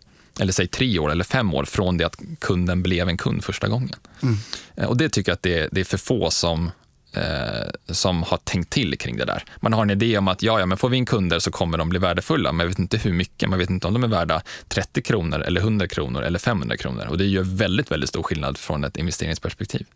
Eller 0.40 0.52
säg 0.52 0.66
tre 0.66 0.98
år 0.98 1.10
eller 1.10 1.24
fem 1.24 1.54
år 1.54 1.64
från 1.64 1.96
det 1.96 2.04
att 2.04 2.16
kunden 2.38 2.82
blev 2.82 3.08
en 3.08 3.16
kund 3.16 3.44
första 3.44 3.68
gången. 3.68 3.96
Mm. 4.22 4.36
Eh, 4.76 4.84
och 4.84 4.96
det 4.96 5.08
tycker 5.08 5.30
jag 5.30 5.34
att 5.34 5.42
det, 5.42 5.68
det 5.72 5.80
är 5.80 5.84
för 5.84 5.98
få 5.98 6.30
som 6.30 6.70
eh, 7.12 7.92
som 7.92 8.22
har 8.22 8.36
tänkt 8.36 8.70
till 8.70 8.98
kring 8.98 9.16
det 9.16 9.24
där. 9.24 9.44
Man 9.56 9.72
har 9.72 9.82
en 9.82 9.90
idé 9.90 10.18
om 10.18 10.28
att 10.28 10.42
ja, 10.42 10.60
ja, 10.60 10.66
men 10.66 10.78
får 10.78 10.88
vi 10.88 10.96
in 10.96 11.06
kunder 11.06 11.38
så 11.38 11.50
kommer 11.50 11.78
de 11.78 11.88
bli 11.88 11.98
värdefulla, 11.98 12.52
men 12.52 12.56
man 12.56 12.68
vet 12.68 12.78
inte 12.78 12.96
hur 12.96 13.12
mycket. 13.12 13.48
Man 13.48 13.58
vet 13.58 13.70
inte 13.70 13.86
om 13.86 13.92
de 13.92 14.04
är 14.04 14.08
värda 14.08 14.42
30 14.68 15.02
kronor, 15.02 15.40
eller 15.40 15.60
100 15.60 15.88
kronor 15.88 16.22
eller 16.22 16.38
500 16.38 16.76
kronor. 16.76 17.06
Och 17.06 17.18
det 17.18 17.24
gör 17.24 17.42
väldigt, 17.42 17.90
väldigt 17.90 18.08
stor 18.08 18.22
skillnad 18.22 18.58
från 18.58 18.84
ett 18.84 18.96
investeringsperspektiv. 18.96 19.86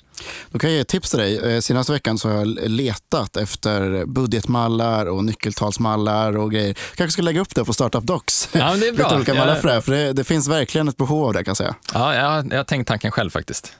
Då 0.50 0.58
kan 0.58 0.70
jag 0.70 0.74
ge 0.74 0.80
ett 0.80 0.88
tips 0.88 1.10
till 1.10 1.18
dig. 1.18 1.54
Eh, 1.54 1.60
senaste 1.60 1.92
veckan 1.92 2.18
så 2.18 2.28
har 2.28 2.36
jag 2.36 2.46
letat 2.70 3.36
efter 3.36 4.04
budgetmallar 4.04 5.06
och 5.06 5.24
nyckeltalsmallar 5.24 6.36
och 6.36 6.52
grejer. 6.52 6.74
kanske 6.94 7.12
ska 7.12 7.22
lägga 7.22 7.40
upp 7.40 7.54
det 7.54 7.64
på 7.64 7.72
Startup 7.72 8.04
Docs. 8.04 8.48
Ja, 8.52 8.76
det 8.76 8.88
är 8.88 8.92
bra. 8.96 9.16
olika 9.16 9.34
mallar 9.34 9.54
för 9.54 9.68
det, 9.68 9.82
för 9.82 9.92
det, 9.92 10.12
det, 10.12 10.24
finns 10.24 10.48
verkligen 10.48 10.88
ett 10.88 10.96
behov 10.96 11.24
av 11.24 11.32
det 11.32 11.44
kan 11.44 11.50
jag 11.50 11.56
säga. 11.56 11.74
Ja, 11.94 12.14
jag, 12.14 12.52
jag 12.52 12.56
har 12.56 12.64
tänkt 12.64 12.88
tanken 12.88 13.10
själv 13.10 13.30
faktiskt. 13.30 13.72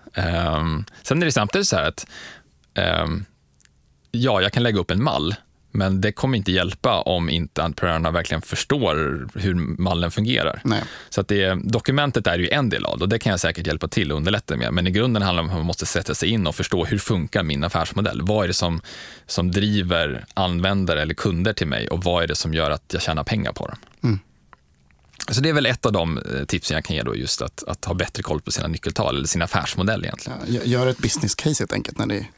Um, 0.57 0.85
sen 1.03 1.23
är 1.23 1.27
det 1.27 1.33
samtidigt 1.33 1.67
så 1.67 1.77
här 1.77 1.89
att 1.89 2.07
ja, 4.11 4.43
jag 4.43 4.53
kan 4.53 4.63
lägga 4.63 4.81
upp 4.81 4.91
en 4.91 5.03
mall, 5.03 5.35
men 5.77 6.01
det 6.01 6.13
kommer 6.13 6.39
inte 6.39 6.53
hjälpa 6.53 7.01
om 7.01 7.31
inte 7.31 7.63
entreprenörerna 7.63 8.11
verkligen 8.11 8.43
förstår 8.43 8.95
hur 9.35 9.55
mallen 9.55 10.11
fungerar. 10.11 10.61
Nej. 10.65 10.83
Så 11.11 11.21
att 11.21 11.29
det, 11.29 11.59
dokumentet 11.65 12.27
är 12.27 12.39
ju 12.39 12.49
en 12.49 12.69
del 12.69 12.85
av 12.85 12.99
det 12.99 13.05
och 13.05 13.09
det 13.09 13.19
kan 13.19 13.31
jag 13.31 13.41
säkert 13.41 13.67
hjälpa 13.67 13.89
till 13.89 14.13
och 14.13 14.17
underlätta 14.17 14.57
med. 14.57 14.73
Men 14.73 14.87
i 14.87 14.91
grunden 14.91 15.23
handlar 15.23 15.43
det 15.43 15.49
om 15.49 15.51
att 15.51 15.59
man 15.59 15.67
måste 15.67 15.87
sätta 15.87 16.15
sig 16.15 16.29
in 16.29 16.47
och 16.47 16.55
förstå 16.55 16.85
hur 16.85 16.99
funkar 16.99 17.43
min 17.43 17.65
affärsmodell? 17.65 18.23
Vad 18.23 18.45
är 18.45 18.49
det 18.49 18.55
som, 18.55 18.81
som 19.27 19.51
driver 19.51 20.25
användare 20.35 21.03
eller 21.03 21.15
kunder 21.15 21.53
till 21.53 21.67
mig 21.67 21.89
och 21.89 22.05
vad 22.05 22.23
är 22.23 22.27
det 22.27 22.35
som 22.35 22.55
gör 22.55 22.71
att 22.71 22.85
jag 22.93 23.03
tjänar 23.03 23.25
pengar 23.25 23.53
på 23.53 23.67
dem? 23.67 23.79
Mm. 24.03 24.19
Så 25.31 25.41
det 25.41 25.49
är 25.49 25.53
väl 25.53 25.67
ett 25.67 25.87
av 25.87 25.93
de 25.93 26.19
eh, 26.19 26.45
tipsen 26.45 26.75
jag 26.75 26.85
kan 26.85 26.97
ge 26.97 27.03
då, 27.03 27.17
just 27.17 27.43
att, 27.43 27.65
att 27.67 27.85
ha 27.85 27.95
bättre 27.95 28.23
koll 28.23 28.41
på 28.41 28.51
sina 28.51 28.69
nyckeltal 28.69 29.17
eller 29.17 29.29
sin 29.29 29.43
affärsmodell 29.43 30.05
egentligen. 30.05 30.39
Ja, 30.47 30.61
gör 30.65 30.87
ett 30.87 30.99
business 30.99 31.35
case 31.35 31.63
helt 31.63 31.73
enkelt 31.73 31.99
när 31.99 32.07
ni 32.07 32.29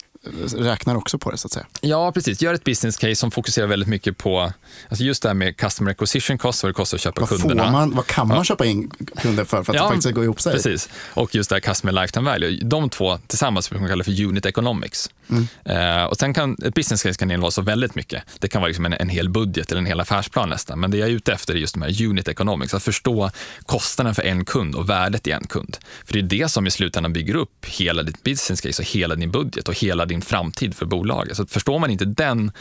räknar 0.56 0.94
också 0.96 1.18
på 1.18 1.30
det 1.30 1.38
så 1.38 1.46
att 1.46 1.52
säga. 1.52 1.66
Ja, 1.80 2.12
precis. 2.12 2.42
Gör 2.42 2.54
ett 2.54 2.64
business 2.64 2.96
case 2.96 3.16
som 3.16 3.30
fokuserar 3.30 3.66
väldigt 3.66 3.88
mycket 3.88 4.18
på 4.18 4.52
alltså 4.88 5.04
just 5.04 5.22
det 5.22 5.28
här 5.28 5.34
med 5.34 5.56
customer 5.56 5.90
acquisition 5.90 6.38
cost, 6.38 6.62
vad 6.62 6.70
det 6.70 6.74
kostar 6.74 6.96
att 6.96 7.02
köpa 7.02 7.20
vad 7.20 7.28
kunderna. 7.28 7.64
Får 7.64 7.72
man, 7.72 7.90
vad 7.90 8.06
kan 8.06 8.28
man 8.28 8.36
ja. 8.36 8.44
köpa 8.44 8.64
in 8.64 8.90
kunder 9.16 9.44
för, 9.44 9.62
för 9.62 9.72
att 9.72 9.76
ja, 9.76 9.82
det 9.82 9.88
faktiskt 9.88 10.02
ska 10.02 10.12
gå 10.12 10.24
ihop 10.24 10.40
sig? 10.40 10.52
Precis. 10.52 10.88
Och 11.14 11.34
just 11.34 11.50
det 11.50 11.56
här 11.56 11.60
customer 11.60 11.92
lifetime 11.92 12.30
value. 12.30 12.60
De 12.64 12.90
två 12.90 13.18
tillsammans 13.26 13.70
brukar 13.70 13.80
man 13.80 13.90
kalla 13.90 14.04
för 14.04 14.24
unit 14.24 14.46
economics. 14.46 15.10
Mm. 15.28 15.98
Uh, 15.98 16.04
och 16.04 16.16
sen 16.16 16.34
kan 16.34 16.56
ett 16.64 16.74
business 16.74 17.02
case 17.02 17.18
kan 17.18 17.40
vara 17.40 17.50
så 17.50 17.62
väldigt 17.62 17.94
mycket. 17.94 18.22
Det 18.38 18.48
kan 18.48 18.62
vara 18.62 18.68
liksom 18.68 18.86
en, 18.86 18.92
en 18.92 19.08
hel 19.08 19.28
budget 19.28 19.70
eller 19.70 19.80
en 19.80 19.86
hel 19.86 20.00
affärsplan 20.00 20.48
nästan. 20.48 20.80
Men 20.80 20.90
det 20.90 20.96
jag 20.96 21.08
är 21.08 21.12
ute 21.12 21.32
efter 21.32 21.54
är 21.54 21.58
just 21.58 21.74
de 21.74 21.82
här 21.82 22.06
unit 22.06 22.28
economics, 22.28 22.74
att 22.74 22.82
förstå 22.82 23.30
kostnaden 23.66 24.14
för 24.14 24.22
en 24.22 24.44
kund 24.44 24.74
och 24.74 24.90
värdet 24.90 25.26
i 25.26 25.30
en 25.30 25.46
kund. 25.46 25.76
För 26.04 26.12
det 26.12 26.18
är 26.18 26.22
det 26.22 26.48
som 26.48 26.66
i 26.66 26.70
slutändan 26.70 27.12
bygger 27.12 27.34
upp 27.34 27.66
hela 27.66 28.02
ditt 28.02 28.22
business 28.22 28.60
case 28.60 28.82
och 28.82 28.88
hela 28.88 29.14
din 29.14 29.30
budget 29.30 29.68
och 29.68 29.74
hela 29.74 30.04
din 30.04 30.15
framtid 30.22 30.74
för 30.74 30.86
bolaget. 30.86 31.36
Så 31.36 31.46
förstår 31.46 31.78
man 31.78 31.90
inte 31.90 32.04
den 32.04 32.52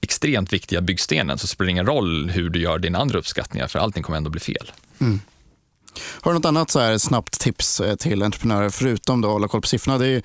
extremt 0.00 0.52
viktiga 0.52 0.80
byggstenen 0.80 1.38
så 1.38 1.46
spelar 1.46 1.66
det 1.66 1.70
ingen 1.70 1.86
roll 1.86 2.30
hur 2.30 2.50
du 2.50 2.60
gör 2.60 2.78
dina 2.78 2.98
andra 2.98 3.18
uppskattningar 3.18 3.66
för 3.66 3.78
allting 3.78 4.02
kommer 4.02 4.16
ändå 4.16 4.30
bli 4.30 4.40
fel. 4.40 4.72
Mm. 5.00 5.20
Har 6.20 6.32
du 6.32 6.38
något 6.38 6.44
annat 6.44 6.70
så 6.70 6.80
här 6.80 6.98
snabbt 6.98 7.40
tips 7.40 7.80
eh, 7.80 7.96
till 7.96 8.22
entreprenörer 8.22 8.70
förutom 8.70 9.24
att 9.24 9.30
hålla 9.30 9.48
koll 9.48 9.60
på 9.60 9.68
siffrorna? 9.68 9.98
Det 9.98 10.08
är, 10.08 10.22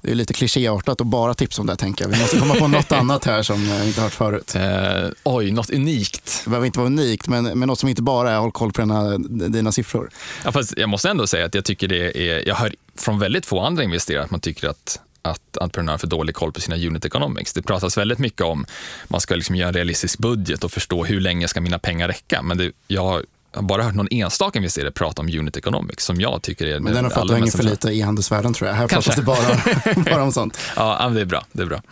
det 0.00 0.10
är 0.10 0.14
lite 0.14 0.32
klichéartat 0.32 1.00
att 1.00 1.06
bara 1.06 1.34
tipsa 1.34 1.60
om 1.60 1.66
det 1.66 1.76
tänker 1.76 2.04
jag. 2.04 2.10
Vi 2.10 2.20
måste 2.20 2.38
komma 2.38 2.54
på 2.54 2.68
något 2.68 2.92
annat 3.00 3.24
här 3.24 3.42
som 3.42 3.60
vi 3.60 3.86
inte 3.86 4.00
hört 4.00 4.12
förut. 4.12 4.54
Eh, 4.54 5.08
oj, 5.24 5.50
något 5.50 5.70
unikt. 5.70 6.40
Det 6.44 6.50
behöver 6.50 6.66
inte 6.66 6.78
vara 6.78 6.86
unikt, 6.86 7.28
men, 7.28 7.44
men 7.44 7.68
något 7.68 7.78
som 7.78 7.88
inte 7.88 8.02
bara 8.02 8.32
är 8.32 8.38
håll 8.38 8.52
koll 8.52 8.72
på 8.72 8.80
dina, 8.80 9.18
dina 9.48 9.72
siffror. 9.72 10.10
Ja, 10.44 10.52
fast 10.52 10.74
jag 10.76 10.88
måste 10.88 11.10
ändå 11.10 11.26
säga 11.26 11.46
att 11.46 11.54
jag 11.54 11.64
tycker 11.64 11.88
det 11.88 12.30
är, 12.30 12.48
jag 12.48 12.54
hör 12.54 12.74
från 12.98 13.18
väldigt 13.18 13.46
få 13.46 13.60
andra 13.60 13.82
investerare 13.82 14.24
att 14.24 14.30
man 14.30 14.40
tycker 14.40 14.68
att 14.68 15.00
att 15.30 15.56
entreprenörer 15.60 15.92
har 15.92 15.98
för 15.98 16.06
dålig 16.06 16.34
koll 16.34 16.52
på 16.52 16.60
sina 16.60 16.76
unit 16.76 17.04
economics. 17.04 17.52
Det 17.52 17.62
pratas 17.62 17.98
väldigt 17.98 18.18
mycket 18.18 18.42
om 18.42 18.62
att 18.62 19.10
man 19.10 19.20
ska 19.20 19.34
liksom 19.34 19.56
göra 19.56 19.68
en 19.68 19.74
realistisk 19.74 20.18
budget 20.18 20.64
och 20.64 20.72
förstå 20.72 21.04
hur 21.04 21.20
länge 21.20 21.48
ska 21.48 21.60
mina 21.60 21.78
pengar 21.78 22.08
räcka. 22.08 22.42
Men 22.42 22.58
det, 22.58 22.72
jag 22.86 23.02
har 23.02 23.24
bara 23.62 23.82
hört 23.82 23.94
någon 23.94 24.08
enstaka 24.10 24.58
investerare 24.58 24.90
prata 24.90 25.22
om 25.22 25.28
unit 25.28 25.56
economics 25.56 26.04
som 26.04 26.20
jag 26.20 26.42
tycker 26.42 26.66
är 26.66 26.80
Men 26.80 26.94
den 26.94 27.04
har 27.04 27.10
fått 27.10 27.30
hänger 27.30 27.50
för 27.50 27.62
lite 27.62 27.90
i 27.90 28.00
handelsvärlden 28.00 28.54
tror 28.54 28.68
jag. 28.68 28.76
Här 28.76 28.88
Kanske. 28.88 29.10
pratas 29.10 29.36
det 29.36 30.02
bara, 30.02 30.04
bara 30.14 30.22
om 30.22 30.32
sånt. 30.32 30.58
ja, 30.76 31.08
det 31.08 31.20
är 31.20 31.24
bra. 31.24 31.46
Det 31.52 31.62
är 31.62 31.66
bra. 31.66 31.82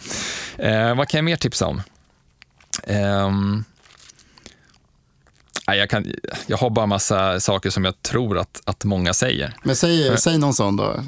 Eh, 0.57 0.97
vad 0.97 1.09
kan 1.09 1.19
jag 1.19 1.25
mer 1.25 1.37
tipsa 1.37 1.67
om? 1.67 1.83
Um, 2.87 3.65
jag, 5.67 5.91
kan, 5.91 6.13
jag 6.47 6.57
har 6.57 6.71
bara 6.71 6.87
massa 6.87 7.41
saker 7.41 7.71
som 7.71 7.85
jag 7.85 8.03
tror 8.03 8.39
att, 8.39 8.61
att 8.65 8.85
många 8.85 9.15
säger. 9.15 9.55
Men 9.63 9.77
säg, 9.77 10.19
säg 10.19 10.39
någon 10.39 10.55
sån 10.55 10.77
då. 10.77 11.05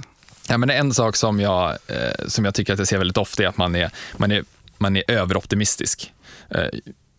Ja, 0.49 0.59
men 0.59 0.71
en 0.71 0.95
sak 0.95 1.17
som 1.17 1.41
jag, 1.41 1.71
eh, 1.71 2.27
som 2.29 2.45
jag 2.45 2.55
tycker 2.55 2.73
att 2.73 2.79
jag 2.79 2.89
ser 2.89 2.99
väldigt 2.99 3.17
ofta 3.17 3.43
är 3.43 3.47
att 3.47 3.57
man 3.57 3.75
är, 3.75 3.91
man 4.17 4.33
är, 4.33 4.45
man 4.79 4.97
är 4.97 5.11
överoptimistisk. 5.11 6.13
Eh, 6.51 6.69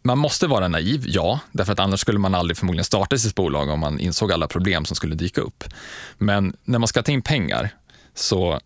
man 0.01 0.17
måste 0.17 0.47
vara 0.47 0.67
naiv, 0.67 1.03
ja, 1.07 1.39
därför 1.51 1.73
att 1.73 1.79
annars 1.79 1.99
skulle 1.99 2.19
man 2.19 2.35
aldrig 2.35 2.57
förmodligen 2.57 2.85
starta 2.85 3.17
sitt 3.17 3.35
bolag 3.35 3.69
om 3.69 3.79
man 3.79 3.99
insåg 3.99 4.31
alla 4.31 4.47
problem 4.47 4.85
som 4.85 4.95
skulle 4.95 5.15
dyka 5.15 5.41
upp. 5.41 5.63
Men 6.17 6.55
när 6.63 6.79
man 6.79 6.87
ska 6.87 7.03
ta 7.03 7.11
in 7.11 7.21
pengar 7.21 7.69
så 8.15 8.59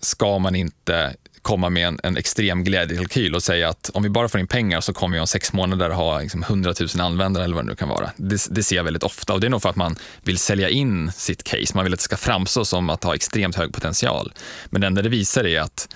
ska 0.00 0.38
man 0.38 0.54
inte 0.54 1.14
komma 1.48 1.70
med 1.70 1.88
en, 1.88 2.00
en 2.02 2.16
extrem 2.16 2.64
glädjekalkyl 2.64 3.34
och 3.34 3.42
säga 3.42 3.68
att 3.68 3.90
om 3.94 4.02
vi 4.02 4.08
bara 4.08 4.28
får 4.28 4.40
in 4.40 4.46
pengar 4.46 4.80
så 4.80 4.92
kommer 4.92 5.16
vi 5.16 5.20
om 5.20 5.26
sex 5.26 5.52
månader 5.52 5.90
ha 5.90 6.20
liksom 6.20 6.42
100 6.42 6.74
000 6.80 7.00
användare 7.00 7.44
eller 7.44 7.54
vad 7.54 7.64
det 7.64 7.68
nu 7.68 7.74
kan 7.74 7.88
vara. 7.88 8.10
Det, 8.16 8.46
det, 8.50 8.62
ser 8.62 8.76
jag 8.76 8.84
väldigt 8.84 9.02
ofta 9.02 9.32
och 9.32 9.40
det 9.40 9.46
är 9.46 9.50
nog 9.50 9.62
för 9.62 9.68
att 9.68 9.76
man 9.76 9.96
vill 10.22 10.38
sälja 10.38 10.68
in 10.68 11.12
sitt 11.12 11.44
case. 11.44 11.74
Man 11.74 11.84
vill 11.84 11.92
att 11.92 11.98
det 11.98 12.04
ska 12.04 12.16
framstå 12.16 12.64
som 12.64 12.90
att 12.90 13.04
ha 13.04 13.14
extremt 13.14 13.56
hög 13.56 13.72
potential. 13.72 14.32
Men 14.66 14.80
det 14.80 14.86
enda 14.86 15.02
det 15.02 15.08
visar 15.08 15.46
är 15.46 15.60
att 15.60 15.88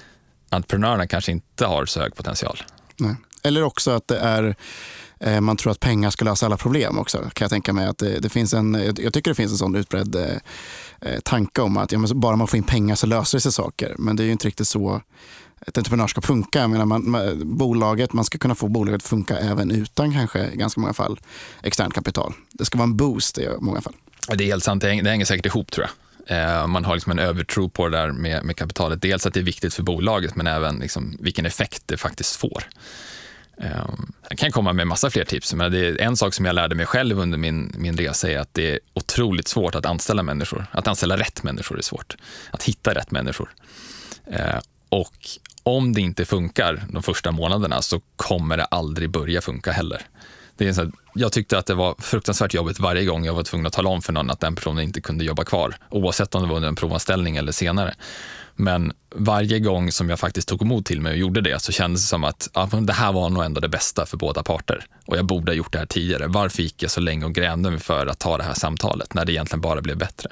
entreprenörerna 0.49 1.07
kanske 1.07 1.33
inte 1.33 1.67
har 1.67 1.87
så 1.87 2.01
hög 2.01 2.15
potential. 2.15 2.63
Nej. 2.97 3.17
Eller 3.43 3.63
också 3.63 3.91
att 3.91 4.09
det 4.09 4.19
är 4.19 4.55
eh, 5.21 5.41
man 5.41 5.57
tror 5.57 5.73
att 5.73 5.81
pengar 5.81 6.11
ska 6.11 6.25
lösa 6.25 6.47
alla 6.47 6.57
problem 6.57 6.99
också. 6.99 7.19
Kan 7.19 7.45
jag 7.45 7.51
tänka 7.51 7.73
mig 7.73 7.87
att 7.87 7.99
det, 7.99 8.19
det 8.19 8.29
finns 8.29 8.55
en, 8.55 8.95
jag 8.99 9.13
tycker 9.13 9.31
det 9.31 9.35
finns 9.35 9.53
en 9.53 9.59
sån 9.59 9.77
utbredd 9.77 10.15
eh, 10.15 10.37
eh 11.01 11.21
tanke 11.21 11.61
om 11.61 11.77
att 11.77 11.93
ja, 11.93 11.99
bara 12.15 12.37
man 12.37 12.49
får 12.49 12.57
in 12.57 12.63
pengar 12.63 12.95
så 12.95 13.07
löser 13.07 13.39
det 13.39 13.43
sig 13.43 13.53
saker. 13.53 13.95
Men 13.99 14.17
det 14.17 14.23
är 14.23 14.25
ju 14.25 14.33
inte 14.33 14.47
riktigt 14.47 14.69
så 14.69 15.03
ett 15.67 15.79
entreprenörskap 15.79 16.25
funka. 16.25 16.59
Jag 16.59 16.71
menar, 16.71 16.85
man, 16.85 17.11
man, 17.11 17.57
bolaget, 17.59 18.13
man 18.13 18.25
ska 18.25 18.39
kunna 18.39 18.55
få 18.55 18.69
bolaget 18.69 19.03
att 19.03 19.09
funka 19.09 19.39
även 19.39 19.71
utan 19.71 20.13
kanske 20.13 20.47
i 20.47 20.57
ganska 20.57 20.81
många 20.81 20.93
fall 20.93 21.21
externt 21.63 21.95
kapital. 21.95 22.35
Det 22.53 22.65
ska 22.65 22.79
vara 22.79 22.89
en 22.89 22.97
boost 22.97 23.39
i 23.39 23.49
många 23.61 23.81
fall. 23.81 23.95
Det 24.29 24.45
är 24.45 24.47
helt 24.49 24.65
sant, 24.65 24.83
det 24.83 24.89
hänger 24.89 25.25
säkert 25.25 25.47
ihop 25.47 25.71
tror 25.71 25.87
jag. 25.87 25.93
Eh, 26.27 26.67
man 26.67 26.85
har 26.85 26.95
liksom 26.95 27.13
en 27.13 27.19
övertro 27.19 27.69
på 27.69 27.89
det 27.89 27.99
där 27.99 28.13
med, 28.13 28.45
med 28.45 28.57
kapitalet. 28.57 29.03
Dels 29.03 29.27
att 29.27 29.35
det 29.35 29.41
är 29.41 29.45
viktigt 29.45 29.75
för 29.75 29.83
bolaget, 29.83 30.37
men 30.37 30.47
även 30.47 30.79
liksom 30.79 31.17
vilken 31.21 31.47
effekt 31.47 31.83
det 31.87 31.97
faktiskt 31.97 32.37
får. 32.37 32.65
Eh, 33.63 33.89
jag 34.29 34.39
kan 34.39 34.53
komma 34.53 34.73
med 34.73 34.87
massa 34.87 35.11
fler 35.11 35.25
tips, 35.25 35.55
men 35.55 35.73
det 35.73 35.79
är 35.79 36.01
en 36.01 36.17
sak 36.17 36.35
som 36.35 36.45
jag 36.45 36.55
lärde 36.55 36.75
mig 36.75 36.87
själv 36.87 37.19
under 37.19 37.39
min, 37.39 37.75
min 37.79 37.97
resa 37.97 38.31
är 38.31 38.39
att 38.39 38.55
det 38.55 38.71
är 38.71 38.79
otroligt 38.95 39.49
svårt 39.49 39.75
att 39.75 39.87
anställa 39.87 40.23
människor. 40.23 40.67
Att 40.71 40.89
anställa 40.89 41.17
rätt 41.17 41.43
människor 41.43 41.79
är 41.79 41.83
svårt. 41.83 42.17
Att 42.51 42.63
hitta 42.63 42.95
rätt 42.95 43.11
människor. 43.11 43.55
Eh, 44.27 44.59
och 44.89 45.17
om 45.63 45.93
det 45.93 46.01
inte 46.01 46.25
funkar 46.25 46.85
de 46.89 47.03
första 47.03 47.31
månaderna 47.31 47.83
så 47.83 48.01
kommer 48.17 48.57
det 48.57 48.65
aldrig 48.65 49.11
börja 49.11 49.41
funka 49.41 49.73
heller. 49.73 50.03
Det 50.57 50.69
är 50.69 50.73
så 50.73 50.81
här, 50.81 50.93
jag 51.15 51.33
tyckte 51.33 51.59
att 51.59 51.67
det 51.67 51.75
var 51.75 51.95
fruktansvärt 51.99 52.55
jobbigt 52.55 52.81
varje 52.81 53.05
gång 53.05 53.25
jag 53.25 53.35
var 53.35 53.43
tvungen 53.43 53.67
att 53.67 53.73
tala 53.73 53.89
om 53.89 54.03
för 54.03 54.13
någon 54.13 54.31
att 54.31 54.41
den 54.41 54.55
personen 54.55 54.85
inte 54.85 55.01
kunde 55.01 55.25
jobba 55.25 55.45
kvar, 55.45 55.75
oavsett 55.91 56.35
om 56.35 56.43
det 56.43 56.49
var 56.49 56.57
under 56.57 56.69
en 56.69 56.75
provanställning 56.75 57.37
eller 57.37 57.53
senare. 57.53 57.95
Men 58.57 58.93
varje 59.15 59.59
gång 59.59 59.93
som 59.93 60.11
jag 60.11 60.19
faktiskt 60.19 60.49
tog 60.49 60.63
emot 60.63 60.87
till 60.87 61.01
mig 61.01 61.13
och 61.13 61.19
gjorde 61.19 61.41
det 61.41 61.63
så 61.63 61.73
kändes 61.73 62.03
det 62.03 62.09
som 62.09 62.25
att 62.25 62.51
ja, 62.55 62.69
det 62.81 62.93
här 62.93 63.13
var 63.13 63.31
nog 63.31 63.45
ändå 63.45 63.61
det 63.61 63.69
bästa 63.69 64.07
för 64.07 64.17
båda 64.17 64.43
parter. 64.43 64.87
Och 65.07 65.17
jag 65.17 65.27
borde 65.27 65.53
ha 65.53 65.57
gjort 65.57 65.73
det 65.73 65.79
här 65.79 65.87
tidigare. 65.87 66.27
Varför 66.27 66.63
gick 66.63 66.83
jag 66.83 66.91
så 66.91 67.01
länge 67.01 67.25
och 67.25 67.35
grämde 67.35 67.71
mig 67.71 67.81
för 67.81 68.07
att 68.07 68.19
ta 68.19 68.37
det 68.37 68.45
här 68.45 68.55
samtalet 68.55 69.15
när 69.15 69.25
det 69.25 69.33
egentligen 69.33 69.61
bara 69.61 69.81
blev 69.81 69.99
bättre? 69.99 70.31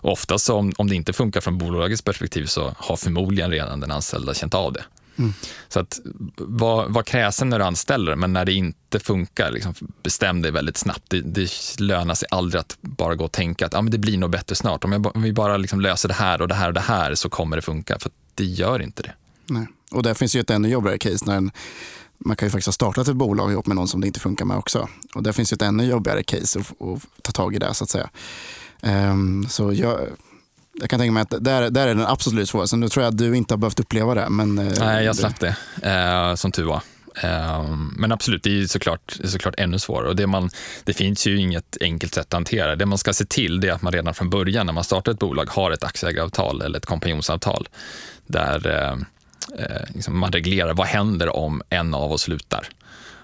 Och 0.00 0.12
oftast 0.12 0.44
så 0.44 0.56
om, 0.56 0.72
om 0.76 0.88
det 0.88 0.94
inte 0.94 1.12
funkar 1.12 1.40
från 1.40 1.58
bolagets 1.58 2.02
perspektiv 2.02 2.46
så 2.46 2.74
har 2.76 2.96
förmodligen 2.96 3.50
redan 3.50 3.80
den 3.80 3.90
anställda 3.90 4.34
känt 4.34 4.54
av 4.54 4.72
det. 4.72 4.84
Mm. 5.16 5.32
Så 5.68 5.80
att 5.80 6.00
var, 6.36 6.88
var 6.88 7.02
kräsen 7.02 7.48
när 7.50 7.58
du 7.58 7.64
anställer, 7.64 8.16
men 8.16 8.32
när 8.32 8.44
det 8.44 8.52
inte 8.52 9.00
funkar, 9.00 9.50
liksom, 9.50 9.74
bestäm 10.02 10.42
dig 10.42 10.50
väldigt 10.50 10.76
snabbt. 10.76 11.04
Det, 11.08 11.20
det 11.20 11.50
lönar 11.78 12.14
sig 12.14 12.28
aldrig 12.30 12.60
att 12.60 12.76
bara 12.80 13.14
gå 13.14 13.24
och 13.24 13.32
tänka 13.32 13.66
att 13.66 13.74
ah, 13.74 13.82
men 13.82 13.90
det 13.90 13.98
blir 13.98 14.18
nog 14.18 14.30
bättre 14.30 14.54
snart. 14.54 14.84
Om, 14.84 14.92
jag, 14.92 15.16
om 15.16 15.22
vi 15.22 15.32
bara 15.32 15.56
liksom 15.56 15.80
löser 15.80 16.08
det 16.08 16.14
här 16.14 16.42
och 16.42 16.48
det 16.48 16.54
här 16.54 16.68
och 16.68 16.74
det 16.74 16.80
här 16.80 17.14
så 17.14 17.28
kommer 17.28 17.56
det 17.56 17.62
funka. 17.62 17.98
För 17.98 18.10
det 18.34 18.44
gör 18.44 18.82
inte 18.82 19.02
det. 19.02 19.12
Nej. 19.46 19.66
Och 19.90 20.02
där 20.02 20.14
finns 20.14 20.36
ju 20.36 20.40
ett 20.40 20.50
ännu 20.50 20.68
jobbigare 20.68 20.98
case 20.98 21.24
när 21.26 21.36
en, 21.36 21.50
man 22.18 22.36
kan 22.36 22.46
ju 22.46 22.50
faktiskt 22.50 22.66
ha 22.66 22.72
startat 22.72 23.08
ett 23.08 23.16
bolag 23.16 23.52
ihop 23.52 23.66
med 23.66 23.76
någon 23.76 23.88
som 23.88 24.00
det 24.00 24.06
inte 24.06 24.20
funkar 24.20 24.44
med 24.44 24.56
också. 24.56 24.88
Och 25.14 25.22
där 25.22 25.32
finns 25.32 25.52
ju 25.52 25.54
ett 25.54 25.62
ännu 25.62 25.84
jobbigare 25.84 26.22
case 26.22 26.60
att, 26.60 26.82
att 26.82 27.22
ta 27.22 27.32
tag 27.32 27.54
i 27.54 27.58
det 27.58 27.74
så 27.74 27.84
att 27.84 27.90
säga. 27.90 28.10
Um, 28.82 29.48
så 29.48 29.72
jag, 29.72 30.00
jag 30.80 30.90
kan 30.90 31.00
tänka 31.00 31.12
mig 31.12 31.22
att 31.22 31.44
där, 31.44 31.70
där 31.70 31.88
är 31.88 31.94
den 31.94 32.06
absolut 32.06 32.48
svåraste. 32.48 32.76
Nu 32.76 32.88
tror 32.88 33.04
jag 33.04 33.10
att 33.10 33.18
du 33.18 33.36
inte 33.36 33.54
har 33.54 33.58
behövt 33.58 33.80
uppleva 33.80 34.14
det. 34.14 34.28
Men, 34.30 34.58
eh, 34.58 34.72
Nej, 34.78 35.04
jag 35.04 35.16
slapp 35.16 35.40
det, 35.40 35.56
eh, 35.82 36.34
som 36.34 36.52
tur 36.52 36.64
var. 36.64 36.82
Eh, 37.22 37.64
men 37.96 38.12
absolut, 38.12 38.42
det 38.42 38.60
är 38.60 38.66
såklart, 38.66 39.16
såklart 39.24 39.54
ännu 39.58 39.78
svårare. 39.78 40.08
Och 40.08 40.16
det, 40.16 40.26
man, 40.26 40.50
det 40.84 40.92
finns 40.92 41.26
ju 41.26 41.40
inget 41.40 41.76
enkelt 41.80 42.14
sätt 42.14 42.26
att 42.26 42.32
hantera 42.32 42.76
det. 42.76 42.86
man 42.86 42.98
ska 42.98 43.12
se 43.12 43.24
till 43.24 43.64
är 43.64 43.72
att 43.72 43.82
man 43.82 43.92
redan 43.92 44.14
från 44.14 44.30
början 44.30 44.66
när 44.66 44.72
man 44.72 44.84
startar 44.84 45.12
ett 45.12 45.18
bolag 45.18 45.50
har 45.50 45.70
ett 45.70 45.84
aktieägaravtal 45.84 46.62
eller 46.62 46.78
ett 46.78 46.86
kompanjonsavtal 46.86 47.68
där 48.26 48.66
eh, 48.66 48.92
eh, 49.64 49.94
liksom 49.94 50.18
man 50.18 50.32
reglerar 50.32 50.74
vad 50.74 50.86
händer 50.86 51.36
om 51.36 51.62
en 51.68 51.94
av 51.94 52.12
oss 52.12 52.22
slutar. 52.22 52.68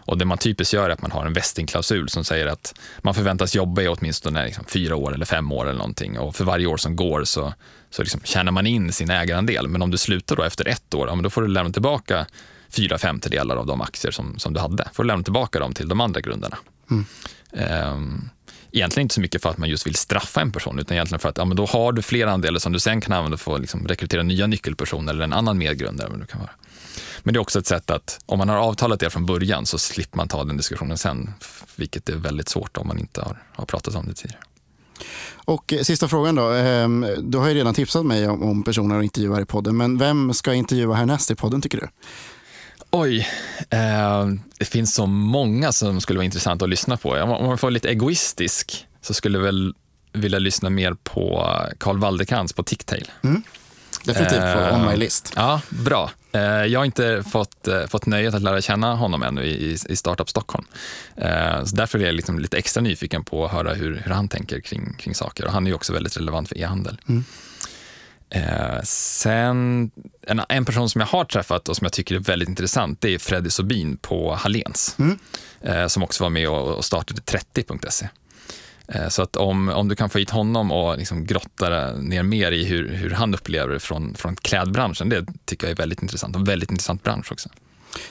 Och 0.07 0.19
det 0.19 0.25
man 0.25 0.39
typiskt 0.39 0.75
gör 0.75 0.85
är 0.85 0.93
att 0.93 1.03
man 1.03 1.11
har 1.11 1.27
en 1.27 1.33
vestingklausul 1.33 2.09
som 2.09 2.25
säger 2.25 2.47
att 2.47 2.75
man 3.03 3.15
förväntas 3.15 3.55
jobba 3.55 3.83
i 3.83 3.89
åtminstone 3.89 4.47
liksom 4.47 4.65
fyra 4.65 4.97
år 4.97 5.15
eller 5.15 5.27
fem 5.27 5.53
år 5.53 5.65
eller 5.65 5.79
någonting. 5.79 6.19
Och 6.19 6.37
för 6.37 6.45
varje 6.45 6.67
år 6.67 6.77
som 6.77 6.97
går 6.97 7.25
så, 7.25 7.55
så 7.91 8.03
liksom 8.03 8.21
tjänar 8.25 8.53
man 8.53 8.67
in 8.67 8.93
sin 8.93 9.11
ägarandel. 9.11 9.69
Men 9.69 9.83
om 9.83 9.91
du 9.91 9.99
slutar 9.99 10.37
då 10.37 10.43
efter 10.43 10.69
ett 10.69 10.95
år, 10.95 11.09
ja, 11.09 11.15
då 11.23 11.31
får 11.31 11.43
du 11.43 11.49
lämna 11.49 11.73
tillbaka 11.73 12.27
fyra 12.69 12.99
femtedelar 12.99 13.57
av 13.57 13.67
de 13.67 13.81
aktier 13.81 14.13
som, 14.13 14.39
som 14.39 14.55
du 14.55 14.61
hade. 14.61 14.89
får 14.93 15.03
du 15.03 15.07
lämna 15.07 15.25
tillbaka 15.25 15.59
dem 15.59 15.73
till 15.73 15.89
de 15.89 16.01
andra 16.01 16.21
grundarna. 16.21 16.59
Mm. 16.91 17.05
Um, 17.93 18.31
egentligen 18.73 19.05
inte 19.05 19.15
så 19.15 19.21
mycket 19.21 19.43
för 19.43 19.51
att 19.51 19.59
man 19.59 19.69
just 19.69 19.87
vill 19.87 19.95
straffa 19.95 20.41
en 20.41 20.53
person, 20.53 20.79
utan 20.79 20.95
egentligen 20.95 21.21
för 21.21 21.29
att 21.29 21.39
ja, 21.39 21.45
men 21.45 21.57
då 21.57 21.67
har 21.67 21.93
du 21.93 22.03
fler 22.03 22.27
andelar 22.27 22.59
som 22.59 22.73
du 22.73 22.79
sen 22.79 23.01
kan 23.01 23.13
använda 23.13 23.37
för 23.37 23.55
att 23.55 23.61
liksom 23.61 23.89
rekrytera 23.89 24.23
nya 24.23 24.47
nyckelpersoner 24.47 25.13
eller 25.13 25.25
en 25.25 25.33
annan 25.33 25.59
medgrundare. 25.59 26.09
Vad 26.09 26.21
det 26.21 26.27
kan 26.27 26.41
vara. 26.41 26.51
Men 27.23 27.35
det 27.35 27.39
är 27.39 27.41
också 27.41 27.59
ett 27.59 27.67
sätt 27.67 27.91
att 27.91 28.19
om 28.27 28.39
man 28.39 28.49
har 28.49 28.57
avtalat 28.57 29.01
det 29.01 29.11
från 29.11 29.27
början 29.27 29.67
så 29.67 29.79
slipper 29.79 30.17
man 30.17 30.29
ta 30.29 30.45
den 30.45 30.57
diskussionen 30.57 30.99
sen, 30.99 31.35
vilket 31.77 32.09
är 32.09 32.17
väldigt 32.17 32.49
svårt 32.49 32.77
om 32.77 32.89
man 32.89 32.99
inte 32.99 33.21
har, 33.21 33.43
har 33.53 33.67
pratat 33.67 33.95
om 33.95 34.07
det 34.07 34.15
tidigare. 34.15 34.41
Och 35.35 35.73
eh, 35.73 35.83
sista 35.83 36.09
frågan 36.09 36.35
då. 36.35 36.51
Ehm, 36.51 37.07
du 37.19 37.39
har 37.39 37.49
ju 37.49 37.55
redan 37.55 37.75
tipsat 37.75 38.07
mig 38.07 38.29
om 38.29 38.65
personer 38.65 38.99
att 38.99 39.05
intervjua 39.05 39.41
i 39.41 39.45
podden, 39.45 39.77
men 39.77 39.99
vem 39.99 40.35
ska 40.35 40.55
intervjua 40.55 40.95
härnäst 40.95 41.31
i 41.31 41.35
podden 41.35 41.63
tycker 41.63 41.79
du? 41.79 41.89
Oj, 42.91 43.29
eh, 43.71 44.27
det 44.59 44.65
finns 44.65 44.95
så 44.95 45.07
många 45.07 45.73
som 45.73 46.01
skulle 46.01 46.17
vara 46.17 46.25
intressanta 46.25 46.65
att 46.65 46.69
lyssna 46.69 46.97
på. 46.97 47.11
Om 47.11 47.47
man 47.47 47.59
får 47.59 47.71
lite 47.71 47.89
egoistisk 47.89 48.87
så 49.01 49.15
skulle 49.15 49.39
jag 49.39 49.45
väl 49.45 49.75
vilja 50.13 50.39
lyssna 50.39 50.71
mer 50.71 50.95
på 51.03 51.53
Carl 51.79 51.99
Waldekrans 51.99 52.53
på 52.53 52.63
Ticktail. 52.63 53.11
Mm. 53.25 53.43
Definitivt 54.05 54.41
på 54.41 54.75
on 54.75 54.87
my 54.91 54.97
list. 54.97 55.33
Ja, 55.37 55.61
bra. 55.69 56.11
Eh, 56.37 56.67
jag 56.67 56.81
har 56.81 56.85
inte 56.85 57.23
fått, 57.31 57.69
eh, 57.69 57.87
fått 57.87 58.07
nöjet 58.07 58.35
att 58.35 58.43
lära 58.43 58.61
känna 58.61 58.95
honom 58.95 59.23
ännu 59.23 59.45
i, 59.45 59.79
i 59.89 59.97
Startup 59.97 60.31
Stockholm. 60.31 60.67
Eh, 61.17 61.65
så 61.65 61.77
därför 61.77 61.99
är 61.99 62.07
jag 62.07 62.15
liksom 62.15 62.39
lite 62.39 62.59
extra 62.59 62.81
nyfiken 62.81 63.25
på 63.25 63.45
att 63.45 63.53
höra 63.53 63.75
hur, 63.75 64.03
hur 64.05 64.13
han 64.13 64.29
tänker 64.29 64.61
kring, 64.61 64.95
kring 64.99 65.15
saker. 65.15 65.47
Och 65.47 65.53
han 65.53 65.67
är 65.67 65.75
också 65.75 65.93
väldigt 65.93 66.17
relevant 66.17 66.49
för 66.49 66.59
e-handel. 66.59 67.01
Mm. 67.09 67.25
sen, 68.85 69.91
en, 70.23 70.43
en, 70.49 70.65
person 70.65 70.89
som 70.89 71.01
jag 71.01 71.09
har 71.09 71.25
träffat 71.25 71.69
och 71.69 71.77
som 71.77 71.85
jag 71.85 71.93
tycker 71.93 72.15
är 72.15 72.19
väldigt 72.19 72.49
intressant, 72.49 73.01
det 73.01 73.15
är 73.15 73.19
Freddy 73.19 73.51
Sobin 73.51 73.97
på 73.97 74.35
Hallens. 74.35 74.97
Mm. 74.99 75.89
som 75.89 76.03
också 76.03 76.25
var 76.25 76.31
med 76.31 76.49
och, 76.49 76.77
och 76.77 76.85
startade 76.85 77.21
30.se. 77.21 78.09
Eh, 78.89 79.09
så 79.09 79.23
att 79.23 79.37
om, 79.37 79.69
om 79.69 79.89
du 79.89 79.97
kan 79.97 80.11
få 80.11 80.19
hit 80.19 80.31
honom 80.31 80.73
och 80.73 80.99
liksom 80.99 81.25
grotta 81.25 81.93
ner 81.93 82.23
mer 82.23 82.53
i 82.53 82.65
hur, 82.65 82.89
hur 82.89 83.11
han 83.11 83.35
upplever 83.35 83.73
det 83.73 83.81
från, 83.81 84.15
från 84.15 84.37
klädbranschen, 84.37 85.09
det 85.09 85.27
tycker 85.45 85.67
jag 85.67 85.73
är 85.73 85.77
väldigt 85.77 86.03
intressant. 86.03 86.37
Och 86.37 86.49
väldigt 86.49 86.71
intressant 86.71 87.03
bransch 87.03 87.33
också. 87.33 87.49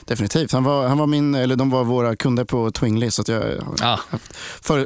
Definitivt. 0.04 0.52
Han 0.52 0.64
var, 0.64 0.88
han 0.88 0.98
var 0.98 1.06
min, 1.06 1.34
eller 1.34 1.56
de 1.56 1.70
var 1.70 1.84
våra 1.84 2.16
kunder 2.16 2.44
på 2.44 2.70
Twingly 2.70 3.10
så 3.10 3.22
jag 3.26 3.40
har 3.40 3.76
ah. 3.82 4.00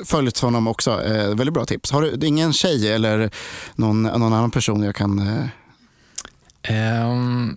följt 0.04 0.38
honom 0.38 0.68
också. 0.68 1.04
Eh, 1.04 1.34
väldigt 1.34 1.54
bra 1.54 1.64
tips. 1.64 1.90
Har 1.90 2.02
du 2.02 2.26
ingen 2.26 2.52
tjej 2.52 2.92
eller 2.92 3.30
någon, 3.74 4.02
någon 4.02 4.32
annan 4.32 4.50
person 4.50 4.82
jag 4.82 4.94
kan... 4.94 5.18
Eh... 5.18 5.44
Um, 7.10 7.56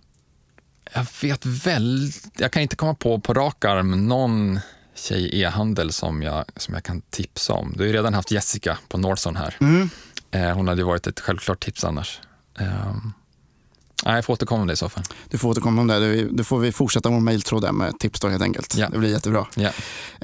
jag 0.96 1.06
vet 1.22 1.46
väl, 1.46 2.12
jag 2.38 2.52
kan 2.52 2.62
inte 2.62 2.76
komma 2.76 2.94
på 2.94 3.20
på 3.20 3.34
rak 3.34 3.66
arm 3.66 4.08
någon 4.08 4.60
tjej 4.96 5.22
i 5.22 5.42
e-handel 5.42 5.92
som 5.92 6.22
jag, 6.22 6.46
som 6.56 6.74
jag 6.74 6.84
kan 6.84 7.02
tipsa 7.02 7.54
om. 7.54 7.74
Du 7.74 7.80
har 7.80 7.88
ju 7.88 7.94
redan 7.94 8.14
haft 8.14 8.32
Jessica 8.32 8.78
på 8.88 8.98
Northzone 8.98 9.40
här. 9.40 9.58
Mm. 9.62 9.90
Eh, 10.32 10.50
hon 10.56 10.68
hade 10.68 10.82
ju 10.82 10.86
varit 10.86 11.08
ett 11.08 11.20
självklart 11.20 11.64
tips 11.64 11.84
annars. 11.84 12.20
Eh, 12.60 12.96
jag 14.06 14.26
får 14.26 14.34
återkomma 14.34 14.62
om 14.62 14.68
det 14.68 14.74
i 14.74 14.78
så 14.78 14.90
fall. 14.90 15.04
Du 15.30 15.38
får 15.38 15.50
återkomma 15.50 15.82
om 15.82 15.88
det. 15.88 16.26
Då 16.26 16.44
får 16.44 16.60
vi 16.60 16.72
fortsätta 16.72 17.10
vår 17.10 17.20
mejltråd 17.20 17.62
där 17.62 17.72
med 17.72 18.00
tips 18.00 18.20
då 18.20 18.28
helt 18.28 18.44
enkelt. 18.44 18.76
Ja. 18.78 18.90
Det 18.90 18.98
blir 18.98 19.10
jättebra. 19.10 19.48
Ja. 19.56 19.70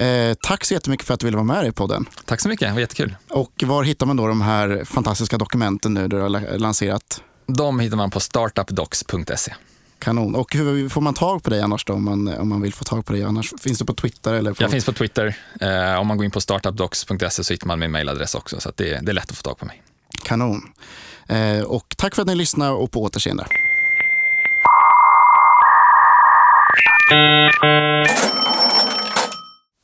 Eh, 0.04 0.34
tack 0.42 0.64
så 0.64 0.74
jättemycket 0.74 1.06
för 1.06 1.14
att 1.14 1.20
du 1.20 1.26
ville 1.26 1.36
vara 1.36 1.44
med 1.44 1.66
i 1.66 1.72
podden. 1.72 2.06
Tack 2.24 2.40
så 2.40 2.48
mycket, 2.48 2.68
det 2.68 2.72
var 2.72 2.80
jättekul. 2.80 3.16
Och 3.28 3.62
var 3.66 3.84
hittar 3.84 4.06
man 4.06 4.16
då 4.16 4.26
de 4.26 4.40
här 4.40 4.84
fantastiska 4.84 5.38
dokumenten 5.38 5.94
nu 5.94 6.08
du 6.08 6.20
har 6.20 6.58
lanserat? 6.58 7.22
De 7.46 7.80
hittar 7.80 7.96
man 7.96 8.10
på 8.10 8.20
startupdocs.se. 8.20 9.54
Kanon. 10.00 10.34
Och 10.34 10.54
hur 10.54 10.88
får 10.88 11.00
man 11.00 11.14
tag 11.14 11.42
på 11.42 11.50
dig 11.50 11.60
annars 11.60 11.84
då, 11.84 11.92
om 11.92 12.04
man, 12.04 12.28
om 12.28 12.48
man 12.48 12.60
vill 12.60 12.74
få 12.74 12.84
tag 12.84 13.06
på 13.06 13.12
dig? 13.12 13.24
Annars, 13.24 13.52
finns 13.60 13.78
du 13.78 13.84
på 13.84 13.94
Twitter? 13.94 14.34
Eller 14.34 14.52
på... 14.52 14.62
Jag 14.62 14.70
finns 14.70 14.84
på 14.84 14.92
Twitter. 14.92 15.36
Eh, 15.60 16.00
om 16.00 16.06
man 16.06 16.16
går 16.16 16.24
in 16.24 16.30
på 16.30 16.40
startupdocs.se 16.40 17.44
så 17.44 17.52
hittar 17.52 17.66
man 17.66 17.78
min 17.78 17.90
mailadress 17.90 18.34
också, 18.34 18.60
så 18.60 18.72
det, 18.76 18.84
det, 19.02 19.10
är 19.10 19.14
lätt 19.14 19.30
att 19.30 19.36
få 19.36 19.42
tag 19.42 19.58
på 19.58 19.66
mig. 19.66 19.82
Kanon. 20.24 20.62
Eh, 21.28 21.62
och 21.62 21.94
tack 21.96 22.14
för 22.14 22.22
att 22.22 22.28
ni 22.28 22.34
lyssnade 22.34 22.72
och 22.72 22.90
på 22.90 23.02
återseende. 23.02 23.46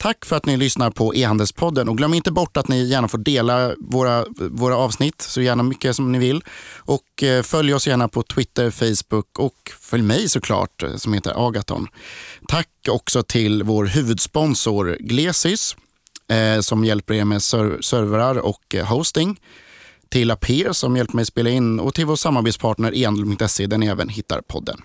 Tack 0.07 0.25
för 0.25 0.37
att 0.37 0.47
ni 0.47 0.57
lyssnar 0.57 0.91
på 0.91 1.15
e-handelspodden 1.15 1.89
och 1.89 1.97
glöm 1.97 2.15
inte 2.15 2.33
bort 2.33 2.57
att 2.57 2.69
ni 2.69 2.85
gärna 2.85 3.09
får 3.09 3.19
dela 3.19 3.75
våra, 3.79 4.25
våra 4.37 4.77
avsnitt 4.77 5.23
så 5.23 5.41
gärna 5.41 5.63
mycket 5.63 5.97
som 5.97 6.13
ni 6.13 6.19
vill. 6.19 6.45
Och 6.77 7.23
eh, 7.23 7.43
följ 7.43 7.75
oss 7.75 7.87
gärna 7.87 8.09
på 8.09 8.23
Twitter, 8.23 8.71
Facebook 8.71 9.39
och 9.39 9.73
följ 9.81 10.03
mig 10.03 10.29
såklart 10.29 10.83
eh, 10.83 10.97
som 10.97 11.13
heter 11.13 11.49
Agaton. 11.49 11.89
Tack 12.49 12.69
också 12.89 13.23
till 13.23 13.63
vår 13.63 13.85
huvudsponsor 13.85 14.97
Glesys 15.01 15.77
eh, 16.29 16.61
som 16.61 16.85
hjälper 16.85 17.15
er 17.15 17.25
med 17.25 17.43
ser 17.43 17.79
servrar 17.81 18.39
och 18.39 18.75
eh, 18.75 18.87
hosting. 18.87 19.41
Till 20.09 20.31
Aper 20.31 20.73
som 20.73 20.97
hjälper 20.97 21.15
mig 21.17 21.27
spela 21.27 21.51
in 21.51 21.81
och 21.81 21.95
till 21.95 22.07
vår 22.07 22.17
samarbetspartner 22.17 22.95
e 22.95 23.67
där 23.67 23.79
ni 23.79 23.87
även 23.87 24.09
hittar 24.09 24.41
podden. 24.41 24.83